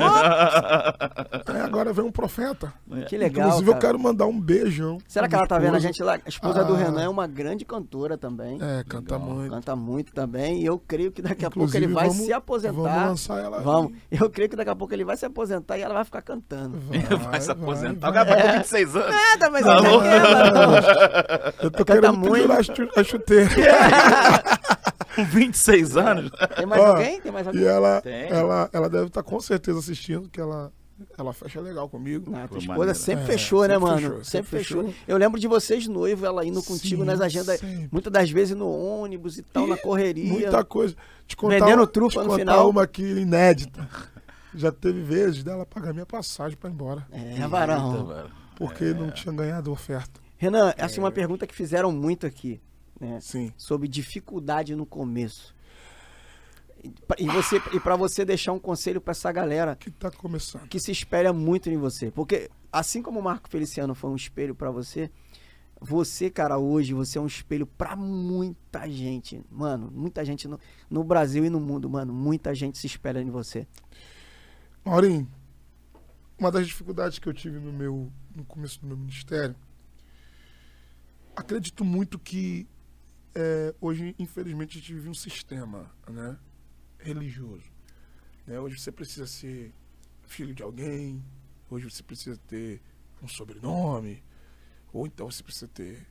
aí 1.48 1.62
agora 1.62 1.92
vem 1.94 2.06
um 2.06 2.12
profeta. 2.12 2.74
Que 3.08 3.18
legal. 3.18 3.48
Inclusive, 3.48 3.70
eu 3.70 3.74
cara. 3.74 3.86
quero 3.88 4.00
mandar 4.00 4.26
um 4.26 4.40
beijão. 4.40 4.98
Será 5.08 5.28
que 5.28 5.36
ela 5.36 5.48
tá 5.48 5.58
vendo 5.60 5.76
a 5.76 5.80
gente 5.80 6.02
lá? 6.04 6.16
A 6.26 6.30
esposa 6.30 6.64
do 6.64 6.74
Ah. 6.76 6.78
Renan 6.78 7.02
é 7.04 7.10
uma 7.10 7.28
grande 7.28 7.66
cantora 7.66 8.18
também. 8.18 8.58
É, 8.62 8.84
canta 8.88 9.16
Legal. 9.16 9.30
muito. 9.30 9.52
Canta 9.52 9.76
muito 9.76 10.14
também. 10.14 10.62
E 10.62 10.66
eu 10.66 10.78
creio 10.80 11.12
que 11.12 11.22
daqui 11.22 11.46
a 11.46 11.50
pouco 11.50 11.68
Inclusive, 11.70 11.86
ele 11.86 11.94
vai 11.94 12.08
vamos- 12.10 12.26
se 12.26 12.34
aposentar. 12.34 12.74
Vamos 12.76 12.96
lançar 13.08 13.44
ela. 13.44 13.58
aí. 13.58 13.64
Vamos. 13.64 13.94
Eu 14.12 14.30
creio 14.30 14.50
que 14.50 14.56
daqui 14.56 14.70
a 14.70 14.76
pouco 14.76 14.94
ele 14.94 15.04
vai 15.04 15.18
se 15.18 15.26
aposentar 15.26 15.75
e 15.78 15.82
ela 15.82 15.94
vai 15.94 16.04
ficar 16.06 16.22
cantando. 16.22 16.80
Vai 17.30 17.40
se 17.42 17.52
aposentar. 17.52 18.10
O 18.10 18.14
vai. 18.14 18.26
cara 18.26 18.38
tá 18.38 18.48
com 18.52 18.58
26 18.58 18.96
anos. 18.96 19.10
Nada, 19.16 19.50
mas 19.50 19.66
Tá 19.66 19.80
louco? 19.80 20.04
quer, 20.04 20.22
mano. 20.22 20.76
Eu 21.62 21.72
tô 21.72 21.86
Canta 21.86 22.02
querendo 22.02 22.18
muito. 22.18 22.52
a 22.52 22.64
chu- 22.64 22.90
a 22.96 23.04
chuteira. 23.04 23.50
Com 25.16 25.24
26 25.24 25.96
anos. 25.96 26.30
Tem 26.58 26.66
mais 26.66 26.82
Ó, 26.82 26.86
alguém? 26.88 27.22
Tem 27.22 27.32
mais 27.32 27.48
alguém? 27.48 27.62
E 27.62 27.66
ela, 27.66 28.02
Tem. 28.02 28.28
ela, 28.30 28.70
ela 28.74 28.90
deve 28.90 29.06
estar 29.08 29.24
com 29.24 29.40
certeza 29.40 29.80
assistindo, 29.80 30.28
que 30.28 30.42
ela, 30.42 30.74
ela 31.18 31.32
fecha 31.32 31.62
legal 31.62 31.88
comigo. 31.88 32.34
Ah, 32.36 32.46
tua 32.50 32.58
esposa 32.58 32.94
sempre 32.94 33.24
É, 33.24 33.28
fechou, 33.28 33.62
né, 33.62 33.76
sempre 33.76 33.82
mano? 33.86 33.98
fechou, 34.02 34.12
sempre 34.16 34.30
sempre 34.50 34.58
fechou. 34.58 34.84
fechou. 34.84 34.96
Eu 35.08 35.16
lembro 35.18 35.40
de 35.40 35.48
vocês 35.48 35.88
noivo, 35.88 36.26
ela 36.26 36.44
indo 36.46 36.62
contigo 36.62 37.04
Sim, 37.04 37.08
nas 37.08 37.22
agendas, 37.22 37.62
sempre. 37.62 37.88
muitas 37.90 38.12
das 38.12 38.30
vezes 38.30 38.58
no 38.58 38.70
ônibus 38.70 39.38
e 39.38 39.42
tal, 39.44 39.66
na 39.66 39.76
E 39.76 39.80
correria. 39.80 40.30
Muita 40.34 40.66
coisa. 40.66 40.94
Te 41.26 41.38
contar, 41.38 41.60
Vendendo 41.60 41.88
trufa 41.88 42.20
te 42.20 42.24
no 42.26 42.30
contar 42.32 42.40
final. 42.40 42.70
uma 42.70 42.84
aqui 42.84 43.04
inédita. 43.04 43.88
Já 44.56 44.72
teve 44.72 45.02
vezes 45.02 45.44
dela 45.44 45.66
pagar 45.66 45.94
minha 45.94 46.06
passagem 46.06 46.58
pra 46.58 46.70
ir 46.70 46.74
embora. 46.74 47.08
É, 47.12 47.48
varão. 47.48 48.10
Eita. 48.12 48.32
Porque 48.56 48.94
não 48.94 49.12
tinha 49.12 49.34
ganhado 49.34 49.72
oferta. 49.72 50.20
Renan, 50.38 50.74
essa 50.78 50.98
é 50.98 51.00
uma 51.04 51.12
pergunta 51.12 51.46
que 51.46 51.54
fizeram 51.56 51.92
muito 51.92 52.26
aqui, 52.26 52.62
né? 53.00 53.20
Sim. 53.22 53.52
Sobre 53.58 53.88
dificuldade 53.88 54.76
no 54.76 54.86
começo. 54.86 55.54
E 56.84 56.90
pra- 56.90 57.18
você 57.34 57.62
e 57.74 57.80
para 57.80 57.96
você 57.96 58.24
deixar 58.24 58.52
um 58.54 58.60
conselho 58.60 59.02
pra 59.02 59.12
essa 59.12 59.32
galera 59.32 59.76
Que 59.76 59.90
tá 59.90 60.12
começando. 60.12 60.68
que 60.68 60.80
se 60.80 60.92
espelha 60.92 61.34
muito 61.34 61.70
em 61.70 61.78
você, 61.78 62.12
porque 62.12 62.50
assim 62.72 63.02
como 63.02 63.20
o 63.20 63.24
Marco 63.24 63.50
Feliciano 63.50 63.96
foi 63.96 64.10
um 64.12 64.16
espelho 64.16 64.54
pra 64.54 64.70
você, 64.70 65.10
você, 65.82 66.30
cara, 66.30 66.58
hoje 66.60 66.94
você 66.94 67.18
é 67.18 67.22
um 67.22 67.26
espelho 67.26 67.66
pra 67.66 67.96
muita 67.96 68.88
gente, 68.90 69.42
mano, 69.50 69.90
muita 69.92 70.24
gente 70.24 70.48
no, 70.48 70.60
no 70.90 71.04
Brasil 71.04 71.44
e 71.44 71.50
no 71.50 71.60
mundo, 71.60 71.90
mano, 71.90 72.14
muita 72.14 72.54
gente 72.54 72.78
se 72.78 72.86
espelha 72.88 73.20
em 73.20 73.30
você. 73.32 73.68
Maurinho, 74.86 75.28
uma 76.38 76.52
das 76.52 76.68
dificuldades 76.68 77.18
que 77.18 77.28
eu 77.28 77.34
tive 77.34 77.58
no 77.58 77.74
meu 77.74 78.14
no 78.36 78.46
começo 78.46 78.80
do 78.80 78.86
meu 78.86 78.96
ministério, 78.96 79.56
acredito 81.36 81.84
muito 81.84 82.20
que 82.20 82.68
é, 83.34 83.74
hoje, 83.82 84.14
infelizmente, 84.20 84.78
a 84.78 84.82
gente 84.82 84.94
vive 84.94 85.10
um 85.10 85.14
sistema 85.14 85.92
né, 86.08 86.38
religioso. 87.00 87.64
né? 88.46 88.60
Hoje 88.60 88.80
você 88.80 88.92
precisa 88.92 89.26
ser 89.26 89.74
filho 90.28 90.54
de 90.54 90.62
alguém, 90.62 91.24
hoje 91.70 91.90
você 91.90 92.04
precisa 92.04 92.38
ter 92.48 92.80
um 93.24 93.28
sobrenome, 93.28 94.24
ou 94.94 95.08
então 95.08 95.32
você 95.32 95.42
precisa 95.42 95.68
ter 95.68 96.06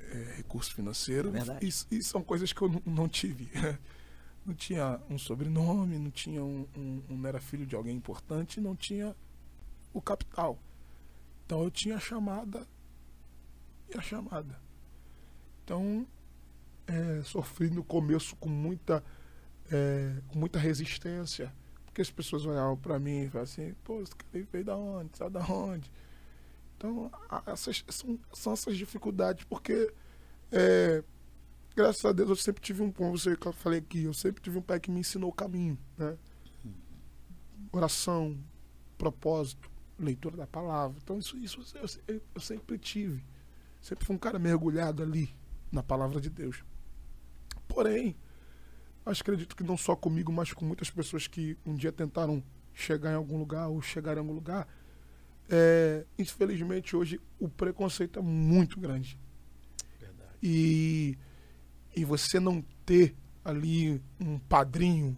é, 0.00 0.34
recurso 0.36 0.74
financeiro. 0.74 1.32
É. 1.34 1.64
E, 1.64 1.96
e 1.96 2.02
são 2.02 2.22
coisas 2.22 2.52
que 2.52 2.60
eu 2.60 2.68
não, 2.68 2.82
não 2.84 3.08
tive. 3.08 3.48
Não 4.44 4.54
tinha 4.54 5.00
um 5.08 5.18
sobrenome, 5.18 5.98
não 5.98 6.10
tinha 6.10 6.42
um, 6.42 6.66
um- 6.76 7.02
um- 7.10 7.26
era 7.26 7.40
filho 7.40 7.66
de 7.66 7.76
alguém 7.76 7.96
importante, 7.96 8.60
não 8.60 8.74
tinha 8.74 9.14
o 9.92 10.00
capital. 10.02 10.58
Então 11.46 11.62
eu 11.62 11.70
tinha 11.70 11.96
a 11.96 12.00
chamada 12.00 12.66
e 13.92 13.96
a 13.98 14.02
chamada. 14.02 14.58
Então 15.64 16.06
é, 16.86 17.22
sofri 17.24 17.70
no 17.70 17.84
começo 17.84 18.36
com 18.36 18.48
muita 18.48 19.02
é, 19.70 20.20
com 20.28 20.38
muita 20.38 20.58
resistência, 20.58 21.52
porque 21.86 22.02
as 22.02 22.10
pessoas 22.10 22.44
olhavam 22.44 22.76
para 22.76 22.98
mim 22.98 23.22
e 23.22 23.30
falavam 23.30 23.42
assim, 23.42 23.74
pô, 23.84 24.02
cara 24.02 24.46
veio 24.52 24.64
da 24.64 24.76
onde? 24.76 25.16
Sabe 25.16 25.32
da 25.34 25.46
onde? 25.46 25.90
Então, 26.76 27.10
essas 27.46 27.84
são, 27.90 28.18
são 28.32 28.52
essas 28.52 28.76
dificuldades, 28.76 29.44
porque 29.44 29.92
é, 30.50 31.02
graças 31.74 32.04
a 32.04 32.12
Deus 32.12 32.28
eu 32.30 32.36
sempre 32.36 32.62
tive 32.62 32.82
um 32.82 32.90
como 32.92 33.16
você 33.16 33.36
que 33.36 33.46
eu 33.46 33.52
falei 33.52 33.78
aqui, 33.80 34.04
eu 34.04 34.14
sempre 34.14 34.42
tive 34.42 34.58
um 34.58 34.62
pai 34.62 34.80
que 34.80 34.90
me 34.90 35.00
ensinou 35.00 35.30
o 35.30 35.32
caminho, 35.32 35.78
né? 35.96 36.16
Oração, 37.70 38.38
propósito, 38.98 39.70
leitura 39.98 40.36
da 40.36 40.46
palavra. 40.46 40.98
Então 41.02 41.18
isso, 41.18 41.36
isso 41.38 41.64
eu, 41.76 42.14
eu- 42.16 42.22
eu 42.34 42.40
sempre 42.40 42.78
tive. 42.78 43.24
Sempre 43.80 44.04
fui 44.04 44.14
um 44.14 44.18
cara 44.18 44.38
mergulhado 44.38 45.02
ali 45.02 45.34
na 45.70 45.82
palavra 45.82 46.20
de 46.20 46.28
Deus. 46.30 46.62
Porém, 47.66 48.14
mas 49.04 49.20
acredito 49.20 49.56
que 49.56 49.64
não 49.64 49.76
só 49.76 49.96
comigo, 49.96 50.32
mas 50.32 50.52
com 50.52 50.64
muitas 50.64 50.90
pessoas 50.90 51.26
que 51.26 51.56
um 51.66 51.74
dia 51.74 51.92
tentaram 51.92 52.42
chegar 52.74 53.12
em 53.12 53.16
algum 53.16 53.38
lugar 53.38 53.68
ou 53.68 53.80
chegar 53.82 54.16
em 54.16 54.20
algum 54.20 54.32
lugar. 54.34 54.68
É, 55.48 56.06
infelizmente, 56.18 56.96
hoje 56.96 57.20
o 57.40 57.48
preconceito 57.48 58.18
é 58.18 58.22
muito 58.22 58.78
grande. 58.80 59.18
E, 60.42 61.16
e 61.94 62.04
você 62.04 62.40
não 62.40 62.62
ter 62.84 63.14
ali 63.44 64.00
um 64.20 64.38
padrinho, 64.38 65.16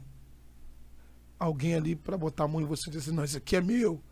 alguém 1.38 1.74
ali 1.74 1.94
para 1.94 2.16
botar 2.16 2.44
a 2.44 2.48
mão 2.48 2.60
em 2.60 2.64
você 2.64 2.88
e 2.88 2.92
dizer, 2.92 3.12
não, 3.12 3.24
isso 3.24 3.36
aqui 3.36 3.56
é 3.56 3.60
meu. 3.60 4.02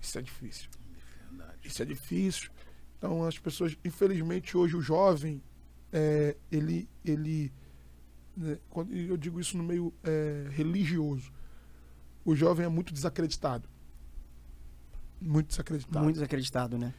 Isso 0.00 0.18
é 0.18 0.22
difícil. 0.22 0.70
Isso 1.62 1.82
é 1.82 1.84
difícil. 1.84 2.50
Então 2.96 3.24
as 3.24 3.38
pessoas, 3.38 3.76
infelizmente 3.84 4.56
hoje 4.56 4.76
o 4.76 4.80
jovem, 4.80 5.42
é, 5.92 6.36
ele, 6.50 6.88
ele, 7.04 7.52
né, 8.36 8.58
quando 8.68 8.94
eu 8.94 9.16
digo 9.16 9.40
isso 9.40 9.56
no 9.56 9.64
meio 9.64 9.92
é, 10.02 10.48
religioso, 10.50 11.32
o 12.24 12.34
jovem 12.34 12.66
é 12.66 12.68
muito 12.68 12.92
desacreditado. 12.92 13.68
Muito 15.20 15.48
desacreditado. 15.48 16.04
Muito 16.04 16.16
desacreditado, 16.16 16.78
né? 16.78 16.94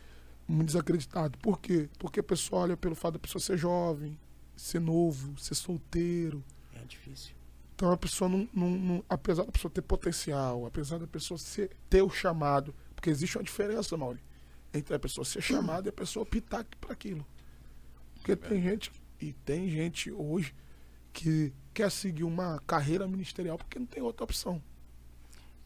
Muito 0.47 0.67
desacreditado. 0.67 1.37
Por 1.37 1.59
quê? 1.59 1.89
Porque 1.99 2.19
a 2.19 2.23
pessoa 2.23 2.63
olha 2.63 2.77
pelo 2.77 2.95
fato 2.95 3.13
da 3.13 3.19
pessoa 3.19 3.41
ser 3.41 3.57
jovem, 3.57 4.19
ser 4.59 4.79
novo, 4.79 5.37
ser 5.39 5.55
solteiro. 5.55 6.43
É 6.73 6.83
difícil. 6.85 7.33
Então 7.75 7.91
a 7.91 7.97
pessoa 7.97 8.29
não, 8.29 8.47
não- 8.53 8.69
não- 8.77 9.03
apesar 9.07 9.45
da 9.45 9.51
pessoa 9.51 9.71
ter 9.71 9.81
potencial, 9.81 10.65
apesar 10.65 10.97
da 10.97 11.07
pessoa 11.07 11.37
ser, 11.37 11.71
ter 11.89 12.01
o 12.01 12.09
chamado, 12.09 12.75
porque 12.93 13.09
existe 13.09 13.37
uma 13.37 13.43
diferença, 13.43 13.95
Mauri, 13.95 14.19
entre 14.73 14.93
a 14.93 14.99
pessoa 14.99 15.23
ser 15.23 15.41
chamada 15.41 15.87
e 15.87 15.89
a 15.89 15.93
pessoa 15.93 16.23
optar 16.23 16.65
para 16.81 16.91
aquilo. 16.93 17.25
Porque 18.15 18.35
tem 18.35 18.61
gente, 18.61 18.91
e 19.21 19.31
tem 19.33 19.69
gente 19.69 20.11
hoje 20.11 20.53
que 21.13 21.53
quer 21.73 21.89
seguir 21.89 22.23
uma 22.25 22.61
carreira 22.67 23.07
ministerial 23.07 23.57
porque 23.57 23.79
não 23.79 23.85
tem 23.85 24.03
outra 24.03 24.25
opção. 24.25 24.61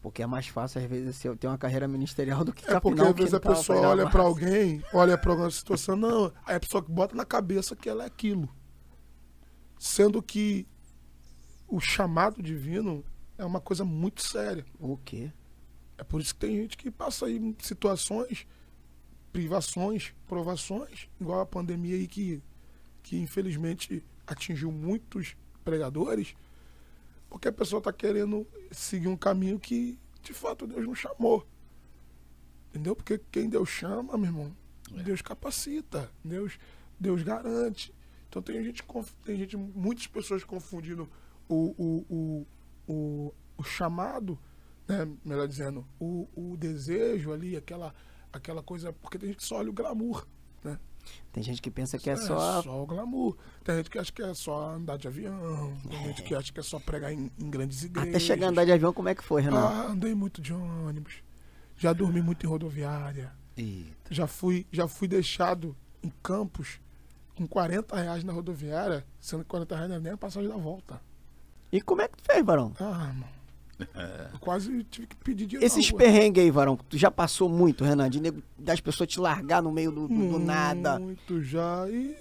Porque 0.00 0.22
é 0.22 0.26
mais 0.26 0.46
fácil, 0.46 0.80
às 0.82 0.86
vezes, 0.86 1.16
você 1.16 1.34
ter 1.34 1.46
uma 1.48 1.58
carreira 1.58 1.88
ministerial 1.88 2.44
do 2.44 2.52
que 2.52 2.64
É 2.70 2.78
porque 2.78 3.00
às 3.00 3.14
vezes 3.16 3.34
a 3.34 3.40
tava 3.40 3.56
pessoa 3.56 3.80
olha 3.88 4.08
para 4.08 4.22
alguém, 4.22 4.82
olha 4.92 5.16
para 5.18 5.30
alguma 5.32 5.50
situação, 5.50 5.96
não, 5.96 6.30
aí 6.44 6.56
a 6.56 6.60
pessoa 6.60 6.84
bota 6.86 7.16
na 7.16 7.24
cabeça 7.24 7.74
que 7.74 7.88
ela 7.88 8.04
é 8.04 8.06
aquilo. 8.06 8.48
Sendo 9.78 10.22
que 10.22 10.66
o 11.68 11.80
chamado 11.80 12.42
divino 12.42 13.04
é 13.36 13.44
uma 13.44 13.60
coisa 13.60 13.84
muito 13.84 14.22
séria. 14.22 14.64
O 14.78 14.96
quê? 14.96 15.32
É 15.96 16.04
por 16.04 16.20
isso 16.20 16.34
que 16.34 16.40
tem 16.40 16.56
gente 16.56 16.76
que 16.76 16.90
passa 16.90 17.26
aí 17.26 17.36
em 17.36 17.56
situações, 17.60 18.46
privações, 19.32 20.14
provações, 20.26 21.08
igual 21.20 21.40
a 21.40 21.46
pandemia 21.46 21.96
aí 21.96 22.06
que, 22.06 22.42
que 23.02 23.16
infelizmente 23.16 24.04
atingiu 24.26 24.70
muitos 24.72 25.36
pregadores, 25.64 26.34
porque 27.28 27.48
a 27.48 27.52
pessoa 27.52 27.78
está 27.78 27.92
querendo 27.92 28.46
seguir 28.70 29.08
um 29.08 29.16
caminho 29.16 29.58
que 29.58 29.98
de 30.22 30.32
fato 30.32 30.66
Deus 30.66 30.86
não 30.86 30.94
chamou. 30.94 31.46
Entendeu? 32.70 32.96
Porque 32.96 33.20
quem 33.30 33.48
Deus 33.48 33.68
chama, 33.68 34.16
meu 34.16 34.30
irmão, 34.30 34.56
Deus 35.04 35.22
capacita, 35.22 36.10
Deus, 36.24 36.58
Deus 36.98 37.22
garante. 37.22 37.94
Então 38.34 38.42
tem 38.42 38.64
gente, 38.64 38.82
tem 39.24 39.36
gente, 39.36 39.56
muitas 39.56 40.08
pessoas 40.08 40.42
confundindo 40.42 41.08
o, 41.48 41.72
o, 41.78 42.06
o, 42.10 42.46
o, 42.92 43.34
o 43.56 43.62
chamado, 43.62 44.36
né, 44.88 45.08
melhor 45.24 45.46
dizendo, 45.46 45.86
o, 46.00 46.26
o 46.34 46.56
desejo 46.56 47.32
ali, 47.32 47.56
aquela, 47.56 47.94
aquela 48.32 48.60
coisa, 48.60 48.92
porque 48.92 49.18
tem 49.18 49.28
gente 49.28 49.36
que 49.38 49.44
só 49.44 49.58
olha 49.58 49.70
o 49.70 49.72
glamour, 49.72 50.26
né? 50.64 50.80
Tem 51.32 51.44
gente 51.44 51.62
que 51.62 51.70
pensa 51.70 51.96
que 51.96 52.10
é, 52.10 52.16
só. 52.16 52.60
o 52.62 52.84
glamour. 52.86 53.36
Tem 53.62 53.76
gente 53.76 53.88
que 53.90 54.00
acha 54.00 54.10
que 54.10 54.22
é 54.22 54.34
só 54.34 54.70
andar 54.70 54.96
de 54.96 55.06
avião, 55.06 55.72
tem 55.88 56.06
gente 56.06 56.22
que 56.24 56.34
acha 56.34 56.52
que 56.52 56.58
é 56.58 56.62
só 56.62 56.80
pregar 56.80 57.12
em, 57.12 57.30
em 57.38 57.48
grandes 57.48 57.84
igrejas. 57.84 58.10
Até 58.10 58.18
chegar 58.18 58.46
a 58.48 58.50
andar 58.50 58.64
de 58.64 58.72
avião, 58.72 58.92
como 58.92 59.08
é 59.08 59.14
que 59.14 59.22
foi, 59.22 59.42
Renan? 59.42 59.60
Ah, 59.60 59.86
andei 59.92 60.12
muito 60.12 60.42
de 60.42 60.52
ônibus. 60.52 61.22
Já 61.76 61.92
dormi 61.92 62.20
muito 62.20 62.44
em 62.44 62.48
rodoviária. 62.48 63.32
Eita. 63.56 64.12
Já 64.12 64.26
fui, 64.26 64.66
já 64.72 64.88
fui 64.88 65.06
deixado 65.06 65.76
em 66.02 66.12
campos 66.20 66.80
com 67.36 67.46
40 67.46 67.96
reais 67.96 68.22
na 68.24 68.32
rodoviária, 68.32 69.04
sendo 69.20 69.42
que 69.42 69.48
40 69.50 69.74
reais 69.74 69.88
não 69.90 69.96
é 69.96 70.00
nem 70.00 70.12
a 70.12 70.16
passagem 70.16 70.48
da 70.48 70.56
volta. 70.56 71.00
E 71.72 71.80
como 71.80 72.02
é 72.02 72.08
que 72.08 72.16
tu 72.16 72.24
fez, 72.24 72.44
Varão? 72.44 72.72
Ah, 72.78 73.12
mano. 73.12 73.34
Quase 74.40 74.84
tive 74.84 75.06
que 75.08 75.16
pedir 75.16 75.46
dinheiro. 75.46 75.66
Esses 75.66 75.90
perrengues 75.90 76.42
aí, 76.44 76.50
Varão, 76.50 76.76
tu 76.76 76.96
já 76.96 77.10
passou 77.10 77.48
muito, 77.48 77.82
Renan, 77.84 78.08
de 78.08 78.20
nego- 78.20 78.42
das 78.58 78.80
pessoas 78.80 79.08
te 79.08 79.18
largar 79.18 79.62
no 79.62 79.72
meio 79.72 79.90
do, 79.90 80.06
do- 80.06 80.28
do 80.30 80.38
nada. 80.38 80.98
Muito 81.00 81.42
já. 81.42 81.88
E 81.88 82.16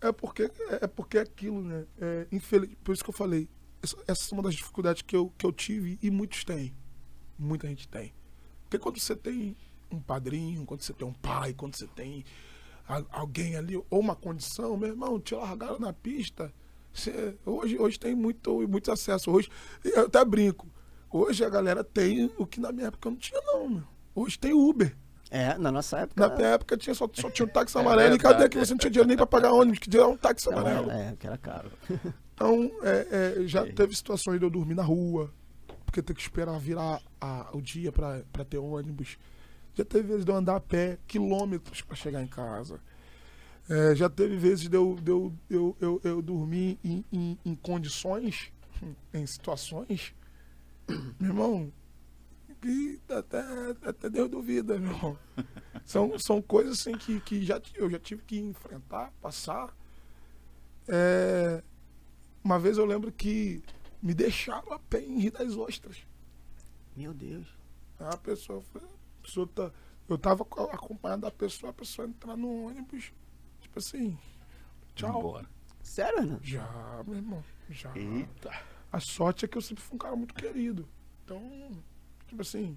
é 0.00 0.12
porque 0.12 0.50
é 0.80 0.86
porque 0.86 1.18
é 1.18 1.22
aquilo, 1.22 1.62
né? 1.62 1.84
É, 2.00 2.26
infeliz, 2.30 2.70
por 2.84 2.92
isso 2.92 3.02
que 3.02 3.10
eu 3.10 3.14
falei. 3.14 3.48
Essa, 3.82 3.96
essa 4.06 4.28
é 4.30 4.36
uma 4.36 4.42
das 4.42 4.54
dificuldades 4.54 5.00
que 5.02 5.16
eu, 5.16 5.32
que 5.38 5.46
eu 5.46 5.52
tive 5.52 5.98
e 6.02 6.10
muitos 6.10 6.44
têm. 6.44 6.74
Muita 7.38 7.66
gente 7.66 7.88
tem. 7.88 8.12
Porque 8.64 8.78
quando 8.78 8.98
você 9.00 9.16
tem 9.16 9.56
um 9.90 9.98
padrinho, 10.00 10.66
quando 10.66 10.82
você 10.82 10.92
tem 10.92 11.08
um 11.08 11.14
pai, 11.14 11.54
quando 11.54 11.76
você 11.76 11.86
tem 11.86 12.24
alguém 13.10 13.56
ali, 13.56 13.76
ou 13.76 14.00
uma 14.00 14.14
condição, 14.16 14.76
meu 14.76 14.88
irmão, 14.90 15.18
te 15.20 15.34
largaram 15.34 15.78
na 15.78 15.92
pista. 15.92 16.52
Você- 16.92 17.36
hoje, 17.46 17.78
hoje 17.78 17.98
tem 17.98 18.14
muito, 18.14 18.66
muito 18.68 18.90
acesso. 18.90 19.30
Hoje, 19.30 19.48
eu 19.84 20.06
até 20.06 20.24
brinco. 20.24 20.66
Hoje 21.10 21.44
a 21.44 21.48
galera 21.48 21.82
tem 21.84 22.30
o 22.38 22.46
que 22.46 22.60
na 22.60 22.72
minha 22.72 22.88
época 22.88 23.08
eu 23.08 23.12
não 23.12 23.18
tinha, 23.18 23.40
não, 23.44 23.68
meu. 23.68 23.82
Hoje 24.14 24.38
tem 24.38 24.52
Uber. 24.52 24.96
É, 25.30 25.56
na 25.58 25.70
nossa 25.70 25.98
época. 26.00 26.28
Na 26.28 26.34
minha 26.34 26.48
época 26.48 26.76
tinha, 26.76 26.92
só, 26.94 27.08
só 27.12 27.30
tinha 27.30 27.46
um 27.46 27.48
táxi 27.48 27.76
É 27.78 27.80
amarelo. 27.80 28.16
e 28.16 28.18
cadê 28.18 28.34
verdade. 28.34 28.50
que 28.58 28.58
você 28.66 28.72
não 28.72 28.78
tinha 28.78 28.90
dinheiro 28.90 29.06
nem 29.08 29.16
pra 29.16 29.26
pagar 29.26 29.52
ônibus? 29.52 29.78
Que 29.78 29.88
dirá 29.88 30.08
um 30.08 30.16
táxi 30.16 30.50
Não, 30.50 30.58
amarelo. 30.58 30.90
é, 30.90 31.14
que 31.18 31.26
era 31.26 31.38
caro. 31.38 31.70
Então, 32.34 32.70
é, 32.82 33.34
é, 33.42 33.46
já 33.46 33.66
teve 33.70 33.94
situações 33.94 34.38
de 34.40 34.46
eu 34.46 34.50
dormir 34.50 34.74
na 34.74 34.82
rua, 34.82 35.30
porque 35.84 36.00
ter 36.00 36.14
que 36.14 36.22
esperar 36.22 36.58
virar 36.58 37.02
a- 37.20 37.50
o 37.52 37.60
dia 37.60 37.92
pra 37.92 38.22
ter 38.48 38.56
ônibus. 38.56 39.18
Já 39.80 39.84
teve 39.86 40.08
vezes 40.08 40.26
de 40.26 40.30
eu 40.30 40.36
andar 40.36 40.56
a 40.56 40.60
pé 40.60 40.98
quilômetros 41.06 41.80
pra 41.80 41.96
chegar 41.96 42.22
em 42.22 42.26
casa. 42.26 42.78
É, 43.66 43.94
já 43.94 44.10
teve 44.10 44.36
vezes 44.36 44.68
de 44.68 44.76
eu, 44.76 44.94
de 44.96 45.10
eu, 45.10 45.32
eu, 45.48 45.76
eu, 45.80 46.00
eu 46.04 46.20
dormir 46.20 46.78
em, 46.84 47.02
em, 47.10 47.38
em 47.42 47.54
condições, 47.54 48.52
em 49.14 49.24
situações, 49.26 50.14
meu 51.18 51.30
irmão, 51.30 51.72
que 52.60 53.00
até, 53.08 53.40
até 53.82 54.10
Deus 54.10 54.28
duvida, 54.28 54.78
meu 54.78 54.92
irmão. 54.92 55.18
São, 55.86 56.18
são 56.18 56.42
coisas 56.42 56.78
assim 56.78 56.92
que, 56.92 57.20
que 57.22 57.42
já, 57.42 57.60
eu 57.74 57.90
já 57.90 57.98
tive 57.98 58.22
que 58.22 58.38
enfrentar, 58.38 59.12
passar. 59.20 59.74
É, 60.86 61.64
uma 62.44 62.58
vez 62.58 62.76
eu 62.76 62.84
lembro 62.84 63.10
que 63.10 63.62
me 64.00 64.12
deixaram 64.12 64.72
a 64.72 64.78
pé 64.78 65.00
em 65.00 65.18
Rio 65.18 65.32
das 65.32 65.56
Ostras. 65.56 65.96
Meu 66.94 67.14
Deus. 67.14 67.46
A 67.98 68.16
pessoa, 68.16 68.62
a 68.76 68.99
pessoa 69.30 69.46
tá, 69.46 69.70
eu 70.08 70.18
tava 70.18 70.44
co- 70.44 70.64
acompanhado 70.72 71.22
da 71.22 71.30
pessoa, 71.30 71.70
a 71.70 71.72
pessoa 71.72 72.08
entrar 72.08 72.36
no 72.36 72.66
ônibus, 72.66 73.12
tipo 73.60 73.78
assim, 73.78 74.18
tchau. 74.94 75.18
Embora. 75.20 75.48
Sério, 75.82 76.20
Renan? 76.20 76.40
Já, 76.42 77.02
meu 77.06 77.16
irmão, 77.16 77.44
já. 77.68 77.96
Eita. 77.96 78.50
A 78.92 78.98
sorte 78.98 79.44
é 79.44 79.48
que 79.48 79.56
eu 79.56 79.62
sempre 79.62 79.82
fui 79.82 79.94
um 79.94 79.98
cara 79.98 80.16
muito 80.16 80.34
querido. 80.34 80.88
Então, 81.24 81.40
tipo 82.26 82.42
assim, 82.42 82.76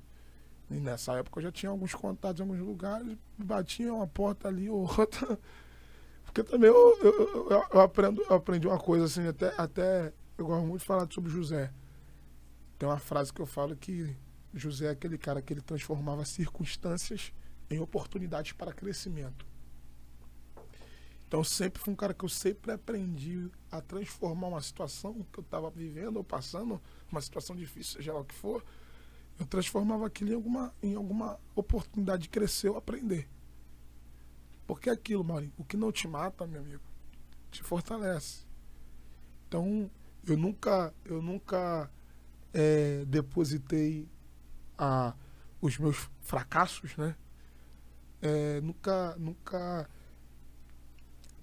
e 0.69 0.75
nessa 0.75 1.13
época 1.13 1.39
eu 1.39 1.43
já 1.43 1.51
tinha 1.51 1.69
alguns 1.71 1.93
contatos 1.93 2.39
em 2.39 2.43
alguns 2.43 2.59
lugares, 2.59 3.17
batia 3.37 3.93
uma 3.93 4.07
porta 4.07 4.47
ali 4.47 4.69
ou 4.69 4.81
outra. 4.97 5.39
Porque 6.23 6.43
também 6.43 6.69
eu, 6.69 6.97
eu, 6.99 7.49
eu, 7.49 7.67
eu 7.73 7.81
aprendo, 7.81 8.21
eu 8.21 8.35
aprendi 8.35 8.67
uma 8.67 8.79
coisa 8.79 9.05
assim, 9.05 9.27
até, 9.27 9.53
até 9.57 10.13
eu 10.37 10.45
gosto 10.45 10.65
muito 10.65 10.81
de 10.81 10.85
falar 10.87 11.07
sobre 11.11 11.31
José. 11.31 11.73
Tem 12.77 12.87
uma 12.87 12.99
frase 12.99 13.33
que 13.33 13.41
eu 13.41 13.45
falo 13.45 13.75
que 13.75 14.15
José 14.53 14.85
é 14.85 14.89
aquele 14.91 15.17
cara 15.17 15.41
que 15.41 15.53
ele 15.53 15.61
transformava 15.61 16.23
circunstâncias 16.25 17.33
em 17.69 17.79
oportunidades 17.79 18.51
para 18.51 18.71
crescimento. 18.71 19.45
Então 21.27 21.43
sempre 21.43 21.81
fui 21.81 21.91
um 21.91 21.95
cara 21.95 22.13
que 22.13 22.23
eu 22.23 22.29
sempre 22.29 22.71
aprendi 22.71 23.49
a 23.71 23.81
transformar 23.81 24.47
uma 24.47 24.61
situação 24.61 25.25
que 25.31 25.39
eu 25.39 25.43
estava 25.43 25.69
vivendo 25.71 26.17
ou 26.17 26.23
passando, 26.23 26.79
uma 27.11 27.21
situação 27.21 27.55
difícil, 27.55 27.97
seja 27.97 28.13
lá 28.13 28.19
o 28.19 28.25
que 28.25 28.35
for, 28.35 28.63
eu 29.39 29.45
transformava 29.45 30.05
aquilo 30.05 30.31
em 30.31 30.35
alguma, 30.35 30.75
em 30.83 30.95
alguma 30.95 31.39
oportunidade 31.55 32.23
de 32.23 32.29
crescer 32.29 32.69
ou 32.69 32.77
aprender. 32.77 33.27
Porque 34.67 34.89
é 34.89 34.93
aquilo, 34.93 35.23
Maurinho, 35.23 35.51
o 35.57 35.63
que 35.63 35.75
não 35.75 35.91
te 35.91 36.07
mata, 36.07 36.45
meu 36.45 36.61
amigo, 36.61 36.83
te 37.49 37.63
fortalece. 37.63 38.45
Então, 39.47 39.89
eu 40.25 40.37
nunca, 40.37 40.93
eu 41.03 41.21
nunca 41.21 41.89
eh, 42.53 43.03
depositei 43.07 44.07
a, 44.83 45.13
os 45.61 45.77
meus 45.77 46.09
fracassos, 46.21 46.95
né? 46.97 47.15
Eh, 48.21 48.61
nunca, 48.61 49.15
nunca 49.17 49.89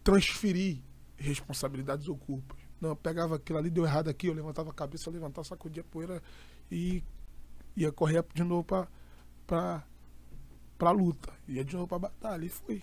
transferi 0.03 0.83
responsabilidades 1.17 2.09
ou 2.09 2.17
culpas. 2.17 2.59
Não, 2.81 2.91
eu 2.91 2.97
pegava 2.97 3.37
aquilo 3.37 3.59
ali, 3.59 3.69
deu 3.71 3.85
errado 3.85 4.09
aqui, 4.09 4.27
eu 4.27 4.33
levantava 4.35 4.71
a 4.71 4.75
cabeça, 4.75 5.09
eu 5.09 5.12
levantava, 5.12 5.47
sacudia 5.47 5.83
a 5.83 5.85
poeira 5.85 6.23
e 6.71 7.03
ia 7.77 7.93
correr 7.93 8.25
de 8.35 8.43
novo 8.43 8.65
pra, 8.65 8.89
pra, 9.47 9.85
pra 10.79 10.91
luta. 10.91 11.33
Ia 11.47 11.62
de 11.65 11.75
novo 11.75 11.87
pra 11.87 11.99
batalha 11.99 12.45
e 12.45 12.49
fui. 12.49 12.83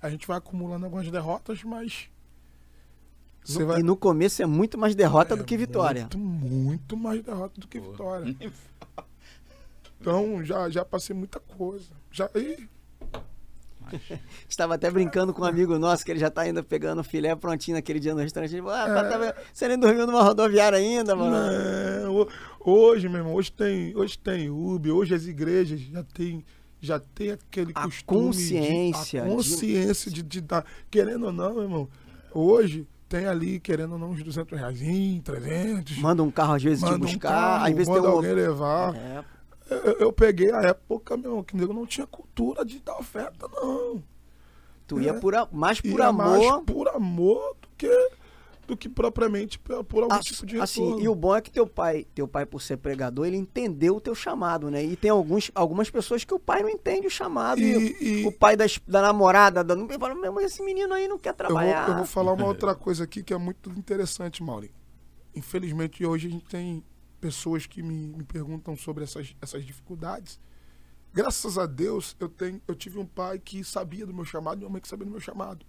A 0.00 0.08
gente 0.08 0.26
vai 0.26 0.38
acumulando 0.38 0.86
algumas 0.86 1.10
derrotas, 1.10 1.62
mas. 1.62 2.08
Você 3.44 3.58
No- 3.60 3.66
vai. 3.66 3.80
E 3.80 3.82
no 3.82 3.96
começo 3.96 4.42
é 4.42 4.46
muito 4.46 4.78
mais 4.78 4.94
derrota 4.94 5.36
do 5.36 5.42
É 5.42 5.44
que 5.46 5.56
vitória. 5.58 6.02
Muito, 6.02 6.18
muito 6.18 6.96
mais 6.96 7.22
derrota 7.22 7.60
do 7.60 7.68
que 7.68 7.78
Pô. 7.78 7.90
vitória. 7.92 8.34
Então 10.00 10.42
já, 10.44 10.68
já 10.70 10.84
passei 10.84 11.14
muita 11.14 11.38
coisa. 11.40 11.90
Já, 12.10 12.28
e 12.34 12.68
Estava 14.48 14.74
até 14.74 14.88
brincando 14.90 15.34
com 15.34 15.42
um 15.42 15.44
amigo 15.44 15.76
nosso 15.78 16.04
que 16.04 16.12
ele 16.12 16.20
já 16.20 16.30
tá 16.30 16.42
ainda 16.42 16.62
pegando 16.62 17.02
filé 17.02 17.34
prontinho 17.34 17.76
naquele 17.76 17.98
dia 17.98 18.14
no 18.14 18.20
restaurante. 18.20 18.52
Ele 18.52 18.62
falou, 18.62 18.76
ah, 18.76 18.88
É. 18.88 18.94
tá- 18.94 19.32
tá- 19.32 19.40
você 19.52 19.66
nem 19.68 19.78
dormiu 19.78 20.06
numa 20.06 20.22
rodoviária 20.22 20.78
ainda, 20.78 21.16
mano. 21.16 21.32
Não, 22.04 22.14
ho- 22.16 22.28
hoje, 22.60 23.08
meu 23.08 23.18
irmão, 23.18 23.34
hoje 23.34 23.50
tem, 23.50 23.96
hoje 23.96 24.16
tem 24.18 24.48
Uber, 24.48 24.94
hoje 24.94 25.14
as 25.14 25.26
igrejas 25.26 25.80
já 25.80 26.04
tem, 26.04 26.44
já 26.80 27.00
tem 27.00 27.32
aquele 27.32 27.72
A 27.74 27.82
costume 27.82 28.26
consciência 28.26 29.22
de, 29.22 29.26
a 29.26 29.30
consciência 29.34 30.10
de, 30.10 30.22
de 30.22 30.40
dar, 30.40 30.64
querendo 30.90 31.26
ou 31.26 31.32
não, 31.32 31.54
meu 31.54 31.62
irmão, 31.64 31.88
hoje 32.32 32.86
tem 33.08 33.26
ali, 33.26 33.58
querendo 33.58 33.94
ou 33.94 33.98
não, 33.98 34.10
uns 34.10 34.22
200 34.22 34.56
reais, 34.56 34.78
300, 35.24 35.98
Manda 35.98 36.22
um 36.22 36.30
carro 36.30 36.54
às 36.54 36.62
vezes 36.62 36.78
te 36.78 36.84
manda 36.84 36.96
um 36.96 37.00
buscar, 37.08 37.28
carro, 37.28 37.64
às 37.64 37.72
vezes 37.72 37.86
tem 37.88 37.96
manda 37.96 38.08
um... 38.08 38.12
alguém 38.12 38.32
levar. 38.34 38.94
É, 38.94 39.24
Eu, 39.70 39.92
eu 39.98 40.12
peguei 40.12 40.50
a 40.52 40.60
época, 40.62 41.16
meu 41.16 41.30
irmão, 41.30 41.44
que 41.44 41.56
nego 41.56 41.72
não 41.72 41.86
tinha 41.86 42.06
cultura 42.06 42.64
de 42.64 42.80
dar 42.80 42.98
oferta, 42.98 43.46
não. 43.48 44.02
tu 44.86 45.00
ia 45.00 45.14
por, 45.14 45.34
a- 45.34 45.48
mais 45.52 45.80
por 45.80 46.00
Ia 46.00 46.06
amor. 46.08 46.24
mais 46.38 46.64
por 46.64 46.88
amor 46.88 47.56
do 47.62 47.68
que, 47.78 48.10
do 48.66 48.76
que 48.76 48.88
propriamente 48.88 49.58
por, 49.60 49.84
por 49.84 50.02
algum 50.02 50.14
Ass- 50.16 50.24
tipo 50.24 50.44
de 50.44 50.60
assim, 50.60 51.00
e 51.00 51.08
o 51.08 51.14
bom 51.14 51.36
é 51.36 51.40
que 51.40 51.50
teu 51.52 51.66
pai, 51.66 52.04
teu 52.14 52.26
pai 52.26 52.44
por 52.44 52.60
ser 52.60 52.78
pregador, 52.78 53.26
ele 53.26 53.36
entendeu 53.36 53.94
o 53.96 54.00
teu 54.00 54.14
chamado, 54.14 54.68
né? 54.70 54.84
E 54.84 54.96
tem 54.96 55.10
alguns, 55.10 55.50
algumas 55.54 55.88
pessoas 55.88 56.24
que 56.24 56.34
o 56.34 56.38
pai 56.40 56.62
não 56.62 56.68
entende 56.70 57.06
o 57.06 57.10
chamado. 57.10 57.60
E, 57.60 57.64
E- 58.02 58.22
e- 58.22 58.26
o 58.26 58.32
pai 58.32 58.56
da, 58.56 58.66
es- 58.66 58.80
da 58.88 59.00
namorada, 59.00 59.62
da, 59.62 59.74
ele 59.74 59.98
fala, 59.98 60.14
meu, 60.16 60.32
mas 60.32 60.46
esse 60.46 60.62
menino 60.64 60.92
aí 60.92 61.06
não 61.06 61.18
quer 61.18 61.30
Eu 61.30 61.34
vou, 61.36 61.46
trabalhar. 61.46 61.88
eu 61.88 61.94
vou 61.96 62.06
falar 62.06 62.32
uma 62.32 62.46
outra 62.48 62.74
coisa 62.74 63.04
aqui 63.04 63.22
que 63.22 63.32
é 63.32 63.38
muito 63.38 63.70
interessante, 63.70 64.42
Mauri. 64.42 64.72
Infelizmente, 65.32 66.04
hoje 66.04 66.26
a 66.26 66.30
gente 66.30 66.44
tem 66.46 66.82
pessoas 67.20 67.66
que 67.66 67.82
me, 67.82 68.08
me 68.08 68.24
perguntam 68.24 68.76
sobre 68.76 69.04
essas, 69.04 69.34
essas 69.40 69.64
dificuldades. 69.64 70.40
Graças 71.12 71.58
a 71.58 71.66
Deus, 71.66 72.16
eu, 72.20 72.28
tenho, 72.28 72.60
eu 72.66 72.74
tive 72.74 72.98
um 72.98 73.06
pai 73.06 73.38
que 73.38 73.64
sabia 73.64 74.06
do 74.06 74.14
meu 74.14 74.24
chamado 74.24 74.62
e 74.62 74.64
uma 74.64 74.70
mãe 74.70 74.80
que 74.80 74.88
sabia 74.88 75.04
do 75.04 75.10
meu 75.10 75.20
chamado. 75.20 75.66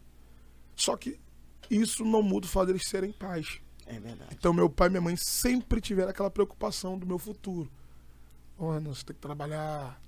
Só 0.76 0.96
que 0.96 1.20
isso 1.70 2.06
não 2.06 2.22
muda 2.22 2.46
o 2.46 2.50
fato 2.50 2.68
deles 2.68 2.88
serem 2.88 3.12
pais. 3.12 3.60
É 3.86 4.00
verdade. 4.00 4.36
Então, 4.38 4.54
meu 4.54 4.70
pai 4.70 4.88
e 4.88 4.92
minha 4.92 5.02
mãe 5.02 5.16
sempre 5.18 5.82
tiveram 5.82 6.10
aquela 6.10 6.30
preocupação 6.30 6.98
do 6.98 7.06
meu 7.06 7.18
futuro. 7.18 7.72
Ô, 8.58 8.72
Renan, 8.72 8.94
você 8.94 9.04
tem 9.04 9.16
que 9.16 9.22
trabalhar. 9.22 10.02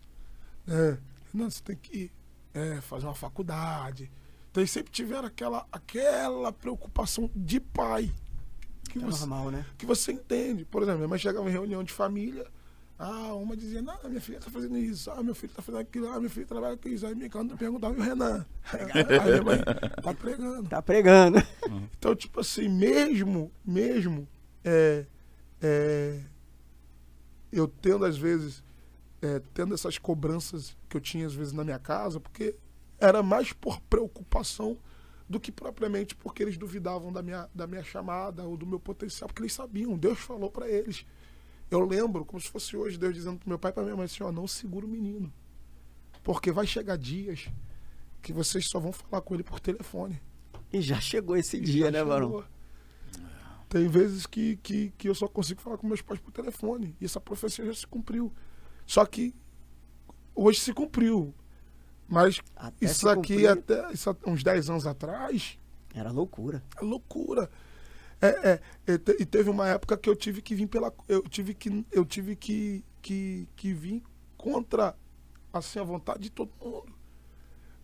Né? 0.65 0.99
Renan, 1.33 1.49
você 1.49 1.61
tem 1.63 1.75
que 1.75 2.11
é, 2.53 2.79
fazer 2.81 3.05
uma 3.05 3.15
faculdade. 3.15 4.11
Então, 4.51 4.61
eles 4.61 4.71
sempre 4.71 4.91
tiveram 4.91 5.27
aquela, 5.27 5.67
aquela 5.71 6.51
preocupação 6.53 7.29
de 7.35 7.59
pai. 7.59 8.13
Que 8.89 8.99
É 8.99 9.01
você, 9.01 9.19
normal, 9.21 9.51
né? 9.51 9.65
que 9.77 9.85
você 9.85 10.11
entende. 10.11 10.65
Por 10.65 10.81
exemplo, 10.81 10.99
minha 10.99 11.07
mãe 11.09 11.19
chegava 11.19 11.47
em 11.49 11.51
reunião 11.51 11.83
de 11.83 11.91
família. 11.91 12.45
Ah, 12.97 13.33
uma 13.33 13.57
dizia, 13.57 13.81
não, 13.81 13.97
minha 14.05 14.21
filha 14.21 14.39
tá 14.39 14.49
fazendo 14.51 14.77
isso, 14.77 15.09
ah, 15.11 15.21
meu 15.21 15.33
filho 15.33 15.51
tá 15.53 15.61
fazendo 15.61 15.81
aquilo, 15.81 16.07
ah, 16.09 16.19
meu 16.21 16.29
filho 16.29 16.45
trabalha 16.45 16.77
com 16.77 16.87
isso. 16.87 17.05
Aí 17.05 17.15
minha 17.15 17.29
cara 17.29 17.45
perguntava, 17.57 17.95
e 17.95 17.97
o 17.97 18.01
Renan? 18.01 18.45
Aí 18.71 19.31
minha 19.31 19.43
mãe 19.43 19.59
tá 20.01 20.13
pregando. 20.13 20.69
Tá 20.69 20.81
pregando. 20.81 21.37
Então, 21.97 22.15
tipo 22.15 22.39
assim, 22.39 22.69
mesmo, 22.69 23.51
mesmo 23.65 24.27
é, 24.63 25.05
é, 25.61 26.19
eu 27.51 27.67
tendo 27.67 28.05
às 28.05 28.17
vezes, 28.17 28.63
é, 29.21 29.41
tendo 29.53 29.73
essas 29.73 29.97
cobranças 29.97 30.77
que 30.87 30.95
eu 30.95 31.01
tinha 31.01 31.25
às 31.25 31.33
vezes 31.33 31.51
na 31.51 31.63
minha 31.63 31.79
casa, 31.79 32.19
porque 32.19 32.55
era 32.99 33.21
mais 33.23 33.51
por 33.51 33.81
preocupação 33.81 34.77
do 35.33 35.39
que 35.39 35.51
propriamente 35.51 36.15
porque 36.15 36.43
eles 36.43 36.57
duvidavam 36.57 37.11
da 37.11 37.21
minha, 37.21 37.49
da 37.53 37.67
minha 37.67 37.83
chamada 37.83 38.43
ou 38.43 38.55
do 38.55 38.65
meu 38.65 38.79
potencial, 38.79 39.27
porque 39.27 39.41
eles 39.41 39.53
sabiam, 39.53 39.97
Deus 39.97 40.19
falou 40.19 40.49
para 40.49 40.69
eles. 40.69 41.05
Eu 41.69 41.83
lembro, 41.85 42.23
como 42.23 42.39
se 42.39 42.49
fosse 42.49 42.77
hoje, 42.77 42.97
Deus 42.97 43.13
dizendo 43.15 43.39
pro 43.39 43.49
meu 43.49 43.57
pai 43.57 43.71
e 43.71 43.73
pra 43.73 43.83
minha 43.83 43.95
mãe 43.95 44.05
assim, 44.05 44.23
ó, 44.23 44.31
não 44.31 44.47
segura 44.47 44.85
o 44.85 44.89
menino. 44.89 45.33
Porque 46.23 46.51
vai 46.51 46.67
chegar 46.67 46.97
dias 46.97 47.49
que 48.21 48.31
vocês 48.31 48.69
só 48.69 48.79
vão 48.79 48.91
falar 48.91 49.21
com 49.21 49.33
ele 49.33 49.43
por 49.43 49.59
telefone. 49.59 50.21
E 50.71 50.81
já 50.81 51.01
chegou 51.01 51.35
esse 51.35 51.57
E 51.57 51.61
dia, 51.61 51.91
né. 51.91 52.03
Varão? 52.03 52.43
Tem 53.67 53.87
vezes 53.87 54.27
que, 54.27 54.57
que, 54.57 54.93
que 54.97 55.09
eu 55.09 55.15
só 55.15 55.27
consigo 55.27 55.59
falar 55.59 55.77
com 55.77 55.87
meus 55.87 56.01
pais 56.01 56.19
por 56.19 56.31
telefone. 56.31 56.95
E 57.01 57.05
essa 57.05 57.19
profecia 57.19 57.65
já 57.65 57.73
se 57.73 57.87
cumpriu. 57.87 58.31
Só 58.85 59.03
que 59.05 59.35
hoje 60.35 60.59
se 60.59 60.71
cumpriu. 60.73 61.33
Mas 62.07 62.39
Até 62.55 62.85
isso 62.85 63.07
aqui, 63.09 63.47
até 63.47 63.91
isso 63.91 64.15
uns 64.25 64.43
10 64.43 64.69
anos 64.69 64.85
atrás, 64.85 65.57
Era 65.93 66.11
loucura. 66.11 66.63
é 66.79 66.83
loucura. 66.83 67.49
É, 68.21 68.27
é, 68.87 68.93
e 68.93 68.97
te- 68.97 69.25
teve 69.25 69.49
uma 69.49 69.67
época 69.67 69.97
que 69.97 70.09
eu 70.09 70.15
tive 70.15 70.41
que 70.41 70.55
vir 70.55 70.67
pela. 70.67 70.93
Eu 71.07 71.21
tive 71.23 71.53
que, 71.53 71.85
eu 71.91 72.05
tive 72.05 72.35
que, 72.35 72.83
que, 73.01 73.47
que 73.55 73.73
vir 73.73 74.01
contra 74.37 74.95
assim 75.51 75.79
à 75.79 75.83
vontade 75.83 76.23
de 76.23 76.29
todo 76.29 76.51
mundo. 76.61 76.93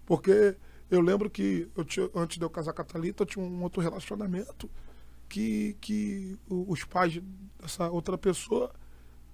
Porque 0.05 0.55
eu 0.89 1.01
lembro 1.01 1.29
que 1.29 1.69
eu 1.75 1.83
tinha, 1.83 2.09
antes 2.15 2.37
de 2.37 2.43
eu 2.43 2.49
casar 2.49 2.73
com 2.73 2.81
a 2.81 2.85
Thalita, 2.85 3.23
eu 3.23 3.27
tinha 3.27 3.43
um 3.45 3.63
outro 3.63 3.81
relacionamento 3.81 4.69
que, 5.27 5.75
que 5.81 6.37
os 6.49 6.83
pais 6.85 7.21
dessa 7.61 7.89
outra 7.89 8.17
pessoa 8.17 8.71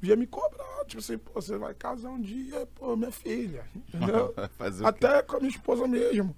vinha 0.06 0.16
me 0.16 0.28
cobrar. 0.28 0.86
Tipo 0.86 1.00
assim, 1.00 1.18
pô, 1.18 1.42
você 1.42 1.58
vai 1.58 1.74
casar 1.74 2.10
um 2.10 2.22
dia, 2.22 2.68
pô, 2.76 2.96
minha 2.96 3.12
filha. 3.12 3.66
Entendeu? 3.76 4.34
Até 4.86 5.22
com 5.24 5.38
a 5.38 5.40
minha 5.40 5.50
esposa 5.52 5.88
mesmo. 5.88 6.36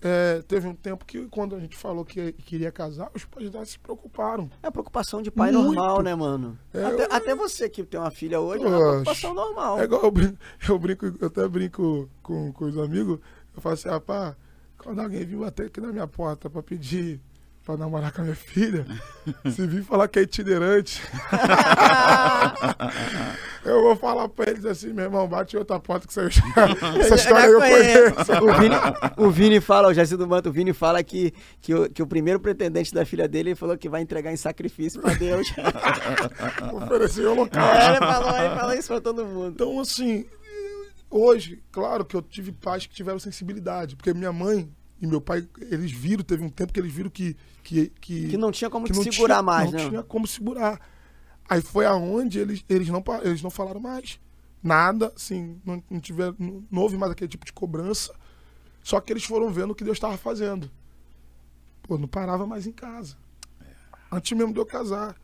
É, 0.00 0.40
teve 0.46 0.68
um 0.68 0.76
tempo 0.76 1.04
que 1.04 1.26
quando 1.26 1.56
a 1.56 1.58
gente 1.58 1.76
falou 1.76 2.04
que 2.04 2.30
queria 2.32 2.70
casar, 2.70 3.10
os 3.12 3.24
pais 3.24 3.50
dela 3.50 3.64
se 3.66 3.76
preocuparam. 3.80 4.48
É 4.62 4.70
preocupação 4.70 5.20
de 5.20 5.28
pai 5.28 5.50
Muito. 5.50 5.74
normal, 5.74 6.02
né, 6.02 6.14
mano? 6.14 6.56
É, 6.72 6.84
até, 6.84 7.02
eu- 7.04 7.08
até 7.10 7.34
você 7.34 7.68
que 7.68 7.82
tem 7.82 7.98
uma 7.98 8.10
filha 8.12 8.38
hoje, 8.40 8.62
é 8.64 8.68
uma 8.68 8.78
preocupação 8.78 9.34
normal. 9.34 9.80
É 9.80 9.82
igual 9.84 10.02
eu 10.04 10.10
brinco, 10.12 10.38
eu 10.68 10.78
brinco, 10.78 11.06
eu 11.20 11.26
até 11.26 11.48
brinco 11.48 12.08
com, 12.22 12.52
com 12.52 12.64
os 12.66 12.78
amigos, 12.78 13.18
eu 13.56 13.60
falo 13.60 13.72
assim, 13.74 13.88
rapaz, 13.88 14.36
quando 14.78 15.00
alguém 15.00 15.26
vir 15.26 15.36
bater 15.36 15.66
aqui 15.66 15.80
na 15.80 15.88
minha 15.92 16.06
porta 16.06 16.48
pra 16.48 16.62
pedir 16.62 17.20
pra 17.68 17.76
namorar 17.76 18.10
com 18.12 18.22
a 18.22 18.24
minha 18.24 18.34
filha, 18.34 18.86
se 19.52 19.66
vir 19.66 19.84
falar 19.84 20.08
que 20.08 20.18
é 20.18 20.22
itinerante, 20.22 21.02
eu 23.62 23.82
vou 23.82 23.94
falar 23.94 24.26
pra 24.30 24.50
eles 24.50 24.64
assim, 24.64 24.94
meu 24.94 25.04
irmão, 25.04 25.28
bate 25.28 25.54
em 25.54 25.58
outra 25.58 25.78
porta 25.78 26.06
que 26.06 26.14
você 26.14 26.30
essa 26.98 27.14
história 27.14 27.44
aí 27.44 27.52
eu 27.52 27.60
conheço. 27.60 28.32
O 28.42 28.54
Vini, 28.58 28.74
o 29.18 29.30
Vini 29.30 29.60
fala, 29.60 29.88
o 29.88 29.92
Jacido 29.92 30.26
Manto, 30.26 30.48
o 30.48 30.52
Vini 30.52 30.72
fala 30.72 31.04
que, 31.04 31.34
que, 31.60 31.74
o, 31.74 31.90
que 31.90 32.02
o 32.02 32.06
primeiro 32.06 32.40
pretendente 32.40 32.94
da 32.94 33.04
filha 33.04 33.28
dele 33.28 33.50
ele 33.50 33.54
falou 33.54 33.76
que 33.76 33.86
vai 33.88 34.00
entregar 34.00 34.32
em 34.32 34.36
sacrifício 34.36 35.02
pra 35.02 35.12
Deus. 35.12 35.52
Oferecer 36.72 37.26
o 37.26 37.34
local. 37.34 37.74
é, 37.74 37.90
ele 37.90 37.98
falou, 37.98 38.38
ele 38.38 38.56
falou 38.56 38.74
isso 38.74 38.88
pra 38.88 39.00
todo 39.00 39.26
mundo. 39.26 39.50
Então, 39.50 39.78
assim, 39.78 40.24
hoje, 41.10 41.62
claro 41.70 42.02
que 42.04 42.16
eu 42.16 42.22
tive 42.22 42.50
pais 42.50 42.86
que 42.86 42.94
tiveram 42.94 43.18
sensibilidade, 43.18 43.94
porque 43.94 44.14
minha 44.14 44.32
mãe 44.32 44.70
e 45.00 45.06
meu 45.06 45.20
pai, 45.20 45.46
eles 45.70 45.92
viram, 45.92 46.22
teve 46.24 46.42
um 46.44 46.48
tempo 46.48 46.72
que 46.72 46.80
eles 46.80 46.92
viram 46.92 47.10
que. 47.10 47.36
Que, 47.62 47.88
que, 48.00 48.28
Que 48.30 48.36
não 48.38 48.50
tinha 48.50 48.70
como 48.70 48.86
não 48.88 49.02
segurar 49.02 49.34
tinha- 49.36 49.42
mais, 49.42 49.70
não 49.72 49.78
né? 49.78 49.88
tinha 49.90 50.02
como 50.02 50.26
segurar. 50.26 50.80
Aí 51.48 51.60
foi 51.60 51.84
aonde 51.86 52.38
eles, 52.38 52.64
eles, 52.68 52.88
não, 52.88 53.02
pa- 53.02 53.20
eles 53.22 53.42
não 53.42 53.50
falaram 53.50 53.78
mais. 53.80 54.18
Nada, 54.62 55.12
assim, 55.14 55.60
não, 55.64 55.82
não, 55.90 56.00
tiveram, 56.00 56.34
não, 56.38 56.64
não 56.70 56.82
houve 56.82 56.96
mais 56.96 57.12
aquele 57.12 57.28
tipo 57.28 57.44
de 57.46 57.52
cobrança. 57.52 58.14
Só 58.82 59.00
que 59.00 59.12
eles 59.12 59.24
foram 59.24 59.50
vendo 59.52 59.70
o 59.70 59.74
que 59.74 59.84
Deus 59.84 59.96
estava 59.98 60.16
fazendo. 60.16 60.70
Pô, 61.82 61.96
não 61.98 62.08
parava 62.08 62.46
mais 62.46 62.66
em 62.66 62.72
casa. 62.72 63.16
Antes 64.10 64.36
mesmo 64.36 64.52
de 64.52 64.58
eu 64.58 64.66
casar. 64.66 65.14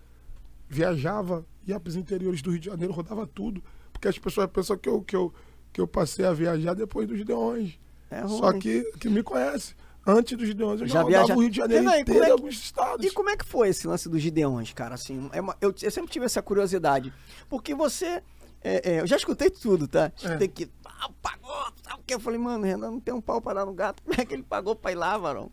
Viajava, 0.68 1.46
ia 1.66 1.78
para 1.78 1.88
os 1.88 1.96
interiores 1.96 2.42
do 2.42 2.50
Rio 2.50 2.58
de 2.60 2.66
Janeiro, 2.66 2.92
rodava 2.92 3.26
tudo. 3.26 3.62
Porque 3.92 4.08
as 4.08 4.18
pessoas 4.18 4.50
pensam 4.50 4.76
que 4.76 4.88
eu, 4.88 5.00
que 5.02 5.14
eu, 5.16 5.32
que 5.72 5.80
eu 5.80 5.86
passei 5.86 6.24
a 6.24 6.32
viajar 6.32 6.74
depois 6.74 7.06
dos 7.08 7.16
Gideões. 7.18 7.78
É 8.18 8.20
ruim. 8.22 8.38
Só 8.38 8.52
que, 8.52 8.82
que 9.00 9.08
me 9.08 9.22
conhece. 9.22 9.74
Antes 10.06 10.36
dos 10.36 10.46
Gideões, 10.46 10.80
eu 10.82 10.86
já, 10.86 10.94
Já 10.94 11.02
rodava 11.02 11.24
viaja- 11.26 11.36
o 11.38 11.40
Rio 11.40 11.50
de 11.50 11.56
Janeiro 11.56 11.84
daí, 11.86 12.00
inteiro 12.02 12.22
é 12.22 12.26
que- 12.26 12.32
alguns 12.32 12.54
estados. 12.54 13.06
E 13.06 13.10
como 13.10 13.30
é 13.30 13.36
que 13.38 13.44
foi 13.46 13.68
esse 13.70 13.86
lance 13.86 14.06
dos 14.08 14.20
Gideões, 14.20 14.70
cara? 14.74 14.94
Assim, 14.96 15.30
é 15.32 15.40
uma- 15.40 15.56
eu, 15.62 15.74
eu 15.82 15.90
sempre 15.90 16.10
tive 16.12 16.26
essa 16.26 16.42
curiosidade. 16.42 17.12
Porque 17.48 17.74
você. 17.74 18.22
é, 18.62 18.92
é, 18.96 19.00
eu 19.00 19.06
já 19.06 19.16
escutei 19.16 19.48
tudo, 19.50 19.88
tá? 19.88 20.12
Escutei 20.16 20.48
que. 20.48 20.70
Ah, 20.84 21.08
pagou, 21.22 21.50
sabe 21.82 22.00
o 22.00 22.04
que? 22.06 22.14
Eu 22.14 22.20
falei, 22.20 22.38
mano, 22.38 22.64
Renan 22.64 22.90
não 22.92 23.00
tem 23.00 23.12
um 23.14 23.20
pau 23.20 23.40
pra 23.40 23.54
dar 23.54 23.64
no 23.66 23.72
gato. 23.74 24.02
Como 24.02 24.18
é 24.20 24.24
que 24.26 24.34
ele 24.34 24.42
pagou 24.42 24.74
pra 24.76 24.92
ir 24.92 24.94
lá, 24.94 25.16
varão? 25.18 25.50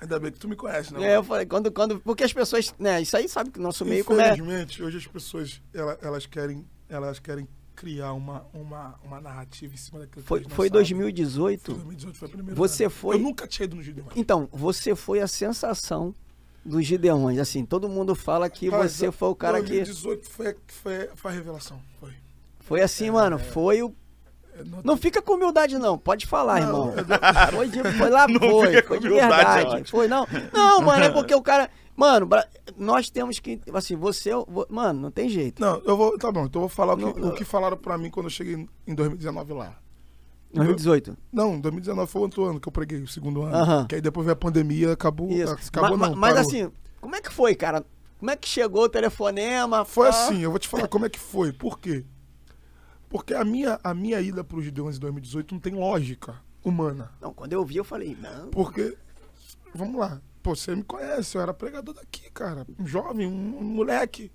Ainda 0.00 0.18
bem 0.20 0.30
que 0.30 0.38
tu 0.38 0.46
me 0.46 0.56
conhece, 0.56 0.92
né? 0.92 1.02
É, 1.12 1.16
eu 1.16 1.24
falei, 1.24 1.46
quando, 1.46 1.72
quando. 1.72 1.98
Porque 2.00 2.22
as 2.22 2.32
pessoas. 2.34 2.74
Né, 2.78 3.00
isso 3.00 3.16
aí 3.16 3.26
sabe 3.28 3.50
que 3.50 3.58
o 3.58 3.62
nosso 3.62 3.82
meio 3.84 4.04
como 4.04 4.20
é. 4.20 4.32
Infelizmente, 4.34 4.82
hoje 4.82 4.98
as 4.98 5.06
pessoas 5.06 5.62
ela- 5.72 5.98
elas 6.02 6.26
querem 6.26 6.66
elas 6.88 7.18
querem 7.18 7.48
criar 7.76 8.12
uma, 8.14 8.44
uma, 8.54 8.94
uma 9.04 9.20
narrativa 9.20 9.72
em 9.74 9.76
cima 9.76 10.00
daquilo 10.00 10.22
que 10.22 10.28
Foi, 10.28 10.40
não 10.40 10.48
foi 10.50 10.66
sabem. 10.68 10.78
2018. 10.80 11.64
Foi 11.64 11.74
2018 11.74 12.18
foi 12.18 12.28
o 12.28 12.30
primeiro 12.30 12.56
Você 12.56 12.84
ano. 12.84 12.90
foi- 12.90 13.16
Eu 13.16 13.20
nunca 13.20 13.46
tinha 13.46 13.64
ido 13.64 13.76
no 13.76 13.82
Gideões. 13.82 14.10
Então, 14.16 14.48
você 14.52 14.94
foi 14.96 15.20
a 15.20 15.28
sensação 15.28 16.14
dos 16.64 16.84
Gideões. 16.84 17.38
Assim, 17.38 17.64
todo 17.64 17.88
mundo 17.88 18.14
fala 18.14 18.48
que 18.50 18.68
Rapaz, 18.70 18.92
você 18.92 19.12
foi 19.12 19.28
o 19.28 19.34
cara 19.36 19.58
que. 19.62 19.68
2018 19.84 20.28
foi, 20.30 20.56
foi, 20.66 21.10
foi 21.14 21.30
a 21.30 21.34
revelação. 21.34 21.80
Foi. 22.00 22.12
Foi 22.60 22.80
assim, 22.82 23.10
mano. 23.10 23.38
Foi 23.38 23.82
o. 23.82 23.94
É, 24.58 24.64
não- 24.64 24.80
Não 24.82 24.96
fica 24.96 25.20
com 25.22 25.34
humildade, 25.34 25.78
não. 25.78 25.96
Pode 25.98 26.26
falar, 26.26 26.60
Não, 26.62 26.88
irmão. 26.88 26.94
Foi, 27.52 27.68
de, 27.68 27.82
foi 27.92 28.10
lá, 28.10 28.26
Não 28.28 28.40
foi. 28.40 28.66
fica 28.68 28.82
com 28.82 28.88
Foi 28.88 28.98
de 29.00 29.06
humildade, 29.08 29.34
é 29.34 29.44
verdade. 29.54 29.66
ótimo. 29.76 29.86
foi, 29.88 30.08
não. 30.08 30.26
Não, 30.52 30.80
mano, 30.80 31.04
é 31.04 31.10
porque 31.10 31.34
o 31.34 31.42
cara. 31.42 31.70
Mano, 31.96 32.28
nós 32.76 33.08
temos 33.08 33.38
que. 33.40 33.60
Assim, 33.72 33.96
você. 33.96 34.30
vo- 34.34 34.66
Mano, 34.68 35.00
não 35.00 35.10
tem 35.10 35.28
jeito. 35.28 35.60
Não, 35.60 35.80
eu 35.84 35.96
vou. 35.96 36.18
Tá 36.18 36.30
bom, 36.30 36.44
então 36.44 36.60
eu 36.62 36.68
vou 36.68 36.74
falar 36.74 36.92
o 36.94 36.96
que, 36.98 37.04
Não, 37.04 37.12
não. 37.14 37.28
o 37.30 37.34
que 37.34 37.44
falaram 37.44 37.76
pra 37.76 37.96
mim 37.96 38.10
quando 38.10 38.26
eu 38.26 38.30
cheguei 38.30 38.66
em 38.86 38.94
2019 38.94 39.52
lá. 39.54 39.78
2018. 40.52 41.16
Não, 41.32 41.58
2019 41.60 42.10
foi 42.10 42.20
o 42.20 42.24
outro 42.24 42.44
ano 42.44 42.60
que 42.60 42.68
eu 42.68 42.72
preguei, 42.72 43.00
o 43.00 43.08
segundo 43.08 43.42
ano. 43.42 43.54
Aham. 43.56 43.86
Que 43.86 43.96
aí 43.96 44.00
depois 44.00 44.24
veio 44.24 44.34
a 44.34 44.36
pandemia, 44.36 44.92
acabou. 44.92 45.30
Isso. 45.30 45.54
Acabou 45.68 45.96
Ma- 45.98 46.06
não. 46.08 46.14
ma- 46.14 46.20
mas 46.20 46.34
parou. 46.34 46.48
assim, 46.48 46.72
como 47.00 47.16
é 47.16 47.20
que 47.20 47.32
foi, 47.32 47.54
cara? 47.54 47.84
Como 48.18 48.30
é 48.30 48.36
que 48.36 48.48
chegou 48.48 48.84
o 48.84 48.88
telefonema? 48.88 49.84
Foi 49.84 50.08
pá? 50.10 50.14
assim, 50.26 50.40
eu 50.40 50.50
vou 50.50 50.58
te 50.58 50.68
falar 50.68 50.88
como 50.88 51.04
é 51.04 51.08
que 51.08 51.18
foi. 51.18 51.52
Por 51.52 51.78
quê? 51.78 52.04
Porque 53.08 53.34
a 53.34 53.44
minha, 53.44 53.78
a 53.84 53.92
minha 53.94 54.20
ida 54.20 54.42
para 54.42 54.56
os 54.58 54.64
Gideões 54.64 54.96
em 54.96 55.00
2018 55.00 55.52
não 55.54 55.60
tem 55.60 55.74
lógica 55.74 56.36
humana. 56.64 57.10
Não, 57.20 57.32
quando 57.34 57.52
eu 57.52 57.64
vi, 57.64 57.76
eu 57.76 57.84
falei, 57.84 58.16
não. 58.20 58.48
Porque, 58.48 58.96
vamos 59.74 59.96
lá, 60.00 60.20
pô, 60.46 60.54
você 60.54 60.76
me 60.76 60.84
conhece, 60.84 61.36
eu 61.36 61.42
era 61.42 61.52
pregador 61.52 61.92
daqui, 61.92 62.30
cara. 62.30 62.64
Um 62.78 62.86
jovem, 62.86 63.26
um, 63.26 63.64
moleque. 63.64 64.30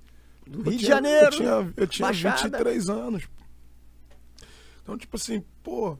Do 0.46 0.62
Rio 0.70 0.78
de 0.78 0.86
Janeiro. 0.86 1.28
Eu 1.28 1.32
tinha, 1.32 1.74
eu 1.78 1.88
tinha 1.88 2.08
Baixada. 2.10 2.58
23 2.58 2.90
anos. 2.90 3.30
Então, 4.84 4.98
tipo 4.98 5.16
assim, 5.16 5.42
pô. 5.64 5.98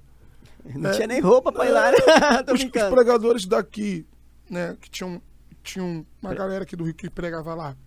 Não 0.76 0.90
É, 0.90 0.94
tinha 0.96 1.08
nem 1.08 1.22
roupa 1.22 1.50
pra 1.50 1.66
ir 1.66 1.72
lá, 1.72 1.92
né? 1.92 1.98
Tô 2.46 2.54
os, 2.54 2.62
os 2.62 2.70
pregadores 2.70 3.46
daqui, 3.46 4.06
né, 4.50 4.78
que 4.82 4.90
tinham, 4.90 5.22
tinham 5.64 6.06
uma 6.22 6.36
galera 6.36 6.64
aqui 6.64 6.76
do 6.76 6.84
Rio 6.84 6.94
que 6.94 7.10
pregava 7.10 7.56
lá. 7.56 7.78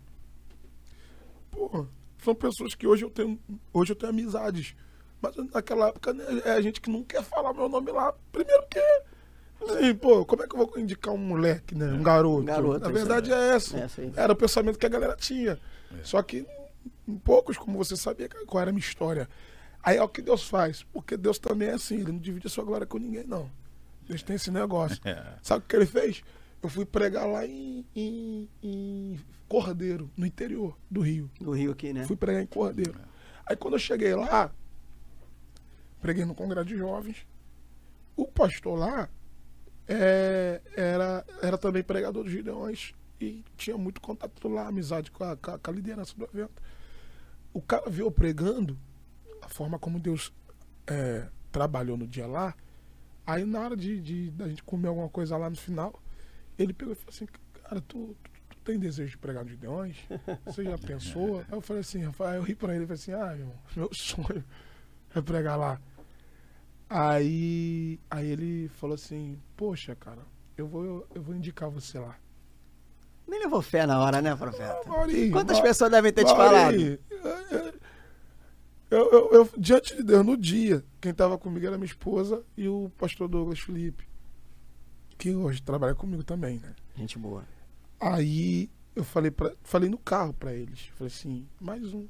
Pô, 1.51 1.87
são 2.25 2.35
pessoas 2.35 2.75
que 2.75 2.87
hoje 2.87 3.05
eu 3.05 3.11
tenho, 3.11 3.39
hoje 3.71 3.93
eu 3.93 3.97
tenho 3.97 4.11
amizades. 4.11 4.75
Mas 5.21 5.37
naquela 5.53 5.89
época 5.89 6.15
né, 6.15 6.25
é 6.47 6.53
a 6.53 6.61
gente 6.63 6.81
que 6.81 6.91
não 6.91 7.05
quer 7.05 7.23
falar 7.23 7.53
meu 7.53 7.69
nome 7.69 7.93
lá. 7.93 8.15
Primeiro 8.33 8.67
que. 8.69 8.81
Assim, 9.63 9.95
pô, 9.95 10.25
como 10.25 10.43
é 10.43 10.47
que 10.47 10.55
eu 10.55 10.67
vou 10.67 10.79
indicar 10.79 11.15
um 11.15 11.19
moleque, 11.19 11.75
né? 11.75 11.87
Um 11.87 12.03
garoto. 12.03 12.43
Um 12.43 12.45
garoto, 12.45 12.81
Na 12.81 12.91
verdade 12.91 13.33
é. 13.33 13.35
É 13.35 13.55
essa 13.55 13.77
aí. 14.01 14.13
Era 14.17 14.33
o 14.33 14.37
pensamento 14.37 14.79
que 14.79 14.87
a 14.87 14.91
galera 14.91 15.17
tinha. 15.17 15.59
Só 16.03 16.23
que 16.23 16.47
em 17.07 17.17
poucos, 17.17 17.57
como 17.57 17.79
você 17.79 17.97
sabia 17.97 18.29
qual 18.47 18.61
era 18.61 18.71
a 18.71 18.73
minha 18.73 18.85
história. 18.85 19.29
Aí 19.83 19.97
é 19.97 20.03
o 20.03 20.09
que 20.09 20.23
Deus 20.23 20.49
faz. 20.49 20.83
Porque 20.83 21.17
Deus 21.17 21.39
também 21.39 21.69
é 21.69 21.75
assim, 21.75 21.97
ele 21.97 22.13
não 22.13 22.19
divide 22.19 22.47
a 22.47 22.51
sua 22.51 22.65
glória 22.65 22.87
com 22.87 22.99
ninguém, 22.99 23.25
não. 23.25 23.51
Deus 24.07 24.23
tem 24.23 24.37
esse 24.37 24.51
negócio. 24.51 25.01
É. 25.05 25.23
Sabe 25.43 25.65
o 25.65 25.69
que 25.69 25.77
ele 25.77 25.87
fez? 25.87 26.23
Eu 26.63 26.69
fui 26.69 26.87
pregar 26.87 27.27
lá 27.27 27.47
em, 27.47 27.85
em, 27.95 28.49
em 28.63 29.21
Cordeiro, 29.47 30.11
no 30.17 30.25
interior 30.25 30.77
do 30.91 31.03
Rio. 31.03 31.31
Do 31.39 31.53
Rio 31.53 31.73
aqui, 31.73 31.93
né? 31.93 32.07
Fui 32.07 32.17
pregar 32.17 32.43
em 32.43 32.47
Cordeiro. 32.47 32.95
Aí 33.47 33.55
quando 33.55 33.75
eu 33.75 33.79
cheguei 33.79 34.15
lá, 34.15 34.51
preguei 36.01 36.25
no 36.25 36.35
Congresso 36.35 36.67
de 36.67 36.77
Jovens. 36.79 37.27
O 38.17 38.27
pastor 38.27 38.79
lá 38.79 39.11
é, 39.89 40.61
era, 40.77 41.25
era 41.43 41.59
também 41.59 41.83
pregador 41.83 42.23
dos 42.25 42.33
Gideões 42.33 42.93
e 43.21 43.45
tinha 43.57 43.77
muito 43.77 44.01
contato 44.01 44.49
lá, 44.49 44.67
amizade 44.69 45.11
com 45.11 45.25
a, 45.25 45.37
com 45.37 45.51
a- 45.53 45.73
liderança 45.73 46.15
do 46.17 46.25
evento. 46.25 46.63
O 47.53 47.61
cara 47.63 47.89
viu 47.89 48.11
pregando, 48.11 48.77
a 49.43 49.49
forma 49.49 49.79
como 49.79 50.01
Deus 50.01 50.33
é, 50.87 51.29
trabalhou 51.53 51.97
no 51.97 52.07
dia 52.07 52.27
lá. 52.27 52.55
Aí 53.27 53.45
na 53.45 53.61
hora 53.61 53.77
de, 53.77 54.01
de 54.01 54.31
da 54.33 54.49
gente 54.49 54.63
comer 54.63 54.89
alguma 54.89 55.09
coisa 55.09 55.37
lá 55.37 55.49
no 55.49 55.57
final, 55.57 56.03
ele 56.59 56.73
pegou 56.73 56.93
e 56.93 56.97
falou 56.97 57.11
assim, 57.11 57.27
cara, 57.63 57.81
tu, 57.81 58.17
tu, 58.23 58.31
tu 58.51 58.57
tem 58.65 58.79
desejo 58.79 59.13
de 59.13 59.19
pregar 59.19 59.45
nos 59.45 59.53
Gideões? 59.53 59.97
Você 60.45 60.65
já 60.65 60.77
pensou? 60.77 61.39
Aí 61.49 61.53
eu 61.53 61.61
falei 61.61 61.81
assim, 61.81 62.03
Rafael, 62.05 62.37
eu 62.37 62.43
ri 62.43 62.55
pra 62.55 62.75
ele, 62.75 62.85
eu 62.85 62.89
falei 62.89 63.01
assim, 63.01 63.13
ah, 63.13 63.35
meu, 63.37 63.53
meu 63.77 63.95
sonho 63.95 64.45
é 65.15 65.21
pregar 65.23 65.57
lá. 65.59 65.81
Aí, 66.97 67.99
aí 68.09 68.29
ele 68.31 68.69
falou 68.69 68.95
assim, 68.95 69.37
poxa, 69.57 69.97
cara, 69.97 70.23
eu 70.57 70.69
vou, 70.69 71.05
eu 71.13 71.21
vou 71.21 71.35
indicar 71.35 71.69
você 71.69 71.99
lá. 71.99 72.17
Nem 73.27 73.41
levou 73.41 73.61
fé 73.61 73.85
na 73.85 73.99
hora, 74.01 74.23
né, 74.23 74.37
profeta? 74.37 74.89
Maurinho, 74.89 75.33
Quantas 75.33 75.61
pessoas 75.61 75.91
devem 75.91 76.13
ter 76.13 76.25
te 76.25 76.31
falado? 76.31 76.53
Maurinho, 76.73 76.99
Eu, 78.91 79.11
eu, 79.11 79.33
eu- 79.33 79.51
diante 79.59 79.97
de 79.97 80.05
Deus, 80.05 80.25
no 80.25 80.37
dia, 80.37 80.85
quem 81.01 81.11
estava 81.11 81.37
comigo 81.37 81.67
era 81.67 81.77
minha 81.77 81.85
esposa 81.87 82.45
e 82.57 82.69
o 82.69 82.89
pastor 82.97 83.27
Douglas 83.27 83.59
Felipe, 83.59 84.07
que 85.19 85.35
hoje 85.35 85.61
trabalha 85.63 85.97
comigo 85.97 86.23
também, 86.23 86.61
né? 86.61 86.77
Gente 86.95 87.19
boa. 87.19 87.43
Aí 87.99 88.71
eu 88.95 89.03
falei, 89.03 89.33
pra, 89.33 89.53
falei 89.65 89.91
no 89.91 89.99
carro 89.99 90.33
pra 90.33 90.55
eles. 90.55 90.87
Falei 90.95 91.13
assim, 91.13 91.45
mais 91.61 91.93
um. 91.93 92.07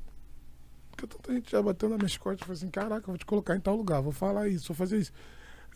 Porque 0.95 1.09
tanta 1.09 1.35
gente 1.35 1.51
já 1.51 1.61
bateu 1.61 1.89
nas 1.89 1.99
minhas 1.99 2.17
costas. 2.17 2.47
Falei 2.47 2.57
assim, 2.57 2.71
caraca, 2.71 3.03
eu 3.03 3.13
vou 3.13 3.19
te 3.19 3.27
colocar 3.27 3.57
em 3.57 3.61
tal 3.61 3.77
lugar, 3.77 4.01
vou 4.01 4.13
falar 4.13 4.49
isso, 4.49 4.69
vou 4.69 4.77
fazer 4.77 4.99
isso. 4.99 5.13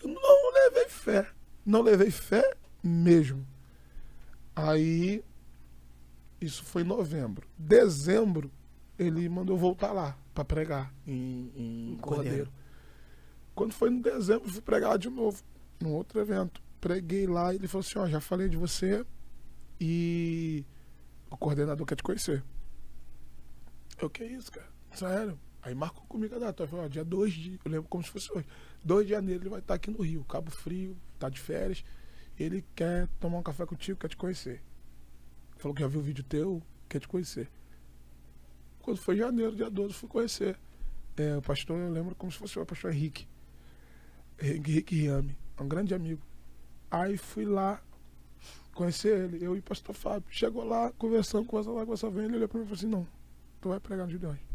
Eu 0.01 0.09
não 0.09 0.53
levei 0.53 0.89
fé. 0.89 1.29
Não 1.67 1.83
levei 1.83 2.11
fé 2.11 2.57
mesmo. 2.83 3.45
Aí, 4.55 5.23
isso 6.41 6.63
foi 6.65 6.83
em 6.83 6.87
novembro. 6.87 7.49
Dezembro, 7.59 8.51
ele 8.97 9.29
mandou 9.29 9.57
eu 9.57 9.61
voltar 9.61 9.93
lá 9.93 10.17
pra 10.33 10.45
pregar 10.45 10.95
em, 11.05 11.53
em 11.57 11.93
Em 11.93 11.97
Cordeiro. 11.97 12.29
Cordeiro. 12.29 12.53
Quando 13.57 13.73
foi 13.73 13.91
no 13.91 14.01
dezembro, 14.01 14.49
fui 14.49 14.63
pregar 14.63 14.97
de 14.99 15.11
novo, 15.11 15.43
num 15.81 15.93
outro 15.93 16.21
evento. 16.21 16.63
Preguei 16.81 17.27
lá 17.27 17.53
e 17.53 17.57
ele 17.57 17.67
falou 17.67 17.85
assim, 17.85 17.99
ó, 17.99 18.07
já 18.07 18.21
falei 18.21 18.49
de 18.49 18.57
você 18.57 19.05
e 19.81 20.65
o 21.29 21.37
coordenador 21.37 21.85
quer 21.85 21.97
te 21.97 22.05
conhecer. 22.05 22.45
Eu, 24.01 24.09
que 24.09 24.25
isso, 24.25 24.53
cara? 24.53 24.78
Sério? 24.99 25.39
Aí 25.63 25.77
marcou 25.77 26.03
comigo 26.09 26.35
a 26.35 26.39
data. 26.41 26.67
Falei, 26.67 26.87
ó, 26.87 26.89
dia 26.89 27.05
2 27.05 27.33
de. 27.33 27.61
Eu 27.65 27.71
lembro 27.71 27.89
como 27.89 28.03
se 28.03 28.11
fosse 28.11 28.33
hoje. 28.33 28.47
2 28.85 29.07
de 29.07 29.13
janeiro 29.13 29.43
ele 29.45 29.51
vai 29.51 29.61
estar 29.61 29.75
aqui 29.75 29.93
no 29.93 30.03
Rio, 30.03 30.25
Cabo 30.25 30.51
Frio, 30.51 30.97
tá 31.21 31.29
de 31.29 31.39
férias. 31.39 31.85
Ele 32.37 32.65
quer 32.75 33.07
tomar 33.21 33.39
um 33.39 33.43
café 33.43 33.65
contigo, 33.65 33.99
quer 33.99 34.09
te 34.09 34.17
conhecer. 34.17 34.61
Falou 35.57 35.75
que 35.75 35.83
já 35.83 35.89
viu 35.89 36.01
o 36.01 36.03
vídeo 36.03 36.25
teu, 36.25 36.61
quer 36.89 36.99
te 36.99 37.07
conhecer. 37.07 37.49
Quando 38.81 38.97
foi 38.97 39.17
janeiro, 39.17 39.55
dia 39.55 39.71
12, 39.71 39.95
fui 39.95 40.09
conhecer. 40.09 40.59
É, 41.17 41.37
o 41.37 41.43
pastor, 41.43 41.79
eu 41.79 41.93
lembro 41.93 42.15
como 42.17 42.33
se 42.33 42.39
fosse 42.39 42.59
o 42.59 42.67
pastor 42.67 42.93
Henrique. 42.93 43.29
Henrique 44.41 44.97
Riame, 44.97 45.37
um 45.61 45.69
grande 45.69 45.95
amigo. 45.95 46.23
Aí 46.91 47.17
fui 47.17 47.45
lá 47.45 47.81
conhecer 48.73 49.17
ele, 49.17 49.45
eu 49.45 49.55
e 49.55 49.59
o 49.61 49.63
pastor 49.63 49.95
Fábio. 49.95 50.29
Chegou 50.31 50.65
lá, 50.65 50.93
conversando, 50.93 51.45
conversando 51.45 51.77
lá, 51.77 51.83
conversando, 51.83 52.21
ele 52.21 52.37
olhou 52.37 52.49
pra 52.49 52.59
mim 52.59 52.65
e 52.65 52.69
falou 52.69 52.79
assim, 52.79 52.87
não, 52.89 53.07
tu 53.61 53.69
vai 53.69 53.79
pregar 53.79 54.07
no 54.07 54.13
Gideões. 54.13 54.48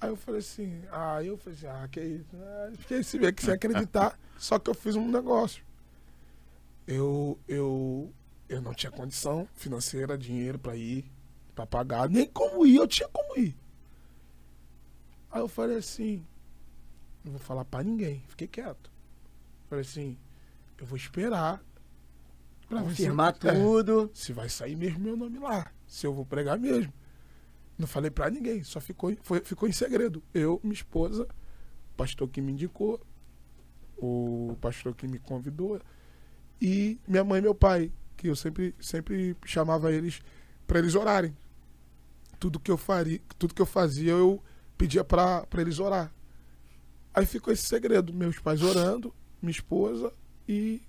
Aí 0.00 0.10
eu 0.10 0.16
falei 0.16 0.40
assim, 0.40 0.82
ah, 0.92 1.22
eu 1.24 1.36
falei 1.36 1.58
assim, 1.58 1.66
ah, 1.66 1.88
que 1.90 2.00
isso? 2.00 2.26
Ah, 2.36 2.70
fiquei 2.78 2.98
assim, 2.98 3.18
meio 3.18 3.32
que 3.34 3.42
sem 3.44 3.54
acreditar. 3.54 4.18
Só 4.38 4.58
que 4.58 4.70
eu 4.70 4.74
fiz 4.74 4.94
um 4.94 5.08
negócio. 5.10 5.64
Eu, 6.86 7.38
eu, 7.48 8.12
eu 8.48 8.62
não 8.62 8.72
tinha 8.72 8.90
condição 8.92 9.48
financeira, 9.56 10.16
dinheiro 10.16 10.58
pra 10.58 10.76
ir, 10.76 11.04
pra 11.54 11.66
pagar, 11.66 12.08
nem 12.08 12.26
como 12.26 12.64
ir, 12.64 12.76
eu 12.76 12.86
tinha 12.86 13.08
como 13.08 13.36
ir. 13.38 13.56
Aí 15.30 15.40
eu 15.40 15.48
falei 15.48 15.76
assim, 15.76 16.24
não 17.24 17.32
vou 17.32 17.40
falar 17.40 17.64
pra 17.64 17.82
ninguém, 17.82 18.22
fiquei 18.28 18.46
quieto. 18.46 18.90
Falei 19.68 19.82
assim, 19.82 20.16
eu 20.78 20.86
vou 20.86 20.96
esperar 20.96 21.60
pra 22.68 22.78
ver 22.82 22.84
se- 22.94 23.02
Confirmar 23.02 23.36
é, 23.44 23.52
tudo. 23.52 24.10
se 24.14 24.32
vai 24.32 24.48
sair 24.48 24.76
mesmo 24.76 25.00
meu 25.00 25.16
nome 25.16 25.38
lá, 25.38 25.70
se 25.86 26.06
eu 26.06 26.14
vou 26.14 26.24
pregar 26.24 26.58
mesmo. 26.58 26.92
Não 27.78 27.86
falei 27.86 28.10
pra 28.10 28.28
ninguém, 28.28 28.64
só 28.64 28.80
ficou, 28.80 29.16
foi, 29.22 29.40
ficou 29.40 29.68
em 29.68 29.72
segredo. 29.72 30.20
Eu, 30.34 30.58
minha 30.64 30.74
esposa, 30.74 31.28
o 31.92 31.96
pastor 31.96 32.28
que 32.28 32.40
me 32.40 32.50
indicou, 32.52 33.00
o 33.96 34.56
pastor 34.60 34.94
que 34.94 35.06
me 35.06 35.18
convidou 35.18 35.80
e 36.60 36.98
minha 37.06 37.22
mãe 37.22 37.38
e 37.38 37.42
meu 37.42 37.54
pai, 37.54 37.92
que 38.16 38.28
eu 38.28 38.34
sempre, 38.34 38.74
sempre 38.80 39.36
chamava 39.44 39.92
eles 39.92 40.20
pra 40.66 40.80
eles 40.80 40.96
orarem. 40.96 41.36
Tudo 42.40 42.58
que 42.58 42.70
eu 42.70 42.76
faria, 42.76 43.20
tudo 43.38 43.54
que 43.54 43.62
eu 43.62 43.66
fazia, 43.66 44.10
eu 44.10 44.42
pedia 44.76 45.04
pra 45.04 45.46
eles 45.56 45.78
orar. 45.78 46.12
Aí 47.14 47.26
ficou 47.26 47.52
esse 47.52 47.66
segredo, 47.66 48.12
meus 48.12 48.40
pais 48.40 48.60
orando, 48.60 49.14
minha 49.40 49.52
esposa 49.52 50.12
e 50.48 50.82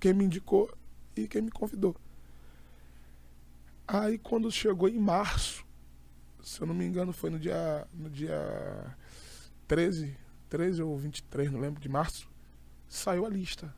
quem 0.00 0.14
me 0.14 0.24
indicou 0.24 0.70
e 1.14 1.28
quem 1.28 1.42
me 1.42 1.50
convidou. 1.50 1.94
Aí 3.86 4.16
quando 4.18 4.50
chegou 4.50 4.88
em 4.88 4.98
março, 4.98 5.65
se 6.46 6.60
eu 6.60 6.66
não 6.66 6.74
me 6.74 6.84
engano, 6.84 7.12
foi 7.12 7.28
no 7.28 7.40
dia, 7.40 7.84
no 7.92 8.08
dia 8.08 8.96
13, 9.66 10.16
13 10.48 10.80
ou 10.80 10.96
23, 10.96 11.50
não 11.50 11.58
lembro, 11.58 11.80
de 11.80 11.88
março, 11.88 12.30
saiu 12.88 13.26
a 13.26 13.28
lista. 13.28 13.74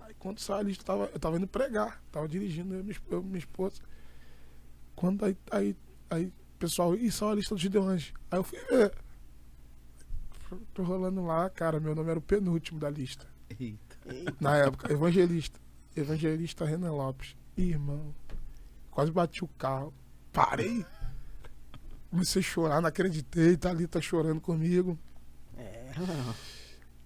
Aí 0.00 0.12
quando 0.18 0.40
saiu 0.40 0.58
a 0.58 0.62
lista, 0.64 0.82
eu 0.82 0.86
tava, 0.86 1.10
eu 1.14 1.20
tava 1.20 1.36
indo 1.36 1.46
pregar, 1.46 2.02
tava 2.10 2.26
dirigindo, 2.26 2.74
eu 2.74 2.84
eu 3.12 3.22
minha 3.22 3.38
esposa. 3.38 3.80
Quando 4.96 5.24
aí, 5.24 5.36
aí, 5.52 5.76
aí 6.10 6.32
pessoal, 6.58 6.96
e 6.96 7.08
saiu 7.08 7.30
a 7.30 7.34
lista 7.36 7.54
dos 7.54 7.62
Gideões. 7.62 8.12
Aí 8.32 8.38
eu 8.40 8.42
fui 8.42 8.58
ver. 8.68 8.92
Tô 10.74 10.82
rolando 10.82 11.24
lá, 11.24 11.48
cara, 11.48 11.78
meu 11.78 11.94
nome 11.94 12.10
era 12.10 12.18
o 12.18 12.22
penúltimo 12.22 12.80
da 12.80 12.90
lista. 12.90 13.28
Na 14.40 14.56
época, 14.56 14.92
evangelista. 14.92 15.60
Evangelista 15.94 16.64
Renan 16.64 16.90
Lopes. 16.90 17.36
Irmão, 17.56 18.12
quase 18.90 19.12
bati 19.12 19.44
o 19.44 19.48
carro. 19.48 19.94
Parei. 20.32 20.84
Comecei 22.10 22.40
a 22.40 22.44
chorar, 22.44 22.80
não 22.80 22.88
acreditei. 22.88 23.56
Tá 23.56 23.70
ali, 23.70 23.86
tá 23.86 24.00
chorando 24.00 24.40
comigo. 24.40 24.98
É, 25.56 25.90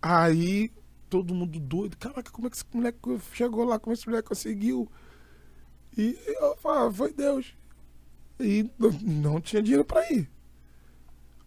Aí, 0.01 0.71
todo 1.09 1.35
mundo 1.35 1.59
doido. 1.61 1.97
Caraca, 1.97 2.31
como 2.31 2.47
é 2.47 2.51
que 2.51 2.57
esse 2.57 2.65
moleque 2.73 2.99
chegou 3.33 3.65
lá? 3.65 3.79
Como 3.79 3.95
esse 3.95 4.07
moleque 4.09 4.29
conseguiu? 4.29 4.89
E 5.97 6.19
eu 6.27 6.57
falava, 6.57 6.93
foi 6.93 7.13
Deus. 7.13 7.55
E 8.41 8.69
não, 9.03 9.41
tinha 9.41 9.63
dinheiro 9.63 9.85
pra 9.85 10.09
ir. 10.11 10.29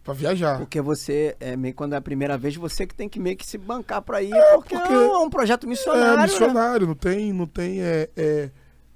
Pra 0.04 0.14
viajar. 0.14 0.60
Porque 0.60 0.80
você, 0.80 1.36
é, 1.40 1.56
meio 1.58 1.74
quando 1.74 1.94
é 1.94 1.98
a 1.98 2.02
primeira 2.02 2.38
vez, 2.38 2.56
você 2.56 2.86
que 2.86 2.94
tem 2.94 3.10
que 3.10 3.20
meio 3.20 3.36
que 3.36 3.46
se 3.46 3.58
bancar 3.58 4.02
pra 4.04 4.22
ir, 4.22 4.32
É, 4.34 4.54
porque, 4.56 4.78
porque- 4.78 4.94
é 4.94 5.18
um 5.18 5.30
projeto 5.30 5.68
missionário. 5.68 6.14
É 6.14 6.18
né? 6.18 6.24
missionário, 6.24 6.88
não 6.88 6.94
tem, 6.96 7.34
não 7.34 7.48
tem 7.48 7.82
é, 7.82 8.10
é, 8.16 8.52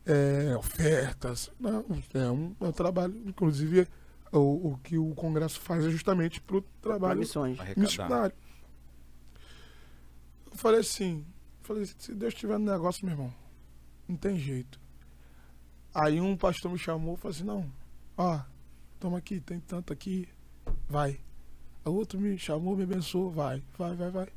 é, 0.06 0.56
ofertas. 0.56 1.52
Não, 1.60 1.84
é 2.14 2.30
um, 2.32 2.56
é 2.62 2.66
um 2.66 2.72
trabalho, 2.72 3.20
inclusive 3.26 3.88
o, 4.32 4.74
o 4.74 4.78
que 4.80 4.98
o 4.98 5.14
Congresso 5.16 5.60
faz 5.60 5.86
é 5.86 5.90
justamente 5.90 6.42
pro 6.42 6.62
Pra 6.62 6.92
trabalho 6.92 7.20
missões. 7.20 7.58
Missionário. 7.76 8.36
Eu 10.52 10.58
falei 10.58 10.80
assim, 10.80 11.26
falei, 11.64 11.86
se 11.86 12.14
Deus 12.14 12.34
tiver 12.34 12.58
no 12.58 12.72
negócio, 12.72 13.06
meu 13.06 13.14
irmão, 13.14 13.34
não 14.08 14.16
tem 14.16 14.38
jeito. 14.38 14.80
Aí 15.94 16.20
um 16.20 16.36
pastor 16.36 16.72
me 16.72 16.78
chamou 16.78 17.16
e 17.16 17.18
falou 17.18 17.36
assim, 17.36 17.44
não, 17.44 17.72
ó, 18.18 18.42
toma 19.00 19.18
aqui, 19.18 19.40
tem 19.40 19.60
tanto 19.60 19.94
aqui, 19.94 20.28
vai. 20.88 21.20
O 21.86 21.92
outro 21.92 22.20
me 22.20 22.38
chamou, 22.38 22.76
me 22.76 22.84
abençoou, 22.84 23.32
vai, 23.32 23.64
vai, 23.78 23.96
vai, 23.96 24.12
vai. 24.12 24.28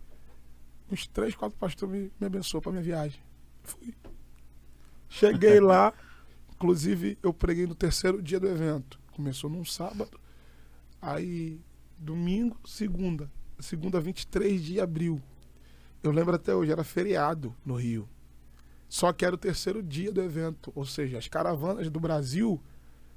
Uns 0.91 1.07
três, 1.07 1.35
quatro 1.35 1.59
pastores 1.59 1.95
me, 1.95 2.13
me 2.19 2.27
abençoou 2.27 2.63
pra 2.63 2.73
minha 2.73 2.83
viagem. 2.85 3.21
Fui. 3.63 3.95
Cheguei 5.09 5.61
lá, 5.61 5.93
inclusive 6.55 7.19
eu 7.23 7.35
preguei 7.35 7.67
no 7.67 7.75
terceiro 7.75 8.23
dia 8.23 8.41
do 8.41 8.49
evento. 8.49 9.02
Começou 9.13 9.49
num 9.49 9.65
sábado, 9.65 10.19
aí 11.01 11.61
domingo, 11.99 12.57
segunda. 12.65 13.31
Segunda, 13.61 14.01
23 14.01 14.61
de 14.63 14.81
abril. 14.81 15.23
Eu 16.03 16.11
lembro 16.11 16.35
até 16.35 16.55
hoje, 16.55 16.73
era 16.73 16.83
feriado 16.83 17.55
no 17.65 17.77
Rio. 17.77 18.09
Só 18.89 19.13
que 19.13 19.25
era 19.25 19.35
o 19.35 19.39
terceiro 19.39 19.83
dia 19.83 20.13
do 20.13 20.21
evento. 20.21 20.73
Ou 20.75 20.85
seja, 20.85 21.19
as 21.19 21.29
caravanas 21.29 21.89
do 21.89 22.01
Brasil 22.01 22.61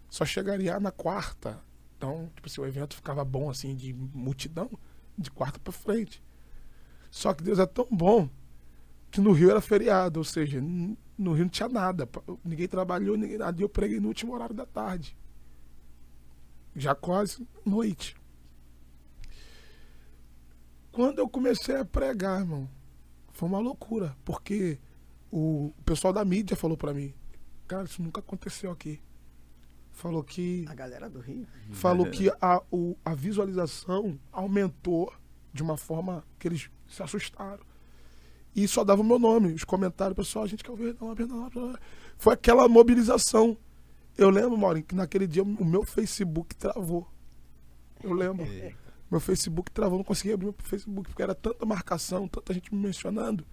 só 0.09 0.23
chegariam 0.23 0.79
na 0.79 0.91
quarta. 0.91 1.59
Então, 1.97 2.29
tipo 2.35 2.47
assim, 2.47 2.61
o 2.61 2.65
evento 2.65 2.95
ficava 2.95 3.25
bom 3.25 3.49
assim 3.49 3.75
de 3.75 3.93
multidão 3.93 4.69
de 5.17 5.31
quarta 5.31 5.59
pra 5.59 5.73
frente. 5.73 6.23
Só 7.09 7.33
que 7.33 7.43
Deus 7.43 7.59
é 7.59 7.65
tão 7.65 7.87
bom 7.89 8.29
que 9.09 9.21
no 9.21 9.31
Rio 9.31 9.49
era 9.49 9.61
feriado, 9.61 10.19
ou 10.19 10.23
seja, 10.23 10.61
no 10.61 11.33
Rio 11.33 11.45
não 11.45 11.49
tinha 11.49 11.69
nada. 11.69 12.07
Ninguém 12.43 12.67
trabalhou, 12.67 13.17
ninguém 13.17 13.37
nada. 13.37 13.59
E 13.59 13.63
eu 13.63 13.69
preguei 13.69 13.99
no 13.99 14.09
último 14.09 14.33
horário 14.33 14.53
da 14.53 14.65
tarde. 14.65 15.17
Já 16.75 16.93
quase 16.93 17.47
noite. 17.65 18.15
Quando 20.91 21.19
eu 21.19 21.27
comecei 21.27 21.75
a 21.75 21.85
pregar, 21.85 22.39
irmão, 22.41 22.69
foi 23.31 23.49
uma 23.49 23.59
loucura, 23.59 24.15
porque 24.23 24.79
o 25.31 25.73
pessoal 25.85 26.13
da 26.13 26.23
mídia 26.23 26.55
falou 26.55 26.77
pra 26.77 26.93
mim, 26.93 27.13
cara, 27.67 27.83
isso 27.83 28.01
nunca 28.01 28.19
aconteceu 28.21 28.71
aqui. 28.71 29.01
Falou 29.91 30.23
que 30.23 30.65
A 30.67 30.73
galera 30.75 31.09
do 31.09 31.19
Rio. 31.19 31.47
falou 31.71 32.09
que 32.09 32.29
a, 32.41 32.61
o- 32.71 32.97
a 33.03 33.13
visualização 33.13 34.19
aumentou 34.31 35.11
de 35.53 35.63
uma 35.63 35.77
forma 35.77 36.23
que 36.37 36.47
eles 36.47 36.69
se 36.87 37.01
assustaram. 37.01 37.63
E 38.53 38.67
só 38.67 38.83
dava 38.85 39.01
o 39.01 39.05
meu 39.05 39.19
nome, 39.19 39.53
os 39.53 39.63
comentários, 39.65 40.15
pessoal, 40.15 40.45
a 40.45 40.47
gente 40.47 40.63
quer 40.63 40.71
ouvir, 40.71 40.95
não, 40.99 41.13
não, 41.13 41.49
não. 41.49 41.77
Foi 42.17 42.33
aquela 42.33 42.67
mobilização. 42.69 43.57
Eu 44.17 44.29
lembro, 44.29 44.57
Maurinho, 44.57 44.85
que 44.85 44.95
naquele 44.95 45.27
dia 45.27 45.43
o 45.43 45.65
meu 45.65 45.83
Facebook 45.83 46.55
travou. 46.55 47.07
Eu 48.03 48.13
lembro. 48.13 48.45
Meu 49.09 49.19
Facebook 49.19 49.71
travou, 49.71 49.97
não 49.97 50.03
conseguia 50.03 50.33
abrir 50.33 50.45
meu 50.45 50.55
Facebook, 50.57 51.09
porque 51.09 51.21
era 51.21 51.35
tanta 51.35 51.65
marcação, 51.65 52.27
tanta 52.27 52.53
gente 52.53 52.73
me 52.73 52.81
mencionando. 52.81 53.45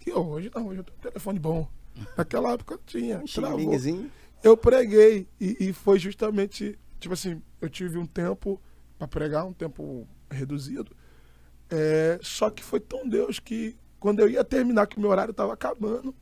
Que 0.00 0.12
hoje 0.12 0.50
não, 0.54 0.68
hoje 0.68 0.80
eu 0.80 0.84
tenho 0.84 0.98
um 0.98 1.00
telefone 1.00 1.38
bom. 1.38 1.68
Naquela 2.16 2.52
época 2.52 2.74
eu 2.74 2.78
tinha. 2.84 3.18
Um 3.18 3.24
Travou 3.24 3.74
eu 4.42 4.56
preguei 4.56 5.26
e, 5.40 5.68
e 5.68 5.72
foi 5.72 5.98
justamente, 5.98 6.78
tipo 7.00 7.14
assim, 7.14 7.42
eu 7.60 7.68
tive 7.68 7.98
um 7.98 8.06
tempo 8.06 8.60
para 8.98 9.08
pregar, 9.08 9.44
um 9.44 9.52
tempo 9.52 10.06
reduzido. 10.30 10.96
É, 11.70 12.18
só 12.22 12.48
que 12.50 12.62
foi 12.62 12.80
tão 12.80 13.08
Deus 13.08 13.38
que 13.38 13.76
quando 13.98 14.20
eu 14.20 14.28
ia 14.28 14.44
terminar, 14.44 14.86
que 14.86 14.96
o 14.96 15.00
meu 15.00 15.10
horário 15.10 15.32
estava 15.32 15.52
acabando, 15.52 16.14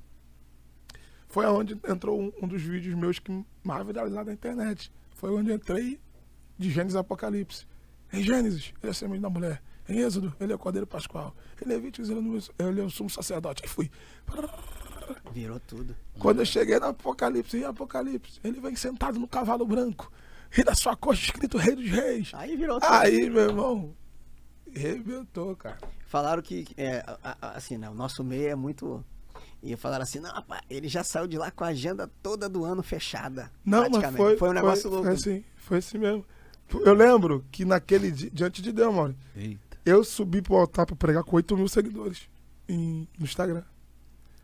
foi 1.36 1.44
aonde 1.44 1.78
entrou 1.86 2.18
um, 2.18 2.32
um 2.42 2.48
dos 2.48 2.62
vídeos 2.62 2.94
meus 2.94 3.18
que 3.18 3.44
mais 3.62 3.86
viralizaram 3.86 4.24
na 4.24 4.32
internet. 4.32 4.90
Foi 5.16 5.30
onde 5.30 5.52
entrei 5.52 6.00
de 6.56 6.70
Gênesis 6.70 6.96
Apocalipse. 6.96 7.66
Em 8.10 8.22
Gênesis, 8.22 8.72
ele 8.82 8.90
é 8.90 8.94
semente 8.94 9.20
da 9.20 9.28
mulher. 9.28 9.62
Em 9.86 9.98
Êxodo, 9.98 10.34
ele 10.40 10.54
é 10.54 10.56
o 10.56 10.58
Cordeiro 10.58 10.86
Pascual. 10.86 11.36
Em 11.62 11.68
Levíticos, 11.68 12.08
ele 12.08 12.20
é 12.20 12.64
ele 12.64 12.80
é 12.80 12.84
o 12.84 12.88
sumo 12.88 13.10
sacerdote. 13.10 13.62
Aí 13.62 13.68
fui. 13.68 13.90
Virou 15.30 15.60
tudo. 15.60 15.94
Quando 16.18 16.38
eu 16.38 16.46
cheguei 16.46 16.80
no 16.80 16.86
Apocalipse, 16.86 17.58
em 17.58 17.64
Apocalipse, 17.64 18.40
ele 18.42 18.58
vem 18.58 18.74
sentado 18.74 19.18
no 19.18 19.28
cavalo 19.28 19.66
branco. 19.66 20.10
E 20.56 20.64
na 20.64 20.74
sua 20.74 20.96
coxa 20.96 21.22
escrito 21.22 21.58
Rei 21.58 21.76
dos 21.76 21.90
Reis. 21.90 22.30
Aí 22.32 22.56
virou 22.56 22.80
tudo. 22.80 22.90
Aí, 22.94 23.28
meu 23.28 23.42
irmão. 23.42 23.94
arrebentou, 24.74 25.54
cara. 25.54 25.76
Falaram 26.06 26.40
que, 26.40 26.66
é, 26.78 27.04
assim, 27.42 27.76
né, 27.76 27.90
o 27.90 27.94
nosso 27.94 28.24
meio 28.24 28.48
é 28.48 28.54
muito... 28.54 29.04
E 29.62 29.74
falaram 29.76 30.02
assim, 30.04 30.20
não, 30.20 30.30
rapaz, 30.30 30.62
ele 30.70 30.86
já 30.88 31.02
saiu 31.02 31.26
de 31.26 31.36
lá 31.36 31.50
com 31.50 31.64
a 31.64 31.68
agenda 31.68 32.08
toda 32.22 32.48
do 32.48 32.64
ano 32.64 32.82
fechada. 32.82 33.50
Não, 33.64 33.80
mas 33.80 33.90
praticamente. 33.90 34.38
foi, 34.38 34.48
um 34.48 34.52
negócio 34.52 34.82
foi, 34.82 34.90
louco. 34.90 35.04
Foi 35.06 35.14
assim, 35.14 35.44
foi 35.56 35.78
assim 35.78 35.98
mesmo. 35.98 36.24
Eu 36.84 36.94
lembro 36.94 37.44
que 37.50 37.64
naquele 37.64 38.10
dia, 38.10 38.30
diante 38.32 38.60
de 38.62 38.72
Deus, 38.72 38.94
mano, 38.94 39.16
Eita. 39.36 39.78
eu 39.84 40.02
subi 40.04 40.42
pro 40.42 40.56
altar 40.56 40.84
pra 40.86 40.94
pregar 40.96 41.24
com 41.24 41.36
8 41.36 41.56
mil 41.56 41.68
seguidores 41.68 42.28
em- 42.68 43.06
no 43.18 43.24
Instagram. 43.24 43.62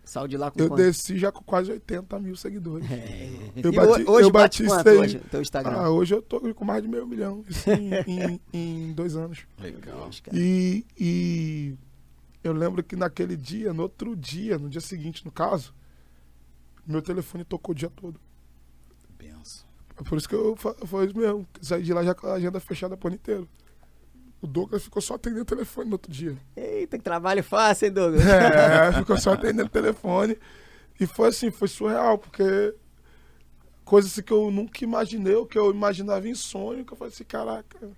Saiu 0.05 0.27
de 0.27 0.37
lá 0.37 0.51
com 0.51 0.61
Eu 0.61 0.69
quanto? 0.69 0.79
desci 0.83 1.17
já 1.17 1.31
com 1.31 1.45
quase 1.45 1.71
80 1.71 2.19
mil 2.19 2.35
seguidores. 2.35 2.91
É. 2.91 3.31
Eu 3.63 3.73
bati, 3.73 4.03
ho- 4.03 4.11
hoje 4.11 4.27
eu 4.27 4.31
bate 4.33 4.63
bati 4.67 4.83
100. 4.91 4.99
hoje, 4.99 5.19
teu 5.31 5.41
Instagram? 5.41 5.73
Ah, 5.77 5.91
hoje 5.91 6.15
eu 6.15 6.21
tô 6.21 6.41
com 6.55 6.65
mais 6.65 6.83
de 6.83 6.89
meio 6.89 7.07
milhão. 7.07 7.45
Isso 7.49 7.71
em, 7.71 7.91
em- 8.09 8.41
em 8.53 8.93
dois 8.93 9.15
anos. 9.15 9.41
Legal. 9.61 10.11
E, 10.33 10.85
e 10.99 11.75
eu 12.43 12.53
lembro 12.53 12.83
que 12.83 12.97
naquele 12.97 13.37
dia, 13.37 13.73
no 13.73 13.83
outro 13.83 14.17
dia, 14.17 14.59
no 14.59 14.69
dia 14.69 14.81
seguinte, 14.81 15.25
no 15.25 15.31
caso, 15.31 15.75
meu 16.87 17.01
telefone 17.01 17.45
tocou 17.45 17.73
o 17.73 17.77
dia 17.77 17.91
todo. 17.91 18.21
Benção. 19.19 19.67
É 19.97 20.03
por 20.03 20.19
isso 20.19 20.29
que 20.29 20.35
eu 20.35 20.57
foi 20.57 21.07
isso 21.07 21.17
mesmo. 21.17 21.47
Saí 21.61 21.83
de 21.83 21.93
lá 21.93 22.03
já 22.03 22.15
com 22.15 22.27
a 22.27 22.35
agenda 22.35 22.59
fechada 22.59 22.97
pro 22.97 23.09
ano 23.09 23.17
inteiro. 23.17 23.49
O 24.41 24.47
Douglas 24.47 24.83
ficou 24.83 25.01
só 25.01 25.15
atendendo 25.15 25.43
o 25.43 25.47
telefone 25.47 25.87
no 25.89 25.95
outro 25.95 26.11
dia. 26.11 26.37
Eita, 26.57 26.99
que 26.99 27.05
trabalho 27.05 27.45
fácil, 27.45 27.87
hein, 27.87 27.93
Douglas? 27.93 28.27
É, 28.27 28.93
ficou 28.99 29.17
só 29.17 29.35
atendendo 29.35 29.67
o 29.67 29.71
telefone. 29.71 30.37
E 30.99 31.07
foi 31.07 31.29
assim, 31.29 31.51
foi 31.51 31.69
surreal, 31.69 32.19
porque 32.19 32.75
coisas 33.85 34.11
assim 34.11 34.23
que 34.23 34.33
eu 34.33 34.51
nunca 34.51 34.83
imaginei, 34.83 35.37
o 35.37 35.47
que 35.47 35.57
eu 35.57 35.71
imaginava 35.71 36.29
em 36.29 36.35
sonho, 36.35 36.85
que 36.85 36.93
eu 36.93 36.97
falei 36.97 37.13
assim, 37.13 37.25
caraca, 37.25 37.91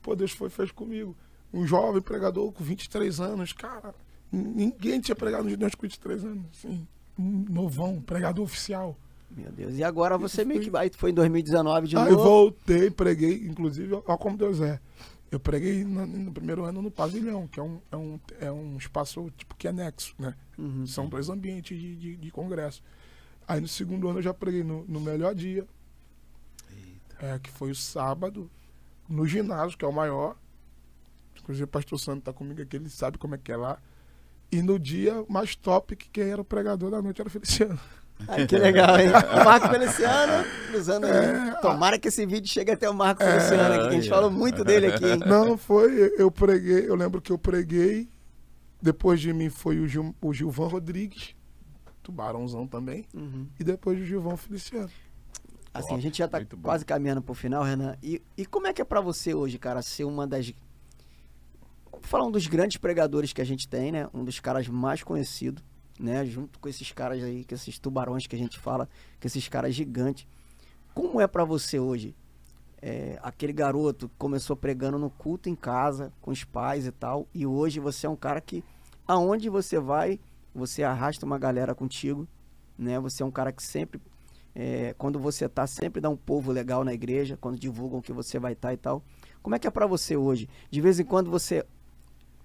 pô, 0.00 0.14
Deus 0.14 0.30
foi 0.30 0.48
fez 0.50 0.70
comigo. 0.70 1.16
Um 1.52 1.66
jovem 1.66 2.00
pregador 2.00 2.50
com 2.52 2.64
23 2.64 3.20
anos, 3.20 3.52
cara, 3.52 3.94
ninguém 4.30 5.00
tinha 5.00 5.14
pregado 5.14 5.44
nos 5.44 5.56
Deus 5.56 5.74
com 5.74 5.82
23 5.82 6.24
anos, 6.24 6.46
assim, 6.52 6.86
um 7.18 7.44
novão, 7.48 8.00
pregador 8.00 8.44
oficial. 8.44 8.96
Meu 9.36 9.50
Deus. 9.50 9.76
E 9.76 9.84
agora 9.84 10.18
você 10.18 10.44
meio 10.44 10.60
que. 10.60 10.74
Aí 10.76 10.90
foi 10.94 11.10
em 11.10 11.14
2019 11.14 11.88
de 11.88 11.96
Aí 11.96 12.08
eu 12.08 12.16
novo. 12.16 12.24
voltei, 12.24 12.90
preguei, 12.90 13.46
inclusive, 13.46 13.94
olha 13.94 14.02
como 14.02 14.36
Deus 14.36 14.60
é. 14.60 14.78
Eu 15.30 15.40
preguei 15.40 15.82
no, 15.82 16.06
no 16.06 16.30
primeiro 16.32 16.64
ano 16.64 16.82
no 16.82 16.90
pavilhão, 16.90 17.46
que 17.46 17.58
é 17.58 17.62
um, 17.62 17.80
é 17.90 17.96
um, 17.96 18.20
é 18.38 18.52
um 18.52 18.76
espaço 18.76 19.30
tipo 19.36 19.54
que 19.56 19.66
é 19.66 19.70
anexo, 19.70 20.14
né? 20.18 20.34
Uhum. 20.58 20.86
São 20.86 21.08
dois 21.08 21.30
ambientes 21.30 21.78
de, 21.80 21.96
de, 21.96 22.16
de 22.16 22.30
congresso. 22.30 22.82
Aí 23.48 23.58
no 23.58 23.66
segundo 23.66 24.08
ano 24.08 24.18
eu 24.18 24.22
já 24.22 24.34
preguei 24.34 24.62
no, 24.62 24.84
no 24.84 25.00
melhor 25.00 25.34
dia, 25.34 25.66
é, 27.18 27.38
que 27.38 27.50
foi 27.50 27.70
o 27.70 27.74
sábado, 27.74 28.50
no 29.08 29.26
ginásio, 29.26 29.78
que 29.78 29.84
é 29.84 29.88
o 29.88 29.92
maior. 29.92 30.36
Inclusive 31.42 31.64
o 31.64 31.68
pastor 31.68 31.98
Santo 31.98 32.22
tá 32.22 32.32
comigo 32.32 32.62
aqui, 32.62 32.76
ele 32.76 32.88
sabe 32.88 33.18
como 33.18 33.34
é 33.34 33.38
que 33.38 33.50
é 33.52 33.56
lá. 33.56 33.78
E 34.50 34.62
no 34.62 34.78
dia 34.78 35.24
mais 35.28 35.56
top, 35.56 35.96
que 35.96 36.08
quem 36.08 36.24
era 36.30 36.40
o 36.40 36.44
pregador 36.44 36.90
da 36.90 37.02
noite 37.02 37.20
era 37.20 37.28
o 37.28 37.30
Feliciano. 37.30 37.78
Ai, 38.28 38.46
que 38.46 38.56
legal, 38.56 39.00
hein? 39.00 39.08
O 39.08 39.44
Marco 39.44 39.68
Feliciano, 39.68 40.44
cruzando 40.68 41.06
aí. 41.06 41.12
É, 41.50 41.54
Tomara 41.60 41.98
que 41.98 42.06
esse 42.08 42.24
vídeo 42.24 42.48
chegue 42.48 42.70
até 42.70 42.88
o 42.88 42.94
Marco 42.94 43.22
Feliciano 43.24 43.74
aqui, 43.74 43.82
que 43.82 43.88
a 43.88 43.92
gente 43.92 44.06
é. 44.06 44.10
falou 44.10 44.30
muito 44.30 44.62
dele 44.62 44.86
aqui, 44.86 45.04
hein? 45.06 45.20
Não, 45.26 45.56
foi, 45.58 46.14
eu 46.16 46.30
preguei, 46.30 46.88
eu 46.88 46.94
lembro 46.94 47.20
que 47.20 47.32
eu 47.32 47.38
preguei, 47.38 48.08
depois 48.80 49.20
de 49.20 49.32
mim 49.32 49.48
foi 49.48 49.80
o, 49.80 49.88
Gil, 49.88 50.14
o 50.20 50.32
Gilvan 50.32 50.68
Rodrigues, 50.68 51.34
tubarãozão 52.02 52.66
também, 52.66 53.06
Uhum. 53.14 53.46
e 53.58 53.64
depois 53.64 54.00
o 54.00 54.04
Gilvão 54.04 54.36
Feliciano. 54.36 54.90
Assim, 55.74 55.94
a 55.94 55.98
gente 56.00 56.18
já 56.18 56.28
tá 56.28 56.38
bom. 56.38 56.58
quase 56.62 56.84
caminhando 56.84 57.22
pro 57.22 57.32
final, 57.34 57.62
Renan. 57.64 57.96
E, 58.02 58.20
e 58.36 58.44
como 58.44 58.66
é 58.66 58.72
que 58.74 58.82
é 58.82 58.84
pra 58.84 59.00
você 59.00 59.32
hoje, 59.34 59.58
cara, 59.58 59.80
ser 59.80 60.04
uma 60.04 60.26
das. 60.26 60.52
Vou 61.92 62.00
falar 62.02 62.24
um 62.24 62.30
dos 62.30 62.46
grandes 62.46 62.78
pregadores 62.78 63.32
que 63.32 63.40
a 63.40 63.44
gente 63.44 63.68
tem, 63.68 63.92
né? 63.92 64.08
Um 64.14 64.24
dos 64.24 64.40
caras 64.40 64.66
mais 64.66 65.02
conhecidos, 65.02 65.62
né? 66.00 66.24
Junto 66.24 66.58
com 66.58 66.68
esses 66.68 66.90
caras 66.90 67.22
aí, 67.22 67.44
com 67.44 67.54
esses 67.54 67.78
tubarões 67.78 68.26
que 68.26 68.34
a 68.34 68.38
gente 68.38 68.58
fala, 68.58 68.88
com 69.20 69.26
esses 69.26 69.46
caras 69.48 69.74
gigantes. 69.74 70.26
Como 70.94 71.20
é 71.20 71.26
pra 71.26 71.44
você 71.44 71.78
hoje? 71.78 72.14
É, 72.80 73.18
aquele 73.22 73.52
garoto 73.52 74.08
que 74.08 74.14
começou 74.18 74.56
pregando 74.56 74.98
no 74.98 75.08
culto 75.08 75.48
em 75.48 75.54
casa, 75.54 76.12
com 76.20 76.32
os 76.32 76.42
pais 76.42 76.86
e 76.86 76.90
tal, 76.90 77.28
e 77.32 77.46
hoje 77.46 77.78
você 77.78 78.06
é 78.06 78.10
um 78.10 78.16
cara 78.16 78.40
que, 78.40 78.64
aonde 79.06 79.48
você 79.48 79.78
vai, 79.78 80.18
você 80.52 80.82
arrasta 80.82 81.24
uma 81.24 81.38
galera 81.38 81.74
contigo, 81.74 82.26
né? 82.76 82.98
Você 82.98 83.22
é 83.22 83.26
um 83.26 83.30
cara 83.30 83.52
que 83.52 83.62
sempre 83.62 84.00
é, 84.54 84.94
quando 84.98 85.18
você 85.18 85.48
tá, 85.48 85.66
sempre 85.66 86.00
dá 86.00 86.10
um 86.10 86.16
povo 86.16 86.52
legal 86.52 86.84
na 86.84 86.92
igreja, 86.92 87.38
quando 87.40 87.58
divulgam 87.58 88.02
que 88.02 88.12
você 88.12 88.38
vai 88.38 88.52
estar 88.52 88.72
e 88.72 88.76
tal. 88.76 89.02
Como 89.42 89.54
é 89.54 89.58
que 89.58 89.66
é 89.66 89.70
pra 89.70 89.86
você 89.86 90.16
hoje? 90.16 90.48
De 90.70 90.80
vez 90.80 91.00
em 91.00 91.04
quando 91.04 91.30
você 91.30 91.64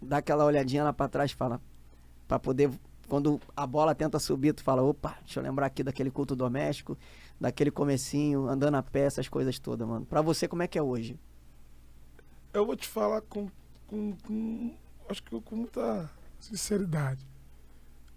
dá 0.02 0.18
aquela 0.18 0.46
olhadinha 0.46 0.84
lá 0.84 0.94
pra 0.94 1.08
trás 1.08 1.32
e 1.32 1.36
fala, 1.36 1.62
pra 2.28 2.38
poder, 2.40 2.70
quando 3.08 3.40
a 3.56 3.66
bola 3.66 3.96
tenta 3.96 4.20
subir, 4.20 4.54
tu 4.54 4.64
fala, 4.64 4.82
opa, 4.84 5.18
deixa 5.24 5.40
eu 5.40 5.44
lembrar 5.44 5.66
aqui 5.68 5.84
daquele 5.84 6.12
culto 6.12 6.36
doméstico, 6.36 6.98
daquele 7.40 7.72
comecinho, 7.72 8.48
andando 8.48 8.76
a 8.76 8.84
pé, 8.84 9.02
essas 9.02 9.28
coisas 9.30 9.58
todas, 9.60 9.88
mano. 9.88 10.06
Pra 10.06 10.22
você, 10.22 10.48
como 10.48 10.64
é 10.64 10.68
que 10.68 10.78
é 10.78 10.82
hoje? 10.82 11.18
Eu 12.54 12.66
vou 12.66 12.76
te 12.76 12.88
falar 12.88 13.22
com, 13.22 13.50
com, 13.88 14.16
com- 14.26 14.76
acho 15.10 15.22
que 15.24 15.40
com 15.42 15.56
muita 15.56 16.10
sinceridade. 16.40 17.26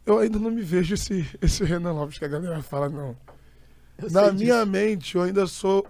Eu 0.07 0.19
ainda 0.19 0.39
não 0.39 0.51
me 0.51 0.63
vejo 0.63 0.95
esse, 0.95 1.27
esse 1.41 1.63
Renan 1.65 1.93
Lopes 1.93 2.19
que 2.19 2.25
a 2.25 2.29
galera 2.29 2.63
fala, 2.63 2.89
não. 2.89 3.17
Eu 3.99 4.11
Na 4.11 4.33
minha 4.33 4.61
disso. 4.61 4.67
mente, 4.67 5.17
eu 5.17 5.23
ainda 5.23 5.47
sou 5.47 5.87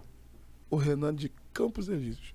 o 0.68 0.76
Renan 0.76 1.14
de 1.14 1.30
Campos 1.52 1.88
Elíseos. 1.88 2.34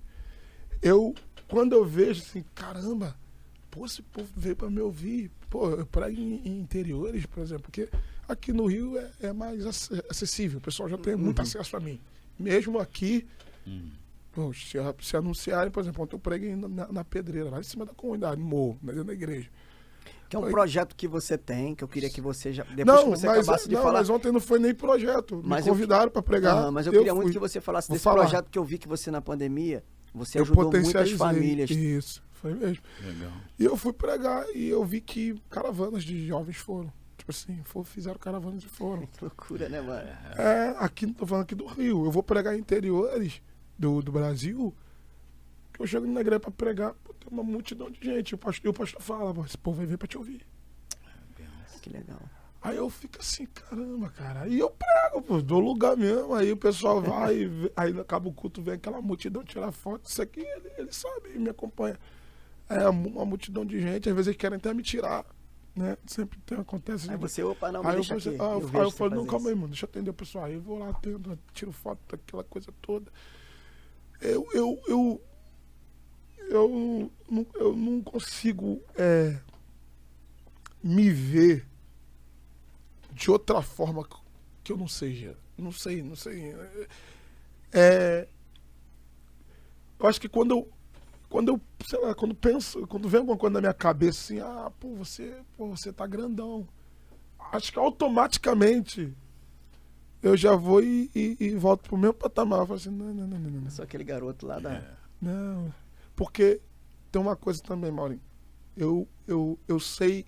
Eu, 0.82 1.14
quando 1.49 1.73
eu 1.73 1.84
vejo 1.86 2.22
assim, 2.22 2.45
caramba, 2.56 3.15
pô, 3.76 3.85
esse 3.85 4.02
povo 4.02 4.27
veio 4.35 4.56
pra 4.56 4.69
me 4.69 4.80
ouvir. 4.81 5.30
Pô, 5.49 5.69
eu 5.69 5.85
prego 5.85 6.19
em, 6.19 6.41
em 6.45 6.60
interiores, 6.60 7.26
por 7.26 7.41
exemplo, 7.43 7.64
porque 7.64 7.88
aqui 8.27 8.52
no 8.53 8.65
Rio 8.65 8.97
é, 8.97 9.10
é 9.22 9.34
mais 9.34 9.65
ac- 9.65 10.02
acessível, 10.10 10.57
o 10.60 10.61
pessoal 10.61 10.89
já 10.89 10.97
tem 10.97 11.15
muito 11.15 11.39
Uhum. 11.39 11.43
acesso 11.43 11.76
a 11.77 11.80
mim. 11.80 11.99
Mesmo 12.39 12.80
aqui, 12.80 13.26
Hum. 13.68 13.89
pô, 14.31 14.52
se, 14.53 14.77
se 15.02 15.15
anunciarem, 15.18 15.72
por 15.72 15.81
exemplo, 15.81 16.03
ontem 16.03 16.15
eu 16.15 16.19
preguei 16.19 16.56
na, 16.56 16.91
na- 16.91 17.03
pedreira, 17.03 17.49
lá 17.49 17.60
em 17.60 17.64
cima 17.64 17.85
da 17.85 17.93
comunidade, 17.93 18.39
no 18.41 18.47
morro, 18.47 18.77
né, 18.81 18.91
dentro 18.93 19.06
da 19.07 19.14
igreja. 19.14 19.49
Que 20.27 20.35
é 20.35 20.39
um 20.39 20.43
Foi. 20.43 20.52
projeto 20.52 20.95
que 20.95 21.07
você 21.07 21.38
tem, 21.38 21.76
que 21.76 21.84
eu 21.84 21.88
queria 21.88 22.10
que 22.10 22.19
você 22.19 22.52
já. 22.52 22.64
Depois 22.64 22.85
não, 22.85 23.03
que 23.03 23.10
você 23.19 23.27
mas, 23.27 23.38
acabasse 23.39 23.69
de 23.69 23.76
não 23.76 23.81
falar. 23.84 23.99
mas 23.99 24.10
ontem 24.10 24.31
não 24.31 24.39
foi 24.39 24.57
nem 24.57 24.73
projeto. 24.73 25.39
Mas 25.45 25.65
me 25.65 25.69
eu- 25.69 25.76
convidaram 25.76 26.10
para 26.11 26.22
pregar. 26.23 26.57
Aham, 26.57 26.72
mas 26.72 26.88
eu, 26.88 26.93
queria 26.93 27.14
muito 27.14 27.26
fui. 27.27 27.34
que 27.34 27.39
você 27.39 27.61
falasse 27.61 27.88
Vou 27.89 27.95
desse 27.95 28.03
falar. 28.03 28.22
projeto 28.22 28.49
que 28.49 28.57
eu 28.57 28.64
vi 28.65 28.80
que 28.80 28.88
você 28.88 29.11
na 29.11 29.22
pandemia, 29.22 29.84
você 30.15 30.39
eu 30.39 30.41
ajudou 30.41 30.72
muitas 30.72 31.11
famílias. 31.11 31.69
Isso, 31.69 32.23
foi 32.36 32.53
mesmo. 32.53 32.84
Legal. 33.02 33.32
E 33.57 33.66
eu 33.66 33.76
fui 33.78 33.94
pregar 33.94 34.45
e 34.56 34.68
eu 34.68 34.84
vi 34.86 35.02
que 35.02 35.40
caravanas 35.49 36.03
de 36.03 36.28
jovens 36.28 36.57
foram. 36.57 36.91
Tipo 37.18 37.32
assim, 37.32 37.62
foram, 37.64 37.86
fizeram 37.86 38.20
caravanas 38.20 38.64
e 38.64 38.68
foram. 38.68 39.07
Que 39.07 39.24
loucura, 39.24 39.70
né, 39.70 39.82
mano? 39.82 40.07
É, 40.38 40.76
aqui, 40.80 41.07
tô 41.07 41.26
falando 41.26 41.44
aqui 41.44 41.56
do 41.56 41.66
Rio. 41.66 42.06
Eu 42.06 42.12
vou 42.12 42.22
pregar 42.22 42.56
em 42.56 42.60
interiores 42.60 43.41
do, 43.78 44.02
do 44.02 44.12
Brasil. 44.12 44.74
Que 45.74 45.82
eu 45.82 45.88
chego 45.88 46.06
na 46.07 46.22
igreja 46.22 46.40
pra 46.40 46.52
pregar, 46.52 46.94
pô, 47.03 47.14
tem 47.14 47.28
uma 47.32 47.44
multidão 47.44 47.90
de 47.90 47.99
gente. 48.03 48.32
E 48.32 48.36
o 48.36 48.38
pastor, 48.38 48.66
e 48.66 48.70
o 48.70 48.74
pastor 48.74 49.02
fala, 49.02 49.34
"Pô, 49.34 49.44
esse 49.44 49.57
povo 49.57 49.78
vai 49.78 49.86
vir 49.86 49.98
pra 49.98 50.07
te 50.07 50.18
ouvir. 50.18 50.45
Que 51.82 51.90
legal. 51.90 52.20
Aí 52.62 52.78
eu 52.78 52.90
fico 52.90 53.20
assim, 53.20 53.45
caramba, 53.45 54.10
cara. 54.10 54.41
Aí 54.41 54.57
eu 54.57 54.72
prego, 54.72 55.22
pô, 55.22 55.40
dou 55.41 55.60
lugar 55.60 55.95
mesmo. 55.95 56.34
Aí 56.34 56.52
o 56.52 56.57
pessoal 56.57 56.99
vai, 56.99 57.48
aí 57.78 57.99
acaba 57.99 58.28
o 58.28 58.34
culto, 58.34 58.60
vem 58.62 58.74
aquela 58.74 58.99
multidão 59.02 59.44
tirar 59.44 59.72
foto. 59.72 60.10
Isso 60.10 60.20
aqui 60.22 60.40
ele, 60.40 60.72
ele 60.78 60.91
sabe, 60.91 61.38
me 61.38 61.49
acompanha. 61.49 61.98
É 62.68 62.90
uma 62.90 63.26
multidão 63.26 63.66
de 63.66 63.80
gente, 63.80 64.10
às 64.10 64.16
vezes 64.16 64.28
eles 64.28 64.40
querem 64.40 64.58
até 64.58 64.74
me 64.74 64.82
tirar, 64.82 65.26
né? 65.76 65.98
Sempre 66.08 66.40
tem, 66.46 66.58
acontece. 66.58 67.10
Aí 67.10 67.18
você, 67.18 67.44
opa, 67.44 67.72
não, 67.72 67.82
aí 67.82 67.96
eu, 67.96 68.02
deixa 68.02 68.20
falei, 68.20 68.40
aqui. 68.40 68.46
ah, 68.46 68.60
eu, 68.60 68.80
aí 68.82 68.86
eu 68.88 68.92
falo, 68.92 69.16
não, 69.16 69.26
calma 69.26 69.50
aí, 69.50 69.56
mano, 69.56 69.68
deixa 69.68 69.86
eu 69.86 69.90
atender 69.90 70.10
o 70.10 70.14
pessoal. 70.14 70.46
Aí 70.46 70.56
eu 70.56 70.62
vou 70.62 70.80
lá, 70.80 70.90
atendo, 70.90 71.38
tiro 71.54 71.72
foto 71.72 72.00
daquela 72.10 72.44
coisa 72.44 72.74
toda. 72.82 73.12
Eu, 74.20 74.48
eu, 74.54 74.82
eu, 74.88 75.22
eu, 76.50 77.12
não, 77.30 77.46
eu 77.56 77.76
não 77.76 78.02
consigo 78.02 78.82
é, 78.96 79.40
me 80.82 81.10
ver 81.12 81.68
de 83.12 83.30
outra 83.30 83.62
forma 83.62 84.08
que 84.64 84.72
eu 84.72 84.78
não 84.78 84.88
seja. 84.88 85.38
Não 85.58 85.72
sei, 85.72 86.02
não 86.02 86.16
sei. 86.16 86.56
É, 87.72 88.28
eu 90.00 90.08
acho 90.08 90.20
que 90.20 90.28
quando 90.28 90.52
eu, 90.52 90.70
quando 91.36 91.49
eu, 91.49 91.62
sei 91.86 91.99
lá, 91.99 92.16
quando 92.16 92.34
penso, 92.34 92.88
quando 92.88 93.10
vem 93.10 93.20
alguma 93.20 93.38
coisa 93.38 93.56
na 93.56 93.60
minha 93.60 93.74
cabeça 93.74 94.22
assim, 94.22 94.40
ah, 94.40 94.72
pô, 94.80 94.95
você, 94.95 95.36
pô, 95.57 95.68
você 95.68 95.91
tá 95.91 96.07
grandão. 96.07 96.66
Acho 97.52 97.74
que 97.74 97.78
automaticamente 97.78 99.14
eu 100.24 100.38
já 100.38 100.56
vou 100.56 100.82
e, 100.82 101.12
e, 101.14 101.36
e 101.41 101.56
volto 101.57 101.90
pro 101.90 101.98
mesmo 101.98 102.14
patamar. 102.14 102.60
Eu 102.60 102.68
falo 102.68 102.80
assim, 102.80 102.90
não, 102.90 103.14
não, 103.14 103.28
não, 103.28 103.38
não, 103.38 103.52
não. 103.52 103.70
Sou 103.70 103.84
aquele 103.84 104.06
garoto 104.06 104.48
lá 104.48 104.60
da. 104.60 104.76
É. 104.76 104.94
Não, 105.22 105.74
porque 106.16 106.62
tem 107.12 107.22
uma 107.22 107.36
coisa 107.36 107.62
também, 107.62 107.91
Maurinho. 107.91 108.22
Eu, 108.78 109.06
eu, 109.28 109.60
eu 109.68 109.78
sei 109.78 110.24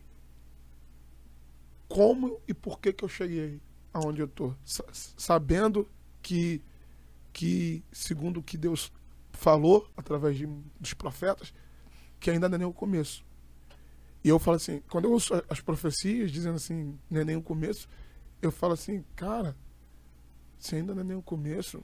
como 1.87 2.41
e 2.45 2.53
por 2.53 2.81
que 2.81 2.91
que 2.91 3.05
eu 3.05 3.07
cheguei 3.07 3.61
aonde 3.93 4.19
eu 4.19 4.27
tô. 4.27 4.53
Sa- 4.65 4.83
sabendo 4.91 5.89
que, 6.21 6.61
que, 7.31 7.81
segundo 7.93 8.41
o 8.41 8.43
que 8.43 8.57
Deus 8.57 8.91
falou 9.37 9.87
através 9.95 10.35
de, 10.35 10.47
dos 10.79 10.93
profetas, 10.93 11.53
que 12.19 12.29
ainda 12.29 12.49
não 12.49 12.55
é 12.55 12.59
nem 12.59 12.67
o 12.67 12.73
começo. 12.73 13.23
E 14.23 14.29
eu 14.29 14.39
falo 14.39 14.57
assim, 14.57 14.81
quando 14.89 15.05
eu 15.05 15.11
ouço 15.11 15.33
as 15.47 15.61
profecias 15.61 16.31
dizendo 16.31 16.55
assim, 16.55 16.97
não 17.09 17.21
é 17.21 17.23
nem 17.23 17.35
o 17.35 17.41
começo, 17.41 17.87
eu 18.41 18.51
falo 18.51 18.73
assim, 18.73 19.05
cara, 19.15 19.55
se 20.57 20.75
ainda 20.75 20.93
não 20.93 21.01
é 21.01 21.03
nem 21.03 21.15
o 21.15 21.21
começo, 21.21 21.83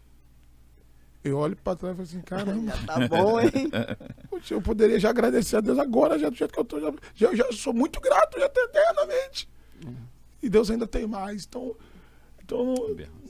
eu 1.23 1.37
olho 1.37 1.55
pra 1.55 1.75
trás 1.75 1.93
e 1.93 1.95
falo 1.95 2.07
assim, 2.09 2.21
caramba, 2.25 2.75
Já 2.75 2.85
tá 2.85 3.07
bom, 3.07 3.39
hein? 3.39 3.71
Eu 4.51 4.61
poderia 4.61 4.99
já 4.99 5.09
agradecer 5.09 5.55
a 5.55 5.61
Deus 5.61 5.79
agora, 5.79 6.19
já 6.19 6.29
do 6.29 6.35
jeito 6.35 6.53
que 6.53 6.59
eu 6.59 6.65
tô. 6.65 6.77
Já, 6.81 6.91
já, 7.15 7.33
já 7.33 7.51
sou 7.53 7.73
muito 7.73 8.01
grato, 8.01 8.37
já 8.37 8.45
eternamente. 8.45 9.47
E 10.41 10.49
Deus 10.49 10.69
ainda 10.69 10.85
tem 10.85 11.07
mais. 11.07 11.45
Então, 11.45 11.73
então 12.43 12.75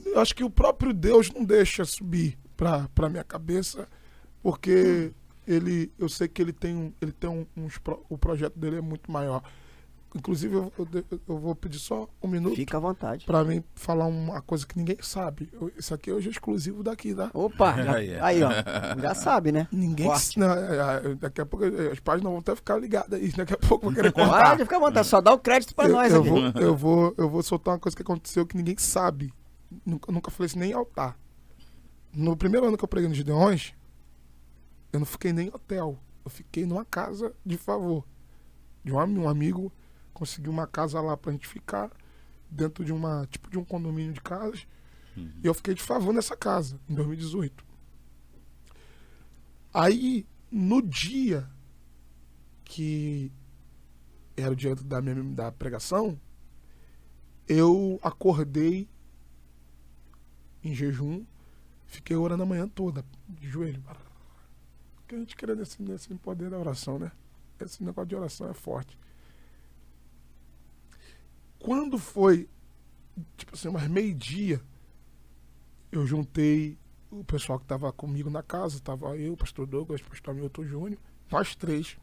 eu 0.03 0.19
acho 0.19 0.33
que 0.33 0.43
o 0.43 0.49
próprio 0.49 0.91
Deus 0.91 1.29
não 1.29 1.45
deixa 1.45 1.85
subir 1.85 2.35
pra 2.57 3.09
minha 3.09 3.23
cabeça, 3.23 3.87
porque 4.43 5.11
ele, 5.47 5.91
eu 5.97 6.07
sei 6.09 6.27
que 6.27 6.41
ele 6.41 6.53
tem 6.53 6.75
um, 6.75 6.93
ele 7.01 7.11
tem 7.13 7.29
um, 7.29 7.45
uns 7.57 7.77
pro- 7.79 8.05
o 8.09 8.17
projeto 8.17 8.59
dele 8.59 8.77
é 8.77 8.81
muito 8.81 9.11
maior. 9.11 9.41
Inclusive, 10.15 10.53
eu, 10.53 10.71
eu, 10.77 11.19
eu 11.27 11.39
vou 11.39 11.55
pedir 11.55 11.79
só 11.79 12.07
um 12.21 12.27
minuto 12.27 12.55
Fica 12.55 12.77
à 12.77 12.79
vontade. 12.79 13.25
pra 13.25 13.43
mim 13.43 13.63
falar 13.73 14.05
uma 14.05 14.43
coisa 14.43 14.63
que 14.67 14.77
ninguém 14.77 14.95
sabe. 15.01 15.49
Eu- 15.51 15.71
Isso 15.75 15.91
aqui 15.91 16.11
hoje 16.11 16.27
é 16.27 16.31
exclusivo 16.31 16.83
daqui, 16.83 17.15
tá? 17.15 17.31
Opa, 17.33 17.73
já- 17.81 17.95
Aí, 17.95 18.09
é. 18.11 18.21
aí, 18.21 18.43
ó. 18.43 18.51
Já 19.01 19.15
sabe, 19.15 19.51
né? 19.51 19.67
Ninguém. 19.71 20.07
Não, 20.37 20.51
é, 20.53 21.01
é, 21.11 21.15
daqui 21.15 21.41
a 21.41 21.45
pouco 21.47 21.65
as 21.65 21.99
páginas 21.99 22.29
vão 22.31 22.37
até 22.41 22.55
ficar 22.55 22.77
ligadas 22.77 23.19
aí. 23.19 23.31
Daqui 23.31 23.55
a 23.55 23.57
pouco 23.57 23.85
vão 23.85 23.93
querer 23.95 24.11
cortar. 24.11 24.49
Pode 24.51 24.63
ficar 24.65 24.77
à 24.77 24.79
vontade, 24.81 25.07
só 25.07 25.19
dá 25.19 25.33
o 25.33 25.39
crédito 25.39 25.73
pra 25.73 25.85
eu, 25.87 25.93
nós 25.93 26.13
eu 26.13 26.19
aqui. 26.21 26.29
vou, 26.29 26.39
eu, 26.61 26.75
vou, 26.77 27.13
eu 27.17 27.27
vou 27.29 27.41
soltar 27.41 27.73
uma 27.73 27.79
coisa 27.79 27.95
que 27.95 28.03
aconteceu 28.03 28.45
que 28.45 28.55
ninguém 28.55 28.77
sabe. 28.77 29.33
Nunca, 29.83 30.11
nunca 30.11 30.29
falei 30.29 30.45
isso 30.45 30.59
nem 30.59 30.69
em 30.69 30.73
altar. 30.75 31.17
No 32.13 32.37
primeiro 32.37 32.67
ano 32.67 32.77
que 32.77 32.83
eu 32.83 32.87
preguei 32.87 33.09
no 33.09 33.15
Gideões, 33.15 33.73
eu 34.93 34.99
não 34.99 35.05
fiquei 35.05 35.33
nem 35.33 35.47
em 35.47 35.53
hotel. 35.53 35.99
Eu 36.23 36.29
fiquei 36.29 36.65
numa 36.65 36.85
casa 36.85 37.35
de 37.43 37.57
favor. 37.57 38.05
De 38.83 38.93
um, 38.93 38.97
um 38.97 39.27
amigo 39.27 39.73
conseguiu 40.13 40.51
uma 40.51 40.67
casa 40.67 41.01
lá 41.01 41.17
pra 41.17 41.31
gente 41.31 41.47
ficar, 41.47 41.91
dentro 42.49 42.85
de 42.85 42.93
uma 42.93 43.25
tipo 43.25 43.49
de 43.49 43.57
um 43.57 43.65
condomínio 43.65 44.13
de 44.13 44.21
casas. 44.21 44.67
E 45.15 45.47
eu 45.47 45.53
fiquei 45.53 45.73
de 45.73 45.81
favor 45.81 46.13
nessa 46.13 46.37
casa, 46.37 46.79
em 46.87 46.93
2018. 46.93 47.65
Aí, 49.73 50.25
no 50.51 50.81
dia 50.81 51.49
que 52.63 53.31
era 54.37 54.51
o 54.51 54.55
dia 54.55 54.75
da 54.75 55.01
minha 55.01 55.23
da 55.23 55.51
pregação, 55.51 56.19
eu 57.47 57.99
acordei 58.01 58.87
em 60.63 60.73
jejum, 60.73 61.25
fiquei 61.85 62.15
orando 62.15 62.43
a 62.43 62.45
manhã 62.45 62.67
toda, 62.67 63.03
de 63.27 63.49
joelho. 63.49 63.83
Porque 65.13 65.15
a 65.15 65.19
gente 65.19 65.35
queria 65.35 65.55
nesse, 65.55 65.81
nesse 65.81 66.15
poder 66.15 66.49
da 66.49 66.57
oração, 66.57 66.97
né? 66.97 67.11
Esse 67.59 67.83
negócio 67.83 68.07
de 68.07 68.15
oração 68.15 68.49
é 68.49 68.53
forte. 68.53 68.97
Quando 71.59 71.99
foi, 71.99 72.49
tipo 73.37 73.53
assim, 73.53 73.67
umas 73.67 73.87
meio-dia, 73.87 74.59
eu 75.91 76.05
juntei 76.07 76.79
o 77.11 77.23
pessoal 77.23 77.59
que 77.59 77.65
estava 77.65 77.91
comigo 77.93 78.27
na 78.27 78.41
casa, 78.41 78.79
tava 78.79 79.15
eu, 79.15 79.33
o 79.33 79.37
pastor 79.37 79.67
Douglas, 79.67 80.01
o 80.01 80.05
pastor 80.05 80.33
Milton 80.33 80.65
Júnior, 80.65 80.99
nós 81.29 81.55
três. 81.55 81.95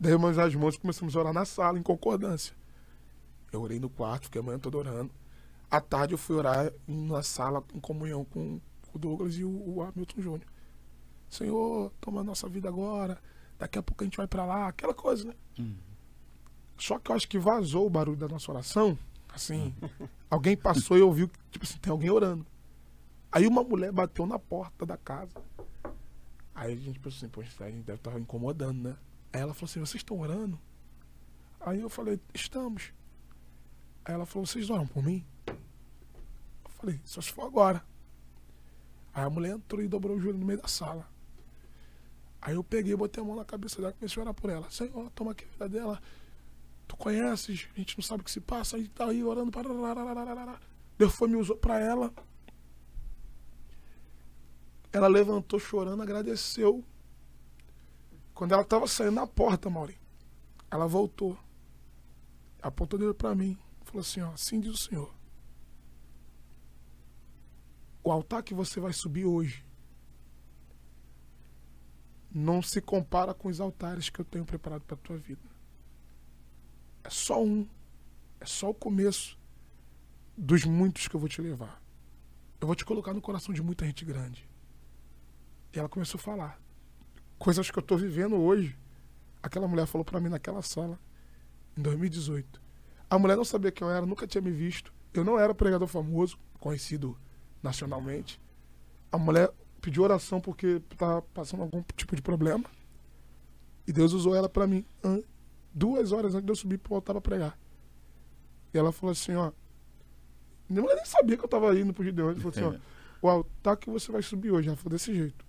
Demos 0.00 0.38
as 0.38 0.54
mãos 0.54 0.74
e 0.74 0.78
começamos 0.78 1.14
a 1.14 1.20
orar 1.20 1.34
na 1.34 1.44
sala, 1.44 1.78
em 1.78 1.82
concordância. 1.82 2.56
Eu 3.52 3.60
orei 3.60 3.78
no 3.78 3.90
quarto, 3.90 4.24
fiquei 4.24 4.40
a 4.40 4.44
manhã 4.44 4.58
toda 4.58 4.78
orando. 4.78 5.10
À 5.70 5.82
tarde 5.82 6.14
eu 6.14 6.18
fui 6.18 6.36
orar 6.36 6.72
na 6.86 7.22
sala, 7.22 7.62
em 7.74 7.80
comunhão 7.80 8.24
com 8.24 8.58
o 8.94 8.98
Douglas 8.98 9.34
e 9.34 9.44
o, 9.44 9.50
o 9.50 9.82
Hamilton 9.82 10.22
Júnior. 10.22 10.57
Senhor, 11.28 11.92
toma 12.00 12.20
a 12.20 12.24
nossa 12.24 12.48
vida 12.48 12.68
agora. 12.68 13.20
Daqui 13.58 13.78
a 13.78 13.82
pouco 13.82 14.02
a 14.02 14.06
gente 14.06 14.16
vai 14.16 14.26
pra 14.26 14.44
lá, 14.44 14.68
aquela 14.68 14.94
coisa, 14.94 15.24
né? 15.24 15.34
Só 16.76 16.98
que 16.98 17.10
eu 17.10 17.16
acho 17.16 17.28
que 17.28 17.38
vazou 17.38 17.86
o 17.86 17.90
barulho 17.90 18.16
da 18.16 18.28
nossa 18.28 18.50
oração. 18.50 18.96
Assim, 19.28 19.74
alguém 20.30 20.56
passou 20.56 20.96
e 20.96 21.02
ouviu 21.02 21.28
que, 21.28 21.38
tipo 21.50 21.64
assim, 21.64 21.78
tem 21.78 21.90
alguém 21.90 22.10
orando. 22.10 22.46
Aí 23.30 23.46
uma 23.46 23.62
mulher 23.62 23.92
bateu 23.92 24.26
na 24.26 24.38
porta 24.38 24.86
da 24.86 24.96
casa. 24.96 25.32
Aí 26.54 26.72
a 26.72 26.76
gente 26.76 26.98
pensou 26.98 27.18
assim, 27.18 27.28
poxa, 27.28 27.64
a 27.64 27.70
gente 27.70 27.84
deve 27.84 27.98
estar 27.98 28.18
incomodando, 28.18 28.80
né? 28.90 28.96
Aí 29.32 29.40
ela 29.40 29.52
falou 29.52 29.70
assim, 29.70 29.80
vocês 29.80 29.96
estão 29.96 30.18
orando? 30.18 30.58
Aí 31.60 31.80
eu 31.80 31.90
falei, 31.90 32.18
estamos. 32.32 32.92
Aí 34.04 34.14
ela 34.14 34.24
falou, 34.24 34.46
vocês 34.46 34.70
oram 34.70 34.86
por 34.86 35.02
mim? 35.02 35.24
Eu 35.46 36.70
falei, 36.70 37.00
só 37.04 37.20
se 37.20 37.32
for 37.32 37.44
agora. 37.44 37.84
Aí 39.12 39.24
a 39.24 39.30
mulher 39.30 39.54
entrou 39.54 39.82
e 39.82 39.88
dobrou 39.88 40.16
o 40.16 40.20
joelho 40.20 40.38
no 40.38 40.46
meio 40.46 40.60
da 40.60 40.68
sala. 40.68 41.06
Aí 42.48 42.54
eu 42.54 42.64
peguei, 42.64 42.96
botei 42.96 43.22
a 43.22 43.26
mão 43.26 43.36
na 43.36 43.44
cabeça 43.44 43.76
dela 43.78 43.92
comecei 43.92 44.18
a 44.18 44.24
orar 44.24 44.32
por 44.32 44.48
ela. 44.48 44.70
Senhor, 44.70 45.10
toma 45.10 45.32
aqui 45.32 45.44
a 45.44 45.48
vida 45.48 45.68
dela. 45.68 46.00
Tu 46.86 46.96
conheces, 46.96 47.68
a 47.76 47.78
gente 47.78 47.98
não 47.98 48.02
sabe 48.02 48.22
o 48.22 48.24
que 48.24 48.30
se 48.30 48.40
passa, 48.40 48.76
a 48.76 48.78
gente 48.78 48.88
tá 48.88 49.04
aí 49.04 49.22
orando. 49.22 49.50
Para... 49.50 49.68
Deus 50.96 51.14
foi 51.14 51.28
me 51.28 51.36
usou 51.36 51.58
pra 51.58 51.78
ela. 51.78 52.10
Ela 54.90 55.08
levantou 55.08 55.60
chorando, 55.60 56.02
agradeceu. 56.02 56.82
Quando 58.32 58.52
ela 58.52 58.64
tava 58.64 58.86
saindo 58.86 59.12
na 59.12 59.26
porta, 59.26 59.68
Mauri, 59.68 59.98
ela 60.70 60.86
voltou. 60.86 61.38
Apontou 62.62 62.98
dele 62.98 63.12
pra 63.12 63.34
mim. 63.34 63.58
Falou 63.84 64.00
assim, 64.00 64.22
ó, 64.22 64.30
assim 64.32 64.58
diz 64.58 64.72
o 64.72 64.78
Senhor. 64.78 65.14
O 68.02 68.10
altar 68.10 68.42
que 68.42 68.54
você 68.54 68.80
vai 68.80 68.94
subir 68.94 69.26
hoje 69.26 69.67
não 72.32 72.62
se 72.62 72.80
compara 72.80 73.32
com 73.32 73.48
os 73.48 73.60
altares 73.60 74.10
que 74.10 74.20
eu 74.20 74.24
tenho 74.24 74.44
preparado 74.44 74.82
para 74.82 74.96
tua 74.96 75.16
vida. 75.16 75.40
É 77.02 77.10
só 77.10 77.42
um. 77.42 77.66
É 78.40 78.46
só 78.46 78.70
o 78.70 78.74
começo 78.74 79.38
dos 80.36 80.64
muitos 80.64 81.08
que 81.08 81.16
eu 81.16 81.20
vou 81.20 81.28
te 81.28 81.40
levar. 81.40 81.82
Eu 82.60 82.66
vou 82.66 82.76
te 82.76 82.84
colocar 82.84 83.14
no 83.14 83.20
coração 83.20 83.54
de 83.54 83.62
muita 83.62 83.84
gente 83.86 84.04
grande. 84.04 84.48
E 85.72 85.78
ela 85.78 85.88
começou 85.88 86.18
a 86.18 86.22
falar 86.22 86.60
coisas 87.38 87.70
que 87.70 87.78
eu 87.78 87.82
tô 87.82 87.96
vivendo 87.96 88.36
hoje. 88.36 88.76
Aquela 89.42 89.68
mulher 89.68 89.86
falou 89.86 90.04
para 90.04 90.20
mim 90.20 90.28
naquela 90.28 90.62
sala 90.62 90.98
em 91.76 91.82
2018. 91.82 92.60
A 93.08 93.18
mulher 93.18 93.36
não 93.36 93.44
sabia 93.44 93.70
quem 93.70 93.86
eu 93.86 93.92
era, 93.92 94.04
nunca 94.04 94.26
tinha 94.26 94.42
me 94.42 94.50
visto. 94.50 94.92
Eu 95.14 95.24
não 95.24 95.38
era 95.38 95.54
pregador 95.54 95.88
famoso, 95.88 96.38
conhecido 96.58 97.16
nacionalmente. 97.62 98.40
A 99.10 99.16
mulher 99.16 99.50
pediu 99.88 100.02
oração 100.02 100.38
porque 100.38 100.82
estava 100.92 101.22
passando 101.22 101.62
algum 101.62 101.82
tipo 101.96 102.14
de 102.14 102.20
problema. 102.20 102.70
E 103.86 103.92
Deus 103.92 104.12
usou 104.12 104.36
ela 104.36 104.46
para 104.46 104.66
mim 104.66 104.84
duas 105.72 106.12
horas 106.12 106.34
antes 106.34 106.44
de 106.44 106.52
eu 106.52 106.56
subir 106.56 106.76
para 106.76 106.90
voltar 106.90 107.14
para 107.14 107.22
pregar. 107.22 107.58
E 108.74 108.76
ela 108.76 108.92
falou 108.92 109.12
assim, 109.12 109.34
ó. 109.34 109.50
Mulher 110.68 110.94
nem 110.96 111.06
sabia 111.06 111.38
que 111.38 111.42
eu 111.42 111.46
estava 111.46 111.74
indo 111.78 111.94
pro 111.94 112.04
Gideon. 112.04 112.32
Ela 112.32 112.34
falou 112.34 112.50
assim, 112.50 112.64
ó. 112.64 112.88
O 113.22 113.30
altar 113.30 113.78
que 113.78 113.88
você 113.88 114.12
vai 114.12 114.20
subir 114.20 114.50
hoje, 114.50 114.68
ela 114.68 114.76
falou 114.76 114.90
desse 114.90 115.14
jeito. 115.14 115.42